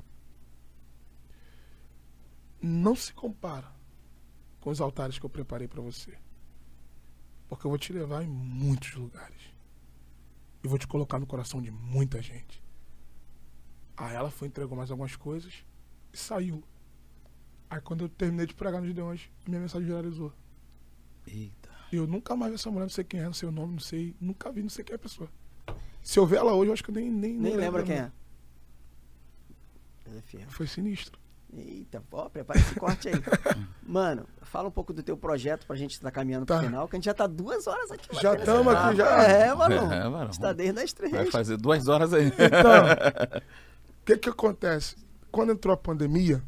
Não 2.61 2.95
se 2.95 3.13
compara 3.13 3.67
com 4.61 4.69
os 4.69 4.79
altares 4.79 5.19
que 5.19 5.25
eu 5.25 5.29
preparei 5.29 5.67
para 5.67 5.81
você. 5.81 6.17
Porque 7.49 7.67
eu 7.67 7.71
vou 7.71 7.77
te 7.77 7.91
levar 7.91 8.23
em 8.23 8.27
muitos 8.27 8.93
lugares. 8.93 9.53
E 10.63 10.67
vou 10.69 10.79
te 10.79 10.87
colocar 10.87 11.19
no 11.19 11.27
coração 11.27 11.61
de 11.61 11.71
muita 11.71 12.21
gente. 12.21 12.63
Aí 13.99 14.15
ela 14.15 14.31
foi, 14.31 14.47
entregou 14.47 14.77
mais 14.77 14.89
algumas 14.91 15.15
coisas 15.15 15.53
e 16.13 16.17
saiu. 16.17 16.63
Aí 17.69 17.79
quando 17.81 18.05
eu 18.05 18.09
terminei 18.09 18.45
de 18.45 18.53
pregar 18.55 18.79
nos 18.79 18.87
Gideões, 18.87 19.29
a 19.45 19.49
minha 19.49 19.61
mensagem 19.61 19.85
viralizou. 19.87 20.33
Eita. 21.27 21.69
E 21.91 21.95
eu 21.97 22.07
nunca 22.07 22.35
mais 22.35 22.51
vi 22.51 22.55
essa 22.55 22.69
mulher, 22.71 22.83
não 22.85 22.89
sei 22.89 23.03
quem 23.03 23.19
é, 23.19 23.25
não 23.25 23.33
sei 23.33 23.49
o 23.49 23.51
nome, 23.51 23.73
não 23.73 23.79
sei. 23.79 24.15
Nunca 24.19 24.51
vi, 24.51 24.61
não 24.61 24.69
sei 24.69 24.83
quem 24.83 24.93
é 24.93 24.95
a 24.95 24.99
pessoa. 24.99 25.29
Se 26.01 26.17
eu 26.17 26.25
ver 26.25 26.37
ela 26.37 26.53
hoje, 26.53 26.69
eu 26.69 26.73
acho 26.73 26.83
que 26.83 26.89
eu 26.91 26.95
nem, 26.95 27.11
nem, 27.11 27.33
Nem 27.33 27.55
lembro 27.57 27.77
lembra 27.79 27.83
quem 27.83 27.95
é. 27.95 28.11
Foi 30.47 30.65
sinistro. 30.65 31.19
Eita, 31.51 32.03
ó, 32.11 32.29
prepara 32.29 32.59
esse 32.59 32.75
corte 32.75 33.07
aí. 33.09 33.15
Mano, 33.83 34.27
fala 34.43 34.67
um 34.67 34.71
pouco 34.71 34.93
do 34.93 35.01
teu 35.01 35.17
projeto 35.17 35.65
pra 35.65 35.75
gente 35.75 35.93
estar 35.93 36.11
caminhando 36.11 36.45
pro 36.45 36.55
Tá. 36.55 36.61
final, 36.61 36.87
que 36.87 36.95
a 36.95 36.97
gente 36.97 37.05
já 37.05 37.13
tá 37.13 37.25
duas 37.25 37.65
horas 37.65 37.89
aqui. 37.91 38.07
Já 38.21 38.35
esse 38.35 38.49
aqui, 38.51 38.95
já. 38.97 39.23
É, 39.23 39.53
mano. 39.53 39.75
É, 39.91 40.09
mano. 40.09 40.29
Está 40.29 40.53
desde 40.53 40.79
as 40.79 40.93
três. 40.93 41.11
Vai 41.11 41.25
fazer 41.31 41.57
duas 41.57 41.87
horas 41.87 42.13
aí. 42.13 42.27
Então, 42.27 43.41
que 44.17 44.23
que 44.23 44.29
acontece? 44.29 44.95
Quando 45.31 45.51
entrou 45.51 45.73
a 45.73 45.77
pandemia, 45.77 46.43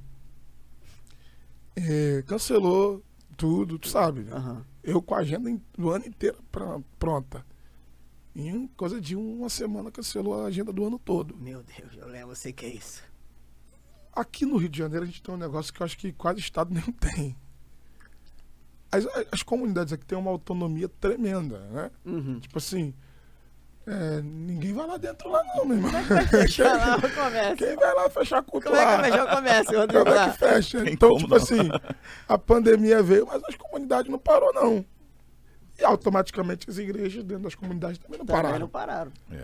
eh, 1.75 2.23
cancelou 2.27 3.03
tudo, 3.37 3.77
tu 3.79 3.87
sabe? 3.87 4.21
né? 4.21 4.33
Aham. 4.35 4.65
Eu 4.83 5.01
com 5.01 5.13
a 5.15 5.19
agenda 5.19 5.49
do 5.77 5.89
ano 5.91 6.05
inteiro 6.05 6.37
pra- 6.51 6.79
pronta. 6.97 7.45
Em 8.35 8.67
coisa 8.69 8.99
de 8.99 9.15
uma 9.15 9.49
semana 9.49 9.91
cancelou 9.91 10.41
a 10.41 10.45
agenda 10.47 10.71
do 10.71 10.85
ano 10.85 10.97
todo. 10.97 11.35
Meu 11.37 11.61
Deus, 11.63 11.93
eu 11.97 12.07
lembro, 12.07 12.31
eu 12.31 12.35
sei 12.35 12.51
que 12.53 12.65
é 12.65 12.69
isso. 12.73 13.03
Aqui 14.13 14.45
no 14.45 14.57
Rio 14.57 14.69
de 14.69 14.77
Janeiro 14.79 15.03
a 15.03 15.07
gente 15.07 15.21
tem 15.21 15.33
um 15.33 15.37
negócio 15.37 15.73
que 15.73 15.81
eu 15.81 15.85
acho 15.85 15.97
que 15.97 16.11
quase 16.13 16.39
estado 16.39 16.71
nenhum 16.73 16.91
tem. 16.93 17.35
As, 18.91 19.05
as 19.31 19.43
comunidades 19.43 19.93
aqui 19.93 20.05
têm 20.05 20.17
uma 20.17 20.31
autonomia 20.31 20.89
tremenda, 20.89 21.59
né? 21.69 21.91
Uhum. 22.05 22.39
Tipo 22.39 22.57
assim, 22.57 22.93
É, 23.87 24.21
ninguém 24.21 24.73
vai 24.73 24.85
lá 24.85 24.97
dentro 24.97 25.27
lá 25.29 25.43
não, 25.55 25.65
meu 25.65 25.77
irmão. 25.77 25.91
Fechar 26.29 26.77
lá 26.77 26.97
o 26.97 27.01
comércio. 27.01 27.57
Quem 27.57 27.75
vai 27.75 27.93
lá 27.95 28.09
fechar 28.09 28.43
culto 28.43 28.67
Como 28.67 28.79
é 28.79 28.85
lá? 28.85 28.91
que 28.95 29.01
vai 29.01 29.11
fechar 29.11 29.25
o 29.25 29.35
comércio, 29.35 29.79
Rodrigo? 29.79 30.03
Como 30.05 30.17
é 30.17 30.29
que 30.31 30.37
fecha? 30.37 30.83
Tem 30.83 30.93
Então, 30.93 31.09
como 31.09 31.19
tipo 31.21 31.29
não. 31.31 31.37
assim, 31.37 31.69
a 32.27 32.37
pandemia 32.37 33.01
veio, 33.01 33.25
mas 33.25 33.43
as 33.43 33.55
comunidades 33.55 34.11
não 34.11 34.19
parou, 34.19 34.53
não. 34.53 34.85
E 35.79 35.83
automaticamente 35.83 36.69
as 36.69 36.77
igrejas 36.77 37.23
dentro 37.23 37.43
das 37.43 37.55
comunidades 37.55 37.97
também 37.97 38.19
não 38.19 38.25
Também 38.25 38.41
pararam. 38.43 38.59
não 38.59 38.67
pararam. 38.67 39.11
É. 39.31 39.43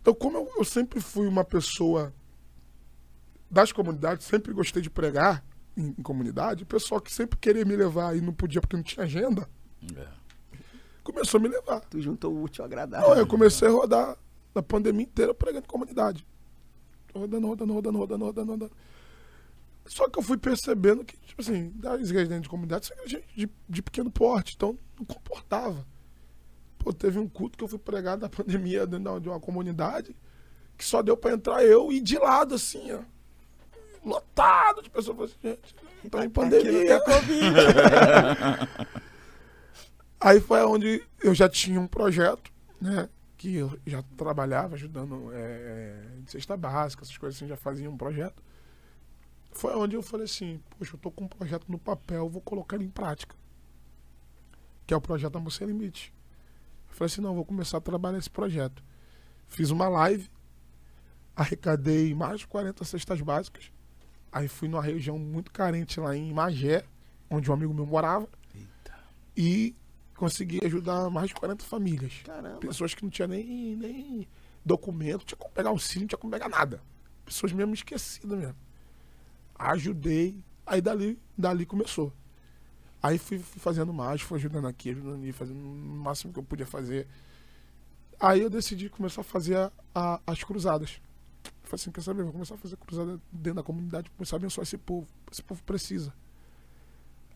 Então, 0.00 0.14
como 0.14 0.38
eu, 0.38 0.50
eu 0.56 0.64
sempre 0.64 0.98
fui 0.98 1.26
uma 1.28 1.44
pessoa 1.44 2.14
das 3.50 3.72
comunidades, 3.72 4.26
sempre 4.26 4.54
gostei 4.54 4.80
de 4.80 4.88
pregar 4.88 5.44
em, 5.76 5.94
em 5.98 6.02
comunidade, 6.02 6.62
o 6.62 6.66
pessoal 6.66 6.98
que 7.00 7.12
sempre 7.12 7.38
queria 7.38 7.64
me 7.64 7.76
levar 7.76 8.16
e 8.16 8.20
não 8.22 8.32
podia 8.32 8.60
porque 8.60 8.76
não 8.76 8.82
tinha 8.82 9.04
agenda, 9.04 9.46
É. 9.96 10.19
começou 11.02 11.38
a 11.38 11.42
me 11.42 11.48
levar. 11.48 11.80
Tu 11.80 12.00
juntou 12.00 12.32
o 12.32 12.42
útil 12.42 12.62
ao 12.62 12.66
agradável. 12.66 13.08
Então, 13.08 13.18
eu 13.18 13.26
comecei 13.26 13.68
a 13.68 13.70
rodar 13.70 14.16
a 14.54 14.62
pandemia 14.62 15.04
inteira 15.04 15.34
pregando 15.34 15.66
comunidade. 15.66 16.26
Rodando, 17.14 17.46
rodando, 17.46 17.72
rodando, 17.72 17.98
rodando, 17.98 18.24
rodando, 18.24 18.52
rodando. 18.52 18.72
Só 19.86 20.08
que 20.08 20.18
eu 20.18 20.22
fui 20.22 20.36
percebendo 20.36 21.04
que, 21.04 21.16
tipo 21.16 21.40
assim, 21.40 21.70
das 21.74 22.08
igrejas 22.08 22.28
dentro 22.28 22.44
de 22.44 22.48
comunidade 22.48 22.86
são 22.86 22.96
igrejas 22.96 23.22
de, 23.34 23.50
de 23.68 23.82
pequeno 23.82 24.10
porte, 24.10 24.54
então 24.54 24.78
não 24.98 25.04
comportava. 25.04 25.84
Pô, 26.78 26.92
teve 26.92 27.18
um 27.18 27.28
culto 27.28 27.58
que 27.58 27.64
eu 27.64 27.68
fui 27.68 27.78
pregar 27.78 28.16
da 28.16 28.28
pandemia 28.30 28.86
dentro 28.86 29.20
de 29.20 29.28
uma 29.28 29.40
comunidade 29.40 30.14
que 30.76 30.84
só 30.84 31.02
deu 31.02 31.16
pra 31.16 31.32
entrar 31.32 31.64
eu 31.64 31.92
e 31.92 32.00
de 32.00 32.18
lado, 32.18 32.54
assim, 32.54 32.92
ó. 32.92 33.00
Lotado 34.02 34.82
de 34.82 34.88
pessoas. 34.88 35.30
Assim, 35.30 35.36
gente, 35.42 35.74
tá 36.10 36.24
em 36.24 36.30
pandemia. 36.30 37.00
Aí 40.20 40.38
foi 40.38 40.62
onde 40.64 41.02
eu 41.22 41.34
já 41.34 41.48
tinha 41.48 41.80
um 41.80 41.86
projeto, 41.86 42.52
né? 42.78 43.08
Que 43.38 43.56
eu 43.56 43.78
já 43.86 44.02
trabalhava 44.18 44.74
ajudando 44.74 45.30
é, 45.32 46.18
de 46.22 46.30
cesta 46.30 46.56
básica, 46.58 47.02
essas 47.02 47.16
coisas 47.16 47.36
assim, 47.38 47.48
já 47.48 47.56
fazia 47.56 47.90
um 47.90 47.96
projeto. 47.96 48.42
Foi 49.52 49.74
onde 49.74 49.96
eu 49.96 50.02
falei 50.02 50.26
assim, 50.26 50.60
poxa, 50.78 50.94
eu 50.94 50.98
tô 50.98 51.10
com 51.10 51.24
um 51.24 51.28
projeto 51.28 51.64
no 51.68 51.78
papel, 51.78 52.28
vou 52.28 52.42
colocar 52.42 52.76
ele 52.76 52.84
em 52.84 52.90
prática. 52.90 53.34
Que 54.86 54.92
é 54.92 54.96
o 54.96 55.00
projeto 55.00 55.36
Amor 55.36 55.50
Sem 55.50 55.66
Limite. 55.66 56.12
Eu 56.88 56.94
falei 56.94 57.10
assim, 57.10 57.22
não, 57.22 57.34
vou 57.34 57.44
começar 57.44 57.78
a 57.78 57.80
trabalhar 57.80 58.18
esse 58.18 58.30
projeto. 58.30 58.84
Fiz 59.48 59.70
uma 59.70 59.88
live, 59.88 60.30
arrecadei 61.34 62.14
mais 62.14 62.40
de 62.40 62.46
40 62.46 62.84
cestas 62.84 63.20
básicas. 63.22 63.72
Aí 64.30 64.48
fui 64.48 64.68
numa 64.68 64.82
região 64.82 65.18
muito 65.18 65.50
carente 65.50 65.98
lá 65.98 66.14
em 66.14 66.32
Magé, 66.32 66.84
onde 67.30 67.50
um 67.50 67.54
amigo 67.54 67.72
meu 67.72 67.86
morava 67.86 68.28
Eita. 68.54 68.94
e 69.36 69.74
consegui 70.20 70.60
ajudar 70.64 71.08
mais 71.10 71.28
de 71.28 71.34
40 71.34 71.64
famílias. 71.64 72.20
Caramba. 72.24 72.58
Pessoas 72.58 72.94
que 72.94 73.02
não 73.02 73.10
tinham 73.10 73.28
nem, 73.28 73.74
nem 73.74 74.28
documento, 74.64 75.20
não 75.20 75.24
tinha 75.24 75.38
como 75.38 75.52
pegar 75.54 75.70
auxílio, 75.70 76.02
não 76.02 76.08
tinha 76.08 76.18
como 76.18 76.30
pegar 76.30 76.48
nada. 76.48 76.82
Pessoas 77.24 77.52
mesmo 77.52 77.72
esquecidas 77.72 78.38
mesmo. 78.38 78.54
Ajudei, 79.58 80.42
aí 80.66 80.80
dali, 80.80 81.18
dali 81.36 81.64
começou. 81.66 82.12
Aí 83.02 83.16
fui, 83.18 83.38
fui 83.38 83.58
fazendo 83.60 83.92
mais, 83.92 84.20
fui 84.20 84.38
ajudando 84.38 84.66
aqui, 84.66 84.90
ajudando 84.90 85.14
ali, 85.14 85.32
fazendo 85.32 85.58
o 85.58 85.74
máximo 85.74 86.32
que 86.32 86.38
eu 86.38 86.42
podia 86.42 86.66
fazer. 86.66 87.06
Aí 88.18 88.40
eu 88.42 88.50
decidi 88.50 88.90
começar 88.90 89.22
a 89.22 89.24
fazer 89.24 89.56
a- 89.56 89.72
a- 89.94 90.20
as 90.26 90.44
cruzadas. 90.44 91.00
Falei 91.62 91.80
assim, 91.82 91.90
quer 91.90 92.02
saber, 92.02 92.22
vou 92.24 92.32
começar 92.32 92.54
a 92.56 92.58
fazer 92.58 92.76
cruzada 92.76 93.18
dentro 93.32 93.54
da 93.56 93.62
comunidade, 93.62 94.10
começar 94.10 94.36
a 94.36 94.38
abençoar 94.38 94.64
esse 94.64 94.76
povo. 94.76 95.06
Esse 95.32 95.42
povo 95.42 95.62
precisa. 95.62 96.12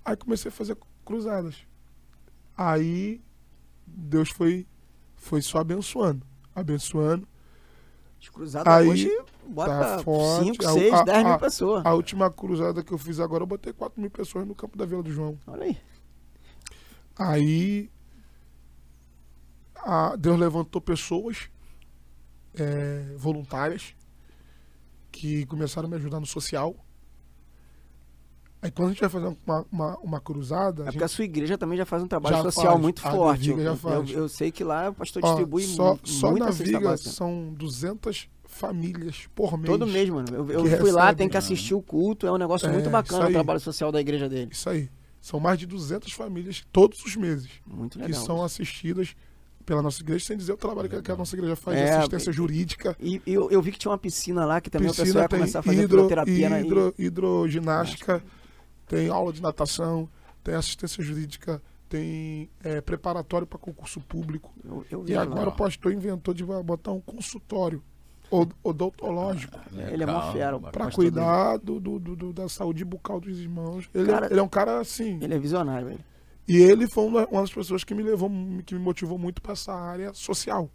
Aí 0.05 0.17
comecei 0.17 0.51
a 0.51 0.53
fazer 0.53 0.77
cruzadas. 1.05 1.67
Aí 2.57 3.21
Deus 3.87 4.31
foi, 4.31 4.67
foi 5.17 5.43
só 5.43 5.59
abençoando. 5.59 6.25
Abençoando. 6.55 7.27
Os 8.21 8.29
cruzados 8.29 8.73
Aí, 8.73 8.89
hoje 8.89 9.11
bota 9.47 9.71
tá 9.79 9.99
forte. 10.03 10.45
5, 10.53 10.67
A- 10.67 10.73
6, 10.73 10.95
a- 10.95 11.03
10 11.03 11.27
mil 11.27 11.39
pessoas. 11.39 11.85
A 11.87 11.93
última 11.93 12.31
cruzada 12.31 12.83
que 12.83 12.93
eu 12.93 12.99
fiz 12.99 13.21
agora, 13.21 13.43
eu 13.43 13.47
botei 13.47 13.73
4 13.73 14.01
mil 14.01 14.11
pessoas 14.11 14.47
no 14.47 14.55
campo 14.55 14.79
da 14.79 14.87
Vila 14.87 15.03
do 15.03 15.13
João. 15.13 15.39
Olha 15.47 15.65
aí. 15.65 15.79
Aí 17.17 17.91
a- 19.77 20.17
Deus 20.17 20.39
levantou 20.39 20.81
pessoas 20.81 21.49
é, 22.57 23.15
voluntárias 23.17 23.95
que 25.11 25.45
começaram 25.47 25.87
a 25.87 25.91
me 25.91 25.97
ajudar 25.97 26.21
no 26.21 26.27
social. 26.27 26.75
Aí 28.65 28.71
quando 28.71 28.89
a 28.89 28.91
gente 28.93 29.01
vai 29.01 29.11
fazer 29.11 29.37
uma, 29.47 29.67
uma, 29.71 29.99
uma 29.99 30.21
cruzada, 30.21 30.81
É 30.81 30.83
a 30.83 30.87
porque 30.87 30.93
gente, 31.01 31.05
a 31.05 31.09
sua 31.09 31.25
igreja 31.27 31.59
também 31.59 31.77
já 31.77 31.85
faz 31.85 32.03
um 32.03 32.09
trabalho 32.09 32.37
Já 32.37 32.43
social 32.45 32.73
faz. 32.73 32.81
muito 32.81 33.07
A 33.07 33.11
forte. 33.11 33.51
Eu, 33.51 33.59
eu, 33.61 34.05
eu 34.09 34.29
sei 34.29 34.51
que 34.51 34.65
lá 34.65 34.89
o 34.89 34.95
pastor 34.95 35.23
ó, 35.23 35.27
distribui 35.29 35.65
só, 35.65 35.93
mu- 35.93 36.01
só 36.03 36.31
muita 36.31 36.47
na 36.47 36.51
Viga 36.51 36.97
são 36.97 37.53
200 37.59 38.27
famílias 38.47 39.29
por 39.35 39.59
mês. 39.59 39.67
Todo 39.67 39.87
mês, 39.87 40.09
mano. 40.09 40.29
Eu, 40.35 40.51
eu 40.51 40.63
que 40.65 40.77
fui 40.79 40.91
lá, 40.91 41.13
tem 41.13 41.29
que 41.29 41.37
assistir 41.37 41.75
o 41.75 41.83
culto. 41.83 42.27
É 42.27 42.33
um 42.33 42.39
negócio 42.39 42.67
É, 42.67 42.73
muito 42.73 42.89
bacana 42.89 43.29
o 43.29 43.33
trabalho 43.33 43.61
social 43.61 43.93
da 43.93 44.01
igreja 44.01 44.31
dele. 44.31 44.49
Isso 44.51 44.71
aí. 44.71 44.89
São 45.21 45.39
mais 45.39 45.59
de 45.59 45.67
200 45.67 46.11
famílias 46.13 46.65
todos 46.73 47.05
os 47.05 47.17
meses 47.17 47.51
Muito 47.67 47.99
que 47.99 48.05
legal. 48.07 48.23
são 48.25 48.43
assistidas 48.43 49.15
pela 49.67 49.83
nossa 49.83 50.03
igreja, 50.03 50.25
sem 50.25 50.37
dizer 50.39 50.53
o 50.53 50.57
trabalho 50.57 50.89
que, 50.89 51.03
que 51.03 51.11
a 51.13 51.17
nossa 51.17 51.35
igreja 51.37 51.55
faz 51.57 51.77
de 51.79 51.83
É, 51.85 51.97
assistência 51.97 52.33
jurídica. 52.33 52.97
E 53.01 53.21
e 53.27 53.33
eu, 53.35 53.51
eu 53.51 53.61
vi 53.63 53.73
que 53.73 53.79
tinha 53.79 53.91
uma 53.93 53.97
piscina 53.99 54.45
lá 54.47 54.61
que 54.61 54.69
também 54.71 54.89
o 54.89 54.91
pessoal 54.91 55.05
piscina, 55.07 55.23
ia 55.25 55.29
começar 55.29 55.59
a 55.59 55.63
fazer 55.63 55.83
hidro, 55.83 55.97
fisioterapia. 55.99 56.49
né? 56.51 56.61
hidro, 56.63 56.95
hidroginástica, 56.99 58.23
tem 58.97 59.09
aula 59.11 59.33
de 59.33 59.43
natação, 59.43 60.09
tem 60.43 60.55
assistência 60.55 61.03
jurídica, 61.03 61.61
tem 61.89 62.49
é, 62.63 62.81
preparatório 62.81 63.47
para 63.47 63.59
concurso 63.59 64.01
público. 64.01 64.53
Eu, 64.65 64.85
eu 64.91 65.05
E 65.09 65.15
lá. 65.15 65.23
agora 65.23 65.49
o 65.51 65.53
pastor 65.57 65.93
inventou 65.93 66.33
de 66.35 66.45
botar 66.45 66.93
um 66.93 67.01
consultório 67.01 67.83
od- 68.31 68.55
odontológico 68.63 69.59
Ele 69.93 70.03
é 70.03 70.07
mó 70.07 70.33
fera, 70.33 70.59
para 70.59 70.91
cuidar 70.91 71.59
do, 71.59 71.79
do- 71.79 71.99
do- 71.99 72.17
do- 72.17 72.33
da 72.33 72.49
saúde 72.49 72.85
bucal 72.85 73.21
dos 73.21 73.39
irmãos. 73.39 73.89
Ele, 73.95 74.11
é- 74.11 74.13
Cara- 74.15 74.27
ele 74.31 74.41
é 74.41 74.43
um 74.43 74.49
cara 74.49 74.81
assim. 74.81 75.19
Ele 75.23 75.35
é 75.35 75.39
visionário, 75.39 75.87
velho. 75.89 76.01
E 76.47 76.57
ele 76.57 76.87
foi 76.87 77.05
uma, 77.07 77.27
uma 77.29 77.41
das 77.41 77.53
pessoas 77.53 77.85
que 77.85 77.95
me 77.95 78.03
levou, 78.03 78.31
que 78.67 78.75
me 78.75 78.81
motivou 78.81 79.19
muito 79.19 79.41
para 79.41 79.53
essa 79.53 79.73
área 79.73 80.13
social. 80.13 80.69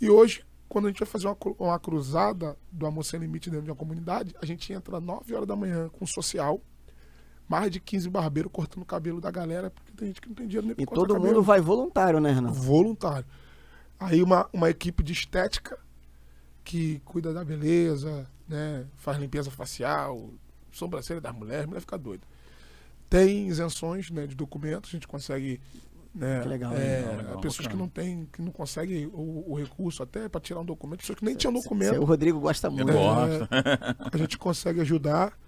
E 0.00 0.08
hoje, 0.10 0.44
quando 0.68 0.84
a 0.86 0.88
gente 0.90 0.98
vai 1.00 1.08
fazer 1.08 1.26
uma, 1.26 1.36
uma 1.58 1.78
cruzada 1.78 2.56
do 2.70 2.86
Amor 2.86 3.04
Sem 3.04 3.18
Limite 3.20 3.48
dentro 3.50 3.64
de 3.64 3.70
uma 3.70 3.76
comunidade, 3.76 4.34
a 4.40 4.46
gente 4.46 4.72
entra 4.72 4.98
às 4.98 5.02
9 5.02 5.34
horas 5.34 5.48
da 5.48 5.56
manhã 5.56 5.88
com 5.88 6.06
social, 6.06 6.60
mais 7.48 7.70
de 7.70 7.78
15 7.80 8.08
barbeiros 8.10 8.50
cortando 8.52 8.82
o 8.82 8.86
cabelo 8.86 9.20
da 9.20 9.30
galera, 9.30 9.70
porque 9.70 9.92
tem 9.92 10.08
gente 10.08 10.20
que 10.20 10.28
não 10.28 10.34
tem 10.34 10.46
dinheiro 10.46 10.66
nem 10.66 10.74
pra 10.74 10.82
E 10.82 10.86
todo 10.86 11.14
cabelo. 11.14 11.26
mundo 11.26 11.42
vai 11.42 11.60
voluntário, 11.60 12.20
né, 12.20 12.32
Renan? 12.32 12.50
voluntário. 12.50 13.26
Aí 13.98 14.22
uma, 14.22 14.48
uma 14.52 14.68
equipe 14.68 15.02
de 15.02 15.12
estética 15.12 15.78
que 16.64 17.00
cuida 17.04 17.32
da 17.32 17.44
beleza, 17.44 18.26
né? 18.48 18.84
Faz 18.96 19.18
limpeza 19.18 19.50
facial, 19.50 20.30
sobrancelha 20.72 21.20
das 21.20 21.34
mulheres, 21.34 21.64
a 21.64 21.66
mulher 21.68 21.80
fica 21.80 21.96
doida. 21.96 22.24
Tem 23.08 23.46
isenções 23.46 24.10
né, 24.10 24.26
de 24.26 24.34
documentos, 24.34 24.90
a 24.90 24.92
gente 24.92 25.06
consegue. 25.06 25.60
Né, 26.12 26.40
Que 26.40 26.48
legal, 26.48 26.72
é, 26.72 26.76
legal, 27.00 27.16
legal, 27.18 27.40
pessoas 27.40 27.68
que 27.68 27.76
não 27.76 27.88
têm, 27.88 28.26
que 28.32 28.40
não 28.40 28.50
conseguem 28.50 29.06
o, 29.06 29.44
o 29.52 29.54
recurso 29.54 30.02
até 30.02 30.28
para 30.30 30.40
tirar 30.40 30.60
um 30.60 30.64
documento, 30.64 31.00
pessoas 31.00 31.18
que 31.18 31.24
nem 31.26 31.36
tinham 31.36 31.54
Cê- 31.54 31.62
documento. 31.62 32.00
o 32.00 32.04
Rodrigo 32.06 32.40
gosta 32.40 32.68
Eu 32.68 32.72
muito. 32.72 32.90
a 34.12 34.16
gente 34.16 34.38
consegue 34.38 34.80
ajudar 34.80 35.38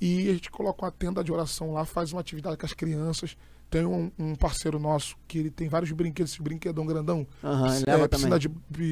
e 0.00 0.28
a 0.28 0.32
gente 0.32 0.50
coloca 0.50 0.84
uma 0.84 0.92
tenda 0.92 1.24
de 1.24 1.32
oração 1.32 1.72
lá, 1.72 1.84
faz 1.84 2.12
uma 2.12 2.20
atividade 2.20 2.56
com 2.56 2.66
as 2.66 2.72
crianças. 2.72 3.36
Tem 3.70 3.84
um, 3.84 4.10
um 4.18 4.34
parceiro 4.34 4.78
nosso 4.78 5.16
que 5.26 5.38
ele 5.38 5.50
tem 5.50 5.68
vários 5.68 5.92
brinquedos, 5.92 6.32
esse 6.32 6.40
brinquedão 6.40 6.86
grandão. 6.86 7.26
Aham, 7.44 7.76
ele 7.76 7.90
É, 7.90 8.08
piscina, 8.08 8.38
de, 8.38 8.50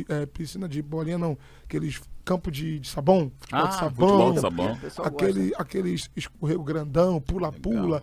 é, 0.08 0.26
piscina 0.26 0.68
de 0.68 0.82
bolinha, 0.82 1.16
não. 1.16 1.38
Aqueles 1.64 2.00
campo 2.24 2.50
de, 2.50 2.80
de 2.80 2.88
sabão, 2.88 3.32
Ah, 3.52 3.66
de 3.68 3.74
sabão, 3.76 4.32
de 4.34 4.40
sabão. 4.40 4.72
O 4.72 4.78
pessoal 4.78 5.08
aquele, 5.08 5.52
aqueles 5.56 6.10
escorrego 6.14 6.62
grandão, 6.62 7.20
pula-pula. 7.20 8.02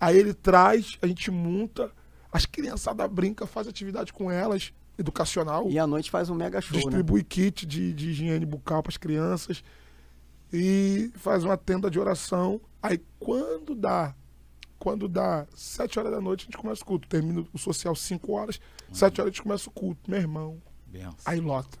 Aí 0.00 0.16
ele 0.16 0.32
traz, 0.32 0.96
a 1.02 1.06
gente 1.06 1.30
monta, 1.30 1.90
as 2.32 2.46
criançadas 2.46 3.10
brincam, 3.10 3.46
faz 3.46 3.66
atividade 3.66 4.12
com 4.12 4.30
elas, 4.30 4.72
educacional. 4.96 5.68
E 5.68 5.78
à 5.78 5.86
noite 5.86 6.10
faz 6.10 6.30
um 6.30 6.34
mega 6.34 6.60
show, 6.60 6.76
né? 6.76 6.82
distribui 6.82 7.24
kit 7.24 7.66
de, 7.66 7.92
de 7.92 8.10
higiene 8.10 8.46
bucal 8.46 8.82
para 8.82 8.90
as 8.90 8.96
crianças 8.96 9.62
e 10.52 11.10
faz 11.16 11.44
uma 11.44 11.56
tenda 11.56 11.90
de 11.90 11.98
oração. 11.98 12.60
Aí 12.82 13.00
quando 13.18 13.74
dá, 13.74 14.14
quando 14.78 15.08
dá 15.08 15.46
sete 15.54 15.98
horas 15.98 16.12
da 16.12 16.20
noite, 16.20 16.42
a 16.42 16.44
gente 16.46 16.56
começa 16.58 16.82
o 16.82 16.86
culto. 16.86 17.08
Termina 17.08 17.44
o 17.52 17.58
social 17.58 17.94
5 17.94 18.32
horas, 18.32 18.60
sete 18.92 19.20
horas 19.20 19.30
a 19.30 19.32
gente 19.32 19.42
começa 19.42 19.68
o 19.68 19.72
culto, 19.72 20.10
meu 20.10 20.20
irmão. 20.20 20.60
Benção. 20.86 21.14
Aí 21.24 21.40
lota. 21.40 21.78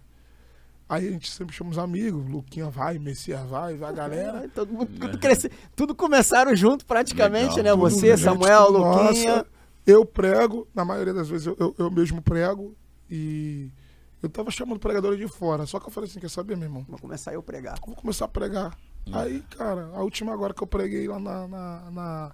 Aí 0.88 1.08
a 1.08 1.10
gente 1.10 1.30
sempre 1.32 1.54
chama 1.54 1.70
os 1.70 1.78
amigos, 1.78 2.28
Luquinha 2.28 2.70
vai, 2.70 2.96
Messias 2.98 3.44
vai, 3.48 3.76
vai 3.76 3.90
a 3.90 3.92
galera. 3.92 4.48
Todo 4.54 4.72
mundo, 4.72 4.86
tudo, 5.00 5.18
cresce, 5.18 5.50
tudo 5.74 5.94
começaram 5.96 6.54
junto 6.54 6.86
praticamente, 6.86 7.56
Legal. 7.56 7.64
né? 7.64 7.70
Tudo, 7.72 7.80
Você, 7.80 8.16
gente, 8.16 8.20
Samuel, 8.20 8.70
Luquinha. 8.70 9.36
nossa. 9.36 9.46
Eu 9.84 10.04
prego, 10.04 10.66
na 10.74 10.84
maioria 10.84 11.12
das 11.14 11.28
vezes 11.28 11.46
eu, 11.46 11.56
eu, 11.58 11.74
eu 11.78 11.90
mesmo 11.90 12.20
prego 12.22 12.74
e 13.10 13.70
eu 14.22 14.28
tava 14.28 14.50
chamando 14.50 14.78
pregadores 14.80 15.18
de 15.18 15.28
fora. 15.28 15.66
Só 15.66 15.78
que 15.78 15.86
eu 15.86 15.90
falei 15.90 16.08
assim, 16.08 16.20
quer 16.20 16.30
saber, 16.30 16.56
meu 16.56 16.66
irmão? 16.66 16.84
Vou 16.88 16.98
começar 16.98 17.32
eu 17.32 17.42
pregar. 17.42 17.78
vou 17.84 17.94
começar 17.94 18.24
a 18.24 18.28
pregar. 18.28 18.76
Aí, 19.12 19.40
cara, 19.56 19.90
a 19.94 20.02
última 20.02 20.32
agora 20.32 20.52
que 20.52 20.62
eu 20.62 20.66
preguei 20.66 21.06
lá 21.06 21.18
na, 21.20 21.46
na, 21.46 21.90
na, 21.92 22.32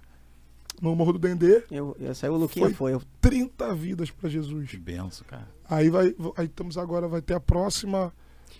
no 0.81 0.95
Morro 0.95 1.13
do 1.13 1.19
Dendê. 1.19 1.63
Eu, 1.69 1.95
essa 2.01 2.25
aí 2.25 2.31
o 2.31 2.35
Luquinha 2.37 2.65
Foi. 2.67 2.73
foi. 2.73 2.93
eu- 2.93 3.01
30 3.21 3.73
vidas 3.75 4.09
pra 4.09 4.27
Jesus. 4.29 4.69
Que 4.71 4.77
benção, 4.77 5.25
cara. 5.27 5.47
Aí 5.69 5.89
vai, 5.89 6.15
aí 6.35 6.45
estamos 6.45 6.77
agora, 6.77 7.07
vai 7.07 7.21
ter 7.21 7.35
a 7.35 7.39
próxima, 7.39 8.11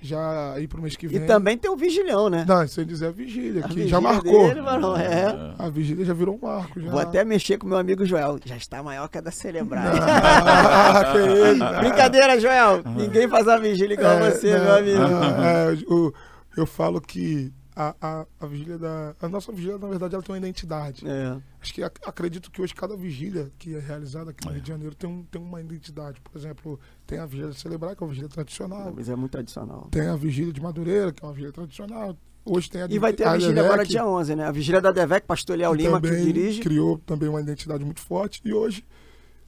já 0.08 0.54
aí 0.54 0.68
pro 0.68 0.82
mês 0.82 0.96
que 0.96 1.06
E 1.06 1.10
vem. 1.10 1.26
também 1.26 1.58
tem 1.58 1.72
o 1.72 1.76
Vigilhão, 1.76 2.30
né? 2.30 2.46
Não, 2.48 2.68
sem 2.68 2.86
dizer 2.86 3.08
a 3.08 3.12
vigília, 3.12 3.62
A 3.64 3.68
que 3.68 3.76
vigília 3.76 3.90
já 3.90 4.02
marcou. 4.02 4.48
dele, 4.48 4.62
mano, 4.62 4.96
é. 4.96 5.54
A 5.58 5.70
vigília 5.70 6.04
já 6.06 6.14
virou 6.14 6.36
um 6.36 6.46
marco. 6.46 6.80
Já. 6.80 6.92
Vou 6.92 7.00
até 7.00 7.24
mexer 7.24 7.58
com 7.58 7.68
meu 7.68 7.78
amigo 7.78 8.06
Joel. 8.06 8.40
Já 8.46 8.56
está 8.58 8.84
maior 8.84 9.08
que 9.08 9.18
a 9.18 9.22
da 9.22 9.32
Celebrar. 9.32 9.94
Ah. 9.96 11.14
Brincadeira, 11.82 12.40
Joel. 12.40 12.82
Ninguém 12.96 13.28
faz 13.28 13.48
a 13.48 13.58
vigília 13.58 13.94
igual 13.94 14.12
É, 14.14 14.32
você, 14.32 14.58
não, 14.58 14.64
meu 14.66 14.76
amigo. 14.76 15.00
não, 15.00 15.44
é, 15.44 15.78
eu, 15.90 16.14
eu 16.58 16.66
falo 16.66 17.00
que 17.02 17.52
a, 17.76 17.96
a, 18.02 18.26
a 18.40 18.46
vigília 18.48 18.78
da. 18.78 19.16
A 19.22 19.28
nossa 19.30 19.52
vigília, 19.52 19.78
na 19.78 19.88
verdade, 19.88 20.14
ela 20.16 20.24
tem 20.24 20.34
uma 20.34 20.38
identidade. 20.38 21.08
É. 21.08 21.38
Acho 21.62 21.74
que 21.74 21.84
ac- 21.84 22.00
acredito 22.06 22.52
que 22.52 22.62
hoje 22.62 22.74
cada 22.76 22.96
vigília 22.96 23.52
que 23.58 23.76
é 23.76 23.80
realizada 23.80 24.32
aqui 24.32 24.46
no 24.46 24.52
Rio 24.52 24.62
de 24.62 24.68
Janeiro 24.68 24.96
tem, 24.96 25.10
um, 25.10 25.24
tem 25.24 25.42
uma 25.42 25.60
identidade. 25.62 26.20
Por 26.22 26.38
exemplo, 26.38 26.80
tem 27.08 27.20
a 27.20 27.26
vigília 27.26 27.52
de 27.52 27.60
celebrar, 27.60 27.96
que 27.96 28.04
é 28.04 28.06
uma 28.06 28.10
vigília 28.10 28.30
tradicional. 28.30 28.94
Mas 28.96 29.10
é 29.10 29.16
muito 29.16 29.32
tradicional. 29.32 29.88
Tem 29.92 30.08
a 30.08 30.16
vigília 30.16 30.52
de 30.54 30.62
Madureira, 30.62 31.12
que 31.12 31.24
é 31.24 31.28
uma 31.28 31.34
vigília 31.34 31.54
tradicional. 31.54 32.18
Hoje 32.46 32.70
tem 32.70 32.82
a 32.82 32.88
E 32.90 33.00
vai 33.00 33.14
ter 33.14 33.24
a 33.26 33.34
vigília 33.34 33.56
Devec, 33.56 33.74
agora 33.74 33.86
dia 33.88 34.06
11, 34.06 34.36
né? 34.36 34.46
A 34.46 34.52
vigília 34.52 34.82
da 34.82 34.92
Devec, 34.92 35.26
pastor 35.26 35.56
Eliel 35.56 35.74
Lima, 35.74 36.02
que 36.02 36.10
dirige. 36.10 36.60
criou 36.62 36.98
também 37.00 37.30
uma 37.30 37.40
identidade 37.40 37.86
muito 37.86 38.02
forte. 38.02 38.42
E 38.44 38.54
hoje 38.54 38.86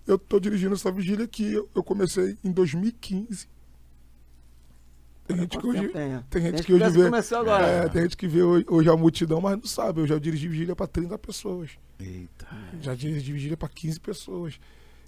eu 0.08 0.16
estou 0.16 0.40
dirigindo 0.40 0.74
essa 0.76 0.90
vigília 0.92 1.28
que 1.28 1.54
eu, 1.54 1.70
eu 1.76 1.84
comecei 1.84 2.38
em 2.44 2.52
2015. 2.52 3.48
Tem 5.28 5.38
gente 5.38 5.58
que 5.58 5.68
hoje, 5.68 5.88
tem? 5.88 6.20
tem 6.30 6.42
gente 6.42 6.54
Tem 6.56 6.64
que 6.64 6.74
hoje 6.74 6.84
que 6.86 6.90
vê, 6.92 7.04
começou 7.06 7.38
agora. 7.40 7.66
é, 7.66 7.90
tem 7.90 8.02
gente 8.04 8.16
que 8.18 8.28
vê 8.28 8.44
hoje, 8.44 8.66
hoje 8.70 8.90
a 8.90 8.96
multidão, 8.96 9.42
mas 9.42 9.58
não 9.58 9.66
sabe. 9.66 10.02
Eu 10.02 10.08
já 10.08 10.20
dirigi 10.20 10.48
vigília 10.48 10.76
para 10.76 10.86
30 10.88 11.18
pessoas. 11.18 11.72
Eita. 12.00 12.46
Já 12.82 12.94
dirigi 12.94 13.32
vigília 13.34 13.58
para 13.58 13.68
15 13.70 14.00
pessoas. 14.00 14.60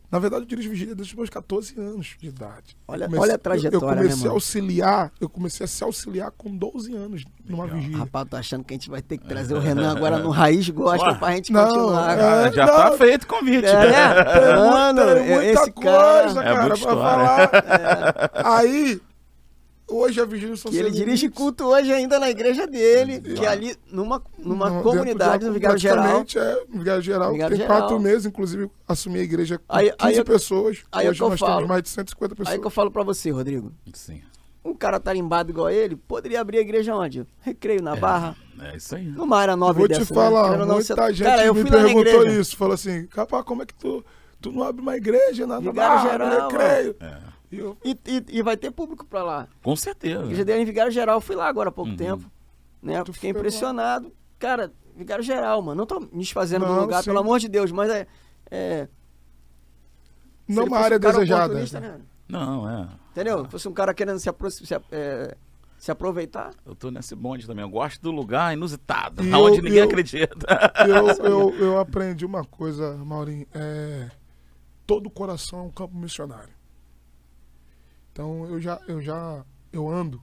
Na 0.09 0.19
verdade, 0.19 0.43
eu 0.43 0.47
dirijo 0.47 0.69
vigília 0.69 0.95
desde 0.95 1.11
os 1.13 1.17
meus 1.17 1.29
14 1.29 1.77
anos 1.77 2.15
de 2.17 2.29
idade. 2.29 2.77
Olha- 2.87 3.09
Eu 3.11 3.19
olha 3.19 3.33
a 3.33 3.35
eu- 3.35 3.39
trajetória, 3.39 3.75
Eu 3.75 3.81
né, 3.89 3.95
comecei 4.03 4.17
mano? 4.19 4.29
a 4.29 4.33
auxiliar, 4.33 5.11
eu 5.19 5.27
comecei 5.27 5.65
a 5.65 5.67
se 5.67 5.83
auxiliar 5.83 6.31
com 6.31 6.55
12 6.55 6.95
anos 6.95 7.25
numa 7.45 7.65
Legal. 7.65 7.77
vigília. 7.77 7.97
Rapaz, 7.97 8.27
tô 8.29 8.37
achando 8.37 8.63
que 8.63 8.73
a 8.73 8.77
gente 8.77 8.89
vai 8.89 9.01
ter 9.01 9.17
que 9.17 9.27
trazer 9.27 9.53
o 9.53 9.59
Renan 9.59 9.91
agora 9.91 10.17
no 10.19 10.29
Raiz 10.29 10.69
Gosta 10.69 11.13
pra 11.15 11.31
gente 11.35 11.51
não, 11.51 11.67
continuar. 11.67 12.13
é, 12.13 12.15
cara. 12.15 12.47
Ah, 12.47 12.51
já 12.53 12.65
não. 12.67 12.73
tá 12.73 12.91
feito 12.93 13.23
o 13.23 13.27
convite. 13.27 13.65
É, 13.65 13.73
né? 13.91 14.55
Mano, 14.55 15.01
muita, 15.05 15.23
muita 15.25 15.43
esse 15.45 15.71
coisa, 15.73 15.91
cara. 15.91 16.33
cara, 16.33 16.49
É 16.49 16.53
muita 16.53 16.65
pra 16.67 16.75
história. 16.77 17.01
falar. 17.01 18.31
Aí, 18.59 19.01
hoje 19.89 20.19
a 20.21 20.25
vigília 20.25 20.55
Que 20.55 20.77
ele 20.77 20.91
dirige 20.91 21.29
culto 21.29 21.65
hoje 21.65 21.91
ainda 21.93 22.19
na 22.19 22.29
igreja 22.29 22.67
dele, 22.67 23.21
que 23.21 23.41
Lá. 23.45 23.51
ali, 23.51 23.75
numa, 23.91 24.21
numa 24.37 24.69
Não, 24.69 24.83
comunidade, 24.83 25.45
no 25.45 25.53
Vigário 25.53 25.77
Geral. 25.79 26.25
É, 26.35 26.65
no 26.69 26.79
Vigário 26.79 27.01
Geral. 27.01 27.31
Vigário 27.31 27.55
tem 27.57 27.65
Geral. 27.65 27.81
quatro 27.81 27.99
meses, 27.99 28.25
inclusive, 28.25 28.69
assumi 28.87 29.19
a 29.19 29.23
igreja 29.23 29.57
com 29.57 29.63
Aí- 29.69 29.91
15 29.91 29.95
aí 29.99 30.17
eu- 30.17 30.25
pessoas. 30.25 30.77
aí 30.91 31.07
é 31.07 31.09
hoje 31.09 31.19
nós 31.21 31.39
falo. 31.39 31.55
temos 31.55 31.69
mais 31.69 31.83
de 31.83 31.89
150 31.89 32.35
pessoas. 32.35 32.53
Aí 32.53 32.59
que 32.59 32.67
eu 32.67 32.71
falo 32.71 32.91
pra 32.91 33.03
você, 33.03 33.29
Rodrigo. 33.31 33.71
Sim. 33.93 34.21
Um 34.65 34.73
cara 34.73 34.99
tarimbado 34.99 35.49
igual 35.49 35.69
ele, 35.69 35.95
poderia 35.95 36.41
abrir 36.41 36.57
a 36.57 36.61
igreja 36.61 36.93
onde? 36.93 37.25
Recreio 37.39 37.81
na 37.81 37.95
Barra, 37.95 38.35
É 38.59 38.75
isso 38.75 38.95
aí. 38.95 39.05
numa 39.05 39.37
área 39.37 39.55
nova 39.55 39.71
Vou 39.79 39.87
te 39.87 39.97
dessa, 39.99 40.13
falar, 40.13 40.51
né? 40.51 40.57
Ou 40.59 40.65
não, 40.65 40.75
muita 40.75 40.93
você- 40.95 41.13
gente 41.13 41.23
Cara, 41.23 41.45
eu 41.45 41.53
me 41.53 41.63
perguntou 41.63 42.27
isso. 42.27 42.57
Falou 42.57 42.73
assim, 42.73 43.05
capaz, 43.07 43.45
como 43.45 43.63
é 43.63 43.65
que 43.65 43.73
tu, 43.73 44.03
tu 44.41 44.51
não 44.51 44.63
abre 44.63 44.81
uma 44.81 44.97
igreja 44.97 45.47
na, 45.47 45.61
Barra, 45.61 46.09
Geral, 46.11 46.49
recreio? 46.49 46.95
É. 46.99 47.17
E 47.51 47.59
eu, 47.59 47.77
E, 47.83 47.91
e- 48.05 48.25
e 48.39 48.41
vai 48.43 48.57
ter 48.57 48.71
público 48.71 49.05
pra 49.05 49.23
lá. 49.23 49.47
Com 49.63 49.75
certeza. 49.75 50.23
igreja 50.23 50.43
dele 50.45 50.59
é 50.59 50.61
em 50.61 50.65
Vigário 50.65 50.91
Geral, 50.91 51.17
eu 51.17 51.21
fui 51.21 51.35
lá 51.35 51.47
agora 51.47 51.69
há 51.69 51.71
pouco 51.71 51.91
Uhum. 51.91 51.97
tempo. 51.97 52.29
Né? 52.81 53.03
Tu 53.03 53.13
Fiquei 53.13 53.31
lá. 53.33 53.39
impressionado. 53.39 54.11
Cara, 54.37 54.71
Vigário 54.95 55.23
Geral, 55.23 55.61
mano. 55.61 55.79
Não 55.79 55.85
tô 55.85 55.99
me 55.99 56.07
desfazendo 56.19 56.65
do 56.65 56.73
Não, 56.73 56.81
lugar, 56.81 56.99
sim. 57.03 57.09
pelo 57.09 57.19
amor 57.19 57.39
de 57.39 57.47
Deus, 57.47 57.71
mas 57.71 57.89
é. 57.89 58.07
é 58.51 58.87
não 60.47 60.65
uma 60.65 60.77
área 60.79 60.97
um 60.97 60.99
desejada. 60.99 61.43
oportunista, 61.45 61.79
né? 61.79 61.99
Não, 62.27 62.69
é. 62.69 62.87
Entendeu? 63.11 63.45
Se 63.45 63.51
fosse 63.51 63.67
um 63.67 63.73
cara 63.73 63.93
querendo 63.93 64.19
se, 64.19 64.29
apro- 64.29 64.51
se, 64.51 64.63
é, 64.91 65.35
se 65.77 65.91
aproveitar. 65.91 66.53
Eu 66.65 66.75
tô 66.75 66.91
nesse 66.91 67.15
bonde 67.15 67.47
também. 67.47 67.63
Eu 67.63 67.69
gosto 67.69 68.01
do 68.01 68.11
lugar 68.11 68.53
inusitado, 68.53 69.23
E 69.23 69.33
onde 69.33 69.57
eu- 69.57 69.63
ninguém 69.63 69.79
eu- 69.79 69.85
acredita. 69.85 70.71
Eu, 70.87 71.07
eu, 71.25 71.55
eu 71.57 71.79
aprendi 71.79 72.25
uma 72.25 72.43
coisa, 72.45 72.95
Maurinho. 72.97 73.45
É, 73.53 74.09
todo 74.85 75.09
coração 75.09 75.59
é 75.59 75.63
um 75.63 75.71
campo 75.71 75.95
missionário. 75.97 76.53
Então 78.17 78.47
eu 78.47 78.59
já, 78.59 78.81
eu 78.87 78.99
já 78.99 79.45
eu 79.71 79.87
ando 79.87 80.19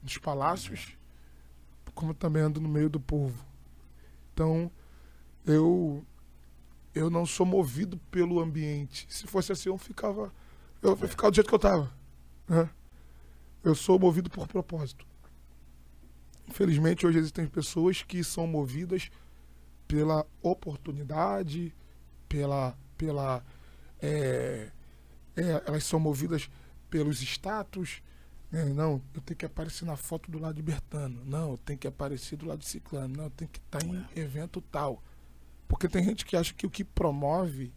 nos 0.00 0.16
palácios, 0.18 0.96
como 1.92 2.14
também 2.14 2.40
ando 2.40 2.60
no 2.60 2.68
meio 2.68 2.88
do 2.88 3.00
povo. 3.00 3.44
Então 4.32 4.70
eu 5.44 6.06
eu 6.94 7.10
não 7.10 7.26
sou 7.26 7.44
movido 7.44 7.98
pelo 8.08 8.38
ambiente. 8.38 9.04
Se 9.08 9.26
fosse 9.26 9.50
assim, 9.50 9.68
eu 9.68 9.76
ficava 9.76 10.32
eu 10.80 10.96
ficar 10.96 11.28
do 11.28 11.34
jeito 11.34 11.48
que 11.48 11.54
eu 11.56 11.58
tava. 11.58 11.92
né? 12.46 12.70
Eu 13.64 13.74
sou 13.74 13.98
movido 13.98 14.30
por 14.30 14.46
propósito. 14.46 15.04
Infelizmente 16.46 17.04
hoje 17.04 17.18
existem 17.18 17.48
pessoas 17.48 18.00
que 18.04 18.22
são 18.22 18.46
movidas 18.46 19.10
pela 19.88 20.24
oportunidade, 20.40 21.74
pela. 22.28 22.78
pela 22.96 23.44
é, 24.00 24.70
é, 25.34 25.62
elas 25.66 25.82
são 25.82 25.98
movidas 25.98 26.48
pelos 26.94 27.20
status. 27.20 28.00
né? 28.52 28.66
Não, 28.66 29.02
eu 29.12 29.20
tenho 29.22 29.36
que 29.36 29.44
aparecer 29.44 29.84
na 29.84 29.96
foto 29.96 30.30
do 30.30 30.38
lado 30.38 30.54
de 30.54 30.62
Bertano. 30.62 31.24
Não, 31.24 31.50
eu 31.50 31.58
tenho 31.58 31.76
que 31.76 31.88
aparecer 31.88 32.36
do 32.36 32.46
lado 32.46 32.60
de 32.60 32.66
Ciclano. 32.66 33.16
Não, 33.16 33.24
eu 33.24 33.30
tenho 33.30 33.50
que 33.50 33.58
estar 33.58 33.84
em 33.84 34.06
evento 34.14 34.60
tal. 34.60 35.02
Porque 35.66 35.88
tem 35.88 36.04
gente 36.04 36.24
que 36.24 36.36
acha 36.36 36.54
que 36.54 36.64
o 36.64 36.70
que 36.70 36.84
promove 36.84 37.72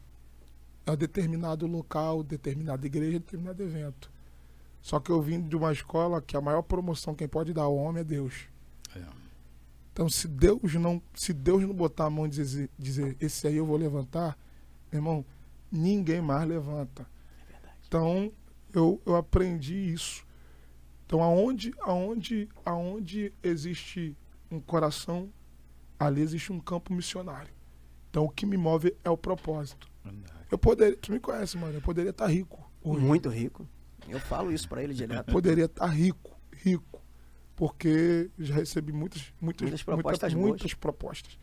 é 0.85 0.91
um 0.91 0.95
determinado 0.95 1.65
local, 1.65 2.21
determinada 2.21 2.85
igreja, 2.85 3.17
determinado 3.17 3.63
evento. 3.63 4.11
Só 4.83 4.99
que 4.99 5.09
eu 5.09 5.19
vim 5.19 5.41
de 5.41 5.55
uma 5.55 5.71
escola 5.71 6.21
que 6.21 6.37
a 6.37 6.41
maior 6.41 6.61
promoção 6.61 7.15
quem 7.15 7.27
pode 7.27 7.53
dar 7.53 7.63
ao 7.63 7.75
homem 7.75 8.01
é 8.01 8.03
Deus. 8.03 8.47
É. 8.95 9.01
Então, 9.93 10.07
se 10.07 10.27
Deus 10.27 10.75
não, 10.75 11.01
se 11.15 11.33
Deus 11.33 11.63
não 11.63 11.73
botar 11.73 12.05
a 12.05 12.09
mão 12.11 12.27
e 12.27 12.29
dizer, 12.29 12.69
dizer 12.77 13.17
esse 13.19 13.47
aí 13.47 13.55
eu 13.55 13.65
vou 13.65 13.77
levantar, 13.77 14.37
meu 14.91 14.99
irmão, 14.99 15.25
ninguém 15.71 16.21
mais 16.21 16.47
levanta. 16.47 17.07
Então, 17.87 18.31
eu, 18.77 19.01
eu 19.05 19.15
aprendi 19.15 19.75
isso. 19.93 20.25
Então, 21.05 21.23
aonde, 21.23 21.73
aonde, 21.81 22.49
aonde 22.65 23.33
existe 23.41 24.15
um 24.51 24.59
coração, 24.59 25.31
ali 25.99 26.21
existe 26.21 26.51
um 26.51 26.59
campo 26.59 26.93
missionário. 26.93 27.53
Então, 28.09 28.25
o 28.25 28.29
que 28.29 28.45
me 28.45 28.57
move 28.57 28.95
é 29.03 29.09
o 29.09 29.17
propósito. 29.17 29.87
Eu 30.51 30.57
poderia, 30.57 30.95
tu 30.97 31.11
me 31.11 31.19
conhece, 31.19 31.57
mano, 31.57 31.73
eu 31.75 31.81
poderia 31.81 32.11
estar 32.11 32.27
rico 32.27 32.69
hoje. 32.81 33.05
Muito 33.05 33.29
rico. 33.29 33.67
Eu 34.07 34.19
falo 34.19 34.51
isso 34.51 34.67
pra 34.69 34.81
ele 34.81 34.93
direto. 34.93 35.31
Poderia 35.31 35.65
estar 35.65 35.87
rico, 35.87 36.37
rico. 36.53 37.01
Porque 37.55 38.29
já 38.37 38.55
recebi 38.55 38.93
muitas, 38.93 39.33
muitas, 39.41 39.41
Muitas 39.41 39.69
muitas 39.69 39.83
propostas 39.83 40.33
muitas, 40.33 40.61
boas. 40.61 40.73
propostas. 40.75 41.39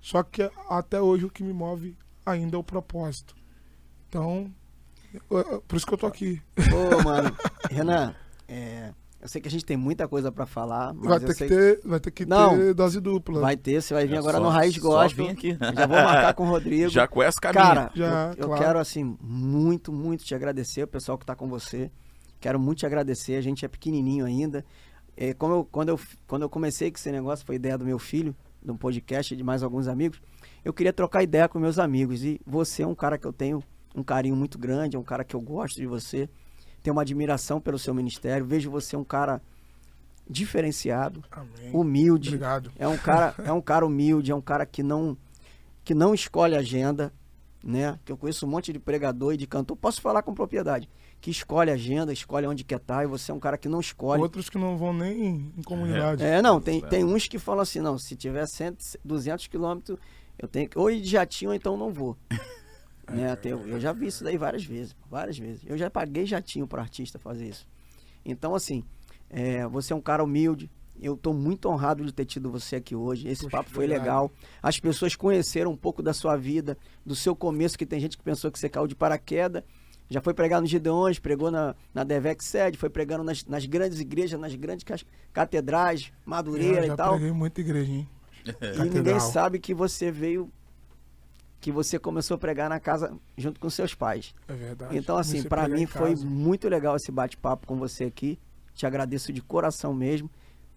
Só 0.00 0.22
que 0.22 0.42
até 0.68 1.00
hoje 1.00 1.24
o 1.24 1.30
que 1.30 1.42
me 1.42 1.52
move 1.52 1.96
ainda 2.26 2.56
é 2.56 2.58
o 2.58 2.64
propósito. 2.64 3.34
Então, 4.08 4.52
por 5.66 5.76
isso 5.76 5.86
que 5.86 5.94
eu 5.94 5.98
tô 5.98 6.06
aqui. 6.06 6.40
Ô, 6.58 7.02
mano. 7.02 7.34
Renan, 7.70 8.14
é, 8.46 8.92
eu 9.20 9.28
sei 9.28 9.40
que 9.40 9.48
a 9.48 9.50
gente 9.50 9.64
tem 9.64 9.76
muita 9.76 10.06
coisa 10.06 10.30
pra 10.30 10.46
falar, 10.46 10.92
mas 10.94 11.06
Vai 11.08 11.16
eu 11.16 11.20
ter, 11.26 11.34
sei 11.34 11.48
que 11.48 11.54
ter, 11.54 11.80
vai 11.84 12.00
ter 12.00 12.10
que 12.10 12.26
Não. 12.26 12.56
ter 12.56 12.74
dose 12.74 13.00
dupla. 13.00 13.40
Vai 13.40 13.56
ter, 13.56 13.80
você 13.82 13.92
vai 13.94 14.06
vir 14.06 14.14
É 14.14 14.18
agora 14.18 14.38
só- 14.38 14.42
no 14.44 14.48
Raiz 14.48 14.76
Gospel. 14.78 15.26
vir 15.26 15.30
aqui. 15.32 15.58
Já 15.74 15.86
vou 15.86 15.96
marcar 15.96 16.34
com 16.34 16.44
o 16.44 16.48
Rodrigo. 16.50 16.88
Já 16.88 17.06
conhece 17.08 17.40
caminho. 17.40 17.62
Cara, 17.64 17.90
Já, 17.94 18.26
eu, 18.28 18.34
eu 18.42 18.46
claro. 18.48 18.62
quero, 18.62 18.78
assim, 18.78 19.16
muito, 19.20 19.92
muito 19.92 20.24
te 20.24 20.34
agradecer, 20.34 20.82
o 20.84 20.88
pessoal 20.88 21.18
que 21.18 21.26
tá 21.26 21.34
com 21.34 21.48
você. 21.48 21.90
Quero 22.40 22.58
muito 22.60 22.78
te 22.78 22.86
agradecer. 22.86 23.34
A 23.36 23.40
gente 23.40 23.64
é 23.64 23.68
pequenininho 23.68 24.24
ainda. 24.24 24.64
É, 25.16 25.34
como 25.34 25.54
eu, 25.54 25.64
quando, 25.64 25.88
eu, 25.88 26.00
quando 26.28 26.42
eu 26.42 26.48
comecei 26.48 26.90
com 26.90 26.96
esse 26.96 27.10
negócio, 27.10 27.44
foi 27.44 27.56
ideia 27.56 27.76
do 27.76 27.84
meu 27.84 27.98
filho, 27.98 28.36
de 28.62 28.70
um 28.70 28.76
podcast 28.76 29.34
e 29.34 29.36
de 29.36 29.42
mais 29.42 29.64
alguns 29.64 29.88
amigos. 29.88 30.20
Eu 30.64 30.72
queria 30.72 30.92
trocar 30.92 31.24
ideia 31.24 31.48
com 31.48 31.58
meus 31.58 31.76
amigos. 31.80 32.22
E 32.22 32.40
você 32.46 32.84
é 32.84 32.86
um 32.86 32.94
cara 32.94 33.18
que 33.18 33.26
eu 33.26 33.32
tenho 33.32 33.60
um 33.98 34.04
carinho 34.04 34.36
muito 34.36 34.58
grande, 34.58 34.96
é 34.96 34.98
um 34.98 35.04
cara 35.04 35.24
que 35.24 35.34
eu 35.34 35.40
gosto 35.40 35.76
de 35.76 35.86
você. 35.86 36.28
Tenho 36.82 36.94
uma 36.94 37.02
admiração 37.02 37.60
pelo 37.60 37.78
seu 37.78 37.92
ministério. 37.92 38.46
Vejo 38.46 38.70
você 38.70 38.96
um 38.96 39.04
cara 39.04 39.42
diferenciado, 40.28 41.24
Amém. 41.30 41.70
humilde. 41.72 42.30
Obrigado. 42.30 42.70
É 42.78 42.86
um 42.86 42.98
cara, 42.98 43.34
é 43.44 43.52
um 43.52 43.60
cara 43.60 43.86
humilde, 43.86 44.30
é 44.30 44.34
um 44.34 44.40
cara 44.40 44.66
que 44.66 44.82
não 44.82 45.16
que 45.82 45.94
não 45.94 46.12
escolhe 46.12 46.54
agenda, 46.54 47.10
né? 47.64 47.98
Que 48.04 48.12
eu 48.12 48.16
conheço 48.18 48.44
um 48.44 48.48
monte 48.48 48.72
de 48.74 48.78
pregador 48.78 49.32
e 49.32 49.36
de 49.38 49.46
cantor, 49.46 49.74
posso 49.74 50.02
falar 50.02 50.22
com 50.22 50.34
propriedade, 50.34 50.86
que 51.18 51.30
escolhe 51.30 51.70
agenda, 51.70 52.12
escolhe 52.12 52.46
onde 52.46 52.62
quer 52.62 52.76
estar, 52.76 53.04
e 53.04 53.06
você 53.06 53.32
é 53.32 53.34
um 53.34 53.40
cara 53.40 53.56
que 53.56 53.70
não 53.70 53.80
escolhe. 53.80 54.20
Outros 54.20 54.50
que 54.50 54.58
não 54.58 54.76
vão 54.76 54.92
nem 54.92 55.50
em 55.56 55.62
comunidade. 55.62 56.22
É, 56.22 56.42
não, 56.42 56.60
tem, 56.60 56.82
tem 56.82 57.04
uns 57.04 57.26
que 57.26 57.38
falam 57.38 57.62
assim, 57.62 57.80
não, 57.80 57.98
se 57.98 58.14
tiver 58.16 58.46
100, 58.46 58.76
200 59.02 59.46
quilômetros, 59.46 59.98
eu 60.38 60.46
tenho 60.46 60.68
que 60.68 60.78
ou 60.78 60.90
ir 60.90 61.00
de 61.00 61.08
jatinho 61.08 61.50
ou 61.50 61.54
então 61.54 61.74
não 61.74 61.90
vou. 61.90 62.16
Né? 63.08 63.34
tem- 63.36 63.52
eu 63.52 63.80
já 63.80 63.92
vi 63.92 64.06
isso 64.06 64.22
daí 64.24 64.36
várias 64.36 64.64
vezes, 64.64 64.94
várias 65.10 65.38
vezes. 65.38 65.62
Eu 65.66 65.76
já 65.78 65.90
paguei 65.90 66.26
jatinho 66.26 66.66
para 66.66 66.82
artista 66.82 67.18
fazer 67.18 67.48
isso. 67.48 67.66
Então, 68.24 68.54
assim, 68.54 68.84
é, 69.30 69.66
você 69.66 69.92
é 69.92 69.96
um 69.96 70.00
cara 70.00 70.22
humilde, 70.24 70.70
Eu 71.00 71.16
tô 71.16 71.32
muito 71.32 71.68
honrado 71.68 72.04
de 72.04 72.12
ter 72.12 72.24
tido 72.24 72.50
você 72.50 72.74
aqui 72.74 72.96
hoje. 72.96 73.28
Esse 73.28 73.42
Poxa, 73.44 73.56
papo 73.58 73.70
foi 73.70 73.84
obrigado. 73.84 74.02
legal. 74.04 74.32
As 74.60 74.80
pessoas 74.80 75.14
conheceram 75.14 75.70
um 75.70 75.76
pouco 75.76 76.02
da 76.02 76.12
sua 76.12 76.36
vida, 76.36 76.76
do 77.06 77.14
seu 77.14 77.36
começo, 77.36 77.78
que 77.78 77.86
tem 77.86 78.00
gente 78.00 78.18
que 78.18 78.24
pensou 78.24 78.50
que 78.50 78.58
você 78.58 78.68
caiu 78.68 78.88
de 78.88 78.96
paraquedas. 78.96 79.62
Já 80.10 80.20
foi 80.20 80.34
pregar 80.34 80.60
no 80.60 80.66
Gideões, 80.66 81.20
pregou 81.20 81.52
na, 81.52 81.76
na 81.94 82.02
Devex 82.02 82.46
Sede, 82.46 82.76
foi 82.76 82.90
pregando 82.90 83.22
nas, 83.22 83.44
nas 83.44 83.64
grandes 83.64 84.00
igrejas, 84.00 84.40
nas 84.40 84.52
grandes 84.56 84.84
catedrais, 85.32 86.12
Madureira 86.26 86.78
Eu 86.80 86.84
e 86.84 86.86
já 86.88 86.96
tal. 86.96 87.14
preguei 87.14 87.30
muita 87.32 87.60
igreja, 87.60 87.92
hein? 87.92 88.08
E 88.44 88.50
ninguém 88.50 88.88
Catedral. 88.88 89.20
sabe 89.20 89.58
que 89.60 89.72
você 89.72 90.10
veio, 90.10 90.50
que 91.60 91.72
você 91.72 91.98
começou 91.98 92.36
a 92.36 92.38
pregar 92.38 92.68
na 92.70 92.78
casa 92.78 93.12
junto 93.36 93.58
com 93.58 93.68
seus 93.68 93.94
pais. 93.94 94.34
É 94.46 94.52
verdade. 94.54 94.96
Então, 94.96 95.16
assim, 95.16 95.42
Comecei 95.42 95.46
a 95.46 95.50
pra 95.50 95.62
pregar 95.64 95.78
mim 95.78 95.86
foi 95.86 96.14
muito 96.16 96.68
legal 96.68 96.94
esse 96.96 97.10
bate-papo 97.10 97.66
com 97.66 97.76
você 97.76 98.04
aqui. 98.04 98.38
Te 98.74 98.86
agradeço 98.86 99.32
de 99.32 99.42
coração 99.42 99.92
mesmo. 99.92 100.30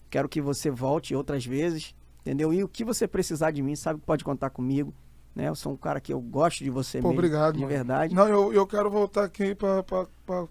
Quero 0.10 0.28
que 0.28 0.42
você 0.42 0.72
volte 0.72 1.16
outras 1.16 1.46
vezes, 1.46 1.94
entendeu? 2.22 2.52
E 2.52 2.64
o 2.64 2.68
que 2.68 2.84
você 2.84 3.08
precisar 3.08 3.52
de 3.52 3.62
mim, 3.62 3.76
sabe 3.76 4.00
que 4.00 4.06
pode 4.06 4.24
contar 4.24 4.50
comigo. 4.50 4.94
Né? 5.34 5.48
Eu 5.48 5.56
sou 5.56 5.72
um 5.72 5.78
cara 5.78 6.02
que 6.02 6.12
eu 6.12 6.20
gosto 6.20 6.62
de 6.62 6.70
você 6.70 7.00
Pô, 7.00 7.08
mesmo. 7.08 7.20
obrigado, 7.20 7.54
De 7.54 7.60
mano. 7.62 7.70
verdade. 7.72 8.14
Não, 8.14 8.28
eu, 8.28 8.52
eu 8.52 8.68
quero 8.68 8.90
voltar 8.90 9.24
aqui 9.24 9.56
pra 9.56 9.82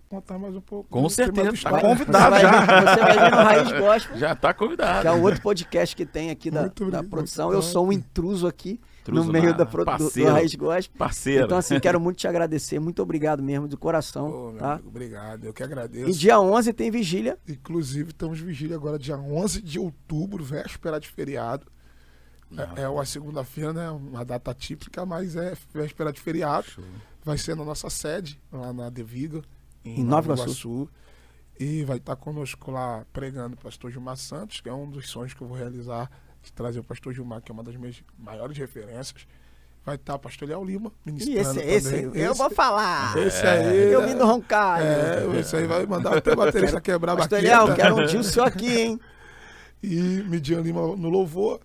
contar 0.08 0.38
mais 0.38 0.56
um 0.56 0.60
pouco. 0.62 0.88
Com 0.88 1.00
Tem 1.02 1.10
certeza, 1.10 1.48
mais 1.50 1.62
tá 1.62 1.68
história. 1.70 1.88
convidado. 1.88 2.24
você, 2.24 2.30
vai 2.30 2.40
já. 2.40 2.60
vir, 2.60 2.86
você 2.88 3.00
vai 3.00 3.12
vir 3.12 3.30
no 3.30 3.36
Raiz 3.36 3.72
Gospel, 3.72 4.16
Já 4.18 4.34
tá 4.34 4.54
convidado. 4.54 5.02
que 5.02 5.08
é 5.08 5.12
o 5.12 5.20
outro 5.22 5.42
podcast 5.42 5.94
que 5.94 6.06
tem 6.06 6.30
aqui 6.30 6.50
da, 6.50 6.68
da 6.90 7.02
produção. 7.02 7.52
Eu 7.52 7.60
sou 7.60 7.88
um 7.88 7.92
intruso 7.92 8.46
aqui 8.46 8.80
No 9.08 9.24
meio 9.24 9.46
na- 9.46 9.52
da, 9.52 9.66
pro- 9.66 9.84
do. 9.84 10.24
Raiz 10.24 10.54
Gospel. 10.54 10.96
Parceiro. 10.98 11.44
Então, 11.46 11.56
assim, 11.58 11.80
quero 11.80 11.98
muito 12.00 12.18
te 12.18 12.26
agradecer. 12.28 12.78
Muito 12.78 13.02
obrigado 13.02 13.42
mesmo, 13.42 13.66
de 13.68 13.76
coração. 13.76 14.54
Tá? 14.58 14.72
amigo, 14.74 14.88
obrigado. 14.88 15.44
Eu 15.44 15.52
que 15.52 15.62
E 15.62 15.64
agradeço. 15.64 16.18
dia 16.18 16.38
11 16.40 16.72
tem 16.72 16.90
vigília. 16.90 17.38
Inclusive, 17.48 18.10
estamos 18.10 18.38
vigília 18.40 18.76
agora, 18.76 18.98
dia 18.98 19.16
11 19.16 19.62
de 19.62 19.78
outubro, 19.78 20.44
véspera 20.44 21.00
de 21.00 21.08
feriado. 21.08 21.66
É, 22.76 22.82
é 22.82 22.88
uma 22.88 23.04
segunda-feira, 23.04 23.72
né? 23.72 23.90
Uma 23.90 24.24
data 24.24 24.52
típica, 24.52 25.06
mas 25.06 25.36
é 25.36 25.54
véspera 25.72 26.12
de 26.12 26.20
feriado. 26.20 26.66
Show. 26.66 26.84
Vai 27.24 27.38
ser 27.38 27.54
na 27.54 27.64
nossa 27.64 27.88
sede, 27.90 28.40
lá 28.52 28.72
na 28.72 28.90
De 28.90 29.02
Viga, 29.02 29.42
Em 29.84 30.02
Nova 30.02 30.32
Iguaçu. 30.34 30.88
E 31.58 31.84
vai 31.84 31.98
estar 31.98 32.16
conosco 32.16 32.70
lá 32.70 33.04
pregando 33.12 33.54
o 33.54 33.58
pastor 33.58 33.90
Gilmar 33.90 34.16
Santos, 34.16 34.60
que 34.60 34.68
é 34.68 34.72
um 34.72 34.88
dos 34.90 35.08
sonhos 35.10 35.34
que 35.34 35.42
eu 35.42 35.46
vou 35.46 35.56
realizar, 35.56 36.10
de 36.42 36.52
trazer 36.52 36.80
o 36.80 36.84
pastor 36.84 37.12
Gilmar, 37.12 37.42
que 37.42 37.50
é 37.50 37.54
uma 37.54 37.62
das 37.62 37.76
minhas 37.76 38.02
maiores 38.18 38.56
referências. 38.56 39.26
Vai 39.84 39.94
estar 39.94 40.14
o 40.14 40.18
pastor 40.18 40.46
Léo 40.48 40.62
Lima, 40.62 40.92
ministrando 41.04 41.58
esse, 41.60 41.68
esse, 41.68 42.02
também. 42.02 42.22
eu 42.22 42.34
vou 42.34 42.50
falar. 42.50 43.16
Esse 43.16 43.46
aí. 43.46 43.90
Eu 43.92 44.02
né? 44.02 44.08
vim 44.08 44.18
do 44.18 44.26
Roncalho. 44.26 44.84
É, 44.84 45.40
esse 45.40 45.56
aí 45.56 45.66
vai 45.66 45.86
mandar 45.86 46.18
até 46.18 46.32
o 46.32 46.36
baterista 46.36 46.80
quebrar 46.80 47.12
a 47.12 47.16
Pastor 47.16 47.38
baqueta. 47.38 47.64
Léo, 47.64 47.76
quero 47.76 47.96
um 47.96 48.06
dia 48.06 48.20
o 48.20 48.24
senhor 48.24 48.46
aqui, 48.46 48.78
hein? 48.78 49.00
E 49.82 50.22
Midian 50.24 50.60
Lima 50.60 50.94
no 50.94 51.08
louvor, 51.08 51.58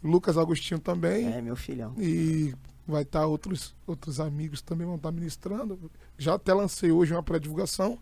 Lucas 0.00 0.38
Agostinho 0.38 0.78
também. 0.78 1.32
É, 1.32 1.42
meu 1.42 1.56
filhão. 1.56 1.94
E 1.98 2.54
vai 2.86 3.02
estar 3.02 3.26
outros, 3.26 3.74
outros 3.84 4.20
amigos 4.20 4.62
também 4.62 4.86
vão 4.86 4.94
estar 4.94 5.10
ministrando. 5.10 5.90
Já 6.16 6.34
até 6.34 6.54
lancei 6.54 6.92
hoje 6.92 7.12
uma 7.12 7.24
pré-divulgação 7.24 7.98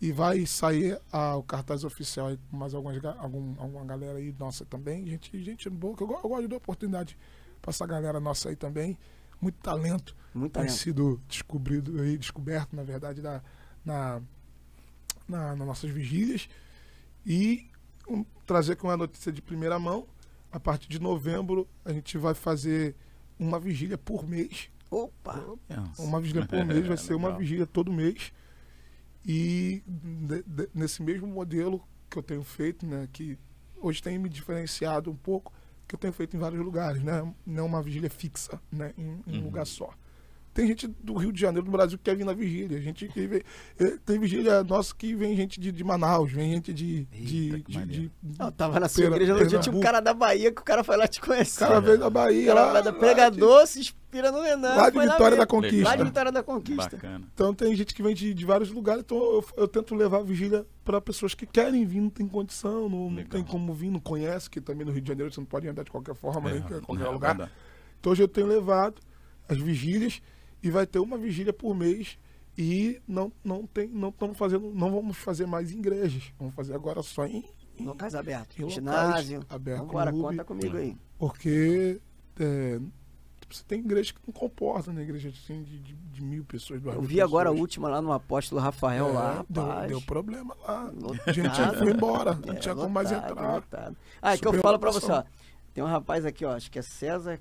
e 0.00 0.12
vai 0.12 0.44
sair 0.46 1.00
a- 1.12 1.36
o 1.36 1.42
cartaz 1.42 1.84
oficial 1.84 2.26
aí 2.28 2.38
com 2.50 2.56
mais 2.56 2.74
algumas, 2.74 3.02
algum, 3.18 3.54
alguma 3.58 3.84
galera 3.84 4.18
aí 4.18 4.34
nossa 4.38 4.64
também. 4.64 5.06
Gente, 5.06 5.42
gente 5.42 5.68
boa, 5.70 5.96
que 5.96 6.02
eu, 6.02 6.10
eu 6.10 6.28
gosto 6.28 6.42
de 6.42 6.48
dar 6.48 6.56
oportunidade 6.56 7.16
para 7.62 7.70
essa 7.70 7.86
galera 7.86 8.20
nossa 8.20 8.48
aí 8.50 8.56
também. 8.56 8.98
Muito 9.40 9.56
talento 9.60 10.16
Muito 10.34 10.52
tem 10.52 10.62
talento. 10.64 10.72
sido 10.78 11.20
descobrido 11.28 12.00
aí, 12.00 12.16
descoberto, 12.18 12.74
na 12.76 12.82
verdade, 12.82 13.20
na, 13.22 13.42
na, 13.84 14.22
na- 15.28 15.56
nas 15.56 15.66
nossas 15.66 15.90
vigílias. 15.90 16.48
E 17.24 17.68
um, 18.08 18.24
trazer 18.46 18.74
aqui 18.74 18.84
uma 18.84 18.96
notícia 18.96 19.32
de 19.32 19.42
primeira 19.42 19.78
mão. 19.78 20.06
A 20.52 20.60
partir 20.60 20.88
de 20.88 20.98
novembro, 21.00 21.68
a 21.84 21.92
gente 21.92 22.16
vai 22.16 22.32
fazer 22.32 22.94
uma 23.38 23.58
vigília 23.58 23.98
por 23.98 24.26
mês. 24.26 24.70
Opa! 24.90 25.42
Uma 25.98 26.20
vigília 26.20 26.46
por 26.46 26.64
mês, 26.64 26.86
vai 26.86 26.96
ser 26.96 27.14
uma 27.14 27.36
vigília 27.36 27.66
todo 27.66 27.92
mês. 27.92 28.32
E 29.26 29.82
de- 29.86 30.42
de- 30.44 30.68
nesse 30.72 31.02
mesmo 31.02 31.26
modelo 31.26 31.82
que 32.08 32.16
eu 32.18 32.22
tenho 32.22 32.44
feito, 32.44 32.86
né, 32.86 33.08
que 33.12 33.36
hoje 33.80 34.00
tem 34.02 34.18
me 34.18 34.28
diferenciado 34.28 35.10
um 35.10 35.16
pouco, 35.16 35.52
que 35.88 35.94
eu 35.94 35.98
tenho 35.98 36.12
feito 36.12 36.36
em 36.36 36.40
vários 36.40 36.64
lugares, 36.64 37.02
né? 37.02 37.32
Não 37.44 37.66
uma 37.66 37.82
vigília 37.82 38.08
fixa, 38.10 38.60
né, 38.70 38.92
em, 38.96 39.02
em 39.02 39.22
um 39.26 39.38
Uhum. 39.38 39.44
lugar 39.44 39.66
só. 39.66 39.92
Tem 40.56 40.66
gente 40.66 40.86
do 40.86 41.12
Rio 41.12 41.30
de 41.30 41.38
Janeiro, 41.38 41.66
do 41.66 41.70
Brasil, 41.70 41.98
que 41.98 42.04
quer 42.04 42.16
vir 42.16 42.24
na 42.24 42.32
vigília. 42.32 42.80
Gente 42.80 43.06
que 43.08 43.26
vem, 43.26 43.42
eh, 43.78 43.98
tem 44.06 44.18
vigília 44.18 44.64
nossa 44.64 44.94
que 44.94 45.14
vem 45.14 45.36
gente 45.36 45.60
de, 45.60 45.70
de 45.70 45.84
Manaus, 45.84 46.32
vem 46.32 46.50
gente 46.54 46.72
de. 46.72 47.04
de, 47.04 47.52
Eita, 47.52 47.70
de, 47.70 47.78
maneiro. 47.78 48.10
de- 48.22 48.40
Eu 48.40 48.50
tava 48.52 48.80
na 48.80 48.88
sua 48.88 49.02
Pera- 49.02 49.16
igreja 49.16 49.34
no 49.34 49.46
dia, 49.46 49.58
tinha 49.58 49.76
um 49.76 49.80
cara 49.80 50.00
da 50.00 50.14
Bahia 50.14 50.50
que 50.50 50.62
o 50.62 50.64
cara 50.64 50.82
foi 50.82 50.96
lá 50.96 51.06
te 51.06 51.20
conhecer. 51.20 51.62
O 51.62 51.68
cara 51.68 51.78
veio 51.82 51.98
da 51.98 52.08
Bahia, 52.08 52.54
lá, 52.54 52.72
lá 52.80 52.90
pregador, 52.90 53.66
se 53.66 53.80
inspira 53.80 54.32
no 54.32 54.40
Renan. 54.40 54.70
de, 54.70 54.76
lá 54.78 54.88
de 54.88 54.98
Vitória 54.98 55.36
da. 55.36 55.46
Conquista. 55.46 55.84
Lá 55.90 55.96
de 55.96 56.04
Vitória 56.04 56.32
da 56.32 56.42
Conquista. 56.42 56.96
Bacana. 56.96 57.26
Então 57.34 57.52
tem 57.52 57.76
gente 57.76 57.94
que 57.94 58.02
vem 58.02 58.14
de, 58.14 58.32
de 58.32 58.44
vários 58.46 58.70
lugares, 58.70 59.02
então 59.02 59.18
eu, 59.18 59.44
eu 59.58 59.68
tento 59.68 59.94
levar 59.94 60.20
a 60.20 60.22
vigília 60.22 60.64
para 60.86 61.02
pessoas 61.02 61.34
que 61.34 61.44
querem 61.44 61.84
vir, 61.84 62.00
não 62.00 62.08
tem 62.08 62.26
condição, 62.26 62.88
não, 62.88 63.10
não 63.10 63.24
tem 63.24 63.44
como 63.44 63.74
vir, 63.74 63.90
não 63.90 64.00
conhece, 64.00 64.48
que 64.48 64.58
também 64.58 64.86
no 64.86 64.92
Rio 64.92 65.02
de 65.02 65.08
Janeiro 65.08 65.30
você 65.30 65.38
não 65.38 65.46
pode 65.46 65.68
andar 65.68 65.82
de 65.82 65.90
qualquer 65.90 66.14
forma, 66.14 66.50
nem 66.50 66.60
em 66.60 66.80
qualquer 66.80 67.06
é, 67.06 67.10
lugar. 67.10 67.36
verdade. 67.36 67.52
Então 68.00 68.12
hoje 68.12 68.22
eu 68.22 68.28
tenho 68.28 68.46
levado 68.46 69.02
as 69.46 69.58
vigílias 69.58 70.22
e 70.66 70.70
vai 70.70 70.86
ter 70.86 70.98
uma 70.98 71.16
vigília 71.18 71.52
por 71.52 71.74
mês 71.74 72.18
e 72.58 73.00
não 73.06 73.30
não 73.44 73.66
tem 73.66 73.86
não 73.88 74.08
estamos 74.08 74.36
fazendo 74.38 74.72
não 74.74 74.90
vamos 74.90 75.16
fazer 75.16 75.46
mais 75.46 75.70
em 75.72 75.78
igrejas, 75.78 76.32
vamos 76.38 76.54
fazer 76.54 76.74
agora 76.74 77.02
só 77.02 77.26
em 77.26 77.44
Locais 77.78 78.14
abertos. 78.14 78.56
Em 78.58 78.62
locais 78.62 78.74
Ginásio. 78.74 79.44
abertos, 79.50 79.86
Vambora, 79.86 80.10
clube. 80.10 80.28
conta 80.28 80.44
comigo 80.44 80.76
aí. 80.78 80.96
porque 81.18 82.00
é, 82.40 82.80
você 83.50 83.62
tem 83.68 83.80
igreja 83.80 84.14
que 84.14 84.20
não 84.26 84.32
comporta, 84.32 84.90
né? 84.94 85.02
Igreja 85.02 85.28
assim, 85.28 85.62
de, 85.62 85.78
de, 85.80 85.94
de 85.94 86.22
mil 86.22 86.42
pessoas, 86.44 86.82
Eu 86.82 87.02
vi 87.02 87.20
agora 87.20 87.50
a 87.50 87.52
pessoas. 87.52 87.60
última 87.60 87.88
lá 87.90 88.00
no 88.00 88.12
Apóstolo 88.12 88.62
Rafael 88.62 89.08
É, 89.10 89.12
lá, 89.12 89.44
deu, 89.48 89.62
rapaz. 89.66 89.88
deu 89.88 90.00
problema 90.00 90.56
lá. 90.66 90.90
Lotado. 90.98 91.32
Gente 91.34 91.78
foi 91.78 91.90
embora, 91.92 92.34
não 92.46 92.54
É, 92.54 92.56
tinha 92.56 92.74
como 92.74 92.88
mais 92.88 93.10
lotado, 93.10 93.30
entrar. 93.32 93.54
lotado. 93.56 93.96
Ah, 94.22 94.32
é 94.34 94.38
que 94.38 94.48
eu 94.48 94.54
falo 94.54 94.78
pra 94.78 94.90
você, 94.90 95.12
ó. 95.12 95.22
Tem 95.74 95.84
um 95.84 95.86
rapaz 95.86 96.24
aqui, 96.24 96.46
ó, 96.46 96.52
acho 96.56 96.70
que 96.70 96.78
é 96.78 96.82
César 96.82 97.38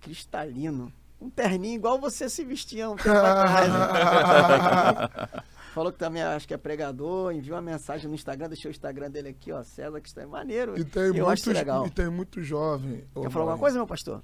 Cristalino. 0.00 0.92
Um 1.20 1.28
terninho 1.28 1.74
igual 1.74 1.98
você 1.98 2.28
se 2.28 2.44
vestia 2.44 2.88
um 2.88 2.96
tempo 2.96 3.10
atrás. 3.10 3.68
né? 3.72 5.42
Falou 5.74 5.92
que 5.92 5.98
também 5.98 6.22
acho 6.22 6.48
que 6.48 6.54
é 6.54 6.56
pregador, 6.56 7.32
enviou 7.32 7.56
uma 7.56 7.62
mensagem 7.62 8.08
no 8.08 8.14
Instagram, 8.14 8.48
deixou 8.48 8.68
o 8.68 8.72
Instagram 8.72 9.10
dele 9.10 9.28
aqui, 9.28 9.52
ó, 9.52 9.62
César 9.62 10.00
Cristalino. 10.00 10.32
Maneiro. 10.32 10.78
E 10.78 10.84
tem, 10.84 11.04
eu 11.04 11.14
muito, 11.14 11.28
acho 11.28 11.52
legal. 11.52 11.86
e 11.86 11.90
tem 11.90 12.08
muito 12.08 12.42
jovem. 12.42 13.04
Quer 13.14 13.30
falar 13.30 13.44
alguma 13.44 13.58
coisa, 13.58 13.76
meu 13.76 13.86
pastor? 13.86 14.22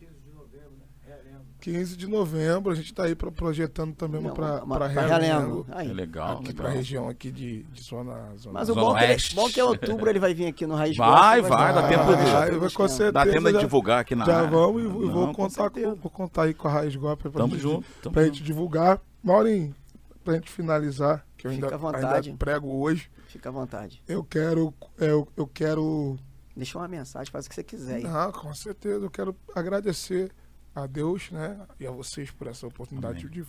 15 1.64 1.96
de 1.96 2.06
novembro, 2.06 2.70
a 2.70 2.74
gente 2.74 2.86
está 2.90 3.04
aí 3.04 3.14
pra, 3.14 3.30
projetando 3.30 3.94
também 3.94 4.20
Não, 4.20 4.34
para 4.34 4.62
uma- 4.62 4.76
para 4.76 4.86
Realengo. 4.86 5.14
Realengo. 5.62 5.66
Aí. 5.72 5.88
É 5.90 5.92
legal. 5.94 6.38
Aqui 6.40 6.52
para 6.52 6.68
a 6.68 6.70
região 6.72 7.08
aqui 7.08 7.30
de, 7.30 7.62
de 7.62 7.82
zona, 7.82 8.12
zona 8.36 8.52
Mas 8.58 8.68
o 8.68 8.74
Zona 8.74 8.86
bom, 8.86 8.94
que 8.94 9.04
ele, 9.04 9.12
Oeste. 9.12 9.34
bom 9.34 9.48
que 9.48 9.60
em 9.60 9.62
outubro 9.62 10.10
ele 10.10 10.18
vai 10.18 10.34
vir 10.34 10.46
aqui 10.46 10.66
no 10.66 10.74
Raiz 10.74 10.94
Vai, 10.94 11.40
Gospel, 11.40 11.56
vai, 11.58 11.72
dá 11.74 11.80
dar 11.80 11.88
tempo 11.88 12.04
de- 12.04 12.30
Vai, 12.30 12.50
vai 12.50 12.70
com 12.70 12.88
certeza. 12.88 13.12
Dá 13.12 13.24
tempo 13.26 13.50
de 13.52 13.58
divulgar 13.58 14.00
aqui 14.00 14.14
na 14.14 14.26
Já 14.26 14.42
vamos 14.42 14.82
e 14.82 14.86
vou, 14.86 15.02
Não, 15.06 15.10
vou 15.12 15.32
contar, 15.32 15.70
com, 15.70 15.94
vou 15.94 16.10
contar 16.10 16.42
aí 16.42 16.52
com 16.52 16.68
a 16.68 16.70
Raiz 16.70 16.94
pra, 16.96 17.16
Tamo 17.16 17.48
gente, 17.52 17.60
junto. 17.62 17.86
Tamo 18.02 18.12
pra 18.12 18.24
junto. 18.24 18.34
gente 18.34 18.44
divulgar. 18.44 19.00
Maurinho, 19.22 19.74
pra 20.22 20.34
gente 20.34 20.50
finalizar, 20.50 21.24
que 21.38 21.46
eu 21.46 21.50
Fica 21.50 21.64
ainda, 21.66 21.74
à 21.76 21.78
vontade. 21.78 22.28
ainda 22.28 22.38
prego 22.38 22.68
hoje, 22.78 23.10
Fica 23.28 23.48
à 23.48 23.52
vontade. 23.52 24.02
eu 24.06 24.22
quero, 24.22 24.74
eu, 24.98 25.26
eu 25.34 25.46
quero 25.46 26.18
Deixa 26.54 26.76
uma 26.78 26.86
mensagem, 26.86 27.32
faz 27.32 27.46
o 27.46 27.48
que 27.48 27.54
você 27.54 27.64
quiser 27.64 27.96
aí. 27.96 28.06
Ah, 28.06 28.30
com 28.32 28.54
certeza. 28.54 29.04
Eu 29.04 29.10
quero 29.10 29.34
agradecer 29.56 30.30
a 30.74 30.86
Deus, 30.86 31.30
né? 31.30 31.66
E 31.78 31.86
a 31.86 31.90
vocês 31.90 32.30
por 32.30 32.46
essa 32.46 32.66
oportunidade 32.66 33.26
Amém. 33.26 33.30
de 33.30 33.46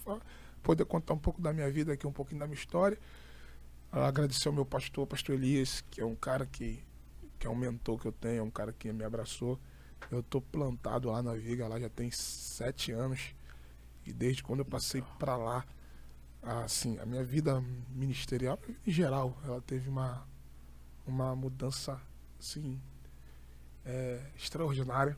poder 0.61 0.85
contar 0.85 1.13
um 1.13 1.19
pouco 1.19 1.41
da 1.41 1.51
minha 1.51 1.69
vida 1.71 1.93
aqui, 1.93 2.05
um 2.05 2.11
pouquinho 2.11 2.39
da 2.39 2.45
minha 2.45 2.57
história. 2.57 2.97
Ah, 3.91 4.07
Agradecer 4.07 4.47
ao 4.47 4.53
meu 4.53 4.65
pastor, 4.65 5.07
pastor 5.07 5.35
Elias, 5.35 5.83
que 5.89 6.01
é 6.01 6.05
um 6.05 6.15
cara 6.15 6.45
que, 6.45 6.83
que 7.39 7.47
é 7.47 7.49
um 7.49 7.55
mentor 7.55 7.99
que 7.99 8.07
eu 8.07 8.11
tenho, 8.11 8.39
é 8.39 8.43
um 8.43 8.51
cara 8.51 8.73
que 8.73 8.91
me 8.91 9.03
abraçou. 9.03 9.59
Eu 10.11 10.21
tô 10.21 10.39
plantado 10.41 11.09
lá 11.09 11.23
na 11.23 11.33
Viga, 11.33 11.67
lá 11.67 11.79
já 11.79 11.89
tem 11.89 12.11
sete 12.11 12.91
anos. 12.91 13.33
E 14.05 14.13
desde 14.13 14.43
quando 14.43 14.59
eu 14.59 14.65
passei 14.65 15.03
para 15.17 15.35
lá, 15.35 15.65
assim, 16.41 16.99
a 16.99 17.05
minha 17.05 17.23
vida 17.23 17.59
ministerial, 17.89 18.59
em 18.85 18.91
geral, 18.91 19.35
ela 19.43 19.59
teve 19.61 19.89
uma, 19.89 20.27
uma 21.07 21.35
mudança, 21.35 21.99
assim, 22.39 22.79
é, 23.83 24.21
extraordinária. 24.35 25.17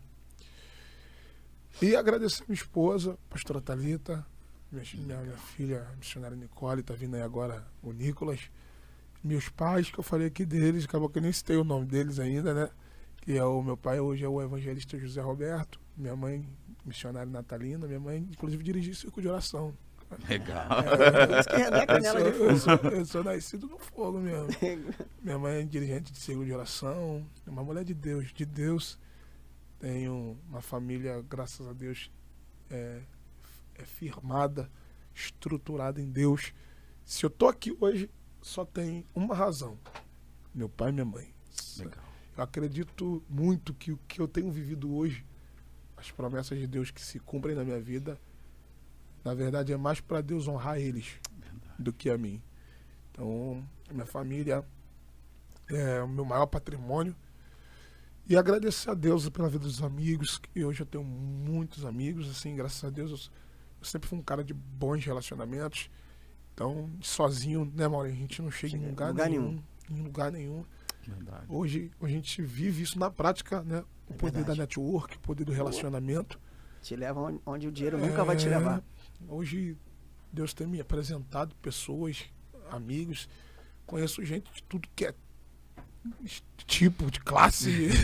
E 1.82 1.96
agradecer 1.96 2.44
minha 2.48 2.56
esposa, 2.56 3.18
pastora 3.30 3.62
Thalita, 3.62 4.26
minha, 4.72 4.84
minha, 4.96 5.18
minha 5.22 5.38
filha, 5.38 5.88
a 5.92 5.96
missionária 5.96 6.36
Nicole, 6.36 6.82
tá 6.82 6.94
vindo 6.94 7.16
aí 7.16 7.22
agora 7.22 7.66
o 7.84 7.92
Nicolas. 7.92 8.50
Meus 9.24 9.50
pais, 9.50 9.90
que 9.90 10.00
eu 10.00 10.04
falei 10.04 10.28
aqui 10.28 10.46
deles, 10.46 10.86
acabou 10.86 11.10
que 11.10 11.20
eu 11.20 11.22
nem 11.22 11.32
citei 11.32 11.56
o 11.56 11.64
nome 11.64 11.86
deles 11.86 12.20
ainda, 12.20 12.54
né? 12.54 12.70
Que 13.22 13.38
é 13.38 13.44
o 13.44 13.62
meu 13.62 13.78
pai 13.78 14.00
hoje 14.00 14.24
é 14.24 14.28
o 14.28 14.42
evangelista 14.42 14.98
José 14.98 15.22
Roberto, 15.22 15.80
minha 15.96 16.16
mãe, 16.16 16.48
missionária 16.86 17.32
Natalina, 17.32 17.86
minha 17.86 18.00
mãe, 18.00 18.28
inclusive, 18.32 18.64
dirigia 18.64 18.94
o 18.94 18.96
circo 18.96 19.22
de 19.22 19.28
oração 19.28 19.74
Legal. 20.30 20.68
É 21.50 21.82
Eu 21.82 21.88
canela 21.88 22.32
de 22.32 22.38
sou, 22.38 22.48
eu, 22.50 22.58
sou, 22.58 22.74
eu 22.92 23.06
sou 23.06 23.24
nascido 23.24 23.68
no 23.68 23.78
fogo 23.78 24.20
mesmo. 24.20 24.48
Minha 25.22 25.38
mãe 25.38 25.62
é 25.62 25.64
dirigente 25.64 26.12
de 26.12 26.20
seguro 26.20 26.46
de 26.46 26.54
oração, 26.54 27.26
é 27.46 27.50
uma 27.50 27.64
mulher 27.64 27.84
de 27.84 27.94
Deus, 27.94 28.32
de 28.34 28.46
Deus. 28.46 28.98
Tenho 29.80 30.38
uma 30.50 30.62
família, 30.62 31.22
graças 31.22 31.68
a 31.68 31.74
Deus, 31.74 32.12
é, 32.70 33.02
é 33.76 33.86
firmada, 33.86 34.70
estruturada 35.14 36.02
em 36.02 36.10
Deus. 36.10 36.54
Se 37.06 37.26
eu 37.26 37.30
tô 37.30 37.48
aqui 37.48 37.76
hoje, 37.80 38.10
só 38.42 38.66
tem 38.66 39.06
uma 39.14 39.36
razão: 39.36 39.78
meu 40.54 40.68
pai 40.68 40.90
e 40.90 40.94
minha 40.94 41.06
mãe. 41.06 41.34
Legal. 41.78 42.04
Eu 42.36 42.44
acredito 42.44 43.24
muito 43.30 43.74
que 43.74 43.92
o 43.92 43.98
que 44.08 44.20
eu 44.20 44.28
tenho 44.28 44.52
vivido 44.52 44.94
hoje, 44.94 45.26
as 45.96 46.12
promessas 46.12 46.58
de 46.58 46.68
Deus 46.68 46.92
que 46.92 47.02
se 47.02 47.20
cumprem 47.20 47.56
na 47.56 47.64
minha 47.64 47.80
vida, 47.80 48.20
na 49.24 49.34
verdade 49.34 49.74
é 49.74 49.78
mais 49.78 50.00
para 50.00 50.22
Deus 50.22 50.48
honrar 50.48 50.78
eles 50.80 51.20
do 51.78 51.92
que 51.92 52.10
a 52.10 52.18
mim. 52.18 52.42
Então, 53.12 53.68
minha 53.92 54.06
família 54.06 54.64
é 55.68 56.02
o 56.02 56.08
meu 56.08 56.24
maior 56.24 56.46
patrimônio. 56.46 57.16
E 58.30 58.36
agradecer 58.36 58.90
a 58.90 58.94
Deus 58.94 59.30
pela 59.30 59.48
vida 59.48 59.64
dos 59.64 59.82
amigos, 59.82 60.38
que 60.38 60.64
hoje 60.64 60.82
eu 60.82 60.86
tenho 60.86 61.04
muitos 61.04 61.86
amigos, 61.86 62.30
assim, 62.30 62.56
graças 62.56 62.84
a 62.84 62.90
Deus 62.90 63.32
eu, 63.80 63.86
sempre 63.86 64.10
fui 64.10 64.18
um 64.18 64.22
cara 64.22 64.44
de 64.44 64.54
bons 64.54 65.06
relacionamentos. 65.06 65.90
Então, 66.54 66.90
sozinho, 67.02 67.72
né, 67.74 67.88
Mauro? 67.88 68.10
A 68.10 68.12
gente 68.12 68.42
não 68.42 68.52
chega 68.52 68.76
em 68.76 68.86
lugar, 68.86 69.10
lugar 69.10 69.30
nenhum, 69.30 69.64
Em 69.90 70.02
lugar 70.02 70.32
nenhum. 70.32 70.66
Verdade. 71.06 71.46
Hoje 71.48 71.90
a 72.02 72.08
gente 72.08 72.42
vive 72.42 72.82
isso 72.84 73.00
na 73.00 73.10
prática, 73.10 73.62
né? 73.64 73.86
O 74.10 74.14
É 74.14 74.18
poder 74.18 74.34
verdade. 74.38 74.58
da 74.58 74.64
network, 74.64 75.16
o 75.16 75.20
poder 75.22 75.46
do 75.46 75.54
relacionamento. 75.54 76.38
Te 76.82 76.96
leva 76.98 77.22
onde, 77.22 77.40
onde 77.46 77.68
o 77.68 77.72
dinheiro 77.72 77.98
nunca 77.98 78.26
vai 78.26 78.36
te 78.36 78.48
É, 78.48 78.50
levar. 78.50 78.84
Hoje 79.30 79.78
Deus 80.34 80.54
tem 80.54 80.68
me 80.68 80.82
apresentado 80.82 81.56
pessoas, 81.62 82.26
amigos. 82.70 83.30
Conheço 83.86 84.24
gente 84.26 84.52
de 84.52 84.62
tudo 84.64 84.90
que 84.94 85.06
é 85.06 85.16
tipo, 86.66 87.10
de 87.12 87.20
classe. 87.20 87.90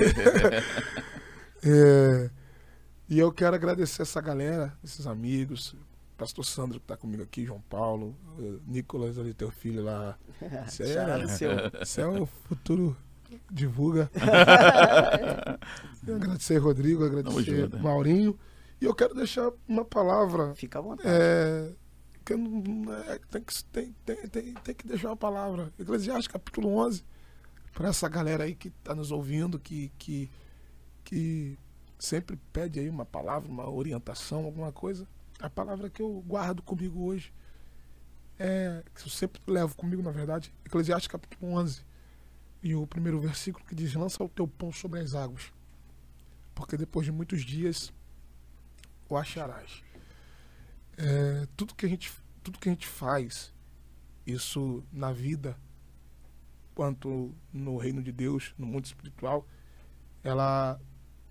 É, 1.65 2.29
e 3.07 3.17
eu 3.19 3.31
quero 3.31 3.55
agradecer 3.55 4.01
essa 4.01 4.19
galera, 4.19 4.73
esses 4.83 5.07
amigos. 5.07 5.75
Pastor 6.17 6.45
Sandro 6.45 6.79
que 6.79 6.85
tá 6.85 6.95
comigo 6.97 7.23
aqui, 7.23 7.45
João 7.45 7.61
Paulo, 7.69 8.15
eh, 8.39 8.59
Nicolas 8.67 9.17
ali, 9.17 9.33
teu 9.33 9.49
filho 9.49 9.83
lá. 9.83 10.17
Isso 10.67 10.83
é- 10.83 10.87
é 12.01 12.05
o 12.07 12.25
futuro 12.25 12.95
divulga. 13.49 14.11
Eu 16.05 16.15
agradecer 16.17 16.57
Rodrigo, 16.57 17.03
agradecer 17.05 17.33
junto, 17.61 17.77
né? 17.77 17.81
Maurinho. 17.81 18.37
E 18.81 18.85
eu 18.85 18.93
quero 18.93 19.15
deixar 19.15 19.49
uma 19.67 19.85
palavra. 19.85 20.53
Fica 20.55 20.79
à 20.79 20.81
vontade. 20.81 21.07
É, 21.09 21.71
que 22.25 22.35
não- 22.35 22.93
é, 22.93 23.19
tem, 23.31 23.41
que, 23.41 23.63
tem, 23.65 23.95
tem, 24.05 24.15
tem, 24.27 24.53
tem 24.53 24.75
que 24.75 24.85
deixar 24.87 25.07
uma 25.09 25.17
palavra. 25.17 25.71
Eclesiastes 25.79 26.27
capítulo 26.27 26.75
11. 26.75 27.03
Para 27.73 27.89
essa 27.89 28.07
galera 28.07 28.43
aí 28.43 28.55
que 28.55 28.67
está 28.67 28.93
nos 28.93 29.11
ouvindo, 29.11 29.59
que, 29.59 29.91
que, 29.97 30.29
que 31.03 31.57
sempre 31.97 32.37
pede 32.51 32.79
aí 32.79 32.89
uma 32.89 33.05
palavra, 33.05 33.49
uma 33.49 33.69
orientação, 33.69 34.45
alguma 34.45 34.71
coisa. 34.71 35.07
A 35.39 35.49
palavra 35.49 35.89
que 35.89 36.01
eu 36.01 36.23
guardo 36.25 36.61
comigo 36.61 37.03
hoje 37.03 37.33
é, 38.37 38.83
que 38.93 39.05
eu 39.05 39.09
sempre 39.09 39.41
levo 39.47 39.75
comigo, 39.75 40.01
na 40.01 40.11
verdade, 40.11 40.53
Eclesiastes 40.65 41.07
capítulo 41.07 41.53
11. 41.53 41.81
E 42.61 42.75
o 42.75 42.87
primeiro 42.87 43.19
versículo 43.19 43.65
que 43.65 43.75
diz: 43.75 43.93
Lança 43.93 44.23
o 44.23 44.29
teu 44.29 44.47
pão 44.47 44.71
sobre 44.71 44.99
as 44.99 45.13
águas, 45.13 45.51
porque 46.55 46.77
depois 46.77 47.05
de 47.05 47.11
muitos 47.11 47.43
dias 47.43 47.93
o 49.09 49.17
acharás. 49.17 49.83
É, 50.97 51.47
tudo, 51.57 51.73
que 51.73 51.85
a 51.85 51.89
gente, 51.89 52.11
tudo 52.43 52.59
que 52.59 52.69
a 52.69 52.71
gente 52.71 52.87
faz, 52.87 53.53
isso 54.25 54.83
na 54.91 55.11
vida, 55.11 55.57
quanto 56.73 57.33
no 57.51 57.77
reino 57.77 58.01
de 58.01 58.11
Deus, 58.11 58.53
no 58.57 58.65
mundo 58.65 58.85
espiritual, 58.85 59.47
ela, 60.23 60.79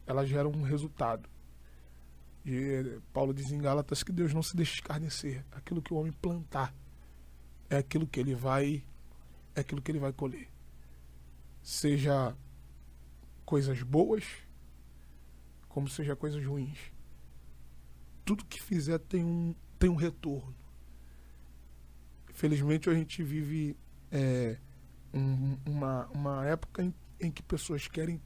ela 0.07 0.27
gera 0.27 0.49
um 0.49 0.63
resultado. 0.63 1.29
E 2.45 2.99
Paulo 3.13 3.33
diz 3.33 3.53
em 3.53 3.59
Gálatas 3.59 4.03
que 4.03 4.13
Deus 4.13 4.35
não 4.35 4.43
se 4.43 4.57
deixa 4.57 4.75
escarnecer. 4.75 5.45
Aquilo 5.53 5.81
que 5.81 5.95
o 5.95 5.97
homem 5.97 6.13
plantar 6.13 6.75
é 7.71 7.77
aquilo 7.77 8.07
que 8.07 8.19
ele 8.19 8.35
vai 8.35 8.85
é 9.55 9.61
aquilo 9.61 9.83
que 9.83 9.91
ele 9.91 9.99
vai 9.99 10.13
colher. 10.13 10.49
Seja 11.63 12.37
coisas 13.45 13.83
boas, 13.83 14.25
como 15.69 15.89
seja 15.89 16.17
coisas 16.17 16.45
ruins. 16.45 16.79
Tudo 18.25 18.45
que 18.45 18.61
fizer 18.61 18.99
tem 18.99 19.25
um, 19.25 19.55
tem 19.79 19.91
um 19.91 19.95
retorno. 19.95 20.55
Felizmente 22.33 22.89
a 22.89 22.95
gente 22.95 23.23
vive 23.23 23.77
é, 24.11 24.59
um- 25.13 25.59
uma, 25.67 26.07
uma 26.09 26.47
época 26.47 26.83
em, 26.83 26.95
em 27.21 27.31
que 27.31 27.43
pessoas 27.43 27.87
querem 27.89 28.21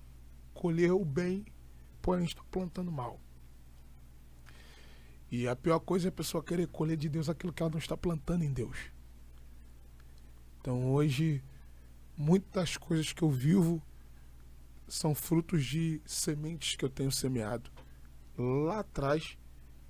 colher 0.55 0.93
o 0.93 1.05
bem, 1.05 1.45
porém 2.01 2.25
estão 2.25 2.45
plantando 2.51 2.91
mal. 2.91 3.21
E 5.31 5.49
a 5.49 5.57
pior 5.57 5.81
coisa 5.81 6.09
é 6.09 6.11
a 6.11 6.13
pessoa 6.13 6.43
querer 6.43 6.69
colher 6.69 6.97
de 6.97 7.09
Deus 7.09 7.29
aquilo 7.29 7.53
que 7.53 7.63
ela 7.63 7.71
não 7.71 7.79
está 7.79 7.97
plantando 7.97 8.45
em 8.45 8.53
Deus. 8.53 8.77
Então 10.61 10.91
hoje, 10.93 11.43
muitas 12.17 12.77
coisas 12.77 13.13
que 13.13 13.23
eu 13.23 13.31
vivo 13.31 13.83
são 14.89 15.15
frutos 15.15 15.65
de 15.65 16.01
sementes 16.07 16.77
que 16.77 16.85
eu 16.85 16.89
tenho 16.89 17.11
semeado 17.11 17.71
lá 18.39 18.81
atrás 18.81 19.37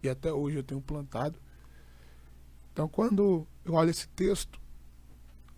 e 0.03 0.09
até 0.09 0.33
hoje 0.33 0.57
eu 0.57 0.63
tenho 0.63 0.81
plantado. 0.81 1.39
Então 2.73 2.89
quando 2.89 3.47
eu 3.65 3.75
olho 3.75 3.91
esse 3.91 4.09
texto, 4.09 4.61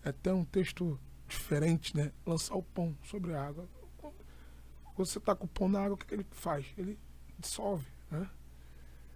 é 0.03 0.09
até 0.09 0.33
um 0.33 0.43
texto 0.45 0.99
diferente, 1.29 1.95
né? 1.95 2.11
Lançar 2.25 2.55
o 2.55 2.63
pão 2.63 2.97
sobre 3.03 3.33
a 3.33 3.41
água. 3.41 3.67
Quando 4.95 5.07
você 5.07 5.17
está 5.17 5.35
com 5.35 5.45
o 5.45 5.49
pão 5.49 5.69
na 5.69 5.79
água, 5.79 5.95
o 5.95 5.97
que, 5.97 6.05
que 6.05 6.13
ele 6.13 6.25
faz? 6.31 6.65
Ele 6.77 6.99
dissolve, 7.37 7.87
né? 8.11 8.29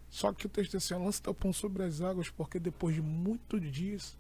Só 0.10 0.32
que 0.32 0.46
o 0.46 0.50
texto 0.50 0.72
diz 0.72 0.92
assim, 0.92 1.04
lança 1.04 1.22
teu 1.22 1.34
pão 1.34 1.52
sobre 1.52 1.84
as 1.84 2.00
águas, 2.00 2.30
porque 2.30 2.60
depois 2.60 2.96
de 2.96 3.02
muitos 3.02 3.62
dias 3.72 4.18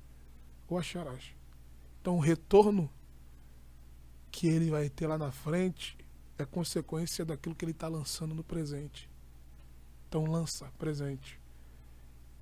o 0.67 0.77
acharás. 0.77 1.35
Então 2.01 2.17
o 2.17 2.19
retorno 2.19 2.89
que 4.31 4.47
ele 4.47 4.71
vai 4.71 4.89
ter 4.89 5.07
lá 5.07 5.17
na 5.17 5.31
frente 5.31 5.95
é 6.37 6.45
consequência 6.45 7.23
daquilo 7.23 7.55
que 7.55 7.63
ele 7.63 7.71
está 7.71 7.87
lançando 7.87 8.33
no 8.33 8.43
presente. 8.43 9.09
Então 10.09 10.25
lança 10.25 10.71
presente. 10.77 11.39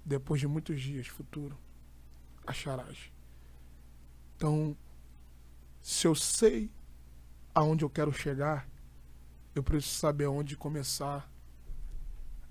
Depois 0.03 0.39
de 0.39 0.47
muitos 0.47 0.81
dias, 0.81 1.07
futuro, 1.07 1.57
acharás. 2.47 3.11
Então, 4.35 4.75
se 5.81 6.07
eu 6.07 6.15
sei 6.15 6.71
aonde 7.53 7.83
eu 7.83 7.89
quero 7.89 8.13
chegar, 8.13 8.67
eu 9.53 9.63
preciso 9.63 9.95
saber 9.95 10.25
aonde 10.25 10.55
começar 10.55 11.29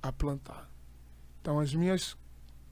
a 0.02 0.12
plantar. 0.12 0.70
Então, 1.40 1.59
as 1.59 1.74
minhas 1.74 2.16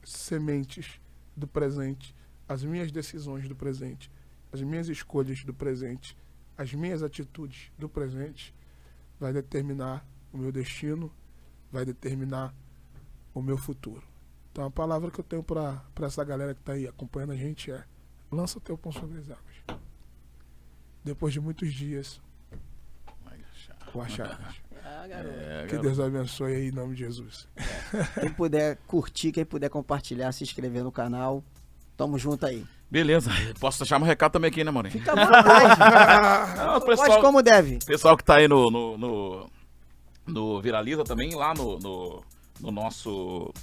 sementes 0.03 0.99
do 1.35 1.47
presente, 1.47 2.15
as 2.47 2.63
minhas 2.63 2.91
decisões 2.91 3.47
do 3.47 3.55
presente, 3.55 4.11
as 4.51 4.61
minhas 4.61 4.89
escolhas 4.89 5.43
do 5.43 5.53
presente, 5.53 6.15
as 6.57 6.73
minhas 6.73 7.01
atitudes 7.01 7.71
do 7.77 7.87
presente, 7.87 8.53
vai 9.19 9.33
determinar 9.33 10.05
o 10.31 10.37
meu 10.37 10.51
destino, 10.51 11.11
vai 11.71 11.85
determinar 11.85 12.53
o 13.33 13.41
meu 13.41 13.57
futuro. 13.57 14.03
Então, 14.51 14.65
a 14.65 14.71
palavra 14.71 15.09
que 15.09 15.19
eu 15.19 15.23
tenho 15.23 15.43
para 15.43 15.81
essa 16.01 16.23
galera 16.23 16.53
que 16.53 16.59
está 16.59 16.73
aí 16.73 16.87
acompanhando 16.87 17.31
a 17.31 17.35
gente 17.35 17.71
é: 17.71 17.85
lança 18.31 18.59
teu 18.59 18.77
pão 18.77 18.91
sobre 18.91 19.19
as 19.19 19.29
águas. 19.29 19.48
Depois 21.03 21.33
de 21.33 21.39
muitos 21.39 21.73
dias, 21.73 22.19
Vai 23.23 23.37
achar. 23.53 23.77
o 23.93 24.01
acharás. 24.01 24.55
Ah, 24.91 25.07
garoto. 25.07 25.35
É, 25.39 25.67
Que. 25.67 25.77
Deus 25.77 25.99
abençoe 25.99 26.55
aí 26.55 26.67
em 26.69 26.71
nome 26.71 26.95
de 26.95 27.03
Jesus. 27.03 27.47
Quem 28.19 28.31
puder 28.33 28.77
curtir, 28.87 29.31
quem 29.31 29.45
puder 29.45 29.69
compartilhar, 29.69 30.31
se 30.31 30.43
inscrever 30.43 30.83
no 30.83 30.91
canal. 30.91 31.43
Tamo 31.95 32.17
junto 32.17 32.45
aí. 32.45 32.65
Beleza. 32.89 33.29
Posso 33.59 33.79
deixar 33.79 34.01
um 34.01 34.03
recado 34.03 34.31
também 34.31 34.49
aqui, 34.49 34.63
né, 34.63 34.71
Maurinho? 34.71 34.93
Fica 34.93 35.11
à 35.11 35.15
vontade. 35.25 35.81
Ah, 35.81 36.77
o 36.77 36.81
Pode 36.81 36.99
pessoal, 36.99 37.21
como 37.21 37.41
deve. 37.43 37.77
pessoal 37.85 38.17
que 38.17 38.23
tá 38.23 38.37
aí 38.37 38.47
no, 38.47 38.71
no, 38.71 38.97
no, 38.97 39.49
no 40.25 40.61
Viraliza 40.61 41.03
também, 41.03 41.35
lá 41.35 41.53
no, 41.53 41.77
no, 41.77 42.23
no 42.59 42.71
nosso 42.71 43.53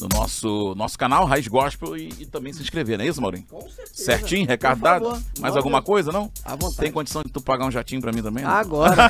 no 0.00 0.08
nosso, 0.08 0.74
nosso 0.76 0.98
canal, 0.98 1.24
Raiz 1.24 1.46
Gospel, 1.46 1.96
e, 1.96 2.12
e 2.20 2.26
também 2.26 2.52
se 2.52 2.60
inscrever, 2.62 2.98
não 2.98 3.04
é 3.04 3.08
isso, 3.08 3.20
Maurinho? 3.22 3.44
Com 3.48 3.60
certeza. 3.62 3.90
Certinho, 3.94 4.46
recado 4.46 4.78
Por 4.78 4.84
dado? 4.84 5.04
favor. 5.04 5.20
Mais 5.40 5.56
alguma 5.56 5.80
coisa, 5.82 6.10
não? 6.10 6.30
À 6.44 6.50
vontade. 6.56 6.76
Tem 6.78 6.90
condição 6.92 7.22
de 7.22 7.30
tu 7.30 7.40
pagar 7.40 7.64
um 7.66 7.70
jatinho 7.70 8.00
pra 8.00 8.12
mim 8.12 8.22
também? 8.22 8.42
não? 8.44 8.50
Agora. 8.50 8.94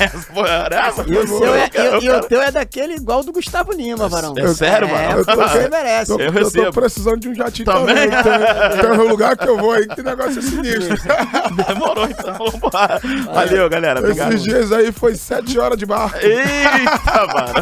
essa 0.00 0.18
foi 0.18 0.48
essa 0.48 1.04
E 1.08 1.16
o, 1.18 1.26
seu 1.26 1.54
é, 1.54 1.70
e, 2.00 2.04
e 2.04 2.10
o 2.10 2.20
teu 2.22 2.40
é 2.42 2.50
daquele 2.50 2.94
igual 2.94 3.22
do 3.22 3.32
Gustavo 3.32 3.72
Lima, 3.72 4.08
Varão. 4.08 4.34
É 4.36 4.48
sério, 4.48 4.88
É, 4.88 5.22
Varão? 5.22 5.48
você 5.48 5.68
merece. 5.68 6.10
Eu, 6.12 6.18
Eu 6.18 6.26
eu 6.26 6.32
recebo. 6.32 6.66
tô 6.66 6.80
precisando 6.80 7.20
de 7.20 7.28
um 7.28 7.34
jatinho 7.34 7.66
Também? 7.66 8.10
também. 8.10 8.22
Tem, 8.22 8.80
tem 8.80 8.90
um 9.00 9.08
lugar 9.08 9.36
que 9.36 9.46
eu 9.48 9.56
vou 9.58 9.72
aí 9.72 9.86
que 9.86 9.94
tem 9.96 10.04
negócio 10.04 10.40
sinistro. 10.42 10.96
Demorou 11.66 12.04
então. 12.08 12.34
Vambora. 12.34 13.00
Valeu, 13.34 13.68
galera. 13.68 14.00
Obrigado. 14.00 14.32
Esses 14.32 14.42
dias 14.42 14.72
aí 14.72 14.90
foi 14.92 15.14
sete 15.16 15.58
horas 15.58 15.78
de 15.78 15.84
barco. 15.86 16.16
Eita, 16.18 17.26
mano. 17.26 17.54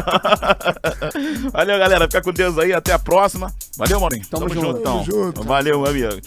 Valeu, 1.57 1.79
galera. 1.79 2.05
Fica 2.05 2.21
com 2.21 2.31
Deus 2.31 2.55
aí. 2.59 2.71
Até 2.71 2.93
a 2.93 2.99
próxima. 2.99 3.51
Valeu, 3.75 3.99
Maurinho. 3.99 4.23
Tamo 4.29 4.47
junto. 4.47 4.79
então. 4.79 5.03
Tamo 5.03 5.03
junto. 5.03 5.43
Valeu, 5.43 5.81
meu 5.81 5.89
amigo. 5.89 6.21